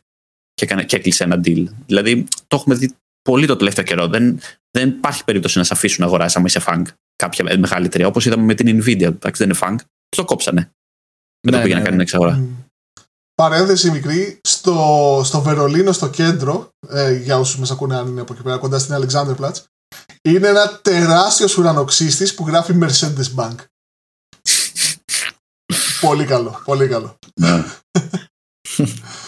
Και, 0.55 0.65
έκανε, 0.65 0.85
και 0.85 0.97
έκλεισε 0.97 1.25
ένα 1.25 1.41
deal. 1.45 1.65
Δηλαδή 1.87 2.27
το 2.47 2.57
έχουμε 2.57 2.75
δει 2.75 2.93
πολύ 3.23 3.47
το 3.47 3.57
τελευταίο 3.57 3.85
καιρό. 3.85 4.07
Δεν, 4.07 4.41
δεν 4.71 4.89
υπάρχει 4.89 5.25
περίπτωση 5.25 5.59
να 5.59 5.65
σε 5.65 5.73
αφήσουν 5.75 6.01
να 6.01 6.07
αγοράσει 6.07 6.39
άμα 6.39 6.47
είσαι 6.49 6.63
fang 6.67 6.83
κάποια 7.17 7.45
ε, 7.49 7.57
μεγάλη 7.57 7.87
εταιρεία. 7.87 8.07
Όπως 8.07 8.27
είδαμε 8.27 8.43
με 8.43 8.55
την 8.55 8.83
Nvidia. 8.83 9.03
Εντάξει, 9.03 9.45
δεν 9.45 9.49
είναι 9.49 9.59
fang. 9.61 9.77
Το 10.09 10.25
κόψανε. 10.25 10.73
Και 11.41 11.51
το 11.51 11.57
Ναι, 11.57 11.63
πήγε 11.63 11.75
ναι, 11.75 11.81
να 11.81 11.87
κάνει 11.87 11.97
ναι. 11.97 12.05
την 12.05 12.17
εξαγορά. 12.17 12.33
Μμ. 12.33 12.63
Παρένθεση 13.35 13.91
μικρή, 13.91 14.41
στο, 14.43 15.21
στο 15.25 15.41
Βερολίνο, 15.41 15.93
στο 15.93 16.11
κέντρο, 16.11 16.69
ε, 16.89 17.13
για 17.13 17.39
όσους 17.39 17.59
μας 17.59 17.71
ακούνε 17.71 17.97
αν 17.97 18.07
είναι 18.07 18.21
από 18.21 18.33
εκεί 18.33 18.43
πέρα, 18.43 18.59
κοντά 18.59 18.79
στην 18.79 18.95
Alexanderplatz, 18.95 19.55
είναι 20.23 20.49
ένα 20.49 20.79
τεράστιος 20.83 21.57
ουρανοξύστης 21.57 22.35
που 22.35 22.47
γράφει 22.47 22.79
Mercedes 22.81 23.35
Bank. 23.37 23.55
πολύ 26.07 26.25
καλό, 26.25 26.61
πολύ 26.65 26.89
καλό. 26.89 27.19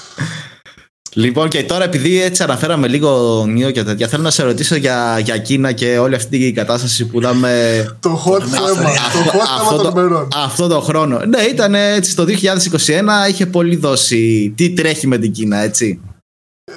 Ναι. 1.17 1.25
Λοιπόν, 1.25 1.49
και 1.49 1.65
τώρα 1.65 1.85
επειδή 1.85 2.23
έτσι 2.23 2.43
αναφέραμε 2.43 2.89
λίγο 2.89 3.45
νίο 3.47 3.71
και 3.71 3.83
τέτοια, 3.85 4.09
θέλω 4.09 4.23
να 4.23 4.31
σε 4.31 4.43
ρωτήσω 4.43 4.75
για, 4.75 5.19
για 5.19 5.39
Κίνα 5.39 5.73
και 5.73 5.99
όλη 5.99 6.15
αυτή 6.15 6.37
η 6.47 6.53
κατάσταση 6.53 7.07
που 7.07 7.19
είδαμε 7.19 7.85
Το 8.01 8.23
hot 8.27 8.41
Αυτό- 8.43 8.57
θέμα, 8.57 8.67
το 8.69 8.89
αυτό- 8.89 9.19
hot 9.19 9.41
αυτό 9.41 9.65
θέμα 9.71 9.83
των 9.83 9.95
το- 9.95 10.01
ημερών. 10.01 10.29
αυτό 10.35 10.69
το 10.69 10.81
χρόνο. 10.81 11.19
Ναι, 11.25 11.43
ήταν 11.43 11.75
έτσι 11.75 12.17
το 12.17 12.25
2021, 12.25 13.29
είχε 13.29 13.47
πολύ 13.47 13.77
δώσει. 13.77 14.53
Τι 14.57 14.73
τρέχει 14.73 15.07
με 15.07 15.19
την 15.19 15.33
Κίνα, 15.33 15.57
έτσι; 15.57 16.01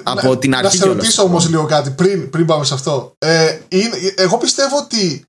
από 0.02 0.36
την 0.38 0.54
αρχή. 0.54 0.78
Να 0.78 0.84
σε 0.84 0.88
ρωτήσω 0.88 1.22
όμως 1.22 1.48
λίγο 1.48 1.64
κάτι 1.64 1.90
πριν, 1.90 2.30
πριν 2.30 2.46
πάμε 2.46 2.64
σε 2.64 2.74
αυτό. 2.74 3.12
Ε, 3.18 3.58
είναι, 3.68 3.90
εγώ 4.16 4.38
πιστεύω 4.38 4.76
ότι 4.78 5.24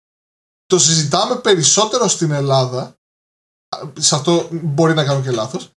το 0.65 0.79
συζητάμε 0.79 1.35
περισσότερο 1.35 2.07
στην 2.07 2.31
Ελλάδα. 2.31 2.93
Σε 3.99 4.15
αυτό 4.15 4.47
μπορεί 4.51 4.93
να 4.93 5.03
κάνω 5.03 5.21
και 5.21 5.31
λάθος. 5.31 5.69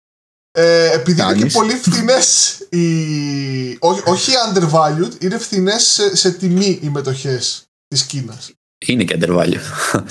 Ε, 0.55 0.91
επειδή 0.93 1.21
είναι 1.21 1.33
και 1.33 1.45
πολύ 1.45 1.73
φθηνές 1.73 2.57
οι. 2.69 2.85
Όχι, 3.79 4.01
όχι 4.05 4.31
undervalued, 4.47 5.11
είναι 5.23 5.37
φθηνές 5.37 5.83
σε, 5.83 6.15
σε 6.15 6.31
τιμή 6.31 6.79
οι 6.81 6.89
μετοχές 6.89 7.63
της 7.87 8.03
Κίνας. 8.03 8.51
Είναι 8.85 9.03
και 9.03 9.17
undervalued. 9.21 9.59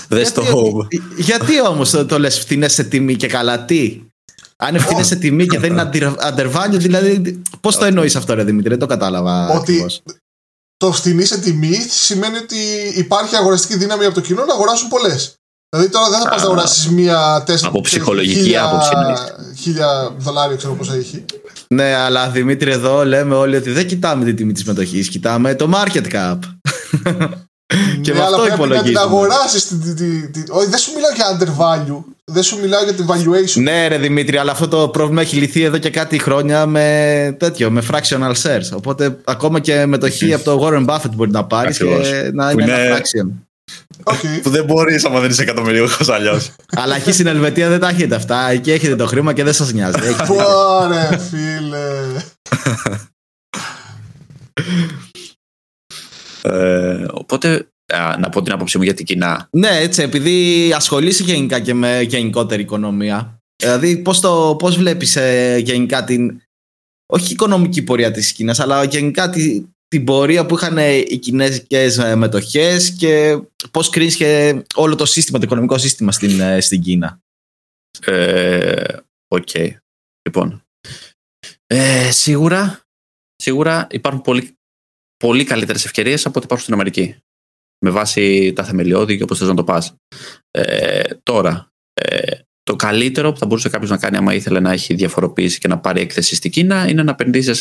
Δες 0.08 0.32
το 0.32 0.42
γιατί, 0.42 1.02
γιατί 1.16 1.60
όμως 1.60 1.90
το, 1.90 2.06
το 2.06 2.18
λες 2.18 2.38
φθηνές 2.38 2.72
σε 2.72 2.84
τιμή 2.84 3.16
και 3.16 3.26
καλά, 3.26 3.64
τι; 3.64 4.00
Αν 4.56 4.74
ευθύνε 4.74 5.02
σε 5.02 5.16
τιμή 5.16 5.46
και 5.46 5.58
δεν 5.58 5.72
είναι 5.72 5.90
undervalued, 6.20 6.70
δηλαδή. 6.70 7.42
Πώς 7.60 7.76
το 7.76 7.84
εννοείς 7.84 8.16
αυτό, 8.16 8.34
ρε 8.34 8.44
Δημήτρη, 8.44 8.68
δεν 8.68 8.78
το 8.78 8.86
κατάλαβα. 8.86 9.48
Ότι 9.48 9.56
ακριβώς. 9.56 10.02
το 10.76 10.92
φθηνή 10.92 11.24
σε 11.24 11.40
τιμή 11.40 11.76
σημαίνει 11.88 12.36
ότι 12.36 12.56
υπάρχει 12.94 13.36
αγοραστική 13.36 13.76
δύναμη 13.76 14.04
από 14.04 14.14
το 14.14 14.20
κοινό 14.20 14.44
να 14.44 14.52
αγοράσουν 14.52 14.88
πολλές. 14.88 15.36
Δηλαδή 15.76 15.90
τώρα 15.90 16.10
δεν 16.10 16.20
θα 16.20 16.28
πας 16.28 16.42
να 16.42 16.46
αγοράσεις 16.46 16.88
μία 16.88 17.42
τέσσερα. 17.46 17.68
Από 17.68 17.80
ψυχολογική 17.80 18.56
άποψη. 18.56 18.90
Χίλια 19.60 20.14
δολάρια, 20.18 20.56
ξέρω 20.56 20.74
πώ 20.74 20.92
έχει. 20.92 21.24
Ναι, 21.68 21.94
αλλά 21.94 22.28
Δημήτρη, 22.28 22.70
εδώ 22.70 23.04
λέμε 23.04 23.34
όλοι 23.34 23.56
ότι 23.56 23.70
δεν 23.70 23.86
κοιτάμε 23.86 24.24
τη 24.24 24.34
τιμή 24.34 24.52
της 24.52 24.64
μετοχής, 24.64 25.08
κοιτάμε 25.08 25.54
το 25.54 25.70
market 25.74 26.12
cap. 26.12 26.38
και 28.02 28.12
ναι, 28.12 28.18
με 28.18 28.24
αυτό 28.24 28.46
υπολογίζουμε. 28.46 28.74
Να 28.74 28.82
την 28.82 28.98
αγοράσεις. 28.98 29.66
Όχι, 30.50 30.68
δεν 30.68 30.78
σου 30.78 30.92
μιλάω 30.94 31.10
για 31.14 31.38
undervalue. 31.38 32.04
Δεν 32.24 32.42
σου 32.42 32.58
μιλάω 32.60 32.84
για 32.84 32.92
την 32.92 33.06
valuation. 33.08 33.62
Ναι, 33.62 33.88
ρε 33.88 33.98
Δημήτρη, 33.98 34.36
αλλά 34.36 34.52
αυτό 34.52 34.68
το 34.68 34.88
πρόβλημα 34.88 35.20
έχει 35.20 35.36
λυθεί 35.36 35.62
εδώ 35.62 35.78
και 35.78 35.90
κάτι 35.90 36.18
χρόνια 36.18 36.66
με 36.66 37.36
τέτοιο, 37.38 37.70
με 37.70 37.82
fractional 37.90 38.32
shares. 38.42 38.76
Οπότε 38.76 39.18
ακόμα 39.24 39.60
και 39.60 39.86
μετοχή 39.86 40.34
από 40.34 40.44
το 40.44 40.66
Warren 40.66 40.86
Buffett 40.86 41.10
μπορεί 41.14 41.30
να 41.30 41.44
πάρεις 41.44 41.78
και 41.78 41.84
να 42.32 42.50
είναι, 42.50 42.62
είναι 42.62 42.72
ένα 42.72 42.96
fraction. 42.96 43.28
Okay. 44.04 44.40
Που 44.42 44.50
δεν 44.50 44.64
μπορείς 44.64 45.04
άμα 45.04 45.20
δεν 45.20 45.30
είσαι 45.30 45.42
εκατομμυρίουχος 45.42 46.08
αλλιώς. 46.08 46.54
Αλλά 46.76 46.96
εκεί 46.96 47.12
στην 47.12 47.26
Ελβετία 47.26 47.68
δεν 47.68 47.80
τα 47.80 47.88
έχετε 47.88 48.14
αυτά. 48.14 48.50
Εκεί 48.50 48.70
έχετε 48.70 48.96
το 48.96 49.06
χρήμα 49.06 49.32
και 49.32 49.44
δεν 49.44 49.52
σας 49.52 49.72
νοιάζει. 49.72 49.98
Πόρε, 50.26 51.18
φίλε. 51.18 52.22
ε, 56.42 57.06
οπότε 57.12 57.66
να 58.18 58.28
πω 58.28 58.42
την 58.42 58.52
άποψή 58.52 58.78
μου 58.78 58.84
για 58.84 58.94
την 58.94 59.04
Κίνα. 59.04 59.48
Ναι, 59.50 59.78
έτσι, 59.78 60.02
επειδή 60.02 60.72
ασχολείσαι 60.72 61.22
γενικά 61.22 61.60
και 61.60 61.74
με 61.74 62.00
γενικότερη 62.00 62.62
οικονομία. 62.62 63.38
Δηλαδή, 63.62 63.96
πώς, 63.96 64.20
το, 64.20 64.56
πώς 64.58 64.76
βλέπεις 64.76 65.16
ε, 65.16 65.56
γενικά 65.64 66.04
την, 66.04 66.40
όχι 67.06 67.32
οικονομική 67.32 67.82
πορεία 67.82 68.10
της 68.10 68.32
Κίνας, 68.32 68.60
αλλά 68.60 68.84
γενικά 68.84 69.30
τη, 69.30 69.62
την 69.92 70.04
πορεία 70.04 70.46
που 70.46 70.54
είχαν 70.54 70.78
οι 71.08 71.18
κινέζικες 71.18 71.98
ε, 71.98 72.16
μετοχές 72.16 72.90
και 72.90 73.42
πώς 73.70 73.88
κρίνεις 73.88 74.16
και 74.16 74.62
όλο 74.74 74.94
το 74.94 75.06
σύστημα, 75.06 75.38
το 75.38 75.44
οικονομικό 75.44 75.78
σύστημα 75.78 76.12
στην, 76.12 76.40
ε, 76.40 76.60
στην 76.60 76.80
Κίνα. 76.82 77.20
Ε, 78.06 78.96
Οκ. 79.28 79.48
Okay. 79.52 79.70
Λοιπόν, 80.28 80.62
ε, 81.66 82.10
σίγουρα, 82.10 82.80
σίγουρα 83.36 83.86
υπάρχουν 83.90 84.20
πολύ, 84.20 84.56
πολύ 85.16 85.44
καλύτερες 85.44 85.84
ευκαιρίες 85.84 86.26
από 86.26 86.34
ό,τι 86.36 86.44
υπάρχουν 86.44 86.60
στην 86.60 86.74
Αμερική 86.74 87.16
με 87.84 87.90
βάση 87.90 88.52
τα 88.52 88.64
θεμελιώδη 88.64 89.16
και 89.16 89.22
όπως 89.22 89.38
θες 89.38 89.48
να 89.48 89.54
το 89.54 89.64
πας. 89.64 89.94
Ε, 90.50 91.14
τώρα, 91.22 91.72
ε, 91.92 92.38
το 92.62 92.76
καλύτερο 92.76 93.32
που 93.32 93.38
θα 93.38 93.46
μπορούσε 93.46 93.68
κάποιος 93.68 93.90
να 93.90 93.98
κάνει 93.98 94.16
άμα 94.16 94.34
ήθελε 94.34 94.60
να 94.60 94.72
έχει 94.72 94.94
διαφοροποίηση 94.94 95.58
και 95.58 95.68
να 95.68 95.78
πάρει 95.78 96.00
έκθεση 96.00 96.34
στην 96.34 96.50
Κίνα 96.50 96.88
είναι 96.88 97.02
να 97.02 97.10
επενδύσει 97.10 97.54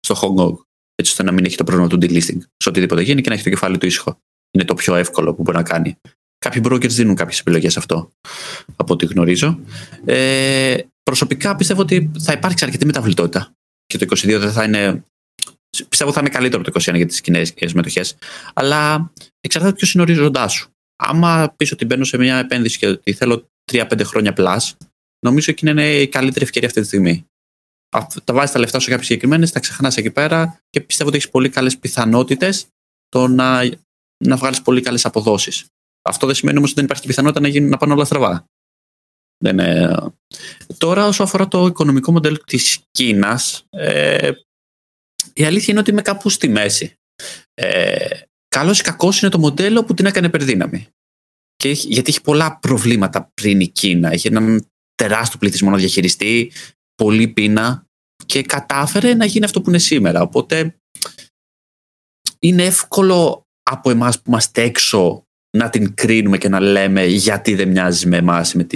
στο 0.00 0.14
Hong 0.20 0.42
Kong. 0.42 0.68
Έτσι 1.00 1.10
ώστε 1.10 1.22
να 1.22 1.32
μην 1.32 1.44
έχει 1.44 1.56
το 1.56 1.64
πρόβλημα 1.64 1.88
του 1.88 1.98
delisting. 2.00 2.38
Σε 2.56 2.68
οτιδήποτε 2.68 3.02
γίνει 3.02 3.20
και 3.20 3.28
να 3.28 3.34
έχει 3.34 3.44
το 3.44 3.50
κεφάλι 3.50 3.78
του 3.78 3.86
ήσυχο. 3.86 4.18
Είναι 4.50 4.64
το 4.64 4.74
πιο 4.74 4.94
εύκολο 4.94 5.34
που 5.34 5.42
μπορεί 5.42 5.56
να 5.56 5.62
κάνει. 5.62 5.96
Κάποιοι 6.38 6.62
brokers 6.64 6.88
δίνουν 6.88 7.14
κάποιες 7.14 7.38
επιλογές 7.40 7.76
αυτό, 7.76 8.10
από 8.76 8.92
ό,τι 8.92 9.06
γνωρίζω. 9.06 9.60
Ε, 10.04 10.76
προσωπικά 11.02 11.56
πιστεύω 11.56 11.80
ότι 11.80 12.10
θα 12.18 12.32
υπάρξει 12.32 12.64
αρκετή 12.64 12.86
μεταβλητότητα. 12.86 13.52
Και 13.86 13.98
το 13.98 14.06
22 14.16 14.38
δεν 14.38 14.52
θα 14.52 14.64
είναι 14.64 15.04
πιστεύω 15.88 16.12
θα 16.12 16.20
είναι 16.20 16.28
καλύτερο 16.28 16.62
το 16.62 16.72
21 16.74 16.94
για 16.94 17.06
τις 17.06 17.20
κινέζικες 17.20 17.72
μετοχές. 17.72 18.16
Αλλά 18.54 19.12
εξαρτάται 19.40 19.74
ποιος 19.74 19.92
είναι 19.92 20.02
ο 20.02 20.06
ορίζοντά 20.06 20.48
σου. 20.48 20.70
Άμα 20.96 21.54
πεις 21.56 21.72
ότι 21.72 21.84
μπαίνω 21.84 22.04
σε 22.04 22.18
μια 22.18 22.38
επένδυση 22.38 22.78
και 22.78 22.86
ότι 22.86 23.12
θέλω 23.12 23.48
3-5 23.72 24.00
χρόνια 24.04 24.34
plus, 24.36 24.72
νομίζω 25.26 25.52
ότι 25.52 25.68
είναι 25.68 25.94
η 25.94 26.08
καλύτερη 26.08 26.44
ευκαιρία 26.44 26.68
αυτή 26.68 26.80
τη 26.80 26.86
στιγμή. 26.86 27.26
Τα 28.24 28.34
βάζεις 28.34 28.50
τα 28.50 28.58
λεφτά 28.58 28.78
σου 28.78 28.90
κάποιε 28.90 29.04
συγκεκριμένες, 29.04 29.52
τα 29.52 29.60
ξεχνάς 29.60 29.96
εκεί 29.96 30.10
πέρα 30.10 30.60
και 30.70 30.80
πιστεύω 30.80 31.08
ότι 31.08 31.18
έχεις 31.18 31.30
πολύ 31.30 31.48
καλές 31.48 31.78
πιθανότητες 31.78 32.66
το 33.08 33.26
να, 33.26 33.62
να 34.24 34.36
βγάλεις 34.36 34.62
πολύ 34.62 34.80
καλές 34.80 35.04
αποδόσεις. 35.04 35.66
Αυτό 36.02 36.26
δεν 36.26 36.34
σημαίνει 36.34 36.58
όμως 36.58 36.70
ότι 36.70 36.78
δεν 36.80 36.88
υπάρχει 36.88 37.06
πιθανότητα 37.06 37.40
να, 37.40 37.48
γίνουν, 37.48 37.68
να 37.68 37.76
πάνε 37.76 37.92
όλα 37.92 38.04
στραβά. 38.04 38.44
Δεν 39.44 39.58
είναι... 39.58 39.96
Τώρα, 40.78 41.06
όσο 41.06 41.22
αφορά 41.22 41.48
το 41.48 41.66
οικονομικό 41.66 42.12
μοντέλο 42.12 42.36
της 42.36 42.80
Κίνας, 42.90 43.64
ε, 43.70 44.30
η 45.32 45.44
αλήθεια 45.44 45.66
είναι 45.68 45.80
ότι 45.80 45.90
είμαι 45.90 46.02
κάπου 46.02 46.28
στη 46.28 46.48
μέση. 46.48 46.94
Ε, 47.54 48.20
Καλός 48.56 48.78
ή 48.78 48.82
κακός 48.82 49.20
είναι 49.20 49.30
το 49.30 49.38
μοντέλο 49.38 49.84
που 49.84 49.94
την 49.94 50.06
έκανε 50.06 50.26
υπερδύναμη. 50.26 50.88
Και, 51.56 51.70
γιατί 51.70 52.10
έχει 52.10 52.20
πολλά 52.20 52.58
προβλήματα 52.58 53.30
πριν 53.34 53.60
η 53.60 53.68
Κίνα. 53.68 54.10
Έχει 54.12 54.26
έναν 54.26 54.66
τεράστιο 54.94 55.38
πληθυσμό 55.38 55.70
να 55.70 55.76
διαχειριστεί, 55.76 56.52
πολύ 57.04 57.28
πείνα 57.28 57.86
και 58.26 58.42
κατάφερε 58.42 59.14
να 59.14 59.24
γίνει 59.24 59.44
αυτό 59.44 59.60
που 59.60 59.68
είναι 59.68 59.78
σήμερα. 59.78 60.22
Οπότε 60.22 60.74
είναι 62.38 62.64
εύκολο 62.64 63.42
από 63.62 63.90
εμάς 63.90 64.16
που 64.16 64.30
είμαστε 64.30 64.62
έξω 64.62 65.24
να 65.56 65.70
την 65.70 65.94
κρίνουμε 65.94 66.38
και 66.38 66.48
να 66.48 66.60
λέμε 66.60 67.04
γιατί 67.04 67.54
δεν 67.54 67.68
μοιάζει 67.68 68.06
με 68.06 68.16
εμάς 68.16 68.54
με 68.54 68.66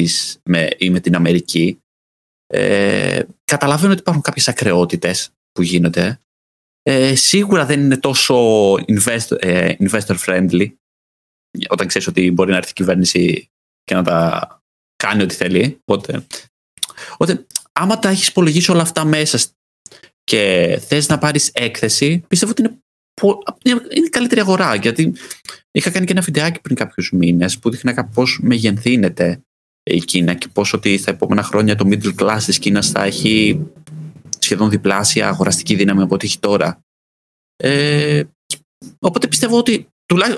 με, 0.44 0.68
ή 0.78 0.90
με 0.90 1.00
την 1.00 1.14
Αμερική. 1.14 1.78
Ε, 2.46 3.22
καταλαβαίνω 3.44 3.92
ότι 3.92 4.00
υπάρχουν 4.00 4.22
κάποιες 4.22 4.48
ακρεότητες 4.48 5.30
που 5.52 5.62
γίνονται 5.62 6.20
ε, 6.82 7.14
σίγουρα 7.14 7.66
δεν 7.66 7.80
είναι 7.80 7.96
τόσο 7.96 8.34
invest, 8.72 9.36
ε, 9.38 9.74
investor 9.78 10.16
friendly 10.26 10.72
όταν 11.68 11.86
ξέρεις 11.86 12.06
ότι 12.06 12.30
μπορεί 12.30 12.50
να 12.50 12.56
έρθει 12.56 12.70
η 12.70 12.74
κυβέρνηση 12.74 13.48
και 13.84 13.94
να 13.94 14.02
τα 14.02 14.48
κάνει 14.96 15.22
ό,τι 15.22 15.34
θέλει. 15.34 15.78
Οπότε, 15.84 16.26
οπότε 17.12 17.46
άμα 17.74 17.98
τα 17.98 18.08
έχεις 18.08 18.28
υπολογίσει 18.28 18.70
όλα 18.70 18.82
αυτά 18.82 19.04
μέσα 19.04 19.38
και 20.24 20.78
θες 20.86 21.08
να 21.08 21.18
πάρεις 21.18 21.50
έκθεση, 21.52 22.24
πιστεύω 22.28 22.52
ότι 22.52 22.62
είναι, 23.62 23.80
είναι 23.94 24.08
καλύτερη 24.08 24.40
αγορά. 24.40 24.74
Γιατί 24.74 25.14
είχα 25.70 25.90
κάνει 25.90 26.06
και 26.06 26.12
ένα 26.12 26.20
βιντεάκι 26.20 26.60
πριν 26.60 26.76
κάποιους 26.76 27.12
μήνες 27.12 27.58
που 27.58 27.70
δείχνει 27.70 27.94
πώς 28.14 28.38
μεγενθύνεται 28.42 29.42
η 29.90 29.98
Κίνα 29.98 30.34
και 30.34 30.48
πώς 30.52 30.72
ότι 30.72 30.98
στα 30.98 31.10
επόμενα 31.10 31.42
χρόνια 31.42 31.76
το 31.76 31.88
middle 31.88 32.14
class 32.14 32.38
της 32.44 32.58
Κίνας 32.58 32.90
θα 32.90 33.04
έχει 33.04 33.66
σχεδόν 34.38 34.70
διπλάσια 34.70 35.28
αγοραστική 35.28 35.74
δύναμη 35.74 36.02
από 36.02 36.14
ό,τι 36.14 36.26
έχει 36.26 36.38
τώρα. 36.38 36.84
Ε, 37.56 38.22
οπότε 38.98 39.28
πιστεύω 39.28 39.58
ότι 39.58 39.88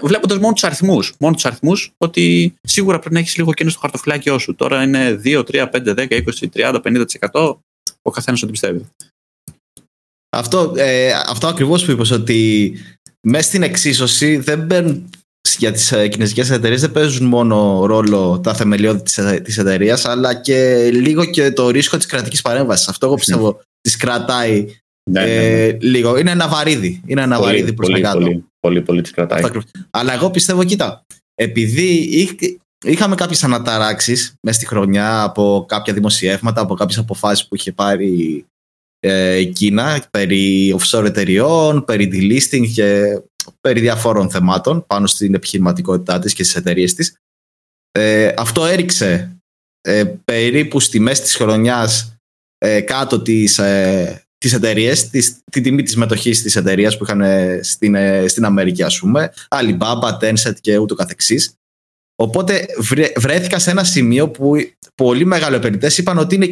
βλέποντας 0.02 0.38
μόνο 0.38 0.52
τους 0.52 0.64
αριθμούς, 0.64 1.14
μόνο 1.18 1.34
τους 1.34 1.44
αριθμούς, 1.44 1.92
ότι 1.98 2.54
σίγουρα 2.62 2.98
πρέπει 2.98 3.14
να 3.14 3.20
έχεις 3.20 3.36
λίγο 3.36 3.52
κίνηση 3.52 3.76
στο 3.76 3.82
χαρτοφυλάκιό 3.82 4.38
σου. 4.38 4.54
Τώρα 4.54 4.82
είναι 4.82 5.20
2, 5.24 5.44
3, 5.44 5.68
5, 5.70 5.94
10, 5.94 6.08
20, 6.10 6.48
30, 6.52 6.80
50%. 7.32 7.58
Ο 8.02 8.10
καθένας 8.10 8.42
ό,τι 8.42 8.50
πιστεύει. 8.50 8.86
Αυτό, 10.36 10.72
ε, 10.76 11.12
αυτό 11.26 11.46
ακριβώς 11.46 11.84
που 11.84 11.90
είπες 11.90 12.10
ότι 12.10 12.72
μέσα 13.20 13.48
στην 13.48 13.62
εξίσωση 13.62 14.36
δεν 14.36 14.60
μπαίνουν 14.60 15.10
για 15.58 15.72
τις 15.72 15.92
ε, 15.92 16.08
κινέζικες 16.08 16.50
εταιρείες 16.50 16.80
δεν 16.80 16.92
παίζουν 16.92 17.26
μόνο 17.26 17.86
ρόλο 17.86 18.40
τα 18.42 18.54
θεμελιώδη 18.54 19.02
της, 19.02 19.18
ε, 19.18 19.40
της 19.44 19.58
εταιρείας 19.58 20.04
αλλά 20.04 20.34
και 20.34 20.90
λίγο 20.92 21.24
και 21.24 21.52
το 21.52 21.70
ρίσκο 21.70 21.96
της 21.96 22.06
κρατικής 22.06 22.42
παρέμβασης. 22.42 22.88
Αυτό 22.88 23.06
εγώ 23.06 23.14
πιστεύω 23.14 23.48
mm. 23.48 23.64
τις 23.80 23.96
κρατάει 23.96 24.66
ναι, 25.10 25.24
ναι, 25.24 25.34
ε, 25.34 25.72
ναι. 25.72 25.78
λίγο. 25.80 26.16
Είναι 26.16 26.30
ένα 26.30 26.48
βαρύδι. 26.48 27.02
Είναι 27.06 27.22
ένα 27.22 27.36
πολύ, 27.36 27.46
βαρύδι 27.46 27.72
προς 27.72 27.88
πολύ, 27.88 28.02
τα 28.02 28.08
κάτω. 28.08 28.24
Πολύ, 28.24 28.44
πολύ, 28.66 28.82
πολύ 28.82 29.02
τις 29.02 29.10
κρατάει. 29.10 29.42
Αλλά 29.90 30.12
εγώ 30.12 30.30
πιστεύω, 30.30 30.64
κοίτα, 30.64 31.06
επειδή 31.34 32.28
είχαμε 32.84 33.14
κάποιες 33.14 33.44
αναταράξεις 33.44 34.34
μέσα 34.40 34.58
στη 34.58 34.66
χρονιά 34.66 35.22
από 35.22 35.64
κάποια 35.68 35.92
δημοσιεύματα, 35.92 36.60
από 36.60 36.74
κάποιες 36.74 36.98
αποφάσεις 36.98 37.48
που 37.48 37.54
είχε 37.54 37.72
πάρει 37.72 38.46
ε, 39.00 39.36
η 39.36 39.46
Κίνα 39.46 40.04
περί 40.10 40.76
offshore 40.78 41.04
εταιριών, 41.04 41.84
περί 41.84 42.10
delisting 42.12 42.68
και 42.74 43.20
περί 43.60 43.80
διαφόρων 43.80 44.30
θεμάτων 44.30 44.86
πάνω 44.86 45.06
στην 45.06 45.34
επιχειρηματικότητά 45.34 46.18
της 46.18 46.32
και 46.32 46.44
στις 46.44 46.56
εταιρείες 46.56 46.94
της. 46.94 47.16
Ε, 47.92 48.34
αυτό 48.36 48.64
έριξε 48.64 49.36
ε, 49.80 50.04
περίπου 50.24 50.80
στη 50.80 50.98
μέση 50.98 51.22
της 51.22 51.36
χρονιάς 51.36 52.16
ε, 52.58 52.80
κάτω 52.80 53.22
της, 53.22 53.58
ε, 53.58 54.25
τις 54.46 54.58
εταιρείες, 54.58 55.10
την 55.50 55.62
τιμή 55.62 55.82
της 55.82 55.96
μετοχής 55.96 56.42
της 56.42 56.56
εταιρείας 56.56 56.96
που 56.96 57.04
είχαν 57.04 57.22
στην, 57.62 57.96
στην 58.26 58.44
Αμερική 58.44 58.82
ας 58.82 58.98
πούμε, 58.98 59.32
Alibaba, 59.48 60.18
Tencent 60.20 60.54
και 60.60 60.78
ούτω 60.78 60.94
καθεξής. 60.94 61.52
Οπότε 62.22 62.66
βρέθηκα 63.16 63.58
σε 63.58 63.70
ένα 63.70 63.84
σημείο 63.84 64.28
που 64.28 64.52
πολύ 64.94 65.24
μεγάλο 65.24 65.56
επενδυτές 65.56 65.98
είπαν 65.98 66.18
ότι 66.18 66.34
είναι 66.34 66.44
οι 66.44 66.48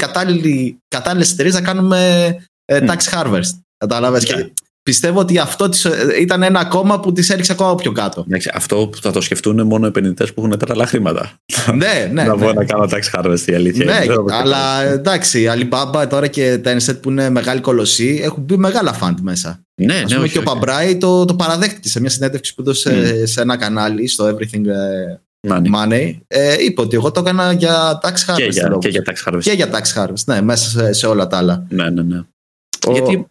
κατάλληλες 0.89 1.33
εταιρείες 1.33 1.55
να 1.55 1.61
κάνουμε 1.61 2.37
tax 2.73 2.99
harvest. 3.13 3.59
Κατάλαβες; 3.77 4.25
Και 4.25 4.53
πιστεύω 4.85 5.21
ότι 5.21 5.39
αυτό 5.39 5.69
της, 5.69 5.85
ε, 5.85 6.07
ήταν 6.21 6.43
ένα 6.43 6.65
κόμμα 6.65 7.01
που 7.01 7.13
της 7.13 7.31
έριξε 7.31 7.53
ακόμα 7.53 7.75
πιο 7.75 7.93
κάτω. 7.93 8.25
Εντάξει, 8.27 8.51
αυτό 8.55 8.87
που 8.87 8.99
θα 9.01 9.11
το 9.13 9.21
σκεφτούν 9.21 9.67
μόνο 9.67 9.85
οι 9.85 9.89
επενδυτές 9.89 10.33
που 10.35 10.45
έχουν 10.45 10.59
τρελά 10.59 10.87
χρήματα. 10.87 11.33
ναι, 11.75 12.11
ναι. 12.13 12.23
να 12.25 12.35
ναι. 12.37 12.45
πω 12.45 12.53
να 12.53 12.65
κάνω 12.65 12.89
tax 12.91 13.19
harvest 13.21 13.47
η 13.47 13.55
αλήθεια. 13.55 13.85
Ναι, 13.85 13.93
είναι. 14.05 14.15
Δεν 14.15 14.25
θα 14.29 14.37
αλλά 14.37 14.83
εντάξει, 14.83 15.41
η 15.41 15.47
Alibaba 15.55 16.07
τώρα 16.09 16.27
και 16.27 16.61
Tencent 16.65 17.01
που 17.03 17.11
είναι 17.11 17.31
μεγάλη 17.31 17.61
κολοσσή 17.61 18.21
έχουν 18.23 18.43
μπει 18.43 18.57
μεγάλα 18.57 18.99
fund 19.01 19.15
μέσα. 19.23 19.59
Ναι, 19.83 19.95
Ας 19.95 20.01
ναι, 20.01 20.07
πούμε 20.09 20.21
όχι, 20.21 20.33
και 20.33 20.39
ο 20.39 20.43
όχι. 20.47 20.55
Παμπράι 20.55 20.97
το, 20.97 21.25
το 21.25 21.35
παραδέχτηκε 21.35 21.89
σε 21.89 22.01
μια 22.01 22.11
συνέντευξη 22.11 22.55
που 22.55 22.61
έδωσε 22.63 23.27
σε 23.27 23.41
ένα 23.41 23.57
κανάλι 23.57 24.09
στο 24.09 24.27
Everything 24.29 24.67
ε, 24.67 25.19
Να, 25.49 25.61
ναι. 25.61 25.69
Money. 25.73 26.19
Ε, 26.27 26.57
είπε 26.65 26.81
ότι 26.81 26.97
εγώ 26.97 27.11
το 27.11 27.21
έκανα 27.21 27.53
για 27.53 28.01
tax 28.03 28.13
harvest. 28.13 28.37
Και 28.37 28.45
για, 28.45 28.69
λόγους. 28.69 28.85
και 28.85 28.91
για 28.91 29.03
tax 29.07 29.33
harvest. 29.33 29.41
Και 29.41 29.53
για 29.53 29.71
tax 29.73 30.03
harvest, 30.03 30.25
ναι, 30.27 30.43
μέσα 30.43 30.69
σε, 30.69 30.93
σε 30.93 31.07
όλα 31.07 31.27
τα 31.27 31.37
άλλα. 31.37 31.67
Ναι, 31.69 31.91
ναι, 31.91 32.03
ναι. 32.03 32.21
Ο- 32.87 32.93
Γιατί, 32.93 33.27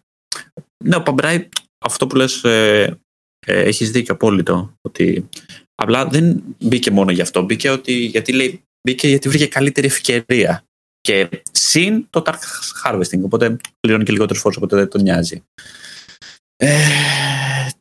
ναι, 0.84 0.96
ο 0.96 1.02
Παμπράι, 1.02 1.48
αυτό 1.86 2.06
που 2.06 2.16
λες, 2.16 2.44
ε, 2.44 2.98
ε, 3.46 3.60
έχεις 3.62 3.90
δίκιο 3.90 4.14
απόλυτο, 4.14 4.76
ότι 4.80 5.28
απλά 5.74 6.06
δεν 6.06 6.42
μπήκε 6.60 6.90
μόνο 6.90 7.10
γι' 7.10 7.20
αυτό, 7.20 7.42
μπήκε 7.42 7.70
ότι, 7.70 7.92
γιατί 7.92 8.32
λέει, 8.32 8.62
μπήκε 8.88 9.08
γιατί 9.08 9.28
βρήκε 9.28 9.46
καλύτερη 9.46 9.86
ευκαιρία. 9.86 10.64
Και 11.00 11.28
συν 11.52 12.06
το 12.10 12.22
tax 12.26 12.34
harvesting, 12.84 13.20
οπότε 13.22 13.56
πληρώνει 13.80 14.04
και 14.04 14.12
λιγότερο 14.12 14.38
φόρος, 14.40 14.56
οπότε 14.56 14.76
δεν 14.76 14.88
τον 14.88 15.02
νοιάζει. 15.02 15.42
Ε, 16.56 16.78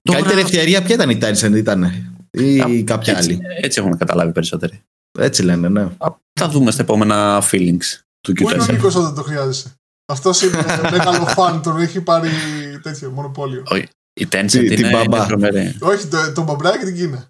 τώρα- 0.02 0.20
Καλύτερη 0.20 0.42
ευκαιρία 0.42 0.84
ποια 0.84 0.96
ήταν 0.96 1.10
η 1.10 1.18
Tencent, 1.22 1.56
ήταν 1.56 1.84
ή 2.32 2.60
Α, 2.60 2.84
κάποια 2.84 3.18
έτσι, 3.18 3.32
άλλη; 3.32 3.42
έτσι 3.62 3.80
έχουμε 3.80 3.98
καταλάβει 3.98 4.32
περισσότεροι. 4.32 4.82
Έτσι 5.20 5.44
λένε, 5.44 5.70
ναι. 5.70 5.88
Θα 6.40 6.50
δούμε 6.50 6.72
στα 6.72 6.82
επόμενα 6.82 7.44
feelings 7.52 8.00
του 8.22 8.34
Πού 8.34 8.50
είναι 8.50 8.62
ο 8.62 8.66
Q4. 8.66 8.72
Νίκος 8.72 8.96
όταν 8.96 9.16
το 9.16 9.24
χρειάζεσαι; 9.24 9.74
Αυτό 10.06 10.32
είναι 10.44 10.90
μεγάλο 10.92 11.26
φαν, 11.26 11.62
τον 11.62 11.78
έχει 11.82 12.02
πάρει 12.02 12.30
τέτοιο 12.82 13.10
μονοπόλιο. 13.12 13.64
Η 14.14 14.28
Tencent 14.32 14.46
Τι- 14.52 14.66
είναι, 14.66 14.76
την 14.76 14.90
μπαμπά. 14.90 15.18
είναι 15.18 15.26
τρομερή. 15.28 15.78
Όχι, 15.82 16.08
το- 16.08 16.32
τον 16.34 16.44
Μπαμπράκη 16.44 16.78
και 16.78 16.86
την 16.86 16.96
Κίνα. 16.96 17.28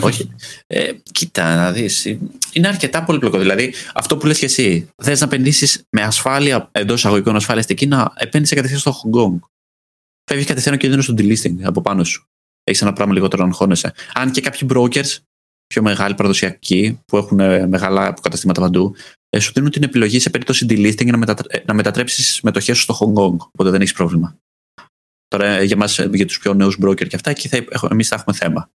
Όχι. 0.00 0.30
Ε, 0.66 0.92
κοίτα, 1.12 1.54
να 1.56 1.72
δεις, 1.72 2.04
είναι 2.52 2.68
αρκετά 2.68 3.04
πολύπλοκο. 3.04 3.38
Δηλαδή, 3.38 3.74
αυτό 3.94 4.16
που 4.16 4.26
λες 4.26 4.38
και 4.38 4.44
εσύ, 4.44 4.88
θες 5.02 5.20
να 5.20 5.26
επενδύσεις 5.26 5.82
με 5.96 6.02
ασφάλεια, 6.02 6.68
εντός 6.72 6.98
εισαγωγικών 6.98 7.36
ασφάλειας 7.36 7.64
στην 7.64 7.76
Κίνα, 7.76 8.12
επένδυσε 8.16 8.54
κατευθείαν 8.54 8.80
στο 8.80 8.92
Hong 9.02 9.18
Kong. 9.20 9.38
Φεύγεις 10.30 10.46
κατευθείαν 10.46 10.74
ο 10.74 10.78
κίνδυνος 10.78 11.06
του 11.06 11.14
delisting 11.18 11.62
από 11.62 11.80
πάνω 11.80 12.04
σου. 12.04 12.26
Έχεις 12.64 12.82
ένα 12.82 12.92
πράγμα 12.92 13.12
λιγότερο 13.12 13.42
να 13.42 13.48
αγχώνεσαι. 13.48 13.94
Αν 14.14 14.30
και 14.30 14.40
κάποιοι 14.40 14.68
brokers, 14.72 15.16
πιο 15.66 15.82
μεγάλοι 15.82 16.14
παραδοσιακοί, 16.14 17.00
που 17.06 17.16
έχουν 17.16 17.40
ε, 17.40 17.66
μεγάλα 17.66 18.14
καταστήματα 18.22 18.60
παντού, 18.60 18.94
ε, 18.96 19.15
σου 19.38 19.52
δίνουν 19.52 19.70
την 19.70 19.82
επιλογή 19.82 20.20
σε 20.20 20.30
περίπτωση 20.30 20.66
delisting 20.68 21.06
να, 21.06 21.16
μετατρέ... 21.16 21.62
να 21.66 21.74
μετατρέψεις 21.74 22.26
τι 22.26 22.32
συμμετοχές 22.32 22.76
σου 22.76 22.82
στο 22.82 22.98
Hong 23.00 23.22
Kong. 23.22 23.36
Οπότε 23.38 23.70
δεν 23.70 23.80
έχεις 23.80 23.92
πρόβλημα. 23.92 24.38
Τώρα 25.28 25.46
ε, 25.46 25.62
για, 25.62 25.76
μας, 25.76 25.98
ε, 25.98 26.10
για 26.12 26.26
τους 26.26 26.38
πιο 26.38 26.54
νέους 26.54 26.78
broker 26.82 27.08
και 27.08 27.16
αυτά, 27.16 27.30
εκεί 27.30 27.48
θα, 27.48 27.64
εμείς 27.90 28.08
θα 28.08 28.14
έχουμε 28.14 28.36
θέμα. 28.36 28.70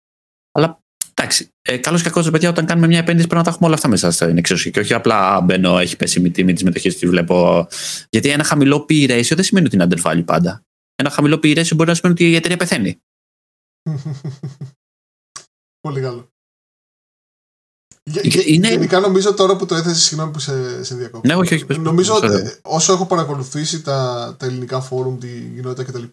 Αλλά 0.52 0.84
εντάξει, 1.14 1.50
ε, 1.62 1.78
καλώς 1.78 2.02
ή 2.02 2.04
κακός, 2.04 2.30
παιδιά, 2.30 2.50
όταν 2.50 2.66
κάνουμε 2.66 2.88
μια 2.88 3.00
επένδυση 3.00 3.28
πρέπει 3.28 3.42
να 3.42 3.44
τα 3.44 3.50
έχουμε 3.50 3.68
όλα 3.68 3.76
αυτά 3.76 3.88
μέσα 3.88 4.12
στην 4.12 4.38
εξίσωση. 4.38 4.72
Και 4.72 4.80
όχι 4.80 4.94
απλά 4.94 5.36
«Α, 5.36 5.42
μπαίνω, 5.42 5.78
έχει 5.80 5.96
πέσει 5.96 6.22
η 6.22 6.32
τιμή 6.32 6.54
της 6.54 6.64
μετοχή 6.64 6.90
τη 6.90 7.08
βλέπω. 7.08 7.68
Γιατί 8.10 8.30
ένα 8.30 8.44
χαμηλό 8.44 8.86
P 8.90 9.10
ratio 9.10 9.36
δεν 9.36 9.44
σημαίνει 9.44 9.66
ότι 9.66 9.76
είναι 9.76 9.88
undervalue 9.90 10.26
πάντα. 10.26 10.64
Ένα 10.96 11.10
χαμηλό 11.10 11.36
P 11.36 11.58
ratio 11.58 11.76
μπορεί 11.76 11.90
να 11.90 11.96
σημαίνει 11.96 12.14
ότι 12.14 12.30
η 12.30 12.36
εταιρεία 12.36 12.58
πεθαίνει. 12.58 13.02
Πολύ 15.88 16.02
καλό. 16.02 16.32
Γε- 18.12 18.26
Είναι- 18.26 18.44
είναι- 18.46 18.68
Γενικά 18.70 19.00
νομίζω 19.00 19.34
τώρα 19.34 19.56
που 19.56 19.66
το 19.66 19.76
έθεσες, 19.76 20.04
συγγνώμη 20.04 20.32
που 20.32 20.40
σε, 20.40 20.84
σε 20.84 20.96
διακόπτω. 20.96 21.28
Ναι, 21.28 21.36
όχι, 21.36 21.54
όχι, 21.54 21.66
πες, 21.66 21.78
Νομίζω 21.78 22.20
πες, 22.20 22.30
ότι 22.30 22.42
πες. 22.42 22.52
ε, 22.52 22.60
όσο 22.62 22.94
έχω 22.94 23.06
παρακολουθήσει 23.06 23.82
τα, 23.82 24.36
τα 24.40 24.46
ελληνικά 24.46 24.82
φόρουμ, 24.82 25.18
τη 25.18 25.28
κοινότητα 25.56 25.84
κτλ. 25.92 26.04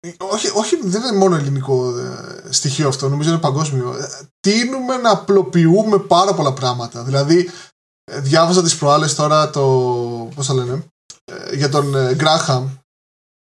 ε, 0.00 0.10
Όχι, 0.18 0.50
όχι, 0.54 0.78
δεν 0.82 1.02
είναι 1.02 1.12
μόνο 1.16 1.36
ελληνικό 1.36 1.98
ε, 1.98 2.42
στοιχείο 2.50 2.88
αυτό, 2.88 3.08
νομίζω 3.08 3.30
είναι 3.30 3.38
παγκόσμιο. 3.38 3.96
Ε, 3.98 4.08
Τείνουμε 4.40 4.96
να 4.96 5.10
απλοποιούμε 5.10 5.98
πάρα 5.98 6.34
πολλά 6.34 6.52
πράγματα. 6.52 7.02
Δηλαδή, 7.02 7.50
ε, 8.12 8.20
διάβαζα 8.20 8.62
τις 8.62 8.76
προάλλες 8.76 9.14
τώρα 9.14 9.50
το. 9.50 9.62
Πώς 10.34 10.46
θα 10.46 10.54
λένε, 10.54 10.84
ε, 11.24 11.54
για 11.56 11.68
τον 11.68 11.94
ε, 11.94 12.14
Γκράχαμ. 12.14 12.68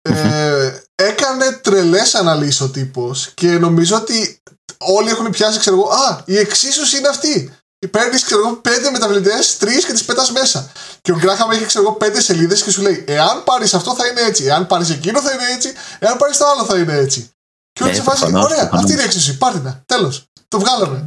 Ε, 0.09 0.79
έκανε 0.95 1.51
τρελές 1.51 2.15
αναλύσεις 2.15 2.61
ο 2.61 2.69
τύπος 2.69 3.31
και 3.33 3.57
νομίζω 3.57 3.95
ότι 3.95 4.39
όλοι 4.77 5.09
έχουν 5.09 5.29
πιάσει, 5.29 5.59
ξέρω 5.59 5.75
εγώ, 5.75 5.89
Α, 5.89 6.21
η 6.25 6.37
εξίσωση 6.37 6.97
είναι 6.97 7.07
αυτή. 7.07 7.51
Παίρνεις, 7.91 8.23
ξέρω 8.23 8.39
εγώ, 8.39 8.53
πέντε 8.55 8.91
μεταβλητές, 8.91 9.57
τρεις 9.57 9.85
και 9.85 9.91
τις 9.91 10.03
πετάς 10.05 10.31
μέσα. 10.31 10.71
Και 11.01 11.11
ο 11.11 11.15
Γκράχαμ 11.15 11.51
έχει, 11.51 11.65
ξέρω 11.65 11.85
εγώ, 11.85 11.93
πέντε 11.93 12.21
σελίδες 12.21 12.63
και 12.63 12.71
σου 12.71 12.81
λέει: 12.81 13.03
Εάν 13.07 13.43
πάρεις 13.43 13.73
αυτό 13.73 13.95
θα 13.95 14.07
είναι 14.07 14.21
έτσι. 14.21 14.43
Εάν 14.45 14.67
πάρεις 14.67 14.89
εκείνο 14.89 15.21
θα 15.21 15.31
είναι 15.31 15.53
έτσι. 15.55 15.73
Εάν 15.99 16.17
πάρεις 16.17 16.37
το 16.37 16.45
άλλο 16.47 16.63
θα 16.65 16.77
είναι 16.77 16.93
έτσι. 16.97 17.29
Και 17.71 17.83
όλοι 17.83 17.91
Ναι, 17.91 17.97
σε 17.97 18.03
φάση, 18.03 18.19
προφανώς, 18.19 18.45
ωραία, 18.45 18.57
προφανώς. 18.57 18.79
αυτή 18.81 18.91
είναι 18.93 19.01
η 19.01 19.05
εξίσωση. 19.05 19.37
Πάρτε 19.37 19.59
τα. 19.59 19.81
Τέλος. 19.85 20.23
Το 20.47 20.59
βγάλαμε. 20.59 21.03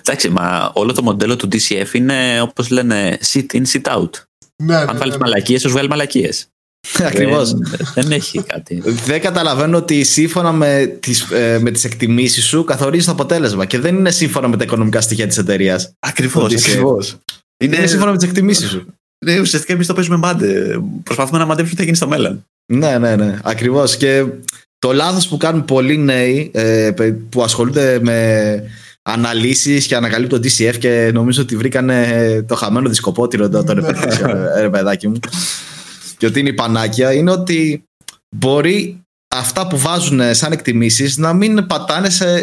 Εντάξει, 0.00 0.28
μα 0.28 0.70
όλο 0.74 0.92
το 0.92 1.02
μοντέλο 1.02 1.36
του 1.36 1.48
DCF 1.52 1.92
είναι 1.92 2.40
όπως 2.40 2.70
λένε 2.70 3.18
sit 3.32 3.46
in, 3.52 3.62
sit 3.72 3.82
out. 3.96 4.10
Ναι, 4.62 4.76
Αν 4.76 4.80
ναι, 4.80 4.86
βάλεις 4.86 5.00
ναι, 5.00 5.06
ναι. 5.08 5.16
μαλακίες, 5.18 5.60
σου 5.60 5.70
βγάλει 5.70 5.88
μαλακίες. 5.88 6.46
Ακριβώς. 7.08 7.52
Δεν, 7.52 7.78
δεν 7.94 8.10
έχει 8.12 8.42
κάτι. 8.42 8.82
Δεν 9.06 9.20
καταλαβαίνω 9.20 9.76
ότι 9.76 10.04
σύμφωνα 10.04 10.52
με 10.52 10.96
τις, 11.00 11.30
ε, 11.30 11.58
με 11.60 11.70
τις 11.70 11.84
εκτιμήσεις 11.84 12.44
σου 12.44 12.64
καθορίζεις 12.64 13.06
το 13.06 13.12
αποτέλεσμα 13.12 13.64
και 13.64 13.78
δεν 13.78 13.94
είναι 13.94 14.10
σύμφωνα 14.10 14.48
με 14.48 14.56
τα 14.56 14.64
οικονομικά 14.64 15.00
στοιχεία 15.00 15.26
της 15.26 15.38
εταιρείας. 15.38 15.92
Ακριβώς, 15.98 16.52
Το 16.52 16.58
DCF. 16.58 16.68
ακριβώς. 16.68 17.16
Είναι, 17.64 17.86
σύμφωνα 17.86 18.10
με 18.10 18.16
τις 18.16 18.26
εκτιμήσεις 18.28 18.68
σου. 18.70 18.86
Ναι, 19.24 19.38
ουσιαστικά 19.40 19.72
εμείς 19.72 19.86
το 19.86 19.94
παίζουμε 19.94 20.16
μάντε. 20.16 20.78
Προσπαθούμε 21.02 21.38
να 21.38 21.44
μαντέψουμε 21.46 21.70
τι 21.70 21.76
θα 21.76 21.84
γίνει 21.84 21.96
στο 21.96 22.08
μέλλον. 22.08 22.44
Ναι, 22.72 22.98
ναι, 22.98 23.16
ναι. 23.16 23.38
Ακριβώς. 23.42 23.96
Και 23.96 24.24
το 24.78 24.92
λάθος 24.92 25.28
που 25.28 25.36
κάνουν 25.36 25.64
πολλοί 25.64 25.96
νέοι 25.98 26.50
ε, 26.54 26.90
πε- 26.96 27.14
που 27.28 27.42
ασχολούνται 27.42 27.98
με 28.02 28.62
αναλύσεις 29.02 29.86
και 29.86 29.96
ανακαλύπτουν 29.96 30.40
το 30.42 30.48
DCF 30.48 30.74
και 30.78 31.10
νομίζω 31.14 31.42
ότι 31.42 31.56
βρήκανε 31.56 32.44
το 32.48 32.54
χαμένο 32.54 32.88
δισκοπότηρο 32.88 33.44
εδώ 33.44 33.64
το 33.64 33.74
Ναι. 33.74 33.80
ρεπετήσιο, 33.80 34.28
ε, 34.56 34.60
ρε 34.60 34.68
παιδάκι 34.70 35.08
μου. 35.08 35.18
Και 36.24 36.30
ότι 36.30 36.40
είναι 36.40 36.48
η 36.48 36.54
πανάκια 36.54 37.12
είναι 37.12 37.30
ότι 37.30 37.84
μπορεί 38.36 39.02
αυτά 39.34 39.66
που 39.66 39.78
βάζουν 39.78 40.34
σαν 40.34 40.52
εκτιμήσεις 40.52 41.16
να 41.16 41.32
μην 41.32 41.66
πατάνε 41.66 42.10
σε, 42.10 42.42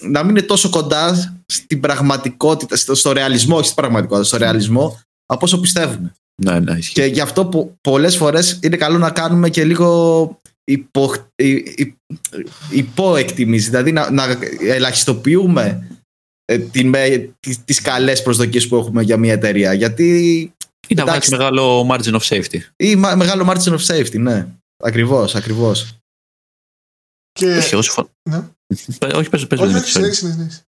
να 0.00 0.22
μην 0.22 0.30
είναι 0.30 0.46
τόσο 0.46 0.70
κοντά 0.70 1.36
στην 1.46 1.80
πραγματικότητα, 1.80 2.76
στο, 2.76 2.94
στο 2.94 3.12
ρεαλισμό, 3.12 3.56
όχι 3.56 3.64
στην 3.64 3.76
πραγματικότητα, 3.76 4.26
στο 4.26 4.36
ρεαλισμό 4.36 5.00
από 5.26 5.44
όσο 5.44 5.60
πιστεύουν. 5.60 6.12
Ναι, 6.42 6.60
ναι, 6.60 6.72
ισχύει. 6.72 6.92
Και 6.92 7.04
γι' 7.04 7.20
αυτό 7.20 7.46
που 7.46 7.76
πολλές 7.80 8.16
φορές 8.16 8.58
είναι 8.62 8.76
καλό 8.76 8.98
να 8.98 9.10
κάνουμε 9.10 9.48
και 9.48 9.64
λίγο 9.64 10.40
υπο, 10.64 11.12
υ, 11.34 11.48
υ, 11.54 11.94
υποεκτιμήσεις, 12.70 13.68
δηλαδή 13.68 13.92
να, 13.92 14.10
να 14.10 14.38
ελαχιστοποιούμε 14.60 15.88
ε, 16.44 16.58
την, 16.58 16.88
με, 16.88 17.30
τις, 17.40 17.64
τις 17.64 17.80
καλές 17.80 18.22
προσδοκίες 18.22 18.68
που 18.68 18.76
έχουμε 18.76 19.02
για 19.02 19.16
μια 19.16 19.32
εταιρεία. 19.32 19.72
Γιατί 19.72 20.52
Ή 20.90 20.94
να 20.94 21.04
βάλει 21.04 21.16
εντάξει. 21.16 21.30
μεγάλο 21.30 21.86
margin 21.90 22.20
of 22.20 22.20
safety. 22.20 22.58
ή 22.76 22.96
μα- 22.96 23.14
μεγάλο 23.16 23.46
margin 23.50 23.78
of 23.78 23.86
safety, 23.86 24.18
ναι. 24.18 24.46
Ακριβώς, 24.84 25.34
ακριβώς. 25.34 25.94
Και. 27.32 27.56
Όχι, 27.56 27.72
εγώ 27.74 27.82
συμφωνώ. 27.82 28.08
Ναι. 28.30 28.42
Πε- 28.98 29.14
Όχι, 29.14 29.28
πες, 29.28 29.46
πες, 29.46 29.58
Όχι, 29.60 29.72
δεν 29.72 29.80
όχι, 29.80 29.84
ξέρω. 29.90 30.04
συνέχισε, 30.12 30.32
συνέχισε. 30.32 30.64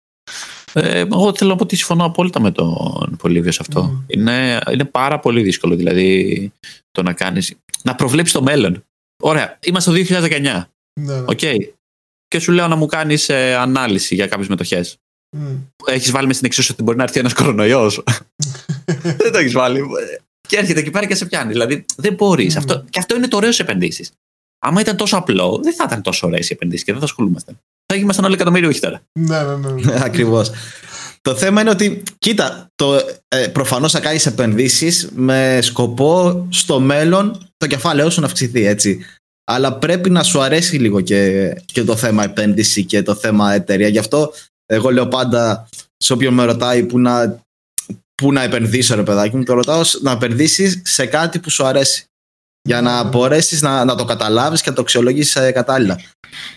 Ε, 0.73 0.99
εγώ 0.99 1.35
θέλω 1.37 1.51
να 1.51 1.57
πω 1.57 1.63
ότι 1.63 1.77
συμφωνώ 1.77 2.05
απόλυτα 2.05 2.41
με 2.41 2.51
τον 2.51 3.17
Πολύβιο 3.19 3.53
σε 3.53 3.59
αυτό. 3.61 3.83
Μμμ. 3.85 4.05
Είναι, 4.07 4.61
είναι 4.73 4.85
πάρα 4.85 5.19
πολύ 5.21 5.43
δύσκολο 5.43 5.75
δηλαδή 5.77 6.53
το 6.91 7.03
να 7.03 7.13
κάνεις, 7.13 7.55
να 7.83 7.95
προβλέψεις 7.95 8.35
το 8.35 8.43
μέλλον. 8.43 8.85
Ωραία, 9.23 9.59
είμαστε 9.65 9.91
το 9.91 9.97
2019, 9.97 10.41
Ναι, 10.41 11.15
ναι. 11.15 11.25
οκ. 11.29 11.39
Και 12.29 12.39
σου 12.39 12.53
λέω 12.53 12.69
να 12.69 12.77
μου 12.77 12.87
κάνεις 12.87 13.29
ε, 13.29 13.55
ανάλυση 13.55 14.15
για 14.15 14.27
κάποιες 14.27 14.49
μετοχές. 14.49 14.97
Μμ. 15.37 15.57
Έχεις 15.87 16.11
βάλει 16.11 16.27
με 16.27 16.33
στην 16.33 16.47
εξίσωση 16.47 16.73
ότι 16.73 16.83
μπορεί 16.83 16.97
να 16.97 17.03
έρθει 17.03 17.19
ένας 17.19 17.33
κορονοϊός. 17.33 18.03
δεν 19.19 19.33
το 19.33 19.39
έχεις 19.39 19.53
βάλει. 19.53 19.83
Και 20.49 20.57
έρχεται 20.57 20.81
εκεί 20.81 20.91
πέρα 20.91 21.07
και 21.07 21.15
σε 21.15 21.27
πιάνει. 21.27 21.53
Δηλαδή 21.53 21.85
δεν 21.97 22.15
μπορείς. 22.15 22.55
Μμμ. 22.55 22.59
Αυτό, 22.59 22.85
και 22.91 22.99
αυτό 22.99 23.17
είναι 23.17 23.29
το 23.29 23.37
ωραίο 23.37 23.53
σε 23.53 23.63
επενδύσεις. 23.63 24.13
Άμα 24.59 24.81
ήταν 24.81 24.97
τόσο 24.97 25.17
απλό, 25.17 25.61
δεν 25.63 25.75
θα 25.75 25.85
ήταν 25.87 26.03
τόσο 26.03 26.27
ωραίες 26.27 26.51
οι 26.51 26.53
επενδύσεις 26.53 26.85
και 26.85 26.91
δεν 26.93 27.01
θα 27.01 27.07
ασχολούμαστε. 27.07 27.53
Θα 27.87 27.99
ήμασταν 27.99 28.25
όλοι 28.25 28.35
εκατομμύριο 28.35 28.69
όχι 28.69 28.81
τώρα. 28.81 29.03
Ναι, 29.19 29.43
ναι, 29.43 29.57
ναι. 29.57 29.71
ναι. 29.71 30.01
Ακριβώς. 30.09 30.51
Το 31.23 31.35
θέμα 31.35 31.61
είναι 31.61 31.71
ότι, 31.71 32.03
κοίτα, 32.19 32.71
το, 32.75 32.95
ε, 33.29 33.47
προφανώς 33.47 33.93
θα 33.93 34.01
κάνεις 34.01 34.27
επενδύσεις 34.27 35.09
με 35.15 35.59
σκοπό 35.63 36.47
στο 36.51 36.81
μέλλον 36.81 37.53
το 37.57 37.67
κεφάλαιό 37.67 38.11
σου 38.11 38.21
να 38.21 38.27
αυξηθεί, 38.27 38.65
έτσι. 38.65 39.05
Αλλά 39.45 39.79
πρέπει 39.79 40.11
να 40.11 40.23
σου 40.23 40.41
αρέσει 40.41 40.77
λίγο 40.79 41.01
και, 41.01 41.53
και 41.65 41.85
το 41.85 41.97
θέμα 41.97 42.25
επένδυση 42.25 42.85
και 42.85 43.03
το 43.03 43.15
θέμα 43.15 43.55
εταιρεία. 43.55 43.89
Γι' 43.89 43.99
αυτό 43.99 44.33
εγώ 44.73 44.91
λέω 44.91 45.09
πάντα 45.09 45.69
σε 45.97 46.13
όποιον 46.13 46.35
με 46.35 46.45
ρωτάει 46.45 46.83
που 46.83 46.99
να, 46.99 47.41
που 48.15 48.33
να 48.33 48.43
επενδύσω 48.43 48.95
ρε 48.95 49.03
παιδάκι 49.03 49.37
μου, 49.37 49.43
το 49.43 49.53
ρωτάω 49.55 49.81
να 50.01 50.11
επενδύσεις 50.11 50.83
σε 50.85 51.07
κάτι 51.07 51.39
που 51.39 51.51
σου 51.51 51.65
αρέσει. 51.65 52.05
Για 52.69 52.81
να 52.81 53.03
μπορέσεις 53.03 53.63
να, 53.63 53.85
να 53.85 53.95
το 53.95 54.05
καταλάβεις 54.05 54.63
και 54.63 54.71
να 54.71 54.75
το 54.75 54.83
αξιολογήσεις 54.83 55.37
ε, 55.37 55.53
κατάλληλα. 55.53 56.01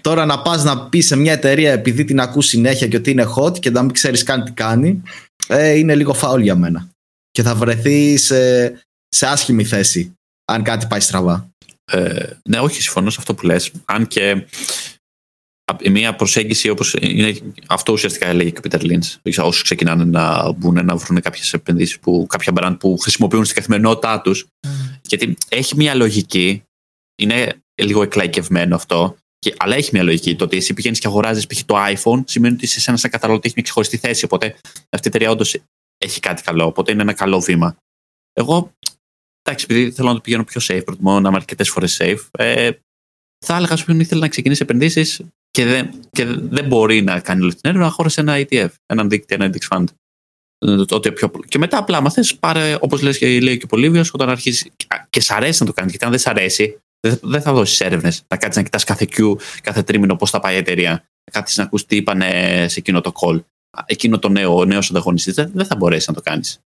Τώρα 0.02 0.26
να 0.26 0.42
πας 0.42 0.64
να 0.64 0.90
πεις 0.90 1.06
σε 1.06 1.16
μια 1.16 1.32
εταιρεία 1.32 1.72
επειδή 1.72 2.04
την 2.04 2.20
ακούς 2.20 2.46
συνέχεια 2.46 2.88
και 2.88 2.96
ότι 2.96 3.12
είναι 3.12 3.34
hot 3.36 3.60
και 3.60 3.70
να 3.70 3.82
μην 3.82 3.94
ξέρεις 3.94 4.24
καν 4.24 4.44
τι 4.44 4.52
κάνει, 4.52 5.02
ε, 5.48 5.72
είναι 5.72 5.96
λίγο 5.96 6.14
φάουλ 6.14 6.42
για 6.42 6.56
μένα. 6.56 6.90
Και 7.32 7.42
θα 7.42 7.56
βρεθεί 7.56 8.18
σε, 8.18 8.68
σε 9.08 9.28
άσχημη 9.28 9.64
θέση 9.64 10.14
αν 10.46 10.64
κάτι 10.64 10.88
πάει 10.88 11.00
στραβά. 11.00 11.50
Ε, 11.92 12.30
ναι, 12.50 12.60
όχι, 12.60 12.82
συμφωνώ 12.82 13.10
σε 13.10 13.18
αυτό 13.20 13.34
που 13.34 13.46
λες. 13.46 13.72
Αν 13.86 14.08
και 14.08 14.46
μια 15.90 16.16
προσέγγιση 16.16 16.70
όπως 16.70 16.96
είναι 17.00 17.38
αυτό 17.68 17.94
ουσιαστικά 17.94 18.28
έλεγε 18.28 18.50
και 18.50 18.58
ο 18.58 18.62
Πίτερ 18.62 18.82
Λίντς 18.82 19.20
όσοι 19.38 19.64
ξεκινάνε 19.64 20.04
να 20.04 20.52
μπουν 20.52 20.86
να 20.86 20.96
βρουν 20.96 21.22
κάποιες 21.22 21.54
επενδύσεις 21.54 22.00
που, 22.00 22.26
κάποια 22.30 22.54
brand 22.56 22.76
που 22.80 22.98
χρησιμοποιούν 22.98 23.44
στην 23.44 23.56
καθημερινότητά 23.56 24.22
τους 24.22 24.46
mm. 24.68 24.70
γιατί 25.02 25.38
έχει 25.50 25.76
μια 25.76 25.96
λογική 25.96 26.64
είναι 27.16 27.62
λίγο 27.82 28.02
εκλαϊκευμένο 28.02 28.76
αυτό 28.76 29.16
και, 29.40 29.56
αλλά 29.58 29.76
έχει 29.76 29.90
μια 29.94 30.04
λογική. 30.04 30.36
Το 30.36 30.44
ότι 30.44 30.58
εσύ 30.58 30.74
πηγαίνεις 30.74 31.00
και 31.00 31.08
αγοράζεις 31.08 31.48
π.χ. 31.48 31.64
το 31.64 31.76
iPhone 31.78 32.24
σημαίνει 32.26 32.56
ότι 32.56 32.68
σε 32.68 32.90
ένα 32.90 32.98
σαν 32.98 33.12
καταναλωτή 33.12 33.46
έχει 33.46 33.54
μια 33.56 33.64
ξεχωριστή 33.64 33.98
θέση. 33.98 34.26
Οπότε 34.26 34.56
αυτή 34.90 35.08
η 35.08 35.12
εταιρεία 35.14 35.32
όντως 35.32 35.58
έχει 35.98 36.20
κάτι 36.20 36.44
καλό. 36.44 36.66
Οπότε 36.66 36.92
είναι 36.92 37.02
ένα 37.02 37.14
καλό 37.14 37.40
βήμα. 37.40 37.78
Εγώ, 38.34 38.74
εντάξει, 39.42 39.66
επειδή 39.70 39.92
θέλω 39.92 40.08
να 40.08 40.14
το 40.14 40.22
πηγαίνω 40.22 40.44
πιο 40.44 40.62
safe, 40.64 40.82
προτιμώ 40.86 41.20
να 41.20 41.28
είμαι 41.28 41.38
αρκετές 41.38 41.70
φορές 41.70 41.98
safe, 42.02 42.28
ε, 42.32 42.72
θα 43.46 43.56
έλεγα 43.56 43.76
σου 43.76 43.92
ήθελε 43.92 44.22
να 44.22 44.28
ξεκινήσει 44.28 44.62
επενδύσεις 44.64 45.22
και 45.52 45.66
δεν, 45.66 45.90
και 46.12 46.26
δεν 46.26 46.66
μπορεί 46.66 47.02
να 47.02 47.20
κάνει 47.20 47.42
όλη 47.42 47.52
την 47.52 47.62
έρευνα, 47.64 47.86
να 47.86 47.92
χώρεσε 47.92 48.22
ένα 48.22 48.34
ETF, 48.38 48.70
έναν 48.86 49.10
δίκτυο, 49.10 49.38
ένα 49.40 49.54
index 49.54 49.78
fund. 49.78 49.86
Ότι 50.90 51.12
πιο... 51.12 51.32
Και 51.48 51.58
μετά 51.58 51.78
απλά, 51.78 51.98
άμα 51.98 52.12
θες, 52.12 52.36
πάρε, 52.36 52.78
όπως 52.80 53.02
λέει 53.02 53.58
και 53.58 53.64
ο 53.64 53.68
Πολύβιος, 53.68 54.14
όταν 54.14 54.30
αρχίσει 54.30 54.72
και 55.10 55.22
σ' 55.22 55.32
αρέσει 55.32 55.62
να 55.62 55.66
το 55.66 55.74
κάνεις. 55.74 55.92
Γιατί 55.92 56.06
αν 56.06 56.12
δεν 56.12 56.20
σ' 56.20 56.28
αρέσει, 56.28 56.82
δεν 57.22 57.42
θα 57.42 57.54
δώσεις 57.54 57.80
έρευνες. 57.80 58.24
Να 58.28 58.38
κάτσεις 58.38 58.56
να 58.56 58.64
κοιτάς 58.64 58.84
κάθε 58.84 59.08
Q, 59.12 59.36
κάθε 59.62 59.84
τρίμηνο 59.84 60.16
πώς 60.16 60.30
θα 60.30 60.40
πάει 60.40 60.56
η 60.56 60.58
εταιρεία. 60.58 60.92
Να 60.92 61.32
κάτσεις 61.32 61.58
να 61.58 61.64
ακούς 61.64 61.86
τι 61.86 61.96
είπαν 61.96 62.22
σε 62.66 62.80
εκείνο 62.80 63.02
το 63.02 63.12
call. 63.16 63.44
Εκείνο 63.86 64.20
το 64.20 64.30
νέο, 64.30 64.58
ο 64.58 64.66
νέος 64.66 64.90
ανταγωνιστής 64.90 65.34
δεν 65.34 65.66
θα 65.66 65.76
μπορέσεις 65.76 66.08
να 66.08 66.14
το 66.14 66.22
κάνεις. 66.22 66.60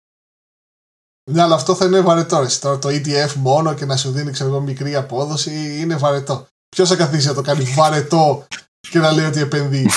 Ναι, 1.31 1.41
αλλά 1.41 1.55
αυτό 1.55 1.75
θα 1.75 1.86
είναι 1.86 2.01
βαρετό. 2.01 2.45
Τώρα 2.61 2.79
το 2.79 2.89
ETF 2.89 3.33
μόνο 3.33 3.73
και 3.73 3.86
να 3.86 3.97
σου 3.97 4.11
δίνει 4.11 4.31
ξέρω, 4.31 4.61
μικρή 4.61 4.95
απόδοση 4.95 5.79
είναι 5.79 5.95
βαρετό. 5.95 6.47
Ποιος 6.69 6.89
θα 6.89 6.95
καθίσει 6.95 7.27
να 7.27 7.33
το 7.33 7.41
κάνει 7.41 7.63
βαρετό 7.63 8.47
και 8.89 8.99
να 8.99 9.11
λέει 9.11 9.25
ότι 9.25 9.39
επενδύει. 9.39 9.89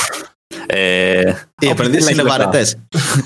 Ε, 0.67 1.33
οι 1.61 1.69
επενδύσεις 1.69 2.11
είναι 2.11 2.23
βαρετές. 2.23 2.77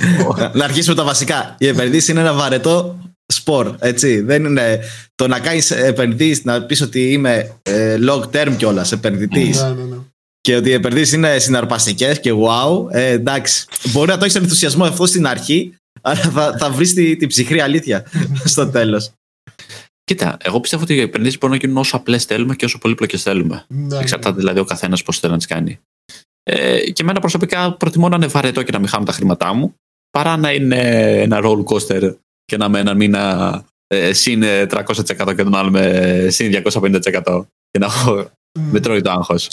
να 0.54 0.64
αρχίσουμε 0.64 0.94
τα 0.94 1.04
βασικά. 1.04 1.54
Οι 1.58 1.66
επενδύσεις 1.66 2.08
είναι 2.08 2.20
ένα 2.20 2.32
βαρετό 2.32 2.98
σπορ. 3.26 3.74
Έτσι. 3.78 4.20
Δεν 4.20 4.44
είναι 4.44 4.80
το 5.14 5.28
να 5.28 5.38
κάνεις 5.38 5.70
επενδύσει, 5.70 6.42
να 6.44 6.62
πεις 6.62 6.80
ότι 6.80 7.12
είμαι 7.12 7.56
ε, 7.62 7.98
long 8.08 8.22
term 8.32 8.54
κιόλας 8.56 8.92
επενδυτής. 8.92 9.62
Ναι, 9.62 9.68
ναι, 9.68 9.82
ναι. 9.82 9.96
Και 10.40 10.56
ότι 10.56 10.68
οι 10.68 10.72
επενδύσεις 10.72 11.12
είναι 11.12 11.38
συναρπαστικές 11.38 12.20
και 12.20 12.32
wow. 12.32 12.90
Ε, 12.90 13.06
εντάξει. 13.06 13.66
Μπορεί 13.84 14.10
να 14.10 14.18
το 14.18 14.24
έχεις 14.24 14.36
ενθουσιασμό 14.36 14.84
αυτό 14.84 15.06
στην 15.06 15.26
αρχή, 15.26 15.74
αλλά 16.00 16.16
θα, 16.16 16.56
θα 16.58 16.70
βρεις 16.70 16.94
την 16.94 17.18
τη 17.18 17.26
ψυχρή 17.26 17.60
αλήθεια 17.60 18.06
στο 18.44 18.66
τέλος. 18.66 19.12
Κοίτα, 20.04 20.36
εγώ 20.42 20.60
πιστεύω 20.60 20.82
ότι 20.82 20.94
οι 20.94 21.00
επενδύσει 21.00 21.36
μπορούν 21.40 21.56
να 21.56 21.62
γίνουν 21.62 21.76
όσο 21.76 21.96
απλές 21.96 22.24
θέλουμε 22.24 22.54
και 22.54 22.64
όσο 22.64 22.78
πολύπλοκες 22.78 23.22
θέλουμε. 23.22 23.64
Ναι, 23.68 23.98
Εξαρτάται 23.98 24.36
δηλαδή 24.36 24.60
ο 24.60 24.64
καθένας 24.64 25.02
πώς 25.02 25.18
θέλει 25.18 25.32
να 25.32 25.38
τις 25.38 25.46
κάνει. 25.46 25.80
Ε, 26.42 26.90
και 26.90 27.02
εμένα 27.02 27.20
προσωπικά 27.20 27.72
προτιμώ 27.76 28.08
να 28.08 28.16
είναι 28.16 28.26
βαρετό 28.26 28.62
και 28.62 28.72
να 28.72 28.78
μην 28.78 28.88
χάνω 28.88 29.04
τα 29.04 29.12
χρήματά 29.12 29.52
μου 29.52 29.74
παρά 30.10 30.36
να 30.36 30.52
είναι 30.52 30.78
ένα 31.22 31.40
roller 31.42 31.64
coaster 31.64 32.14
και 32.44 32.56
να 32.56 32.68
με 32.68 32.78
ένα 32.78 32.94
μήνα 32.94 33.64
ε, 33.86 34.12
συν 34.12 34.42
300% 34.44 35.34
και 35.36 35.42
τον 35.42 35.54
άλλο 35.54 35.70
με 35.70 36.26
συν 36.30 36.62
250% 36.64 37.44
και 37.70 37.78
να 37.78 37.86
έχω 37.86 38.30
mm. 38.58 38.62
με 38.72 38.80
τρώει 38.80 39.00
το 39.00 39.10
άγχος. 39.10 39.48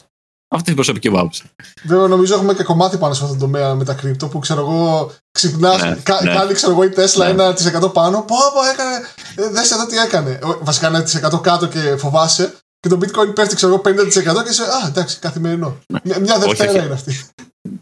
Αυτή 0.51 0.71
είναι 0.71 0.79
η 0.79 0.83
προσωπική 0.83 1.09
μου 1.09 1.19
άποψη. 1.19 1.43
Βέβαια, 1.83 2.07
νομίζω 2.07 2.35
έχουμε 2.35 2.53
και 2.53 2.63
κομμάτι 2.63 2.97
πάνω 2.97 3.13
σε 3.13 3.23
αυτό 3.23 3.35
το 3.35 3.39
τομέα 3.39 3.75
με 3.75 3.83
τα 3.83 3.93
κρύπτο 3.93 4.27
που 4.27 4.39
ξέρω 4.39 4.59
εγώ 4.59 5.11
ξυπνάς, 5.31 5.81
ναι, 5.81 5.97
κα, 6.03 6.21
ναι. 6.23 6.33
κάνει 6.33 6.53
ξέρω 6.53 6.71
εγώ 6.71 6.83
η 6.83 6.89
Τέσλα 6.89 7.33
ναι. 7.33 7.53
1% 7.83 7.93
πάνω. 7.93 8.21
Πω, 8.21 8.35
πω, 8.53 8.63
έκανε. 8.73 8.95
Ε, 9.35 9.49
Δες 9.49 9.71
εδώ 9.71 9.85
τι 9.85 9.97
έκανε. 9.97 10.39
Βασικά 10.61 11.05
1% 11.31 11.41
κάτω 11.41 11.67
και 11.67 11.95
φοβάσαι. 11.97 12.53
Και 12.79 12.89
το 12.89 12.99
bitcoin 13.01 13.35
πέφτει 13.35 13.55
ξέρω 13.55 13.73
εγώ 13.73 13.81
50% 13.85 14.43
και 14.43 14.49
είσαι 14.49 14.63
Α, 14.63 14.87
εντάξει, 14.87 15.19
καθημερινό. 15.19 15.77
Ναι. 15.87 15.99
Μια, 16.03 16.19
μια 16.19 16.39
Δευτέρα 16.39 16.83
είναι 16.83 16.93
αυτή. 16.93 17.19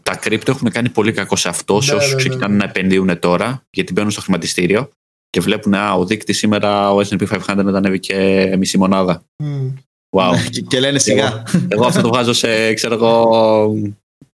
Τα 0.02 0.16
κρύπτο 0.16 0.50
έχουν 0.50 0.70
κάνει 0.70 0.88
πολύ 0.88 1.12
κακό 1.12 1.36
σε 1.36 1.48
αυτό 1.48 1.80
σε 1.80 1.92
ναι, 1.92 1.98
όσους 1.98 2.12
ναι, 2.12 2.18
ξεκινάνε 2.18 2.56
να 2.56 2.64
επενδύουν 2.64 3.18
τώρα, 3.18 3.62
γιατί 3.70 3.92
μπαίνουν 3.92 4.10
στο 4.10 4.20
χρηματιστήριο 4.20 4.88
και 5.30 5.40
βλέπουν 5.40 5.74
α, 5.74 5.92
ο 5.92 6.04
δείκτη 6.04 6.32
σήμερα 6.32 6.92
ο 6.92 7.00
SP 7.06 7.22
500 7.28 7.40
ανέβηκε 7.48 8.16
μισή 8.58 8.78
μονάδα. 8.78 9.22
Mm. 9.42 9.72
Wow. 10.16 10.32
και, 10.50 10.60
και 10.60 10.80
λένε 10.80 10.98
σιγά. 10.98 11.42
Εγώ, 11.52 11.66
εγώ 11.68 11.86
αυτό 11.86 12.00
το 12.00 12.08
βγάζω 12.08 12.32
σε, 12.32 12.74
ξέρω 12.74 12.94
εγώ, 12.94 13.74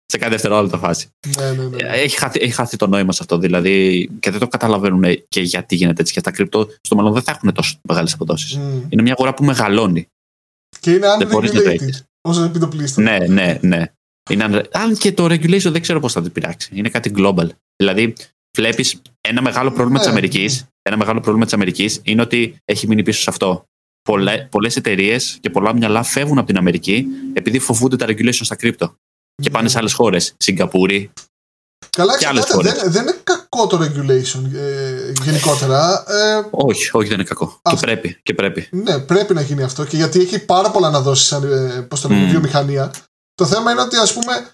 σε 0.06 0.18
κάθε 0.18 0.30
δευτερόλεπτο 0.30 0.78
φάση. 0.78 1.08
Ναι, 1.38 1.50
ναι, 1.50 1.64
ναι. 1.64 1.88
Έχει, 1.88 2.16
χάθει, 2.16 2.40
έχει 2.42 2.52
χάθει 2.52 2.76
το 2.76 2.86
νόημα 2.86 3.12
σε 3.12 3.18
αυτό. 3.22 3.38
Δηλαδή, 3.38 4.08
και 4.20 4.30
δεν 4.30 4.40
το 4.40 4.48
καταλαβαίνουν 4.48 5.04
και 5.28 5.40
γιατί 5.40 5.74
γίνεται 5.74 6.00
έτσι. 6.00 6.12
Και 6.12 6.20
τα 6.20 6.30
κρυπτο 6.30 6.68
στο 6.80 6.96
μέλλον 6.96 7.12
δεν 7.12 7.22
θα 7.22 7.30
έχουν 7.30 7.52
τόσο 7.52 7.78
μεγάλες 7.88 8.12
αποδόσεις. 8.12 8.58
Mm. 8.58 8.82
Είναι 8.88 9.02
μια 9.02 9.12
αγορά 9.12 9.34
που 9.34 9.44
μεγαλώνει. 9.44 10.08
Και 10.80 10.90
είναι 10.90 11.06
unregulated. 11.20 11.78
Όσο 12.28 12.42
επιτοπλίστων. 12.42 13.04
Ναι, 13.04 13.18
ναι, 13.18 13.58
ναι. 13.62 13.86
Είναι, 14.30 14.68
αν 14.72 14.96
και 14.96 15.12
το 15.12 15.24
regulation 15.24 15.70
δεν 15.70 15.80
ξέρω 15.80 16.00
πώς 16.00 16.12
θα 16.12 16.22
την 16.22 16.32
πειράξει. 16.32 16.70
Είναι 16.74 16.88
κάτι 16.88 17.12
global. 17.16 17.48
Δηλαδή, 17.76 18.14
βλέπεις 18.56 19.02
ένα 19.20 19.42
μεγάλο 19.42 19.70
πρόβλημα 19.70 19.98
ναι. 19.98 20.04
τη 20.04 20.10
Αμερικής. 20.10 20.66
Ένα 20.82 20.96
μεγάλο 20.96 21.20
πρόβλημα 21.20 21.44
της 21.44 21.54
Αμερικής 21.54 22.00
είναι 22.02 22.22
ότι 22.22 22.56
έχει 22.64 22.86
μείνει 22.86 23.02
πίσω 23.02 23.20
σε 23.20 23.30
αυτό. 23.30 23.64
Πολλέ 24.50 24.70
εταιρείες 24.74 25.38
και 25.40 25.50
πολλά 25.50 25.74
μυαλά 25.74 26.02
φεύγουν 26.02 26.38
από 26.38 26.46
την 26.46 26.56
Αμερική 26.56 27.06
επειδή 27.32 27.58
φοβούνται 27.58 27.96
τα 27.96 28.06
regulation 28.08 28.40
στα 28.40 28.56
κρύπτο. 28.56 28.94
Και 29.42 29.50
πάνε 29.50 29.68
σε 29.68 29.78
άλλες 29.78 29.92
χώρες. 29.92 30.34
Σιγκαπούρη. 30.36 31.12
Καλά, 31.90 32.18
και 32.18 32.26
άλλες 32.26 32.44
χώρες. 32.44 32.72
Δεν, 32.72 32.92
δεν 32.92 33.02
είναι 33.02 33.16
κακό 33.24 33.66
το 33.66 33.78
regulation 33.82 34.54
ε, 34.54 35.12
γενικότερα. 35.22 36.04
Ε, 36.08 36.48
όχι, 36.50 36.90
όχι, 36.92 37.08
δεν 37.08 37.18
είναι 37.18 37.28
κακό. 37.28 37.60
Και 37.70 37.76
πρέπει, 37.80 38.20
και 38.22 38.34
πρέπει. 38.34 38.68
Ναι, 38.70 38.98
πρέπει 38.98 39.34
να 39.34 39.40
γίνει 39.40 39.62
αυτό. 39.62 39.84
Και 39.84 39.96
γιατί 39.96 40.20
έχει 40.20 40.38
πάρα 40.38 40.70
πολλά 40.70 40.90
να 40.90 41.00
δώσει 41.00 41.26
σαν 41.26 41.52
ε, 41.52 41.80
πώς 41.80 42.00
το 42.00 42.08
mm. 42.08 42.28
βιομηχανία. 42.30 42.90
Το 43.34 43.46
θέμα 43.46 43.70
είναι 43.70 43.80
ότι 43.80 43.96
ας 43.96 44.12
πούμε. 44.12 44.50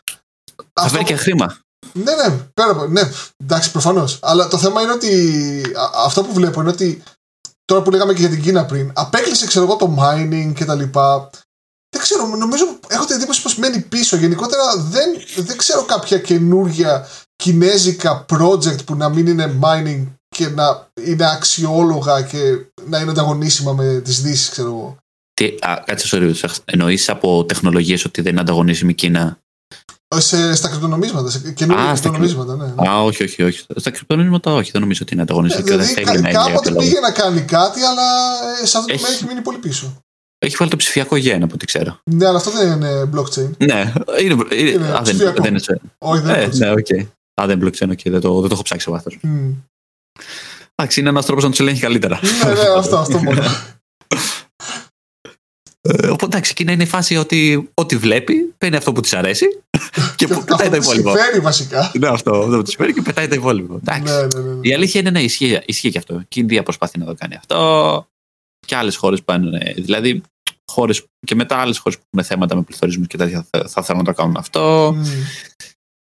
Θα 0.73 0.89
φέρει 0.89 1.05
και 1.05 1.17
χρήμα. 1.17 1.59
Ναι, 1.93 2.15
ναι, 2.15 2.37
πέρα 2.55 2.71
από. 2.71 2.87
Ναι, 2.87 3.11
εντάξει, 3.43 3.71
προφανώς. 3.71 4.19
Αλλά 4.23 4.49
το 4.49 4.59
θέμα 4.59 4.83
είναι 4.83 4.93
ότι. 4.93 5.63
Αυτό 6.05 6.23
που 6.23 6.33
βλέπω 6.33 6.61
είναι 6.61 6.71
ότι. 6.71 7.03
Τώρα 7.65 7.83
που 7.83 7.91
λέγαμε 7.91 8.13
και 8.13 8.21
για 8.21 8.29
την 8.29 8.43
Κίνα 8.43 8.67
πριν, 8.67 8.93
απέκλεισε 8.95 9.47
ξέρω 9.47 9.65
εγώ 9.65 9.77
το 9.77 9.97
mining 10.01 10.53
και 10.55 10.65
τα 10.65 10.75
λοιπά. 10.75 11.31
Δεν 11.91 12.03
ξέρω, 12.03 12.27
νομίζω 12.27 12.65
έχω 12.89 13.05
την 13.05 13.17
εντύπωση 13.17 13.43
πως 13.43 13.57
μένει 13.57 13.81
πίσω. 13.81 14.17
Γενικότερα 14.17 14.77
δεν, 14.77 15.11
δεν 15.37 15.57
ξέρω 15.57 15.85
κάποια 15.85 16.19
καινούργια 16.19 17.09
κινέζικα 17.37 18.25
project 18.29 18.85
που 18.85 18.95
να 18.95 19.09
μην 19.09 19.27
είναι 19.27 19.59
mining 19.63 20.07
και 20.29 20.49
να 20.49 20.89
είναι 21.07 21.31
αξιόλογα 21.31 22.23
και 22.23 22.39
να 22.87 22.99
είναι 22.99 23.11
ανταγωνίσιμα 23.11 23.73
με 23.73 24.01
τις 24.01 24.23
δύσεις, 24.23 24.49
ξέρω 24.49 24.69
εγώ. 24.69 24.97
Τι, 25.35 25.45
α, 25.45 25.83
κάτσε 25.87 26.07
στο 26.07 26.61
εννοείς 26.65 27.09
από 27.09 27.45
τεχνολογίες 27.45 28.05
ότι 28.05 28.21
δεν 28.21 28.33
είναι 28.33 28.41
ανταγωνίσιμη 28.41 28.91
η 28.91 28.95
Κίνα; 28.95 29.39
Σε, 30.17 30.55
στα 30.55 30.69
κρυπτονομίσματα, 30.69 31.31
σε 31.31 31.53
καινούργια 31.53 31.93
κρυπτονομίσματα, 31.93 32.57
ναι, 32.57 32.65
ναι. 32.65 32.89
Α, 32.89 33.03
όχι, 33.03 33.23
όχι, 33.23 33.43
όχι. 33.43 33.65
Στα 33.77 33.91
κρυπτονομίσματα 33.91 34.53
όχι, 34.55 34.71
δεν 34.71 34.81
νομίζω 34.81 35.01
ότι 35.03 35.13
είναι 35.13 35.23
ανταγωνιστικό 35.23 35.73
ε, 35.73 35.77
δηλαδή, 35.77 35.95
και 35.95 36.05
δεν 36.05 36.15
θέλει 36.15 36.23
να 36.23 36.31
Κάποτε 36.31 36.73
πήγε 36.73 37.01
να 37.01 37.11
κάνει 37.11 37.41
κάτι, 37.41 37.81
αλλά 37.83 38.03
ε, 38.63 38.67
σε 38.67 38.79
αυτό 38.79 38.95
το 38.97 39.07
έχει 39.11 39.25
μείνει 39.25 39.41
πολύ 39.41 39.59
πίσω. 39.59 39.97
Έχει 40.39 40.57
βάλει 40.59 40.71
το 40.71 40.77
ψηφιακό 40.77 41.17
γεν 41.17 41.43
από 41.43 41.55
ό,τι 41.55 41.67
ξέρω. 41.67 41.99
Ναι, 42.11 42.27
αλλά 42.27 42.37
αυτό 42.37 42.51
δεν 42.51 42.73
είναι 42.73 43.11
blockchain. 43.15 43.51
Ναι, 43.59 43.93
είναι. 44.21 44.45
είναι, 44.53 44.71
είναι 44.71 44.89
α, 44.89 45.03
δεν, 45.03 45.17
δεν 45.17 45.45
είναι. 45.45 45.81
Όχι, 45.99 46.23
δεν 46.23 46.43
είναι. 46.43 46.67
Ναι, 46.67 46.73
okay. 46.73 47.07
Α, 47.43 47.47
δεν 47.47 47.61
είναι 47.61 47.71
blockchain, 47.71 47.89
okay, 47.89 48.11
δεν, 48.11 48.21
το, 48.21 48.41
δεν 48.41 48.49
το 48.49 48.55
έχω 48.55 48.63
ψάξει 48.63 48.85
σε 48.85 48.91
βάθος. 48.91 49.19
Εντάξει, 50.75 51.01
είναι 51.01 51.09
ένας 51.09 51.27
τρόπος 51.27 51.45
να 51.45 51.51
τους 51.51 51.61
ελέγχει 51.61 51.81
καλύτερα. 51.81 52.21
Ναι, 52.45 52.53
ναι, 52.53 52.69
αυτό, 52.77 52.97
αυτό 52.97 53.23
μόνο. 53.23 53.43
Ε, 55.89 56.07
οπότε 56.07 56.25
εντάξει, 56.25 56.51
εκείνη 56.51 56.73
είναι 56.73 56.83
η 56.83 56.87
φάση 56.87 57.17
ότι 57.17 57.71
ό,τι 57.75 57.97
βλέπει, 57.97 58.55
παίρνει 58.59 58.77
αυτό 58.77 58.93
που 58.93 59.01
της 59.01 59.15
αρέσει 59.15 59.47
και 60.17 60.27
που 60.27 60.45
πετάει 60.45 60.69
το 60.69 60.77
υπόλοιπο. 60.77 61.11
συμφέρει 61.11 61.41
βασικά. 61.41 61.93
Ναι, 61.99 62.09
αυτό, 62.09 62.31
αυτό 62.31 62.57
που 62.57 62.63
τη 62.63 62.71
συμφέρει 62.71 62.93
και 62.93 63.03
πετάει 63.03 63.29
το 63.29 63.35
υπόλοιπο. 63.35 63.81
Ναι, 63.83 63.99
ναι, 63.99 64.41
ναι, 64.41 64.59
Η 64.61 64.75
αλήθεια 64.75 65.01
είναι 65.01 65.11
να 65.11 65.21
ισχύει, 65.21 65.61
ισχύει 65.67 65.91
και 65.91 65.99
αυτό. 65.99 66.15
Και 66.15 66.39
η 66.39 66.43
Ινδία 66.43 66.63
προσπαθεί 66.63 66.99
να 66.99 67.05
το 67.05 67.15
κάνει 67.15 67.35
αυτό. 67.35 68.09
Και 68.67 68.77
άλλες 68.77 68.97
χώρες 68.97 69.23
πάνε. 69.23 69.75
Δηλαδή, 69.77 70.23
χώρες 70.73 71.05
και 71.27 71.35
μετά 71.35 71.57
άλλες 71.57 71.79
χώρες 71.79 71.99
που 71.99 72.05
έχουν 72.13 72.29
θέματα 72.29 72.57
με 72.57 72.63
πληθωρισμούς 72.63 73.07
και 73.07 73.17
τέτοια 73.17 73.47
θα, 73.51 73.69
θα 73.69 73.83
θέλουν 73.83 74.03
να 74.05 74.13
το 74.13 74.21
κάνουν 74.21 74.37
αυτό. 74.37 74.89
Mm. 74.89 75.05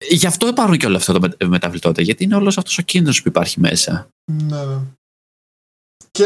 Γι' 0.08 0.26
αυτό 0.26 0.48
υπάρχουν 0.48 0.76
και 0.76 0.86
όλα 0.86 0.96
αυτά 0.96 1.12
τα 1.12 1.48
μεταβλητότητα, 1.48 2.02
γιατί 2.02 2.24
είναι 2.24 2.36
όλος 2.36 2.58
αυτός 2.58 2.78
ο 2.78 2.82
κίνδυνος 2.82 3.22
που 3.22 3.28
υπάρχει 3.28 3.60
μέσα. 3.60 4.08
Ναι, 4.32 4.64
ναι. 4.64 4.76
Και 6.10 6.24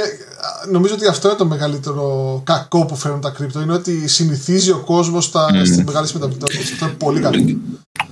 νομίζω 0.71 0.95
ότι 0.95 1.07
αυτό 1.07 1.29
είναι 1.29 1.37
το 1.37 1.47
μεγαλύτερο 1.47 2.41
κακό 2.45 2.87
που 2.87 2.97
φέρνουν 2.97 3.21
τα 3.21 3.31
κρύπτο. 3.31 3.61
Είναι 3.61 3.73
ότι 3.73 4.09
συνηθίζει 4.09 4.71
ο 4.71 4.79
κόσμος 4.79 5.33
mm. 5.35 5.63
στι 5.65 5.85
μεγάλε 5.85 6.07
μεταβλητότητε. 6.13 6.63
Αυτό 6.63 6.85
είναι 6.87 6.95
πολύ 6.95 7.21
κακό. 7.21 7.37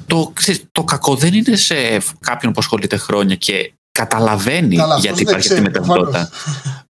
Το, 0.07 0.33
το 0.73 0.85
κακό 0.85 1.17
δεν 1.17 1.35
είναι 1.35 1.57
σε 1.57 1.75
κάποιον 2.21 2.53
που 2.53 2.61
ασχολείται 2.61 2.97
χρόνια 2.97 3.35
και 3.35 3.73
καταλαβαίνει 3.93 4.77
Καλά, 4.77 4.99
γιατί 4.99 5.23
υπάρχει 5.23 5.49
αυτή 5.49 5.61
η 5.61 5.63
μεταβλητότητα. 5.63 6.31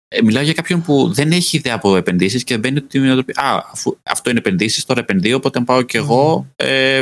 Ε, 0.07 0.21
μιλάω 0.21 0.43
για 0.43 0.53
κάποιον 0.53 0.81
που 0.81 1.13
δεν 1.13 1.31
έχει 1.31 1.57
ιδέα 1.57 1.75
από 1.75 1.95
επενδύσεις 1.95 2.43
και 2.43 2.57
μπαίνει 2.57 2.77
ότι 2.77 3.31
Α, 3.35 3.65
αφού 3.71 3.97
αυτό 4.03 4.29
είναι 4.29 4.39
επενδύσεις, 4.39 4.85
τώρα 4.85 4.99
επενδύω. 4.99 5.35
Οπότε 5.35 5.59
αν 5.59 5.65
πάω 5.65 5.81
κι 5.81 5.97
εγώ, 5.97 6.47
ε, 6.55 7.01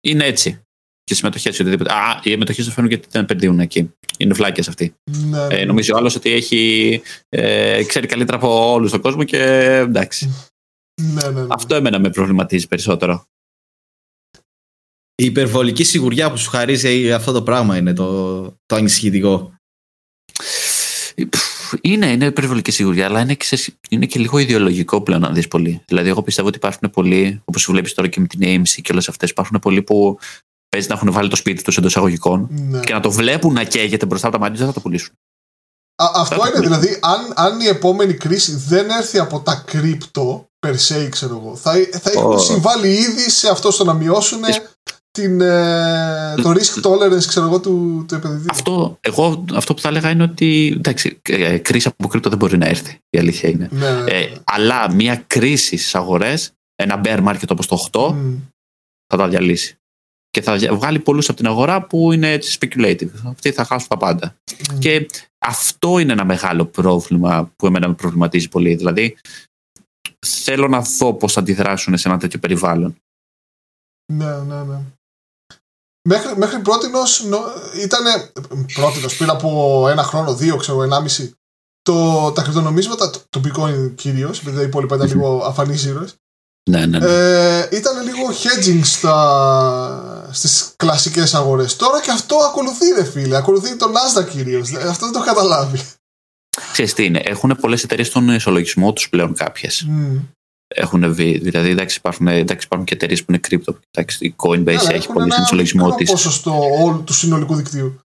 είναι 0.00 0.24
έτσι. 0.24 0.62
Και 1.04 1.14
συμμετοχές 1.14 1.58
ή 1.58 1.60
οτιδήποτε. 1.62 1.92
Α, 1.92 2.20
οι 2.22 2.36
μετοχέ 2.36 2.62
δεν 2.62 2.72
φαίνουν 2.72 2.90
γιατί 2.90 3.08
δεν 3.10 3.22
επενδύουν 3.22 3.60
εκεί. 3.60 3.90
Είναι 4.18 4.34
φλάκες 4.34 4.68
αυτοί. 4.68 4.94
Ναι, 5.10 5.46
ναι. 5.46 5.54
Ε, 5.54 5.64
νομίζω 5.64 5.94
ο 5.94 5.96
άλλο 5.96 6.12
ότι 6.16 6.30
έχει, 6.32 7.02
ε, 7.28 7.82
ξέρει 7.84 8.06
καλύτερα 8.06 8.36
από 8.36 8.72
όλους 8.72 8.90
τον 8.90 9.00
κόσμο 9.00 9.24
και 9.24 9.38
εντάξει. 9.76 10.50
ναι, 11.02 11.22
ναι, 11.28 11.40
ναι. 11.40 11.46
Αυτό 11.50 11.74
εμένα 11.74 11.98
με 11.98 12.10
προβληματίζει 12.10 12.66
περισσότερο. 12.68 13.24
Η 15.14 15.24
υπερβολική 15.24 15.84
σιγουριά 15.84 16.30
που 16.30 16.36
σου 16.36 16.50
χαρίζει 16.50 17.12
αυτό 17.12 17.32
το 17.32 17.42
πράγμα 17.42 17.76
είναι 17.76 17.92
το, 17.92 18.42
το 18.66 18.76
ανησυχητικό. 18.76 19.54
Πφ, 21.28 21.72
Είναι, 21.80 22.06
είναι 22.10 22.24
υπερβολική 22.24 22.70
σιγουριά, 22.70 23.06
αλλά 23.06 23.20
είναι 23.20 23.34
και, 23.34 23.56
σε- 23.56 23.78
είναι 23.88 24.06
και 24.06 24.18
λίγο 24.18 24.38
ιδεολογικό 24.38 25.02
πλέον, 25.02 25.24
αν 25.24 25.34
δεις 25.34 25.48
πολύ. 25.48 25.82
Δηλαδή, 25.86 26.08
εγώ 26.08 26.22
πιστεύω 26.22 26.48
ότι 26.48 26.56
υπάρχουν 26.56 26.90
πολλοί, 26.90 27.40
όπως 27.44 27.66
βλέπεις 27.70 27.94
τώρα 27.94 28.08
και 28.08 28.20
με 28.20 28.26
την 28.26 28.40
AMC 28.42 28.80
και 28.82 28.92
όλες 28.92 29.08
αυτές, 29.08 29.30
υπάρχουν 29.30 29.58
πολλοί 29.58 29.82
που 29.82 30.18
παίζει 30.72 30.88
να 30.88 30.94
έχουν 30.94 31.12
βάλει 31.12 31.28
το 31.28 31.36
σπίτι 31.36 31.62
τους 31.62 31.76
εντός 31.76 31.90
εισαγωγικών 31.90 32.48
Ναι. 32.50 32.80
και 32.80 32.92
να 32.92 33.00
το 33.00 33.10
βλέπουν 33.10 33.52
να 33.52 33.64
καίγεται 33.64 34.06
μπροστά 34.06 34.26
από 34.26 34.36
τα 34.36 34.42
μάτια 34.42 34.56
τους, 34.56 34.64
δεν 34.64 34.74
θα 34.74 34.80
το 34.80 34.88
πουλήσουν. 34.88 35.14
Α, 36.02 36.06
αυτό 36.14 36.46
είναι 36.48 36.60
δηλαδή, 36.60 36.98
αν, 37.02 37.32
αν 37.34 37.60
η 37.60 37.66
επόμενη 37.66 38.14
κρίση 38.14 38.54
δεν 38.56 38.90
έρθει 38.90 39.18
από 39.18 39.40
τα 39.40 39.62
κρύπτο, 39.66 40.46
per 40.66 40.70
se, 40.74 41.08
ξέρω 41.10 41.36
εγώ, 41.36 41.56
θα, 41.56 41.72
θα 41.90 42.10
έχουν 42.10 42.32
Ω. 42.32 42.38
συμβάλει 42.38 42.88
ήδη 42.88 43.30
σε 43.30 43.48
αυτό 43.50 43.70
στο 43.70 43.84
να 43.84 43.92
μειώσουν 43.94 44.40
την, 45.10 45.40
ε, 45.40 46.34
το 46.42 46.50
risk 46.50 46.82
tolerance, 46.86 47.24
ξέρω 47.26 47.46
εγώ, 47.46 47.60
του, 47.60 48.04
του 48.08 48.14
επενδυτή. 48.14 48.46
Αυτό, 48.50 48.96
εγώ, 49.00 49.44
αυτό 49.54 49.74
που 49.74 49.80
θα 49.80 49.88
έλεγα 49.88 50.10
είναι 50.10 50.22
ότι 50.22 50.72
εντάξει, 50.76 51.20
ε, 51.22 51.58
κρίση 51.58 51.88
από 51.88 52.08
κρύπτο 52.08 52.28
δεν 52.28 52.38
μπορεί 52.38 52.58
να 52.58 52.66
έρθει. 52.66 52.98
Η 53.10 53.18
αλήθεια 53.18 53.48
είναι. 53.48 53.68
Ναι, 53.72 53.90
ναι, 53.90 54.00
ναι. 54.02 54.10
Ε, 54.10 54.32
αλλά 54.44 54.92
μια 54.94 55.24
κρίση 55.26 55.76
στις 55.76 55.94
αγορές, 55.94 56.50
ένα 56.74 57.00
bear 57.04 57.24
market 57.28 57.48
όπως 57.48 57.66
το 57.66 57.88
8, 57.92 58.12
Μμ. 58.14 58.34
θα 59.06 59.16
τα 59.16 59.28
διαλύσει. 59.28 59.76
Και 60.32 60.42
θα 60.42 60.56
δια- 60.56 60.74
βγάλει 60.74 60.98
πολλούς 60.98 61.28
από 61.28 61.36
την 61.36 61.46
αγορά 61.46 61.86
που 61.86 62.12
είναι 62.12 62.32
έτσι 62.32 62.58
speculative. 62.60 63.10
Αυτοί 63.24 63.52
θα 63.52 63.64
χάσουν 63.64 63.88
τα 63.88 63.96
πάντα. 63.96 64.36
Μμ. 64.74 64.78
Και 64.78 65.06
αυτό 65.38 65.98
είναι 65.98 66.12
ένα 66.12 66.24
μεγάλο 66.24 66.64
πρόβλημα 66.66 67.52
που 67.56 67.66
εμένα 67.66 67.88
με 67.88 67.94
προβληματίζει 67.94 68.48
πολύ. 68.48 68.74
Δηλαδή, 68.74 69.16
θέλω 70.26 70.68
να 70.68 70.80
δω 70.80 71.14
πώς 71.14 71.32
θα 71.32 71.40
αντιδράσουν 71.40 71.98
σε 71.98 72.08
ένα 72.08 72.18
τέτοιο 72.18 72.38
περιβάλλον. 72.38 72.96
Ναι, 74.12 74.36
ναι, 74.36 74.62
ναι. 74.62 74.80
Μέχρι, 76.08 76.36
μέχρι 76.36 76.60
πρότινος 76.60 77.24
νο, 77.24 77.38
ήταν 77.82 78.04
πρότινος 78.74 79.16
πριν 79.16 79.30
από 79.30 79.86
ένα 79.88 80.02
χρόνο, 80.02 80.34
δύο, 80.34 80.56
ξέρω, 80.56 80.82
ενάμιση 80.82 81.34
το, 81.82 82.30
τα 82.32 82.42
κρυπτονομίσματα, 82.42 83.10
το, 83.10 83.20
το 83.28 83.40
bitcoin 83.44 83.92
κυρίως, 83.94 84.40
επειδή 84.40 84.56
τα 84.56 84.62
υπόλοιπα 84.62 84.96
ήταν 84.96 85.08
λίγο 85.12 85.36
αφανείς 85.44 85.84
ήρωες, 85.84 86.14
Ναι, 86.70 86.86
ναι, 86.86 86.98
ναι. 86.98 87.06
ε, 87.06 87.68
ήταν 87.72 88.04
λίγο 88.04 88.28
hedging 88.28 88.80
στα, 88.82 90.28
στις 90.32 90.72
κλασικές 90.76 91.34
αγορές. 91.34 91.76
Τώρα 91.76 92.00
και 92.00 92.10
αυτό 92.10 92.36
ακολουθεί 92.36 92.92
ρε 92.96 93.04
φίλε, 93.04 93.36
ακολουθεί 93.36 93.76
το 93.76 93.92
Nasdaq 93.92 94.28
κυρίως, 94.30 94.72
Ε, 94.72 94.88
αυτό 94.88 95.04
δεν 95.04 95.12
το 95.12 95.18
έχω 95.18 95.28
καταλάβει. 95.28 95.80
Ξέρεις 96.72 96.94
τι 96.94 97.04
είναι, 97.04 97.20
έχουν 97.24 97.56
πολλές 97.60 97.82
εταιρείες 97.82 98.06
στον 98.06 98.28
ισολογισμό 98.28 98.92
τους 98.92 99.08
πλέον 99.08 99.34
κάποιες. 99.34 99.84
Μμ. 99.88 100.16
Έχουν 100.74 101.14
βγει. 101.14 101.38
Δηλαδή, 101.38 101.70
εντάξει, 101.70 101.96
υπάρχουν, 101.98 102.26
εντάξει, 102.26 102.66
υπάρχουν 102.66 102.86
και 102.86 102.94
εταιρείες 102.94 103.20
που 103.20 103.26
είναι 103.28 103.38
κρύπτο. 103.38 103.78
Εντάξει, 103.90 104.24
η 104.26 104.34
Coinbase 104.36 104.76
Αλλά 104.78 104.92
έχει 104.92 105.02
έχουν 105.02 105.12
πολύ 105.12 105.24
ένα 105.24 105.32
στον 105.32 105.44
ισολογισμό 105.44 105.84
μικρό 105.84 105.98
της. 105.98 106.10
ποσοστό 106.10 106.58
όλου 106.82 107.02
του 107.04 107.12
συνολικού 107.12 107.54
δικτύου. 107.54 108.00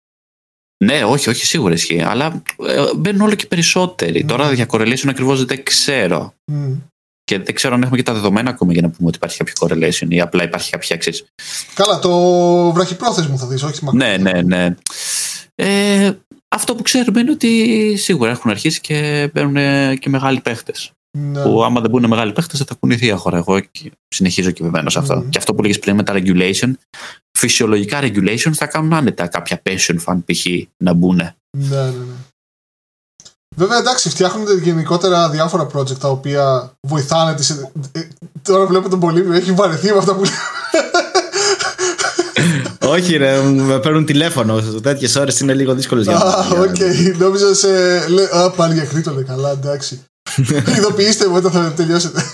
Ναι, 0.84 1.04
όχι, 1.04 1.30
όχι, 1.30 1.46
σίγουρα 1.46 1.74
ισχύει. 1.74 2.02
Αλλά 2.02 2.42
ε, 2.68 2.96
μπαίνουν 2.96 3.22
όλο 3.22 3.36
και 3.36 3.46
περισσότεροι. 3.46 4.22
Mm. 4.24 4.28
Τώρα 4.28 4.54
για 4.54 4.66
correlation 4.70 5.08
ακριβώς 5.08 5.46
δεν 5.46 5.64
ξέρω. 5.64 6.34
Μμ. 6.52 6.74
Και 7.24 7.40
δεν 7.40 7.56
ξέρω 7.56 7.74
αν 7.74 7.82
έχουμε 7.82 7.98
και 7.98 8.04
τα 8.04 8.14
δεδομένα 8.14 8.50
ακόμα 8.50 8.74
για 8.74 8.82
να 8.82 8.90
πούμε 8.90 9.08
ότι 9.08 9.18
υπάρχει 9.18 9.38
κάποιο 9.38 9.54
correlation 9.60 10.08
ή 10.10 10.22
απλά 10.22 10.44
υπάρχει 10.44 10.72
κάποια 10.72 10.98
ξέρεις. 10.98 11.24
Καλά, 11.74 12.00
το 12.00 12.72
βραχυπρόθεσμο 12.72 13.38
θα 13.38 13.48
δεις, 13.48 13.64
όχι 13.64 13.80
τη 13.80 13.84
μακρό. 13.84 14.00
Ναι, 14.08 14.18
ναι, 14.18 14.42
ναι. 14.42 14.76
Ε, 15.56 16.12
αυτό 16.56 16.76
που 16.76 16.82
ξέρουμε 16.84 17.20
είναι 17.20 17.32
ότι 17.32 17.96
σίγουρα 17.98 18.32
έχουν 18.32 18.52
αρχίσει 18.52 18.82
και 18.82 19.30
μπαίνουν 19.34 19.98
και 19.98 20.10
μεγάλοι 20.10 20.40
παίχτες. 20.40 20.92
Ναι. 21.18 21.44
Που 21.44 21.64
άμα 21.64 21.82
δεν 21.82 21.90
μπουν 21.90 22.08
μεγάλοι 22.08 22.32
παίχτες, 22.32 22.58
δεν 22.58 22.68
θα 22.68 22.76
κουνηθεί 22.80 23.06
η 23.06 23.12
αγορά. 23.12 23.38
Εγώ 23.38 23.60
και- 23.60 23.92
συνεχίζω 24.08 24.52
και 24.52 24.64
βεβαίως 24.64 24.92
σε 24.92 25.00
αυτό. 25.00 25.16
Μμμ. 25.16 25.30
Και 25.30 25.38
αυτό 25.38 25.54
που 25.54 25.62
έλεγες 25.62 25.80
πριν 25.80 25.96
με 25.96 26.04
τα 26.04 26.14
regulation, 26.16 26.74
φυσιολογικά 27.38 28.00
regulation 28.02 28.52
θα 28.54 28.66
κάνουν 28.66 28.94
άνετα 28.94 29.28
κάποια 29.28 29.62
pension 29.70 29.96
fund 30.06 30.18
π.χ. 30.26 30.46
να 30.84 30.94
μπουν. 30.94 31.16
Ναι, 31.16 31.34
ναι, 31.68 31.86
ναι. 31.86 32.13
Βέβαια, 33.56 33.78
εντάξει, 33.78 34.10
φτιάχνονται 34.10 34.54
γενικότερα 34.54 35.30
διάφορα 35.30 35.68
project 35.74 35.98
τα 35.98 36.08
οποία 36.10 36.72
βοηθάνε 36.82 37.36
τις... 37.36 37.50
ε, 37.50 38.08
Τώρα 38.42 38.66
βλέπω 38.66 38.90
τον 38.90 39.00
Πολύβιο, 39.00 39.34
έχει 39.34 39.52
βαρεθεί 39.52 39.92
με 39.92 39.98
αυτά 39.98 40.14
που 40.16 40.22
λέει. 40.24 40.34
Όχι, 42.94 43.18
ρε, 43.18 43.42
με 43.42 43.80
παίρνουν 43.80 44.06
τηλέφωνο. 44.06 44.62
Τέτοιες 44.62 45.16
ώρες 45.16 45.40
είναι 45.40 45.54
λίγο 45.54 45.74
δύσκολες 45.74 46.06
για 46.06 46.16
Α, 46.18 46.46
για- 46.50 46.60
οκ, 46.60 47.18
νόμιζα 47.18 47.56
σε... 47.56 47.68
Λέ, 48.08 48.24
α, 48.32 48.50
πάλι 48.50 48.74
για 48.74 48.86
κρήτο, 48.86 49.12
λέει, 49.12 49.24
καλά, 49.24 49.50
εντάξει. 49.50 50.04
Ειδοποιήστε 50.78 51.28
μου 51.28 51.36
όταν 51.36 51.52
θα 51.52 51.74
τελειώσετε. 51.76 52.24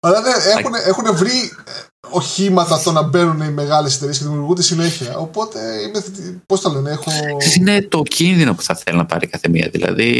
Αλλά 0.00 0.20
ναι, 0.20 0.28
έχουν, 0.58 0.72
έχουν 0.86 1.16
βρει 1.16 1.52
ε, 1.64 1.70
οχήματα 2.10 2.82
το 2.82 2.92
να 2.92 3.02
μπαίνουν 3.02 3.40
οι 3.40 3.50
μεγάλες 3.50 3.94
εταιρείες 3.96 4.18
και 4.18 4.24
δημιουργούνται 4.24 4.62
συνέχεια. 4.62 5.16
Οπότε 5.16 5.58
είμαι. 5.88 6.04
Πώς 6.46 6.60
το 6.60 6.70
λένε, 6.70 6.90
έχω. 6.90 7.10
Είναι 7.58 7.82
το 7.82 8.02
κίνδυνο 8.02 8.54
που 8.54 8.62
θα 8.62 8.74
θέλει 8.74 8.96
να 8.96 9.06
πάρει 9.06 9.26
κάθε 9.26 9.48
μία. 9.48 9.68
Δηλαδή. 9.72 10.10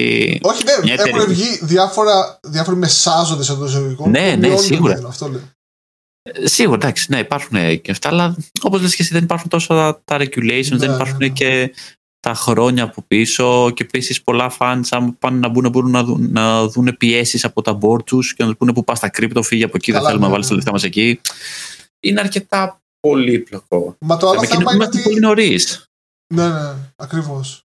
Όχι, 0.42 0.64
ναι, 0.64 0.72
Μια 0.82 0.92
έχουν 0.94 1.06
εταιρεία. 1.06 1.26
βγει 1.26 1.58
διάφορα, 1.62 2.38
διάφοροι 2.42 2.76
μεσάζοντες 2.76 3.48
εντό 3.48 3.64
εισαγωγικών. 3.64 4.10
Ναι, 4.10 4.18
που 4.20 4.24
ναι, 4.24 4.36
μειώνουν 4.36 4.56
το 4.56 4.62
σίγουρα. 4.62 4.88
κίνδυνο, 4.88 5.08
Αυτό 5.08 5.28
λέω. 5.28 5.40
Ε, 6.22 6.46
Σίγουρα, 6.46 6.76
εντάξει, 6.76 7.06
ναι, 7.10 7.18
υπάρχουν 7.18 7.56
ε, 7.56 7.74
και 7.74 7.90
αυτά, 7.90 8.08
αλλά 8.08 8.36
όπως 8.62 8.80
λες 8.80 8.94
και 8.94 9.02
εσύ, 9.02 9.12
δεν 9.12 9.22
υπάρχουν 9.22 9.48
τόσο 9.50 9.66
τα, 9.74 10.00
τα 10.04 10.16
regulations, 10.16 10.68
Ναι, 10.70 10.76
δεν 10.76 10.88
ναι, 10.88 10.94
υπάρχουν 10.94 11.16
ναι. 11.18 11.28
και 11.28 11.74
τα 12.20 12.34
χρόνια 12.34 12.82
από 12.84 13.02
πίσω. 13.08 13.70
Και 13.74 13.82
επίσης 13.82 14.22
πολλά 14.22 14.52
fans, 14.58 14.80
αν 14.90 15.18
πάνε 15.18 15.38
να 15.38 15.48
μπουν, 15.48 15.70
μπορούν 15.70 15.90
να 15.90 16.04
δουν, 16.04 16.28
να 16.32 16.66
δουν 16.68 16.94
πιέσεις 16.98 17.44
από 17.44 17.62
τα 17.62 17.78
board 17.80 18.04
τους 18.04 18.34
και 18.34 18.42
να 18.42 18.48
τους 18.48 18.58
πούνε 18.58 18.72
που 18.72 18.84
πας 18.84 18.98
στα 18.98 19.08
κρύπτο, 19.08 19.42
φύγει 19.42 19.64
από 19.64 19.72
εκεί, 19.76 19.92
δεν 19.92 20.00
Καλά, 20.00 20.06
θέλουμε 20.10 20.26
ναι, 20.26 20.32
να 20.32 20.32
βάλεις 20.32 20.46
τα 20.48 20.52
ναι. 20.54 20.58
λεφτά 20.58 20.72
μας 20.72 20.82
εκεί. 20.84 21.20
Είναι 22.04 22.20
αρκετά 22.20 22.82
πολύπλοκο. 23.00 23.96
Μα 23.98 24.16
το 24.16 24.28
άλλο 24.28 24.40
Με 24.40 24.46
θέμα 24.46 24.60
εκείνο 24.60 24.70
είναι 24.70 24.84
είμαστε 24.84 24.98
ότι. 24.98 25.08
πολύ 25.08 25.20
νωρίς. 25.20 25.84
Ναι, 26.34 26.48
ναι, 26.48 26.74
ακριβώς. 26.96 27.62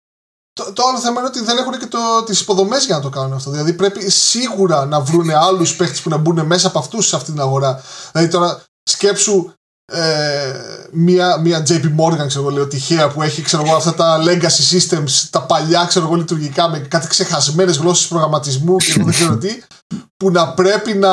Το, 0.53 0.73
το 0.73 0.83
άλλο 0.89 0.99
θέμα 0.99 1.19
είναι 1.19 1.29
ότι 1.29 1.41
δεν 1.41 1.59
έχουν 1.59 1.79
και 1.79 1.87
το, 1.87 1.99
τις 2.27 2.41
υποδομές 2.41 2.87
για 2.87 2.97
να 2.97 3.03
το 3.03 3.09
κάνουν 3.09 3.33
αυτό. 3.33 3.51
Δηλαδή 3.51 3.73
πρέπει 3.73 4.11
σίγουρα 4.11 4.85
να 4.85 5.01
βρουν 5.01 5.31
άλλους 5.31 5.77
παίχτες 5.77 6.01
που 6.01 6.09
να 6.09 6.17
μπουν 6.17 6.47
μέσα 6.47 6.67
από 6.67 6.79
αυτούς 6.79 7.07
σε 7.07 7.17
αυτή 7.17 7.31
την 7.31 7.41
αγορά. 7.41 7.83
Δηλαδή 8.13 8.31
τώρα 8.31 8.65
σκέψου 8.83 9.51
ε, 9.93 10.87
μία, 10.93 11.37
μία 11.37 11.67
JP 11.69 11.85
Morgan, 11.99 12.27
ξέρω 12.27 12.45
εγώ, 12.45 12.51
λέω 12.51 12.67
τυχαία, 12.67 13.09
που 13.09 13.23
έχει 13.23 13.43
ξέρω 13.43 13.63
εγώ, 13.67 13.77
αυτά 13.77 13.95
τα 13.95 14.23
legacy 14.25 14.77
systems, 14.77 15.29
τα 15.31 15.43
παλιά 15.43 15.85
ξέρω 15.85 16.07
εγώ, 16.07 16.15
λειτουργικά 16.15 16.69
με 16.69 16.79
κάτι 16.79 17.07
ξεχασμένες 17.07 17.77
γλώσσες 17.77 18.09
προγραμματισμού 18.09 18.77
και 18.77 18.93
εγώ 18.97 19.05
δεν 19.05 19.15
ξέρω 19.15 19.37
τι, 19.37 19.63
που 20.17 20.31
να 20.31 20.55
πρέπει 20.55 20.95
να 20.95 21.13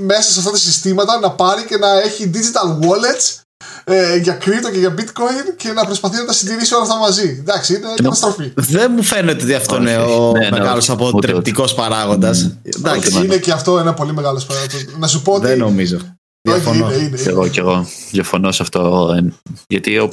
μέσα 0.00 0.32
σε 0.32 0.38
αυτά 0.38 0.50
τα 0.50 0.56
συστήματα 0.56 1.18
να 1.20 1.30
πάρει 1.30 1.64
και 1.64 1.76
να 1.76 2.00
έχει 2.00 2.30
digital 2.34 2.78
wallets 2.86 3.40
ε, 3.84 4.16
για 4.16 4.38
crypto 4.40 4.70
και 4.72 4.78
για 4.78 4.94
bitcoin 4.98 5.54
και 5.56 5.72
να 5.72 5.84
προσπαθεί 5.84 6.16
να 6.16 6.24
τα 6.24 6.32
συντηρήσει 6.32 6.74
όλα 6.74 6.82
αυτά 6.82 6.96
μαζί. 6.96 7.36
Εντάξει, 7.40 7.74
είναι 7.74 7.88
καταστροφή. 7.96 8.52
Δεν 8.56 8.92
μου 8.96 9.02
φαίνεται 9.02 9.42
ότι 9.44 9.54
αυτό 9.54 9.74
Όχι, 9.74 9.82
είναι 9.82 9.96
όχι. 9.96 10.12
ο 10.18 10.32
Ναι, 10.32 10.38
ναι, 10.38 10.50
μεγάλος 10.50 10.88
όχι. 10.88 11.02
αποτρεπτικός 11.06 11.74
παράγοντας. 11.74 12.50
Εντάξει, 12.62 13.08
Όχι, 13.16 13.24
είναι 13.24 13.38
και 13.38 13.52
αυτό 13.52 13.78
ένα 13.78 13.94
πολύ 13.94 14.12
μεγάλο 14.12 14.42
παράδειγμα. 14.46 14.98
Να 14.98 15.06
σου 15.06 15.22
πω 15.22 15.32
ότι. 15.32 15.46
δεν 15.46 15.58
νομίζω. 15.58 15.96
Όχι, 15.96 16.60
Διαφωνώ. 16.60 16.92
είναι, 16.92 17.02
είναι, 17.04 17.16
Κι 17.16 17.28
εγώ, 17.28 17.48
κι 17.48 17.58
εγώ 17.58 17.86
διαφωνώ 18.10 18.52
σε 18.52 18.62
αυτό. 18.62 19.12
ε, 19.18 19.32
Γιατί 19.68 19.98
ο, 19.98 20.12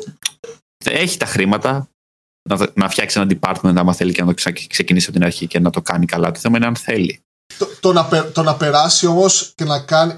έχει 0.85 1.17
τα 1.17 1.25
χρήματα 1.25 1.89
να, 2.49 2.67
να 2.73 2.89
φτιάξει 2.89 3.19
ένα 3.19 3.31
department, 3.39 3.73
άμα 3.75 3.93
θέλει 3.93 4.11
και 4.13 4.21
να 4.21 4.27
το 4.27 4.33
ξα- 4.33 4.67
ξεκινήσει 4.67 5.05
από 5.09 5.17
την 5.17 5.25
αρχή 5.25 5.47
και 5.47 5.59
να 5.59 5.69
το 5.69 5.81
κάνει 5.81 6.05
καλά. 6.05 6.31
Το 6.31 6.39
θέμα 6.39 6.57
είναι 6.57 6.65
αν 6.65 6.75
θέλει. 6.75 7.19
Το, 7.57 7.67
το, 7.79 7.93
να, 7.93 8.05
πε- 8.05 8.31
το 8.33 8.43
να 8.43 8.55
περάσει 8.55 9.05
όμως 9.07 9.51
και 9.55 9.63
να 9.63 9.79
κάνει. 9.79 10.17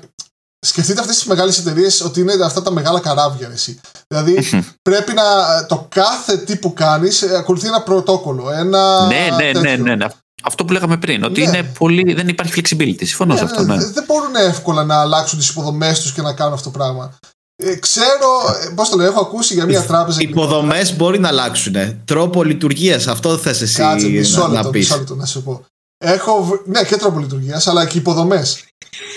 Σκεφτείτε 0.66 1.00
αυτές 1.00 1.16
τις 1.16 1.26
μεγάλες 1.26 1.58
εταιρείες 1.60 2.02
ότι 2.02 2.20
είναι 2.20 2.34
αυτά 2.46 2.62
τα 2.62 2.72
μεγάλα 2.72 3.00
καράβια. 3.00 3.50
Εσύ. 3.54 3.80
Δηλαδή 4.08 4.40
πρέπει 4.82 5.14
να. 5.14 5.24
Το 5.66 5.88
κάθε 5.90 6.38
τι 6.38 6.56
που 6.56 6.74
κάνεις 6.74 7.24
ακολουθεί 7.24 7.68
ένα 7.68 7.82
πρωτόκολλο. 7.82 8.52
Ένα 8.52 9.06
ναι, 9.06 9.16
ναι, 9.38 9.52
ναι, 9.52 9.52
τέτοιο. 9.62 9.84
ναι, 9.84 9.96
ναι. 9.96 10.06
Αυτό 10.44 10.66
που 10.66 10.74
λέγαμε 10.74 10.98
πριν, 10.98 11.24
ότι 11.24 11.42
Ναι. 11.42 11.48
είναι 11.48 11.64
πολύ, 11.80 12.14
δεν 12.14 12.28
υπάρχει 12.28 12.54
flexibility. 12.56 12.98
Συμφωνώ 13.06 13.34
Ναι, 13.34 13.40
σε 13.40 13.46
αυτό. 13.46 13.64
ναι, 13.64 13.76
Ναι. 13.76 13.86
Δεν 13.86 14.04
μπορούν 14.08 14.36
εύκολα 14.36 14.84
να 14.84 14.96
αλλάξουν 15.02 15.40
τις 15.40 15.50
υποδομές 15.50 16.02
τους 16.02 16.14
και 16.14 16.22
να 16.22 16.34
κάνουν 16.34 16.54
αυτό 16.54 16.72
το 16.72 16.78
πράγμα. 16.78 17.18
Ε, 17.64 17.76
ξέρω, 17.76 18.28
πώς 18.76 18.90
το 18.90 18.98
λέω, 18.98 19.08
έχω 19.08 19.20
ακούσει 19.22 19.54
για 19.54 19.66
μια 19.66 19.84
τράπεζα. 19.84 20.22
Οι 20.22 20.28
υποδομές 20.30 20.96
μπορεί 20.96 21.20
να 21.20 21.28
αλλάξουν. 21.28 21.76
Τρόπο 22.06 22.44
λειτουργίας, 22.44 23.08
αυτό 23.08 23.38
θες 23.38 23.62
εσύ 23.62 23.76
Κάτσε 23.82 24.08
μισό 24.08 24.42
να, 24.42 24.48
να 24.48 24.54
λεπτό, 24.54 24.70
πεις. 24.70 24.82
μισό 24.88 24.98
λεπτό 24.98 25.16
να 25.16 25.26
σου 25.26 25.44
πω. 25.44 25.66
Έχω, 26.06 26.44
βρ- 26.44 26.68
ναι, 26.68 26.84
και 26.84 26.96
τρόπο 26.96 27.20
λειτουργίας, 27.20 27.68
αλλά 27.68 27.86
και 27.88 27.98
υποδομές. 27.98 28.64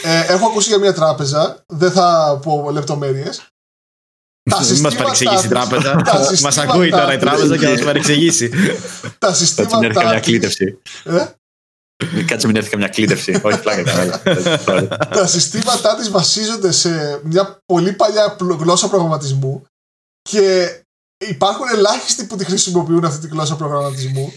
Ε, 0.04 0.20
έχω 0.32 0.46
ακούσει 0.46 0.68
για 0.68 0.78
μια 0.78 0.92
τράπεζα, 0.94 1.62
δεν 1.66 1.92
θα 1.92 2.38
πω 2.42 2.70
λεπτομέρειες. 2.72 3.46
Μην 4.70 4.80
μας 4.80 4.94
παρεξηγήσει 4.94 5.46
η 5.46 5.48
τράπεζα. 5.48 5.96
τα 5.96 6.18
Μας 6.18 6.26
συστήματά 6.28 6.62
ακούει 6.72 6.90
τώρα 6.90 7.12
η 7.12 7.16
της- 7.16 7.24
τράπεζα 7.26 7.56
και 7.56 7.64
θα 7.64 7.70
μας 7.70 7.80
παρεξηγήσει. 7.84 8.48
Τα 9.18 9.34
Θα 9.34 9.44
την 9.66 9.82
έρθει 9.84 9.92
καμιά 9.92 9.92
συστήματά 9.92 10.14
της, 10.20 10.26
κλήτευση. 10.26 10.78
ε, 11.04 11.24
Κάτσε 12.26 12.46
μην 12.46 12.56
έρθει 12.56 12.70
καμιά 12.70 12.88
κλήτευση. 12.88 13.40
Όχι, 13.44 13.60
πλάκα 13.60 13.82
κανένα. 13.82 14.22
Τα 15.08 15.26
συστήματά 15.26 15.96
της 15.96 16.10
βασίζονται 16.10 16.72
σε 16.72 17.20
μια 17.24 17.58
πολύ 17.64 17.92
παλιά 17.92 18.36
γλώσσα 18.40 18.88
προγραμματισμού 18.88 19.64
και 20.22 20.70
υπάρχουν 21.28 21.68
ελάχιστοι 21.72 22.24
που 22.26 22.36
τη 22.36 22.44
χρησιμοποιούν 22.44 23.04
αυτή 23.04 23.20
τη 23.20 23.28
γλώσσα 23.28 23.56
προγραμματισμού 23.56 24.32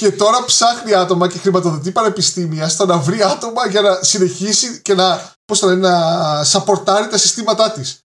και 0.00 0.10
τώρα 0.12 0.44
ψάχνει 0.44 0.94
άτομα 0.94 1.28
και 1.28 1.38
χρηματοδοτεί 1.38 1.90
πανεπιστήμια 1.90 2.68
στο 2.68 2.86
να 2.86 2.98
βρει 2.98 3.22
άτομα 3.22 3.68
για 3.68 3.80
να 3.80 4.02
συνεχίσει 4.02 4.80
και 4.82 4.94
να, 4.94 5.32
πώς 5.44 5.58
το 5.58 5.66
λένε, 5.66 5.88
να 5.88 6.44
σαπορτάρει 6.44 7.08
τα 7.08 7.18
συστήματά 7.18 7.72
της. 7.72 8.00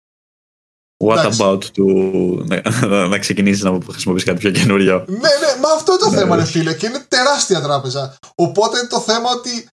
What 1.03 1.17
Εντάξει. 1.17 1.39
about 1.43 1.59
to... 1.59 1.83
να, 2.87 3.07
να 3.07 3.19
ξεκινήσεις 3.19 3.63
να 3.63 3.77
χρησιμοποιήσει 3.91 4.25
κάτι 4.25 4.39
πιο 4.39 4.51
καινούριο. 4.51 5.05
Ναι, 5.07 5.17
ναι, 5.17 5.59
μα 5.61 5.71
αυτό 5.75 5.91
είναι 5.91 6.01
το 6.01 6.09
ναι. 6.09 6.17
θέμα, 6.17 6.35
ρε 6.35 6.45
φίλε, 6.45 6.73
και 6.73 6.87
είναι 6.87 7.05
τεράστια 7.07 7.61
τράπεζα. 7.61 8.17
Οπότε 8.35 8.79
είναι 8.79 8.87
το 8.87 8.99
θέμα 8.99 9.29
ότι 9.31 9.67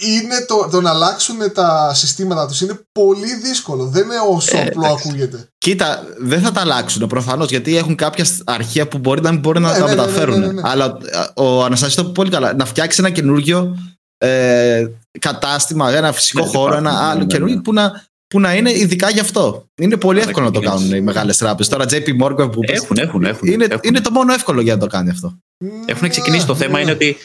είναι 0.00 0.44
το, 0.46 0.68
το 0.70 0.80
να 0.80 0.90
αλλάξουν 0.90 1.36
τα 1.54 1.94
συστήματα 1.94 2.46
τους 2.46 2.60
είναι 2.60 2.80
πολύ 2.92 3.34
δύσκολο. 3.34 3.84
Δεν 3.84 4.04
είναι 4.04 4.14
όσο 4.30 4.56
ε, 4.56 4.62
απλό 4.62 4.86
ακούγεται. 4.86 5.48
Κοίτα, 5.58 6.04
δεν 6.18 6.40
θα 6.40 6.52
τα 6.52 6.60
αλλάξουν 6.60 7.06
προφανώς 7.06 7.50
γιατί 7.50 7.76
έχουν 7.76 7.94
κάποια 7.94 8.26
αρχεία 8.44 8.88
που 8.88 8.98
μπορεί 8.98 9.20
να 9.20 9.30
μην 9.30 9.40
μπορεί 9.40 9.60
να 9.60 9.72
ναι, 9.72 9.78
τα 9.78 9.84
ναι, 9.84 9.94
ναι, 9.94 10.00
μεταφέρουν. 10.00 10.54
Ναι, 10.54 10.60
Αλλά 10.64 10.98
ο 11.34 11.64
Αναστασίου 11.64 12.04
το 12.04 12.10
πολύ 12.10 12.30
καλά. 12.30 12.54
Να 12.54 12.64
φτιάξει 12.64 13.00
ένα 13.00 13.10
καινούργιο 13.10 13.76
ε, 14.18 14.86
κατάστημα, 15.18 15.92
ένα 15.92 16.12
φυσικό 16.12 16.44
χώρο, 16.44 16.76
ένα 16.76 17.10
άλλο 17.10 17.26
καινούργιο 17.26 17.60
που 17.60 17.72
να 17.72 18.04
που 18.28 18.40
να 18.40 18.54
είναι 18.54 18.70
ειδικά 18.72 19.10
γι' 19.10 19.20
αυτό. 19.20 19.68
Είναι 19.74 19.96
πολύ 19.96 20.20
εύκολο 20.20 20.46
να 20.46 20.52
το 20.52 20.60
κάνουν 20.60 20.92
οι 20.92 21.00
μεγάλες 21.00 21.36
τράπεζες. 21.36 21.72
Τώρα, 21.72 21.84
JP 21.90 22.22
Morgan 22.22 22.52
που. 22.52 22.60
Έχουν, 22.66 22.96
έχουν, 22.96 23.24
έχουν, 23.24 23.48
είναι, 23.48 23.64
έχουν. 23.64 23.80
είναι 23.82 24.00
το 24.00 24.10
μόνο 24.10 24.32
εύκολο 24.32 24.60
για 24.60 24.74
να 24.74 24.80
το 24.80 24.86
κάνει 24.86 25.10
αυτό. 25.10 25.38
Έχουν 25.86 26.08
ξεκινήσει. 26.08 26.46
Το 26.46 26.54
θέμα 26.54 26.80
είναι 26.80 26.90
ότι. 26.90 27.16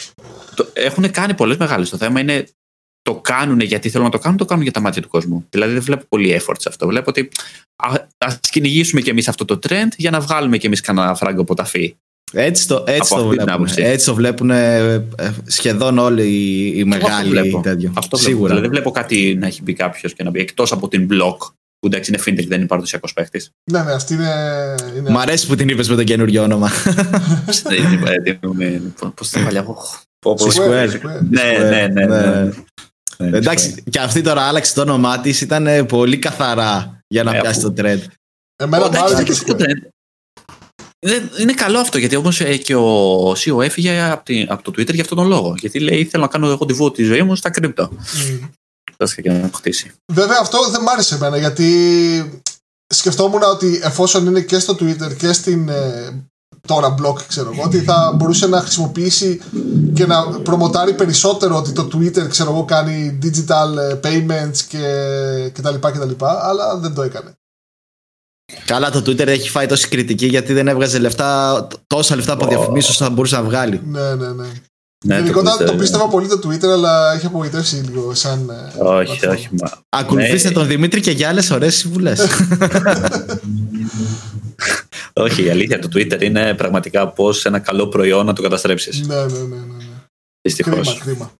Το, 0.64 0.70
έχουν 0.74 1.12
κάνει 1.12 1.34
πολλές 1.34 1.58
μεγάλες. 1.58 1.90
Το 1.90 1.98
θέμα 1.98 2.20
είναι 2.20 2.46
το 3.02 3.16
κάνουν 3.16 3.60
γιατί 3.60 3.90
θέλουν 3.90 4.06
να 4.06 4.12
το 4.12 4.20
κάνουν, 4.20 4.38
το 4.38 4.46
κάνουν 4.46 4.64
για 4.64 4.72
τα 4.72 4.80
μάτια 4.80 5.02
του 5.02 5.08
κόσμου. 5.08 5.46
Δηλαδή 5.50 5.74
δεν 5.74 5.82
βλέπω 5.82 6.06
πολύ 6.10 6.40
effort 6.40 6.56
σε 6.58 6.70
αυτό. 6.70 6.88
Βλέπω 6.88 7.10
ότι 7.10 7.30
α 8.18 8.36
κυνηγήσουμε 8.50 9.02
κι 9.02 9.10
εμείς 9.10 9.28
αυτό 9.28 9.46
το 9.46 9.60
trend 9.68 9.90
για 9.98 10.12
να 10.12 10.20
βγάλουμε 10.20 10.58
κι 10.58 10.66
εμείς 10.66 10.82
κανένα 10.82 11.16
φράγκο 11.16 11.42
από 11.42 11.56
τα 11.56 11.64
φύ. 11.64 11.96
Έτσι 12.34 12.68
το, 12.68 12.84
έτσι 12.88 13.16
το 13.16 13.28
βλέπουν. 13.28 13.68
Έτσι 13.76 14.06
το 14.06 14.14
βλέπουν 14.14 14.50
ε, 14.50 15.06
σχεδόν 15.46 15.98
όλοι 15.98 16.24
οι, 16.24 16.74
οι 16.80 16.84
μεγάλοι 16.84 17.60
τέτοιο. 17.64 17.94
Αυτό 17.96 18.18
Σίγουρα. 18.18 18.48
Δηλαδή, 18.48 18.62
δεν 18.62 18.70
βλέπω 18.70 18.92
κάτι 18.92 19.36
να 19.40 19.48
έχει 19.48 19.62
μπει 19.64 19.74
κάποιος 19.74 20.14
και 20.14 20.24
να 20.24 20.30
μπει 20.30 20.40
εκτός 20.40 20.72
από 20.72 20.88
την 20.88 21.08
block 21.12 21.38
που 21.80 21.88
εντάξει 21.88 22.12
είναι 22.12 22.22
fintech, 22.26 22.48
δεν 22.48 22.58
είναι 22.58 22.68
παραδοσιακός 22.68 23.14
παίχτης. 23.14 23.52
Ναι, 23.72 23.84
ναι, 23.84 23.92
αυτή 23.92 24.14
είναι. 24.14 24.32
είναι... 24.98 25.10
Μ' 25.10 25.18
αρέσει 25.18 25.48
που 25.48 25.56
την 25.56 25.70
είπες 25.70 25.90
με 25.90 25.96
το 25.96 26.04
καινούριο 26.04 26.44
όνομα. 26.44 26.70
Πώς 29.16 29.30
την 29.30 29.44
παλιά. 29.44 29.66
Square. 30.26 31.00
Ναι, 31.30 31.58
ναι, 31.70 31.88
ναι. 31.88 32.06
ναι. 32.06 33.38
Εντάξει, 33.38 33.84
και 33.90 34.00
αυτή 34.00 34.22
τώρα 34.22 34.42
άλλαξε 34.42 34.74
το 34.74 34.82
όνομά 34.82 35.20
της, 35.20 35.42
ήταν 35.42 35.86
πολύ 35.86 36.18
καθαρά 36.18 37.04
για 37.08 37.24
να 37.24 37.32
πιάσει 37.32 37.62
το 37.62 37.74
trend. 37.78 38.02
Εμένα 38.56 38.90
μου 38.90 39.00
άρεσε 39.00 39.44
το 39.44 39.56
trend. 39.60 39.90
Είναι 41.40 41.54
καλό 41.54 41.80
αυτό 41.80 41.98
γιατί 41.98 42.16
όμω 42.16 42.30
ε, 42.40 42.58
και 42.58 42.76
ο 42.76 43.32
CEO 43.32 43.62
έφυγε 43.62 44.02
από, 44.48 44.64
το 44.64 44.72
Twitter 44.72 44.94
για 44.94 45.02
αυτόν 45.02 45.18
τον 45.18 45.28
λόγο. 45.28 45.56
Γιατί 45.58 45.80
λέει: 45.80 46.06
Θέλω 46.06 46.24
να 46.24 46.30
κάνω 46.30 46.50
εγώ 46.50 46.66
τη 46.66 46.74
βούτη 46.74 46.96
τη 46.96 47.04
ζωή 47.04 47.24
μου 47.24 47.36
στα 47.36 47.50
κρύπτο. 47.50 47.92
Mm. 48.98 49.10
και 49.22 49.32
να 49.32 49.50
χτίσει. 49.54 49.92
Βέβαια 50.14 50.38
αυτό 50.42 50.70
δεν 50.70 50.82
μ' 50.82 50.90
άρεσε 50.90 51.16
εμένα 51.16 51.38
γιατί 51.38 52.42
σκεφτόμουν 52.88 53.42
ότι 53.44 53.80
εφόσον 53.84 54.26
είναι 54.26 54.42
και 54.42 54.60
στο 54.60 54.74
Twitter 54.80 55.16
και 55.18 55.34
στην 55.34 55.70
ε, 55.70 56.30
τώρα 56.68 56.96
blog 57.02 57.22
ξέρω 57.28 57.52
εγώ 57.54 57.64
ότι 57.64 57.80
θα 57.80 58.14
μπορούσε 58.16 58.48
να 58.48 58.60
χρησιμοποιήσει 58.60 59.42
και 59.94 60.06
να 60.06 60.24
προμοτάρει 60.24 60.94
περισσότερο 60.94 61.56
ότι 61.56 61.72
το 61.72 61.88
Twitter 61.94 62.28
ξέρω 62.30 62.52
εγώ 62.52 62.66
κάνει 62.66 63.20
digital 63.24 63.78
ε, 63.78 64.00
payments 64.04 64.58
και, 64.68 64.86
και 65.54 65.62
τα 65.62 65.72
λοιπά 65.72 65.92
και 65.92 65.98
τα 65.98 66.06
λοιπά 66.06 66.48
αλλά 66.48 66.78
δεν 66.78 66.94
το 66.94 67.02
έκανε. 67.02 67.34
Καλά, 68.66 68.92
το 68.92 69.00
Twitter 69.00 69.28
έχει 69.28 69.50
φάει 69.50 69.66
τόση 69.66 69.88
κριτική 69.88 70.26
γιατί 70.26 70.54
δεν 70.54 70.68
έβγαζε 70.68 71.00
λεφτά, 71.00 71.68
τόσα 71.88 72.16
λεφτά 72.16 72.34
από 72.34 72.46
oh. 72.46 72.50
διαφημίσεις 72.50 72.90
όσο 72.90 73.04
θα 73.04 73.10
μπορούσε 73.10 73.36
να 73.36 73.44
βγάλει. 73.44 73.82
Ναι, 73.86 74.16
ναι, 74.16 74.32
ναι. 74.32 74.48
Ναι, 75.06 75.16
Γενικότερα 75.16 75.58
το, 75.58 75.64
το 75.64 75.76
πίστευα 75.76 76.08
πολύ 76.08 76.28
το 76.28 76.40
Twitter, 76.48 76.68
αλλά 76.68 77.14
έχει 77.14 77.26
απογοητεύσει 77.26 77.76
λίγο 77.76 78.14
σαν. 78.14 78.50
Ε, 78.50 78.84
όχι, 78.84 79.28
όχι. 79.28 79.50
Μα... 79.52 79.72
Ακολουθήστε 79.90 80.48
ναι. 80.48 80.54
τον 80.54 80.68
Δημήτρη 80.68 81.02
και 81.02 81.12
για 81.12 81.30
άλλες 81.30 81.52
ωραίες 81.52 81.76
συμβουλές. 81.76 82.28
όχι, 85.14 85.44
η 85.44 85.50
αλήθεια 85.50 85.80
το 85.80 85.90
Twitter 85.94 86.22
είναι 86.22 86.54
πραγματικά 86.54 87.08
πώς 87.08 87.46
ένα 87.46 87.60
καλό 87.60 87.88
προϊόν 87.88 88.26
να 88.26 88.34
το 88.34 88.42
καταστρέψεις. 88.42 89.08
Ναι, 89.08 89.16
ναι, 89.16 89.22
ναι. 89.22 89.38
ναι. 89.38 89.56
ναι. 89.56 89.84
Δυστυχώς. 90.42 91.00
Κρίμα, 91.00 91.04
κρίμα. 91.04 91.32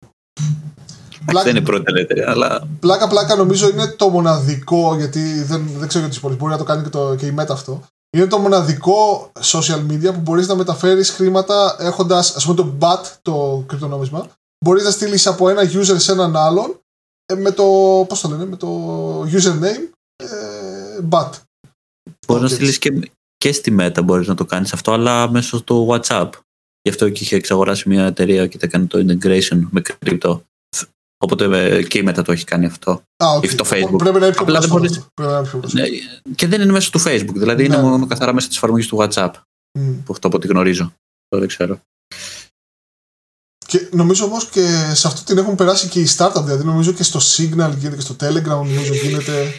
Πλάκα, 1.26 1.46
δεν 1.46 1.56
είναι 1.56 1.66
πρώτη 1.66 1.84
ελεύθερη, 1.88 2.22
αλλά. 2.22 2.68
Πλάκα, 2.80 3.08
πλάκα 3.08 3.36
νομίζω 3.36 3.70
είναι 3.70 3.88
το 3.88 4.10
μοναδικό, 4.10 4.96
γιατί 4.98 5.44
δεν, 5.44 5.70
δεν 5.78 5.88
ξέρω 5.88 6.06
για 6.06 6.14
τι 6.14 6.20
πόλει, 6.20 6.36
μπορεί 6.36 6.52
να 6.52 6.58
το 6.58 6.64
κάνει 6.64 6.84
και, 6.84 6.90
το, 6.90 7.16
και 7.16 7.26
η 7.26 7.36
Meta 7.40 7.50
αυτό. 7.50 7.84
Είναι 8.18 8.28
το 8.28 8.38
μοναδικό 8.38 9.32
social 9.42 9.86
media 9.90 10.14
που 10.14 10.20
μπορείς 10.20 10.48
να 10.48 10.56
μεταφέρεις 10.56 11.10
χρήματα 11.10 11.76
έχοντας, 11.80 12.36
ας 12.36 12.44
πούμε, 12.46 12.56
το 12.56 12.78
BAT, 12.80 13.06
το 13.22 13.64
κρυπτονόμισμα. 13.68 14.28
Μπορείς 14.66 14.84
να 14.84 14.92
στείλεις 14.92 15.28
από 15.28 15.50
ένα 15.50 15.62
user 15.62 15.96
σε 15.98 16.12
έναν 16.12 16.36
άλλον 16.36 16.82
ε, 17.26 17.36
με 17.36 17.52
το. 17.52 17.64
Πώς 18.08 18.22
το 18.22 18.28
λένε, 18.28 18.46
με 18.46 18.56
το 18.56 19.22
username 19.22 19.90
ε, 20.16 20.28
BAT. 21.10 21.30
Μπορείς 22.28 22.44
να 22.44 22.48
στείλεις 22.48 22.78
και, 22.78 23.12
και 23.38 23.52
στη 23.52 23.76
Meta 23.80 24.04
μπορείς 24.04 24.28
να 24.28 24.36
το 24.36 24.46
κάνεις 24.46 24.74
αυτό, 24.74 24.92
αλλά 24.92 25.32
μέσω 25.32 25.64
του 25.64 25.88
WhatsApp. 25.92 26.30
Γι' 26.82 26.90
αυτό 26.90 27.10
και 27.10 27.24
είχε 27.24 27.36
εξαγοράσει 27.36 27.90
μια 27.90 28.06
εταιρεία 28.06 28.48
και 28.48 28.58
τα 28.58 28.68
κάνει 28.68 28.86
το 28.86 29.00
integration 29.00 29.68
με 29.70 29.82
κρυπτο. 29.82 30.44
Οπότε 31.24 31.76
ε, 31.76 31.84
και 31.84 31.98
η 31.98 32.06
Meta 32.08 32.22
το 32.24 32.32
έχει 32.32 32.44
κάνει 32.44 32.66
αυτό. 32.66 32.92
Α, 32.92 33.38
okay. 33.38 33.56
το 33.56 33.66
Facebook. 33.70 33.98
Πρέπει 33.98 34.20
να 34.20 34.26
είναι 34.26 34.36
πιο 34.36 34.46
δεν 34.46 34.70
μπορείς... 34.70 35.08
ναι, 35.72 35.84
Και 36.36 36.48
δεν 36.48 36.62
είναι 36.62 36.72
μέσω 36.72 36.92
του 36.92 37.02
Facebook. 37.02 37.34
Δηλαδή 37.34 37.68
ναι. 37.68 37.76
είναι 37.76 37.84
μόνο 37.84 38.08
καθαρά 38.08 38.34
μέσα 38.34 38.48
της 38.48 38.58
εφαρμογής 38.58 38.88
του 38.88 38.98
WhatsApp. 39.02 39.32
Mm. 39.80 39.96
Που 40.06 40.14
αυτό 40.14 40.28
από 40.28 40.38
ό,τι 40.38 40.48
γνωρίζω. 40.48 40.94
Το 41.28 41.40
δεν 41.40 41.48
ξέρω. 41.48 41.80
Και 43.68 43.88
νομίζω 43.92 44.26
όμως 44.26 44.50
και 44.50 44.92
σε 44.94 45.08
αυτό 45.08 45.24
την 45.24 45.38
έχουν 45.38 45.56
περάσει 45.56 45.88
και 45.88 46.00
οι 46.00 46.08
startup. 46.18 46.42
Δηλαδή 46.44 46.64
νομίζω 46.64 46.92
και 46.92 47.04
στο 47.04 47.20
Signal 47.20 47.72
γίνεται 47.78 47.96
και 47.96 48.02
στο 48.02 48.16
Telegram 48.20 48.44
νομίζω 48.44 48.94
γίνεται. 48.94 49.54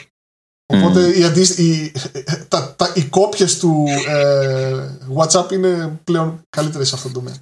Οπότε 0.67 1.09
mm. 1.09 1.17
οι, 1.17 1.25
αντί, 1.25 1.63
οι, 1.63 1.93
τα, 2.49 2.75
τα, 2.75 2.93
οι 2.95 3.05
κόπιες 3.05 3.59
του 3.59 3.85
ε, 4.09 4.99
WhatsApp 5.17 5.53
είναι 5.53 6.01
πλέον 6.05 6.41
καλύτερες 6.57 6.89
σε 6.89 6.95
αυτό 6.95 7.09
το 7.09 7.15
τομέα. 7.15 7.35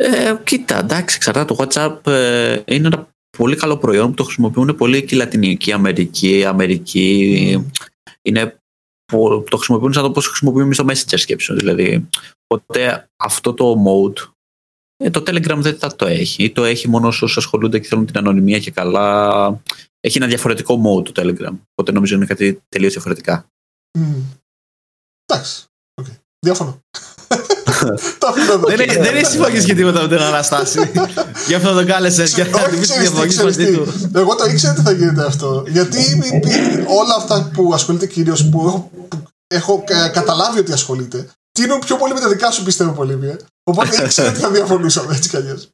Ε, 0.00 0.36
κοίτα, 0.44 0.78
εντάξει, 0.78 1.16
εξαρτάται. 1.16 1.54
Το 1.54 1.64
WhatsApp 1.64 2.06
ε, 2.06 2.62
είναι 2.66 2.86
ένα 2.86 3.08
πολύ 3.38 3.56
καλό 3.56 3.76
προϊόν 3.76 4.08
που 4.08 4.14
το 4.14 4.24
χρησιμοποιούν 4.24 4.76
πολύ 4.76 5.04
και 5.04 5.14
η 5.14 5.18
Λατινική 5.18 5.72
Αμερική, 5.72 6.44
Αμερική. 6.44 7.66
Είναι, 8.22 8.58
το 9.48 9.56
χρησιμοποιούν 9.56 9.92
σαν 9.92 10.02
το 10.02 10.10
πώς 10.10 10.26
χρησιμοποιούμε 10.26 10.74
στο 10.74 10.84
Messenger 10.88 11.18
σκέψη. 11.18 11.54
Δηλαδή, 11.54 12.08
οπότε 12.46 13.08
αυτό 13.16 13.54
το 13.54 13.74
mode 13.86 14.30
ε, 14.96 15.10
το 15.10 15.20
Telegram 15.20 15.56
δεν 15.58 15.78
θα 15.78 15.96
το 15.96 16.06
έχει. 16.06 16.44
Ή 16.44 16.50
το 16.50 16.64
έχει 16.64 16.88
μόνο 16.88 17.06
όσους 17.06 17.36
ασχολούνται 17.36 17.78
και 17.78 17.88
θέλουν 17.88 18.06
την 18.06 18.18
ανωνυμία 18.18 18.58
και 18.58 18.70
καλά. 18.70 19.60
Έχει 20.00 20.18
ένα 20.18 20.26
διαφορετικό 20.26 20.74
mode 20.74 21.12
το 21.12 21.22
Telegram. 21.22 21.56
Οπότε 21.70 21.92
νομίζω 21.92 22.14
είναι 22.14 22.26
κάτι 22.26 22.62
τελείως 22.68 22.92
διαφορετικά. 22.92 23.46
Mm. 23.98 24.22
Εντάξει. 25.24 25.64
Okay. 26.02 26.16
Διάφορο. 26.38 26.80
Δεν 28.66 28.80
είναι 29.16 29.28
συμφωνεί 29.28 29.64
και 29.64 29.74
τίποτα 29.74 30.00
με 30.00 30.08
την 30.08 30.18
Αναστάση. 30.18 30.90
Γι' 31.46 31.54
αυτό 31.54 31.72
το 31.74 31.86
κάλεσε 31.86 32.24
για 32.24 32.44
να 32.44 32.58
την 32.58 32.80
διαφωνεί 32.80 33.34
μαζί 33.34 33.72
του. 33.72 34.10
Εγώ 34.14 34.34
το 34.34 34.44
ήξερα 34.44 34.72
ότι 34.72 34.82
θα 34.82 34.92
γίνεται 34.92 35.24
αυτό. 35.26 35.64
Γιατί 35.66 36.30
όλα 36.86 37.14
αυτά 37.16 37.50
που 37.54 37.70
ασχολείται 37.74 38.06
κυρίως 38.06 38.48
που 38.48 38.90
έχω 39.46 39.84
καταλάβει 40.12 40.58
ότι 40.58 40.72
ασχολείται, 40.72 41.28
τίνουν 41.52 41.78
πιο 41.78 41.96
πολύ 41.96 42.14
με 42.14 42.20
τα 42.20 42.28
δικά 42.28 42.50
σου 42.50 42.62
πιστεύω 42.62 42.92
πολύ. 42.92 43.36
Οπότε 43.64 44.04
ήξερα 44.04 44.28
ότι 44.30 44.38
θα 44.38 44.50
διαφωνούσαμε 44.50 45.14
έτσι 45.16 45.28
κι 45.28 45.36
αλλιώς. 45.36 45.68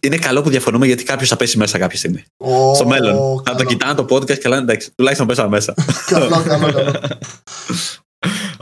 Είναι 0.00 0.16
καλό 0.16 0.42
που 0.42 0.50
διαφωνούμε 0.50 0.86
γιατί 0.86 1.02
κάποιος 1.02 1.28
θα 1.28 1.36
πέσει 1.36 1.58
μέσα 1.58 1.78
κάποια 1.78 1.98
στιγμή. 1.98 2.24
Στο 2.74 2.86
μέλλον. 2.86 3.42
Θα 3.46 3.54
το 3.54 3.64
κοιτάνε 3.64 3.94
το 3.94 4.06
podcast 4.10 4.38
και 4.38 4.48
λένε 4.48 4.62
εντάξει, 4.62 4.92
τουλάχιστον 4.94 5.26
πέσαμε 5.26 5.48
μέσα. 5.48 5.74
καλό, 6.06 6.28
καλό, 6.28 6.72
καλό. 6.72 6.92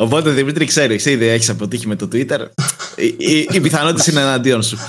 Οπότε 0.00 0.30
Δημήτρη, 0.30 0.64
ξέρει, 0.64 0.94
εσύ 0.94 1.10
ήδη 1.10 1.26
έχεις 1.26 1.48
αποτύχει 1.48 1.86
με 1.86 1.96
το 1.96 2.08
Twitter. 2.12 2.46
Οι 3.50 3.60
πιθανότητε 3.60 4.10
είναι 4.10 4.20
εναντίον 4.20 4.62
σου. 4.62 4.78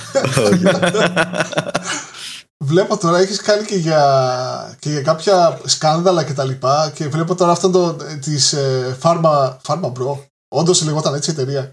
Βλέπω 2.64 2.96
τώρα 2.96 3.18
έχεις 3.18 3.40
κάνει 3.40 3.64
και 3.64 3.74
για, 3.74 4.76
και 4.78 4.90
για 4.90 5.02
κάποια 5.02 5.60
σκάνδαλα 5.64 6.24
και 6.24 6.32
τα 6.32 6.44
λοιπά 6.44 6.92
και 6.94 7.08
βλέπω 7.08 7.34
τώρα 7.34 7.52
αυτό 7.52 7.70
το, 7.70 7.96
της 8.20 8.52
ε, 8.52 8.96
Pharma, 9.02 9.56
Pharma 9.66 9.92
Bro. 9.92 10.18
Όντως 10.48 10.84
λεγόταν 10.84 11.14
έτσι 11.14 11.30
η 11.30 11.32
εταιρεία. 11.32 11.72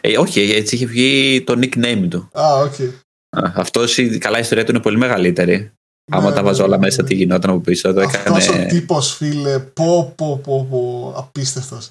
Ε, 0.00 0.18
όχι, 0.18 0.40
έτσι 0.40 0.74
είχε 0.74 0.86
βγει 0.86 1.42
το 1.46 1.52
nickname 1.52 2.06
του. 2.10 2.30
Α, 2.32 2.54
ok. 2.54 2.74
Okay. 2.78 2.90
Αυτός 3.54 3.98
η 3.98 4.18
καλά 4.18 4.38
ιστορία 4.38 4.64
του 4.64 4.70
είναι 4.70 4.80
πολύ 4.80 4.96
μεγαλύτερη. 4.96 5.56
Ναι, 6.10 6.16
Άμα 6.16 6.32
τα 6.32 6.42
βάζω 6.42 6.64
όλα 6.64 6.76
ναι, 6.76 6.84
μέσα, 6.84 7.02
ναι. 7.02 7.08
τι 7.08 7.14
γινόταν 7.14 7.50
από 7.50 7.60
πίσω. 7.60 7.92
Το 7.92 8.00
Αυτός 8.00 8.46
έκανε... 8.48 8.64
ο 8.64 8.66
τύπος, 8.66 9.14
φίλε, 9.14 9.58
πω, 9.58 10.12
πω, 10.16 10.40
πω, 10.44 10.66
πω, 10.70 11.14
απίστευτος. 11.16 11.88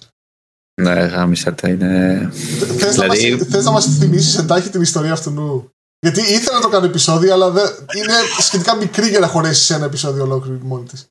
Ναι, 0.82 0.94
γάμησέ 0.94 1.54
τα 1.54 1.70
είναι. 1.70 2.30
Θες, 2.78 2.94
δηλαδή... 2.94 3.30
να 3.30 3.38
μας, 3.38 3.48
θες 3.48 3.66
να 3.66 3.72
μας 3.72 3.98
θυμίσεις 3.98 4.38
εντάχει 4.38 4.70
την 4.70 4.82
ιστορία 4.82 5.12
αυτού 5.12 5.32
νου. 5.32 5.70
Γιατί 6.00 6.20
ήθελα 6.20 6.58
να 6.58 6.62
το 6.62 6.70
κάνω 6.70 6.86
επεισόδιο, 6.86 7.34
αλλά 7.34 7.50
δεν... 7.50 7.66
είναι 7.98 8.14
σχετικά 8.40 8.76
μικρή 8.76 9.10
για 9.10 9.20
να 9.20 9.28
χωρέσει 9.28 9.64
σε 9.64 9.74
ένα 9.74 9.86
επεισόδιο 9.86 10.24
ολόκληρο 10.24 10.60
μόνη 10.62 10.86
της. 10.86 11.06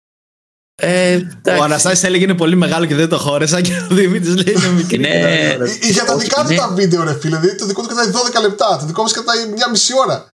Ε, 0.83 1.21
ο 1.59 1.63
Αναστάσης 1.63 2.05
έλεγε 2.05 2.25
είναι 2.25 2.35
πολύ 2.35 2.57
μεγάλο 2.57 2.87
και 2.87 2.95
δεν 2.95 3.09
το 3.09 3.19
χώреσα 3.19 3.61
και 3.61 3.73
ο 3.91 3.95
Δημήτρης 3.95 4.35
λέει 4.35 4.55
είναι 4.55 4.69
μικρή. 4.69 4.99
Ναι. 4.99 5.57
Για 5.91 6.05
τα 6.05 6.17
δικά 6.17 6.45
του 6.45 6.55
τα 6.55 6.73
βίντεο, 6.75 7.05
ρε 7.05 7.19
φίλε. 7.19 7.39
Δηλαδή 7.39 7.59
το 7.59 7.67
δικό 7.67 7.83
του 7.83 7.89
κρατάει 7.89 8.13
12 8.39 8.43
λεπτά, 8.43 8.79
το 8.81 8.87
δικό 8.87 9.03
μας 9.03 9.13
κρατάει 9.13 9.49
μια 9.49 9.71
μισή 9.71 9.93
ώρα. 9.99 10.29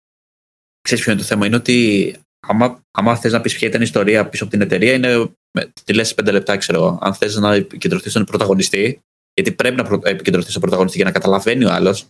Ξέρεις 0.83 1.05
ποιο 1.05 1.13
είναι 1.13 1.21
το 1.21 1.27
θέμα, 1.27 1.47
είναι 1.47 1.57
ότι 1.57 2.17
άμα, 2.49 2.81
άμα 2.91 3.17
θες 3.17 3.33
να 3.33 3.41
πεις 3.41 3.55
ποια 3.55 3.69
ήταν 3.69 3.81
η 3.81 3.85
ιστορία 3.87 4.29
πίσω 4.29 4.43
από 4.45 4.53
την 4.53 4.63
εταιρεία, 4.63 4.93
είναι. 4.93 5.31
Τη 5.85 5.93
λες 5.93 6.15
5 6.21 6.33
λεπτά, 6.33 6.57
ξέρω 6.57 6.79
εγώ. 6.79 6.99
Αν 7.03 7.15
θες 7.15 7.37
να 7.37 7.55
επικεντρωθείς 7.55 8.11
στον 8.11 8.25
πρωταγωνιστή, 8.25 9.01
γιατί 9.35 9.53
πρέπει 9.53 9.77
να 9.77 10.01
επικεντρωθείς 10.03 10.51
στον 10.51 10.63
πρωταγωνιστή 10.63 10.97
για 10.97 11.07
να 11.07 11.13
καταλαβαίνει 11.13 11.65
ο 11.65 11.71
άλλος. 11.71 12.07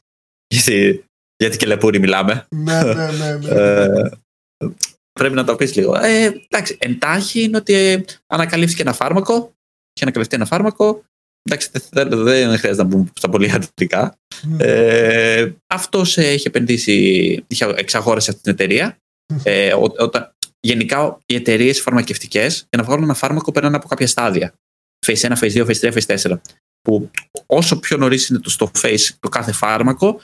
Γιατί, 0.55 1.05
γιατί 1.37 1.57
και 1.57 1.67
λεπούρι 1.67 1.99
μιλάμε. 1.99 2.47
Ναι, 2.49 2.83
ναι, 2.83 3.11
ναι. 3.11 3.37
ναι. 3.37 3.51
Ε, 5.15 5.21
πρέπει 5.21 5.35
να 5.35 5.45
το 5.45 5.57
πεις 5.57 5.75
λίγο. 5.75 5.97
Ε, 5.97 6.43
εντάξει, 6.49 6.77
εντάχει 6.81 7.43
είναι 7.43 7.57
ότι 7.57 7.75
ε, 7.75 8.05
ανακαλύφθηκε 8.27 8.83
ένα 8.83 8.93
φάρμακο. 8.93 9.35
Είχε 9.93 10.05
ανακαλυφθεί 10.05 10.35
ένα 10.35 10.45
φάρμακο. 10.45 11.05
Εντάξει, 11.43 11.71
δεν, 11.91 12.09
δεν 12.09 12.59
χρειάζεται 12.59 12.83
να 12.83 12.89
μπούμε 12.89 13.11
στα 13.15 13.29
πολύ 13.29 13.47
ιατρικά. 13.47 14.19
Ναι. 14.43 14.65
Ε, 14.65 15.53
Αυτός 15.67 16.19
έχει 16.19 16.47
επενδύσει, 16.47 16.93
είχε 17.47 17.65
εξαγόρασε 17.65 18.31
αυτή 18.31 18.43
την 18.43 18.53
εταιρεία. 18.53 18.97
Ε, 19.43 19.73
ό, 19.73 19.93
όταν, 19.99 20.35
γενικά 20.61 21.19
οι 21.27 21.35
εταιρείες 21.35 21.81
φαρμακευτικές 21.81 22.57
για 22.57 22.79
να 22.79 22.83
βγάλουν 22.83 23.05
ένα 23.05 23.15
φάρμακο 23.15 23.53
περνάνε 23.53 23.77
από 23.77 23.89
κάποια 23.89 24.07
στάδια. 24.07 24.55
Phase 25.07 25.17
1, 25.17 25.37
Phase 25.37 25.65
2, 25.65 25.67
Phase 25.67 25.93
3, 25.93 25.93
Phase 25.93 26.31
4. 26.31 26.41
Που 26.83 27.11
όσο 27.47 27.79
πιο 27.79 27.97
νωρίς 27.97 28.29
είναι 28.29 28.39
το 28.39 28.51
στο 28.51 28.71
Phase 28.83 29.09
το 29.21 29.29
κάθε 29.29 29.53
φάρμακο, 29.53 30.21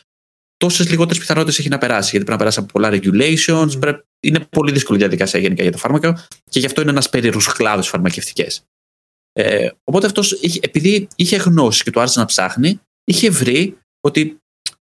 τόσες 0.57 0.91
λιγότερες 0.91 1.19
πιθανότητες 1.19 1.59
έχει 1.59 1.69
να 1.69 1.79
περάσει. 1.79 2.11
Γιατί 2.11 2.25
πρέπει 2.25 2.31
να 2.31 2.37
περάσει 2.37 2.59
από 2.59 2.73
πολλά 2.73 2.91
regulations. 2.93 3.71
Mm. 3.71 3.81
Πρέπει, 3.81 4.03
είναι 4.21 4.41
πολύ 4.51 4.73
δύσκολη 4.73 4.99
διαδικασία 4.99 5.41
γενικά 5.41 5.63
για 5.63 5.73
το 5.73 5.79
φάρμακο 5.79 6.19
και 6.51 6.59
γι' 6.59 6.67
αυτό 6.67 6.81
είναι 6.81 6.91
ένας 6.91 7.09
περίεργος 7.09 7.47
κλάδος 7.47 7.89
φαρμακευτικές. 7.89 8.63
Ε, 9.33 9.71
οπότε 9.85 10.07
αυτός, 10.07 10.33
επειδή 10.61 11.09
είχε 11.17 11.37
γνώση 11.37 11.83
και 11.83 11.91
του 11.91 12.01
άρεσε 12.01 12.19
να 12.21 12.25
ψάχνει, 12.25 12.81
είχε 13.05 13.31
βρει 13.31 13.79
ότι 14.01 14.39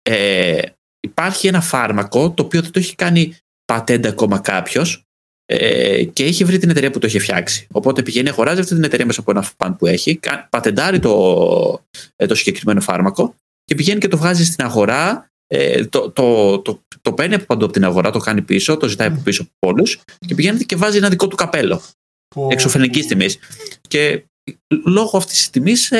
ε, 0.01 0.61
υπάρχει 0.99 1.47
ένα 1.47 1.61
φάρμακο 1.61 2.31
το 2.31 2.43
οποίο 2.43 2.61
δεν 2.61 2.71
το 2.71 2.79
έχει 2.79 2.95
κάνει 2.95 3.37
πατέντα 3.65 4.09
ακόμα 4.09 4.39
κάποιος 4.39 5.03
ε, 5.45 6.03
και 6.03 6.23
έχει 6.23 6.43
βρει 6.43 6.57
την 6.57 6.69
εταιρεία 6.69 6.91
που 6.91 6.99
το 6.99 7.05
έχει 7.05 7.19
φτιάξει. 7.19 7.67
Οπότε 7.71 8.01
πηγαίνει, 8.03 8.29
αγοράζει 8.29 8.59
αυτή 8.59 8.73
την 8.75 8.83
εταιρεία 8.83 9.05
μέσα 9.05 9.19
από 9.19 9.31
ένα 9.31 9.41
φαν 9.57 9.75
που 9.75 9.87
έχει, 9.87 10.15
κα- 10.15 10.47
πατεντάρει 10.49 10.99
το, 10.99 11.83
ε, 12.15 12.25
το 12.25 12.35
συγκεκριμένο 12.35 12.81
φάρμακο 12.81 13.35
και 13.63 13.75
πηγαίνει 13.75 13.99
και 13.99 14.07
το 14.07 14.17
βγάζει 14.17 14.45
στην 14.45 14.65
αγορά. 14.65 15.27
Ε, 15.47 15.85
το, 15.85 16.11
το, 16.11 16.59
το, 16.59 16.81
το 17.01 17.13
παίρνει 17.13 17.35
από 17.35 17.45
παντού 17.45 17.63
από 17.63 17.73
την 17.73 17.83
αγορά, 17.83 18.11
το 18.11 18.19
κάνει 18.19 18.41
πίσω, 18.41 18.77
το 18.77 18.87
ζητάει 18.87 19.07
από 19.07 19.21
πίσω 19.23 19.41
από 19.41 19.73
όλους 19.73 20.01
και 20.27 20.35
πηγαίνει 20.35 20.63
και 20.63 20.75
βάζει 20.75 20.97
ένα 20.97 21.09
δικό 21.09 21.27
του 21.27 21.35
καπέλο 21.35 21.81
Πω- 22.35 22.47
εξωφρενικής 22.51 23.05
τιμής. 23.07 23.37
Και 23.87 24.23
λόγω 24.85 25.17
αυτής 25.17 25.37
της 25.37 25.49
τιμής 25.49 25.91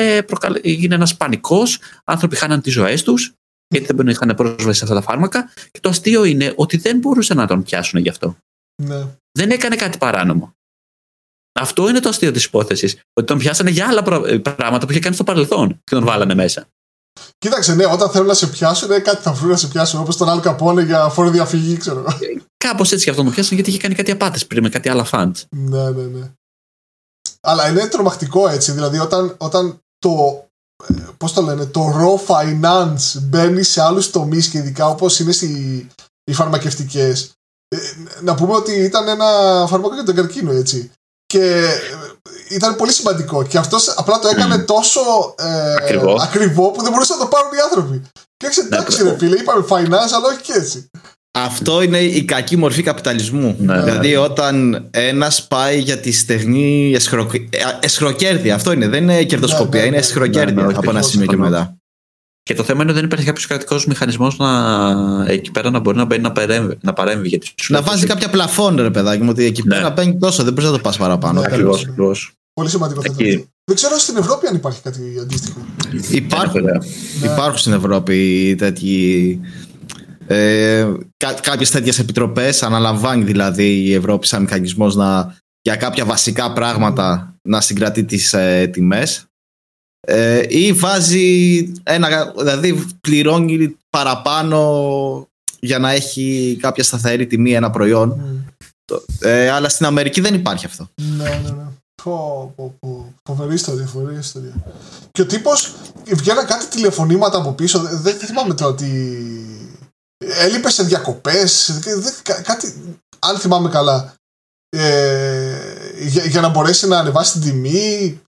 έγινε 0.62 0.94
ένας 0.94 1.16
πανικός. 1.16 1.78
Άνθρωποι 2.04 2.36
χάναν 2.36 2.60
τις 2.60 2.72
ζωές 2.72 3.02
τους, 3.02 3.32
γιατί 3.74 3.94
δεν 3.94 4.06
είχαν 4.06 4.34
πρόσβαση 4.36 4.78
σε 4.78 4.84
αυτά 4.84 4.96
τα 4.96 5.02
φάρμακα. 5.02 5.52
Και 5.70 5.80
το 5.80 5.88
αστείο 5.88 6.24
είναι 6.24 6.52
ότι 6.56 6.76
δεν 6.76 6.98
μπορούσαν 6.98 7.36
να 7.36 7.46
τον 7.46 7.62
πιάσουν 7.62 8.00
γι' 8.00 8.08
αυτό. 8.08 8.36
Ναι. 8.82 9.06
Δεν 9.38 9.50
έκανε 9.50 9.76
κάτι 9.76 9.98
παράνομο. 9.98 10.52
Αυτό 11.60 11.88
είναι 11.88 12.00
το 12.00 12.08
αστείο 12.08 12.30
της 12.30 12.44
υπόθεσης. 12.44 13.00
Ότι 13.12 13.26
τον 13.26 13.38
πιάσανε 13.38 13.70
για 13.70 13.88
άλλα 13.88 14.02
πρα- 14.02 14.40
πράγματα 14.40 14.86
που 14.86 14.90
είχε 14.92 15.00
κάνει 15.00 15.14
στο 15.14 15.24
παρελθόν 15.24 15.68
και 15.84 15.94
τον 15.94 16.04
βάλανε 16.04 16.34
μέσα. 16.34 16.68
Κοίταξε, 17.38 17.74
ναι, 17.74 17.86
όταν 17.86 18.10
θέλουν 18.10 18.26
να 18.26 18.34
σε 18.34 18.46
πιάσουν, 18.46 18.90
ε, 18.90 18.98
κάτι 18.98 19.22
θα 19.22 19.32
βρουν 19.32 19.50
να 19.50 19.56
σε 19.56 19.68
πιάσουν. 19.68 20.00
Όπως 20.00 20.16
τον 20.16 20.28
Al 20.30 20.46
Capone 20.46 20.84
για 20.84 21.08
φόρο 21.08 21.30
διαφυγή, 21.30 21.76
ξέρω 21.76 21.98
εγώ. 21.98 22.18
Κάπως 22.56 22.92
έτσι 22.92 23.04
και 23.04 23.10
αυτόν 23.10 23.24
τον 23.24 23.34
πιάσανε 23.34 23.54
γιατί 23.54 23.70
είχε 23.70 23.78
κάνει 23.78 23.94
κάτι 23.94 24.10
απάτες 24.10 24.46
πριν 24.46 24.62
με 24.62 24.68
κάτι 24.68 24.88
άλλα 24.88 25.04
φαντ. 25.04 25.36
Ναι, 25.56 25.90
ναι, 25.90 26.02
ναι. 26.02 26.30
Αλλά 27.40 27.68
είναι 27.68 27.88
τρομακτικό 27.88 28.48
έτσι. 28.48 28.72
Δηλαδή, 28.72 28.98
όταν, 28.98 29.34
όταν 29.38 29.78
το. 29.98 30.44
ε, 30.88 31.06
Πώς 31.16 31.32
το 31.32 31.42
λένε, 31.42 31.66
το 31.66 31.80
raw 31.96 32.26
finance 32.30 33.20
μπαίνει 33.22 33.62
σε 33.62 33.82
άλλους 33.82 34.10
τομείς 34.10 34.48
και 34.48 34.58
ειδικά 34.58 34.88
όπως 34.88 35.18
είναι 35.20 35.32
στη, 35.32 35.46
οι 36.24 36.32
φαρμακευτικές. 36.32 37.32
Ε, 37.68 37.76
να 38.22 38.34
πούμε 38.34 38.54
ότι 38.54 38.72
ήταν 38.72 39.08
ένα 39.08 39.26
φάρμακο 39.68 39.94
για 39.94 40.04
τον 40.04 40.14
καρκίνο, 40.14 40.52
έτσι. 40.52 40.90
Και 41.26 41.40
ε, 41.40 42.54
ήταν 42.54 42.76
πολύ 42.76 42.92
σημαντικό. 42.92 43.42
Και 43.44 43.58
αυτός 43.58 43.88
απλά 43.88 44.18
το 44.18 44.28
έκανε 44.28 44.58
τόσο 44.58 45.00
ε, 45.38 45.74
Ακριβό. 45.74 46.16
ακριβό 46.20 46.70
που 46.70 46.82
δεν 46.82 46.92
μπορούσαν 46.92 47.18
να 47.18 47.24
το 47.24 47.30
πάρουν 47.30 47.52
οι 47.52 47.60
άνθρωποι. 47.64 48.02
Και 48.36 48.46
έξι 48.46 48.60
εντάξει, 48.60 49.02
Ναι, 49.02 49.10
ρε 49.10 49.16
φίλε, 49.18 49.36
είπαμε 49.36 49.64
finance, 49.68 50.12
αλλά 50.14 50.26
όχι 50.32 50.40
και 50.42 50.52
έτσι. 50.52 50.90
Αυτό 51.38 51.82
είναι 51.82 51.98
η 51.98 52.24
κακή 52.24 52.56
μορφή 52.56 52.82
καπιταλισμού. 52.82 53.56
Ναι. 53.58 53.82
δηλαδή, 53.82 54.16
όταν 54.16 54.86
ένας 54.90 55.46
πάει 55.46 55.78
για 55.78 55.98
τη 55.98 56.12
στεγνή 56.12 56.92
εσχρο... 56.94 57.30
ε, 57.50 57.58
εσχροκέρδεια, 57.80 58.54
αυτό 58.54 58.72
είναι. 58.72 58.88
Δεν 58.88 59.02
είναι 59.02 59.24
κερδοσκοπία, 59.24 59.68
Ναι, 59.68 59.78
ναι, 59.78 59.86
είναι 59.86 59.96
ναι. 59.96 60.02
εσχροκέρδεια 60.02 60.54
Ναι, 60.54 60.62
ναι, 60.62 60.66
από 60.76 60.90
ένα 60.90 60.98
ακριβώς, 60.98 61.10
σημείο 61.10 61.26
και 61.26 61.34
ακριβώς. 61.34 61.50
μετά. 61.50 61.76
Και 62.46 62.54
το 62.54 62.62
θέμα 62.62 62.80
είναι 62.82 62.90
ότι 62.90 62.98
δεν 63.00 63.08
υπάρχει 63.08 63.26
κάποιος 63.26 63.46
κρατικός 63.46 63.86
μηχανισμός 63.86 64.36
να 64.38 64.50
εκεί 65.28 65.50
πέρα 65.50 65.70
να 65.70 65.78
μπορεί 65.78 65.96
να 65.96 66.04
μπαίνει 66.04 66.22
να 66.22 66.32
παρέμβει. 66.32 66.78
Να, 66.80 66.92
παρέμβει 66.92 67.28
γιατί 67.28 67.46
σου 67.46 67.72
Να 67.72 67.78
λέει 67.78 67.88
βάζει 67.88 68.02
ότι- 68.04 68.12
κάποια 68.12 68.28
πλαφόν, 68.30 68.76
ρε 68.76 68.90
παιδάκι 68.90 69.22
μου, 69.22 69.28
ότι 69.30 69.44
εκεί 69.44 69.62
Ναι. 69.64 69.74
πέρα 69.76 69.92
παίρνει 69.92 70.18
τόσο, 70.18 70.44
δεν 70.44 70.52
μπορείς 70.52 70.70
να 70.70 70.76
το 70.76 70.82
πας 70.82 70.96
παραπάνω. 70.96 71.40
Ναι, 71.40 71.46
Ακριβώς, 71.46 71.80
τέλος. 71.80 71.82
ακριβώς. 71.90 72.32
Πολύ 72.54 72.68
σημαντικό 72.68 73.00
θα 73.00 73.08
Εκεί. 73.18 73.28
ήταν. 73.28 73.48
Δεν 73.64 73.76
ξέρω 73.76 73.98
στην 73.98 74.16
Ευρώπη 74.16 74.46
αν 74.46 74.54
υπάρχει 74.54 74.80
κάτι 74.82 75.00
αντίστοιχο. 75.22 75.58
Υπάρχουν, 76.10 76.62
Ναι, 76.62 76.70
Ναι. 76.72 77.32
υπάρχουν 77.32 77.58
στην 77.58 77.72
Ευρώπη 77.72 78.54
τέτοιοι. 78.58 79.40
Ε, 80.26 80.86
κά, 81.16 81.32
κάποιες 81.42 81.70
τέτοιες 81.70 81.98
επιτροπές 81.98 82.62
αναλαμβάνει 82.62 83.24
δηλαδή 83.24 83.80
η 83.80 83.94
Ευρώπη 83.94 84.26
σαν 84.26 84.42
μηχανισμός 84.42 84.94
να, 84.96 85.36
για 85.62 85.76
κάποια 85.76 86.04
βασικά 86.04 86.52
πράγματα 86.52 87.34
να 87.42 87.60
συγκρατεί 87.60 88.04
τις 88.04 88.32
ε, 88.32 88.68
τιμές 88.72 89.24
ε, 90.04 90.42
ή 90.48 90.72
βάζει 90.72 91.72
ένα, 91.82 92.32
δηλαδή 92.38 92.86
πληρώνει 93.00 93.76
παραπάνω 93.90 95.28
για 95.60 95.78
να 95.78 95.90
έχει 95.90 96.56
κάποια 96.60 96.84
σταθερή 96.84 97.26
τιμή 97.26 97.52
ένα 97.52 97.70
προϊόν 97.70 98.08
Μμ. 98.08 98.96
ε, 99.20 99.50
αλλά 99.50 99.68
στην 99.68 99.86
Αμερική 99.86 100.20
δεν 100.20 100.34
υπάρχει 100.34 100.66
αυτό 100.66 100.88
Ναι, 101.16 101.24
ναι, 101.24 101.50
ναι. 101.50 101.64
Πω, 102.02 102.52
πω, 102.56 102.74
πω. 102.80 103.14
Φοβερή 103.24 103.54
ιστορία, 103.54 103.86
φοβερή 103.86 104.18
ιστορία. 104.18 104.64
Και 105.12 105.22
ο 105.22 105.26
τύπος 105.26 105.74
βγαίναν 106.06 106.46
κάτι 106.46 106.66
τηλεφωνήματα 106.66 107.38
από 107.38 107.52
πίσω. 107.52 107.78
Δεν, 107.78 108.00
δεν 108.02 108.16
θυμάμαι 108.16 108.54
τώρα 108.54 108.74
τι. 108.74 108.86
Έλειπε 110.18 110.70
σε 110.70 110.82
διακοπές. 110.82 111.78
Κάτι. 112.42 112.96
Αν 113.18 113.38
θυμάμαι 113.38 113.68
καλά. 113.68 114.14
Ε, 114.68 115.56
για, 116.00 116.24
για 116.24 116.40
να 116.40 116.48
μπορέσει 116.48 116.86
να 116.86 116.98
ανεβάσει 116.98 117.32
την 117.32 117.50
τιμή. 117.50 118.20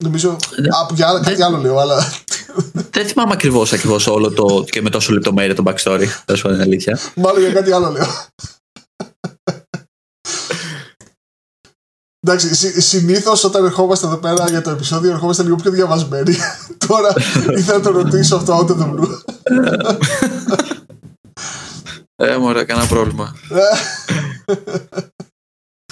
Δεν- 0.00 0.08
νομίζω. 0.08 0.36
Ναι. 0.60 0.68
Α, 0.68 0.86
για 0.94 1.08
άλλα- 1.08 1.20
κάτι 1.20 1.42
άλλο 1.42 1.56
λέω, 1.56 1.78
αλλά. 1.78 2.12
Δεν 2.90 3.06
θυμάμαι 3.06 3.32
ακριβώς 3.32 3.72
ακριβώς 3.72 4.06
όλο 4.06 4.30
το 4.32 4.64
και 4.70 4.82
με 4.82 4.90
τόσο 4.90 5.12
λεπτομέρεια 5.12 5.54
το 5.54 5.62
backstory. 5.66 6.06
Τέλος 6.24 6.42
πάντων, 6.42 6.54
είναι 6.56 6.62
αλήθεια. 6.62 6.98
Μάλλον 7.16 7.40
για 7.40 7.52
κάτι 7.52 7.72
άλλο 7.72 7.90
λέω. 7.90 8.06
Εντάξει, 12.26 12.54
συ, 12.54 12.80
συνήθως 12.82 13.44
όταν 13.44 13.64
ερχόμαστε 13.64 14.06
εδώ 14.06 14.16
πέρα 14.16 14.48
για 14.50 14.62
το 14.62 14.70
επεισόδιο, 14.70 15.10
ερχόμαστε 15.10 15.42
λίγο 15.42 15.56
πιο 15.56 15.70
διαβασμένοι. 15.70 16.34
Τώρα 16.86 17.12
ήθελα 17.56 17.78
να 17.78 17.84
το 17.84 17.90
ρωτήσω 17.90 18.36
αυτό 18.36 18.58
out 18.58 18.70
of 18.70 18.78
the 18.80 18.94
blue. 18.94 19.20
Ε, 22.16 22.36
μωρέ, 22.36 22.64
κανένα 22.64 22.86
πρόβλημα. 22.88 23.34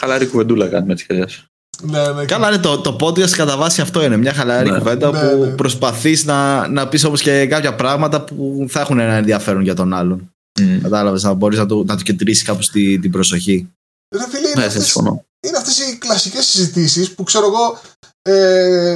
Χαλαρή 0.01 0.27
κουβεντούλα 0.27 0.69
κάνουμε 0.69 0.93
έτσι 0.93 1.07
κι 1.07 1.13
αλλιώς. 1.13 1.47
Ναι, 1.83 2.13
ναι. 2.13 2.25
Καλά, 2.25 2.51
ναι, 2.51 2.59
το, 2.59 2.79
το 2.79 2.97
podcast 3.01 3.31
κατά 3.31 3.57
βάση 3.57 3.81
αυτό 3.81 4.05
είναι. 4.05 4.17
Μια 4.17 4.33
χαλαρή 4.33 4.71
Ναι. 4.71 4.79
κουβέντα 4.79 5.11
Ναι, 5.11 5.19
που 5.29 5.45
ναι. 5.45 5.47
προσπαθείς 5.51 6.25
να, 6.25 6.69
να 6.69 6.89
πεις 6.89 7.05
όμως 7.05 7.23
και 7.23 7.47
κάποια 7.47 7.75
πράγματα 7.75 8.25
που 8.25 8.67
θα 8.69 8.81
έχουν 8.81 8.99
ένα 8.99 9.13
ενδιαφέρον 9.15 9.63
για 9.63 9.75
τον 9.75 9.93
άλλον. 9.95 10.33
Μμ. 10.61 10.81
Κατάλαβες, 10.81 11.23
να 11.23 11.33
μπορείς 11.33 11.59
να, 11.59 11.67
του, 11.67 11.85
να 11.87 11.97
του 11.97 12.03
κεντρήσεις 12.03 12.43
κάπως 12.45 12.71
τη, 12.71 12.99
την 12.99 13.11
προσοχή. 13.11 13.69
Ρε 14.17 14.25
φίλε, 14.29 14.39
είναι 14.49 14.53
Ναι, 14.55 14.61
σε 14.61 14.67
αυτές, 14.67 14.85
συμφωνώ. 14.85 15.25
είναι 15.47 15.57
αυτές 15.57 15.79
οι 15.79 15.97
κλασικές 15.99 16.45
συζητήσεις 16.47 17.11
που 17.15 17.23
ξέρω 17.23 17.47
εγώ 17.47 17.81
ε, 18.23 18.93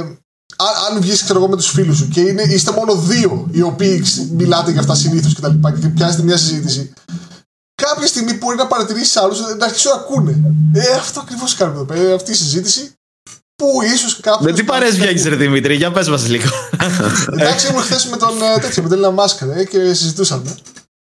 αν, 0.57 0.93
αν 0.95 1.01
βγεις 1.01 1.23
ξέρω 1.23 1.39
εγώ 1.39 1.47
με 1.47 1.55
τους 1.55 1.69
φίλους 1.69 1.97
σου 1.97 2.07
και 2.07 2.21
είναι, 2.21 2.41
είστε 2.41 2.71
μόνο 2.71 2.95
δύο 2.95 3.47
οι 3.51 3.61
οποίοι 3.61 3.99
ξ- 3.99 4.31
μιλάτε 4.31 4.71
για 4.71 4.79
αυτά 4.79 4.95
συνήθως 4.95 5.33
και 5.33 5.41
τα 5.41 5.47
λοιπά 5.49 5.71
και 5.71 5.87
πιάσετε 5.87 6.23
μια 6.23 6.37
συζήτηση 6.37 6.93
κάποια 7.75 8.07
στιγμή 8.07 8.33
μπορεί 8.33 8.57
να 8.57 8.67
παρατηρήσεις 8.67 9.17
άλλους 9.17 9.39
να 9.57 9.65
αρχίσουν 9.65 9.91
να 9.91 9.97
ακούνε 9.97 10.41
ε, 10.73 10.93
αυτό 10.93 11.19
ακριβώς 11.19 11.55
κάνουμε 11.55 11.77
εδώ 11.77 11.85
πέρα 11.85 12.01
ε, 12.01 12.13
αυτή 12.13 12.31
η 12.31 12.35
συζήτηση 12.35 12.93
που 13.55 13.81
ίσως 13.93 14.19
κάποιος 14.19 14.51
Με 14.51 14.51
τι 14.51 14.63
παρέες 14.63 14.95
βγαίνεις 14.95 15.25
ρε 15.25 15.35
Δημήτρη, 15.35 15.75
για 15.75 15.91
πες 15.91 16.09
μας 16.09 16.27
λίγο. 16.27 16.49
εντάξει 17.39 17.67
ήμουν 17.67 17.81
χθες 17.81 18.05
με 18.05 18.17
τον 18.17 18.41
ε, 18.41 18.59
τέτοιο 18.59 18.83
με 18.83 18.89
τον 18.89 18.99
Elon 19.03 19.23
Musk 19.23 19.47
ρε, 19.53 19.63
και 19.63 19.93
συζητούσαμε 19.93 20.55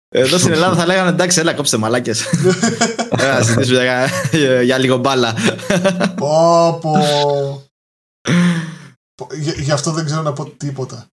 Εδώ 0.09 0.39
στην 0.39 0.53
Ελλάδα 0.53 0.77
θα 0.77 0.87
λέγανε 0.87 1.09
εντάξει, 1.09 1.41
έλα 1.41 1.55
κόψτε 1.55 1.77
μαλάκες. 1.77 2.25
Έλα, 3.19 3.39
να 3.39 3.45
συζητήσουμε 3.45 3.83
για, 3.83 4.09
για, 4.33 4.63
για 4.63 4.79
λίγο 4.79 4.97
μπάλα. 4.97 5.35
πω 6.17 6.79
πω 6.81 6.93
Πω, 9.15 9.29
Γι' 9.35 9.63
γι' 9.63 9.73
αυτό 9.73 9.91
δεν 9.91 10.05
ξέρω 10.05 10.23
να 10.23 10.33
πω 10.33 10.51
τίποτα 10.51 11.07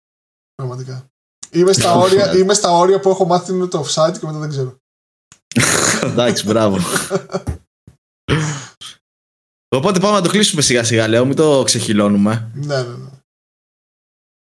πραγματικά 0.55 1.05
Είμαι 1.51 1.73
στα, 1.73 1.93
όρια, 1.93 2.37
είμαι 2.37 2.53
στα 2.53 2.71
όρια 2.71 2.99
που 2.99 3.09
έχω 3.09 3.25
μάθει 3.25 3.51
είναι 3.51 3.65
το 3.65 3.85
offside 3.85 4.19
και 4.19 4.25
μετά 4.25 4.37
δεν 4.37 4.49
ξέρω. 4.49 4.77
Εντάξει, 6.03 6.45
μπράβο. 6.45 6.77
Οπότε 9.75 9.99
πάμε 9.99 10.15
να 10.15 10.21
το 10.21 10.29
κλείσουμε 10.29 10.61
σιγά 10.61 10.83
σιγά, 10.83 11.07
λέω, 11.07 11.25
μην 11.25 11.35
το 11.35 11.63
ξεχυλώνουμε. 11.63 12.51
Ναι, 12.53 12.81
ναι, 12.83 12.95
ναι. 12.95 13.09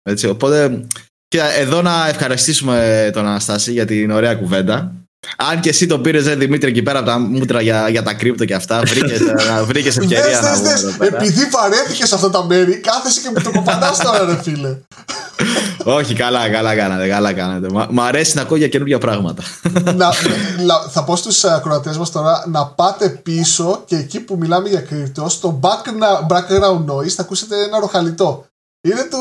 Έτσι, 0.03 0.29
οπότε, 0.29 0.87
και 1.29 1.41
εδώ 1.41 1.83
να 1.83 2.09
ευχαριστήσουμε 2.09 3.11
τον 3.13 3.27
Αναστάση 3.27 3.73
για 3.73 3.85
την 3.85 4.11
ωραία 4.11 4.35
κουβέντα. 4.37 5.04
Αν 5.37 5.61
και 5.61 5.69
εσύ 5.69 5.87
το 5.87 5.99
πήρες, 5.99 6.37
Δημήτρη, 6.37 6.71
εκεί 6.71 6.83
πέρα 6.83 6.99
από 6.99 7.09
τα 7.09 7.19
μούτρα 7.19 7.61
για, 7.61 7.89
για 7.89 8.03
τα 8.03 8.15
κρύπτο 8.15 8.45
και 8.45 8.55
αυτά, 8.55 8.83
βρήκες 9.67 9.97
ευκαιρία. 10.03 10.41
Δες, 10.41 10.61
δες, 10.61 10.83
δες. 10.83 11.09
Επειδή 11.09 11.49
βαρέθηκες 11.51 12.09
σε 12.09 12.15
αυτά 12.15 12.31
τα 12.31 12.45
μέρη, 12.45 12.77
κάθεσαι 12.77 13.21
και 13.21 13.31
με 13.35 13.41
το 13.41 13.51
κοπανάς 13.51 13.99
τώρα, 13.99 14.25
ρε 14.25 14.43
φίλε. 14.43 14.77
Όχι, 15.99 16.15
καλά, 16.15 16.51
καλά 16.51 16.75
κάνατε. 16.75 17.09
Καλά 17.09 17.33
κάνατε. 17.33 17.69
Μ' 17.91 18.01
αρέσει 18.01 18.37
να 18.37 18.43
ακούω 18.43 18.57
για 18.57 18.69
καινούργια 18.69 18.99
πράγματα. 18.99 19.43
να, 19.85 19.93
να, 19.95 20.79
θα 20.95 21.05
πω 21.05 21.17
στους 21.17 21.45
ακροατές 21.45 21.99
μας 21.99 22.11
τώρα 22.11 22.45
να 22.49 22.67
πάτε 22.67 23.09
πίσω 23.09 23.83
και 23.87 23.97
εκεί 23.97 24.21
που 24.21 24.37
μιλάμε 24.37 24.69
για 24.69 24.81
κρύπτο, 24.81 25.29
στο 25.29 25.61
background 25.63 26.93
noise 26.93 27.09
θα 27.09 27.23
ακούσετε 27.23 27.63
ένα 27.63 27.79
ροχαλιτό. 27.81 28.47
Είναι 28.81 29.09
του 29.11 29.19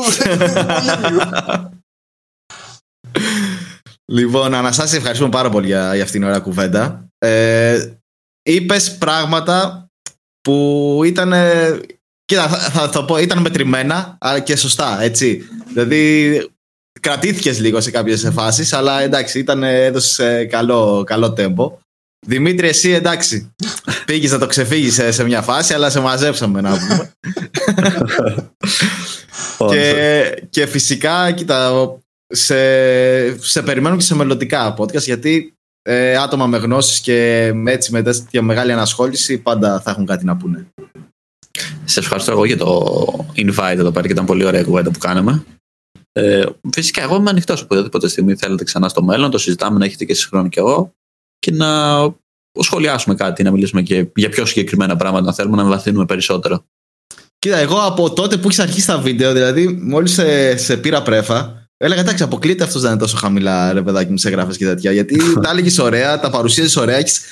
Λοιπόν, 4.12 4.54
Αναστάση, 4.54 4.96
ευχαριστούμε 4.96 5.30
πάρα 5.30 5.50
πολύ 5.50 5.66
για, 5.66 5.94
για 5.94 6.04
αυτήν 6.04 6.20
την 6.20 6.28
ωραία 6.28 6.40
κουβέντα. 6.40 7.08
Ε, 7.18 7.94
Είπες 8.42 8.96
πράγματα 8.98 9.88
που 10.40 11.00
ήταν. 11.04 11.32
Κοίτα, 12.24 12.48
θα, 12.48 12.88
θα, 12.88 13.04
πω, 13.04 13.18
ήταν 13.18 13.38
μετρημένα 13.38 14.16
αλλά 14.20 14.40
και 14.40 14.56
σωστά, 14.56 15.02
έτσι. 15.02 15.48
Δηλαδή, 15.72 16.48
κρατήθηκες 17.00 17.60
λίγο 17.60 17.80
σε 17.80 17.90
κάποιες 17.90 18.30
φάσεις, 18.32 18.72
αλλά 18.72 19.00
εντάξει, 19.00 19.38
ήταν, 19.38 19.62
έδωσε 19.62 20.44
καλό, 20.44 21.04
καλό 21.06 21.32
τέμπο. 21.32 21.78
Δημήτρη, 22.26 22.68
εσύ 22.68 22.90
εντάξει. 22.90 23.54
Πήγες 24.04 24.30
να 24.30 24.38
το 24.38 24.46
ξεφύγεις 24.46 25.00
σε, 25.14 25.24
μια 25.24 25.42
φάση, 25.42 25.74
αλλά 25.74 25.90
σε 25.90 26.00
μαζέψαμε 26.00 26.60
να 26.60 26.78
πούμε. 26.78 27.12
και, 29.70 30.46
και 30.50 30.66
φυσικά, 30.66 31.32
κοίτα, 31.32 31.72
σε, 32.34 33.38
σε 33.38 33.62
περιμένω 33.62 33.96
και 33.96 34.02
σε 34.02 34.14
μελλοντικά 34.14 34.74
podcast 34.78 35.02
γιατί 35.02 35.54
ε, 35.82 36.16
άτομα 36.16 36.46
με 36.46 36.58
γνώσεις 36.58 37.00
και 37.00 37.46
έτσι 37.66 37.92
με 37.92 38.02
τέτοια 38.02 38.42
μεγάλη 38.42 38.72
ανασχόληση 38.72 39.38
πάντα 39.38 39.80
θα 39.80 39.90
έχουν 39.90 40.06
κάτι 40.06 40.24
να 40.24 40.36
πούνε. 40.36 40.66
Σε 41.84 42.00
ευχαριστώ 42.00 42.30
εγώ 42.30 42.44
για 42.44 42.56
το 42.56 42.96
invite 43.36 43.76
εδώ 43.76 43.90
πέρα 43.90 44.06
και 44.06 44.12
ήταν 44.12 44.24
πολύ 44.24 44.44
ωραία 44.44 44.64
κουβέντα 44.64 44.90
που 44.90 44.98
κάναμε. 44.98 45.44
Ε, 46.12 46.44
φυσικά, 46.72 47.02
εγώ 47.02 47.16
είμαι 47.16 47.30
ανοιχτός 47.30 47.62
οποιαδήποτε 47.62 48.08
στιγμή 48.08 48.36
θέλετε 48.36 48.64
ξανά 48.64 48.88
στο 48.88 49.02
μέλλον. 49.02 49.30
Το 49.30 49.38
συζητάμε 49.38 49.78
να 49.78 49.84
έχετε 49.84 50.04
και 50.04 50.14
συγχρόνω 50.14 50.48
κι 50.48 50.58
εγώ 50.58 50.92
και 51.38 51.50
να 51.50 51.68
σχολιάσουμε 52.60 53.14
κάτι, 53.14 53.42
να 53.42 53.50
μιλήσουμε 53.50 53.82
και 53.82 54.06
για 54.14 54.28
πιο 54.28 54.46
συγκεκριμένα 54.46 54.96
πράγματα, 54.96 55.24
να 55.24 55.32
θέλουμε 55.32 55.56
να 55.56 55.64
βαθύνουμε 55.64 56.04
περισσότερο. 56.04 56.64
Κοίτα, 57.38 57.56
εγώ 57.56 57.78
από 57.78 58.12
τότε 58.12 58.36
που 58.36 58.48
έχει 58.48 58.62
αρχίσει 58.62 58.86
τα 58.86 58.98
βίντεο, 58.98 59.32
δηλαδή 59.32 59.68
μόλις 59.68 60.12
σε, 60.12 60.56
σε 60.56 60.76
πήρα 60.76 61.02
πρέφα, 61.02 61.63
Έλεγα 61.76 62.00
εντάξει, 62.00 62.22
αποκλείται 62.22 62.64
αυτός 62.64 62.82
να 62.82 62.88
είναι 62.88 62.98
τόσο 62.98 63.16
χαμηλά 63.16 63.72
ρε 63.72 63.82
παιδάκι 63.82 64.10
μου 64.10 64.18
σε 64.18 64.30
γράφε 64.30 64.56
και 64.56 64.64
τέτοια. 64.64 64.92
Γιατί 64.92 65.16
τα 65.42 65.50
έλεγες 65.50 65.78
ωραία, 65.78 66.20
τα 66.20 66.30
παρουσίαζες 66.30 66.76
ωραία, 66.76 66.96
έχεις 66.96 67.22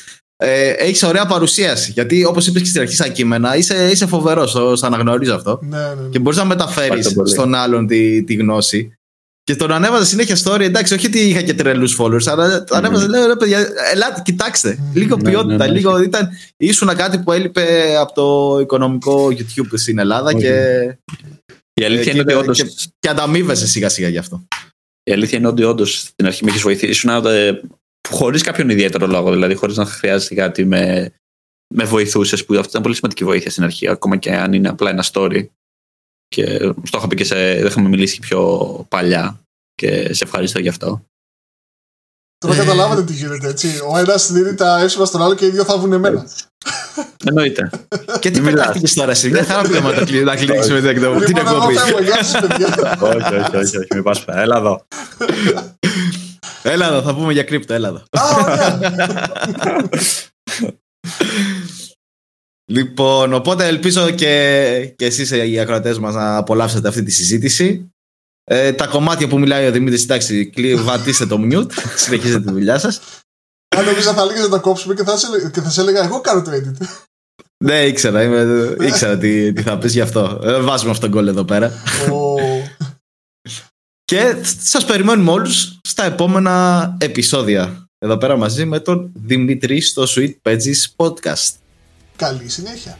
ε, 0.44 0.70
έχεις 0.70 1.02
ωραία 1.02 1.26
παρουσίαση. 1.26 1.90
Γιατί 1.92 2.24
όπως 2.24 2.46
είπες 2.46 2.62
και 2.62 2.68
στην 2.68 2.80
αρχή, 2.80 2.94
σαν 2.94 3.12
κείμενα, 3.12 3.56
είσαι, 3.56 3.90
είσαι 3.90 4.06
φοβερός, 4.06 4.52
το 4.52 4.78
αναγνωρίζω 4.82 5.34
αυτό. 5.34 5.58
Ναι, 5.62 5.78
ναι, 5.78 5.84
ναι. 5.84 6.08
Και 6.10 6.18
μπορείς 6.18 6.38
να 6.38 6.44
μεταφέρεις 6.44 7.16
στον 7.24 7.54
άλλον 7.54 7.86
τη, 7.86 8.24
τη 8.24 8.34
γνώση. 8.34 8.92
Και 9.44 9.56
τον 9.56 9.72
ανέβαζα 9.72 10.04
συνέχεια 10.04 10.36
story, 10.44 10.60
εντάξει, 10.60 10.94
όχι 10.94 11.06
ότι 11.06 11.18
είχα 11.18 11.42
και 11.42 11.54
τρελούς 11.54 11.96
followers, 12.00 12.26
αλλά 12.26 12.64
το 12.64 12.76
ανέβαζα, 12.76 13.08
λέω 13.08 13.26
ρε 13.26 13.36
παιδιά, 13.36 13.58
ελάτε, 13.92 14.22
κοιτάξτε. 14.24 14.78
Λίγο 14.94 15.16
ναι, 15.16 15.30
ποιότητα, 15.30 15.66
ναι, 15.66 15.72
λίγο 15.72 16.02
ήταν. 16.02 16.28
ήσουν 16.56 16.96
κάτι 16.96 17.18
που 17.18 17.32
έλειπε 17.32 17.96
από 18.00 18.12
το 18.12 18.58
οικονομικό 18.60 19.26
YouTube 19.26 19.72
στην 19.72 19.98
Ελλάδα 19.98 20.32
και 20.34 20.52
η 21.74 21.84
αλήθεια 21.84 22.12
ε, 22.12 22.14
είναι 22.14 22.20
ότι 22.20 22.32
όντω. 22.32 22.52
Και, 22.52 22.64
και 22.98 23.08
ανταμείβεσαι 23.08 23.66
σιγά 23.66 23.88
σιγά 23.88 24.08
γι' 24.08 24.18
αυτό. 24.18 24.46
Η 25.02 25.12
αλήθεια 25.12 25.38
είναι 25.38 25.46
ότι 25.46 25.62
όντως 25.62 25.98
στην 25.98 26.26
αρχή 26.26 26.44
με 26.44 26.50
έχεις 26.50 26.62
βοηθήσει. 26.62 26.90
Ήσουν 26.90 27.26
ε, 27.26 27.60
χωρίς 28.08 28.42
κάποιον 28.42 28.70
ιδιαίτερο 28.70 29.06
λόγο, 29.06 29.30
δηλαδή 29.30 29.54
χωρίς 29.54 29.76
να 29.76 29.84
χρειάζεται 29.84 30.34
κάτι 30.34 30.64
με, 30.64 31.12
με 31.74 31.84
βοηθούσες. 31.84 32.44
Που 32.44 32.54
αυτό 32.54 32.68
ήταν 32.68 32.82
πολύ 32.82 32.94
σημαντική 32.94 33.24
βοήθεια 33.24 33.50
στην 33.50 33.64
αρχή, 33.64 33.88
ακόμα 33.88 34.16
και 34.16 34.32
αν 34.32 34.52
είναι 34.52 34.68
απλά 34.68 34.90
ένα 34.90 35.04
story. 35.12 35.46
Και 36.28 36.58
στο 36.82 36.98
είχα 36.98 37.06
πει 37.06 37.16
και 37.16 37.24
σε. 37.24 37.34
Δεν 37.34 37.66
είχαμε 37.66 37.88
μιλήσει 37.88 38.18
πιο 38.18 38.86
παλιά. 38.88 39.40
Και 39.74 40.14
σε 40.14 40.24
ευχαριστώ 40.24 40.58
γι' 40.58 40.68
αυτό. 40.68 41.04
Τώρα 42.42 42.56
καταλάβατε 42.56 43.02
τι 43.02 43.12
γίνεται, 43.12 43.48
έτσι. 43.48 43.68
Ο 43.92 43.98
ένας 43.98 44.32
δίνει 44.32 44.54
τα 44.54 44.80
έσοδα 44.80 45.04
στον 45.04 45.22
άλλο 45.22 45.34
και 45.34 45.46
οι 45.46 45.50
δύο 45.50 45.64
θα 45.64 45.78
βγουν 45.78 45.92
εμένα. 45.92 46.26
Εννοείται. 47.24 47.70
Και 48.18 48.30
τι 48.30 48.40
πετάχτηκες 48.40 48.94
τώρα 48.94 49.10
εσύ, 49.10 49.28
δεν 49.28 49.44
θα 49.44 49.68
να 49.68 49.80
να 50.24 50.36
κλείσουμε 50.36 50.80
την 50.80 50.88
εκπομπή. 50.88 51.24
Την 51.24 51.36
εκπομπή. 51.36 51.76
Όχι, 51.76 51.92
όχι, 53.34 53.56
όχι, 53.56 53.76
όχι, 53.76 53.88
μην 53.94 54.02
πας 54.02 54.24
Έλα 54.26 54.56
εδώ. 54.56 54.86
Έλα 56.62 56.86
εδώ, 56.86 57.02
θα 57.02 57.14
πούμε 57.14 57.32
για 57.32 57.42
κρύπτο, 57.42 57.74
έλα 57.74 57.88
εδώ. 57.88 58.02
Λοιπόν, 62.72 63.32
οπότε 63.32 63.66
ελπίζω 63.66 64.10
και, 64.10 64.94
και 64.96 65.04
εσείς 65.04 65.30
οι 65.30 65.58
ακροατές 65.58 65.98
μας 65.98 66.14
να 66.14 66.36
απολαύσετε 66.36 66.88
αυτή 66.88 67.02
τη 67.02 67.10
συζήτηση. 67.10 67.91
Ε, 68.44 68.72
τα 68.72 68.86
κομμάτια 68.86 69.28
που 69.28 69.38
μιλάει 69.38 69.66
ο 69.66 69.70
Δημήτρης, 69.70 70.02
εντάξει, 70.02 70.52
βατίστε 70.76 71.26
το 71.26 71.38
mute, 71.50 71.72
συνεχίζετε 71.96 72.44
τη 72.44 72.52
δουλειά 72.52 72.78
σας. 72.78 73.00
Αν 73.76 73.84
νομίζω 73.84 74.12
θα 74.12 74.22
έλεγε 74.22 74.40
να 74.40 74.48
τα 74.48 74.58
κόψουμε 74.58 74.94
και 74.94 75.02
θα, 75.02 75.16
σε, 75.16 75.50
και 75.52 75.60
θα 75.60 75.70
σε 75.70 75.80
έλεγα 75.80 76.04
εγώ 76.04 76.20
κάνω 76.20 76.42
το 76.42 76.50
edit. 76.50 76.86
Ναι, 77.64 77.86
ήξερα, 77.86 78.22
είμαι, 78.22 78.76
ήξερα 78.80 79.18
τι, 79.18 79.52
τι 79.52 79.62
θα 79.62 79.78
πεις 79.78 79.92
γι' 79.92 80.00
αυτό. 80.00 80.40
Ε, 80.44 80.60
βάζουμε 80.60 80.90
αυτόν 80.90 81.10
τον 81.10 81.18
κόλλ 81.18 81.28
εδώ 81.28 81.44
πέρα. 81.44 81.72
και 84.04 84.36
σας 84.60 84.84
περιμένουμε 84.84 85.30
όλους 85.30 85.78
στα 85.82 86.04
επόμενα 86.04 86.96
επεισόδια. 87.00 87.86
Εδώ 87.98 88.16
πέρα 88.16 88.36
μαζί 88.36 88.64
με 88.64 88.80
τον 88.80 89.12
Δημήτρη 89.14 89.80
στο 89.80 90.04
Sweet 90.08 90.34
Pages 90.42 90.86
Podcast. 90.96 91.50
Καλή 92.16 92.48
συνέχεια. 92.48 92.98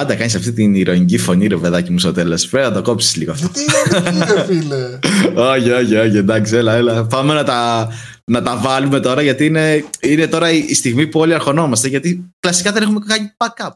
Πάντα 0.00 0.14
κάνεις 0.14 0.34
αυτή 0.34 0.52
την 0.52 0.74
ηρωνική 0.74 1.18
φωνή, 1.18 1.46
ρε 1.46 1.56
παιδάκι 1.56 1.92
μου, 1.92 1.98
στο 1.98 2.12
τέλος. 2.12 2.48
Πρέπει 2.48 2.68
να 2.68 2.74
το 2.74 2.82
κόψεις 2.82 3.16
λίγο 3.16 3.32
αυτό. 3.32 3.50
Γιατί 3.54 3.60
ηρωνική, 3.88 4.32
ρε 4.32 4.44
φίλε. 4.44 4.98
όχι, 5.52 5.70
όχι, 5.70 5.96
όχι, 5.96 6.16
εντάξει, 6.16 6.56
έλα, 6.56 6.74
έλα. 6.74 7.04
Πάμε 7.04 7.34
να 7.34 7.44
τα, 7.44 7.88
να 8.24 8.42
τα 8.42 8.56
βάλουμε 8.56 9.00
τώρα, 9.00 9.22
γιατί 9.22 9.44
είναι, 9.44 9.84
είναι 10.00 10.26
τώρα 10.26 10.50
η 10.50 10.74
στιγμή 10.74 11.06
που 11.06 11.20
όλοι 11.20 11.34
αρχονόμαστε. 11.34 11.88
Γιατί 11.88 12.32
κλασικά 12.40 12.72
δεν 12.72 12.82
έχουμε 12.82 13.00
κάνει 13.06 13.32
backup. 13.36 13.70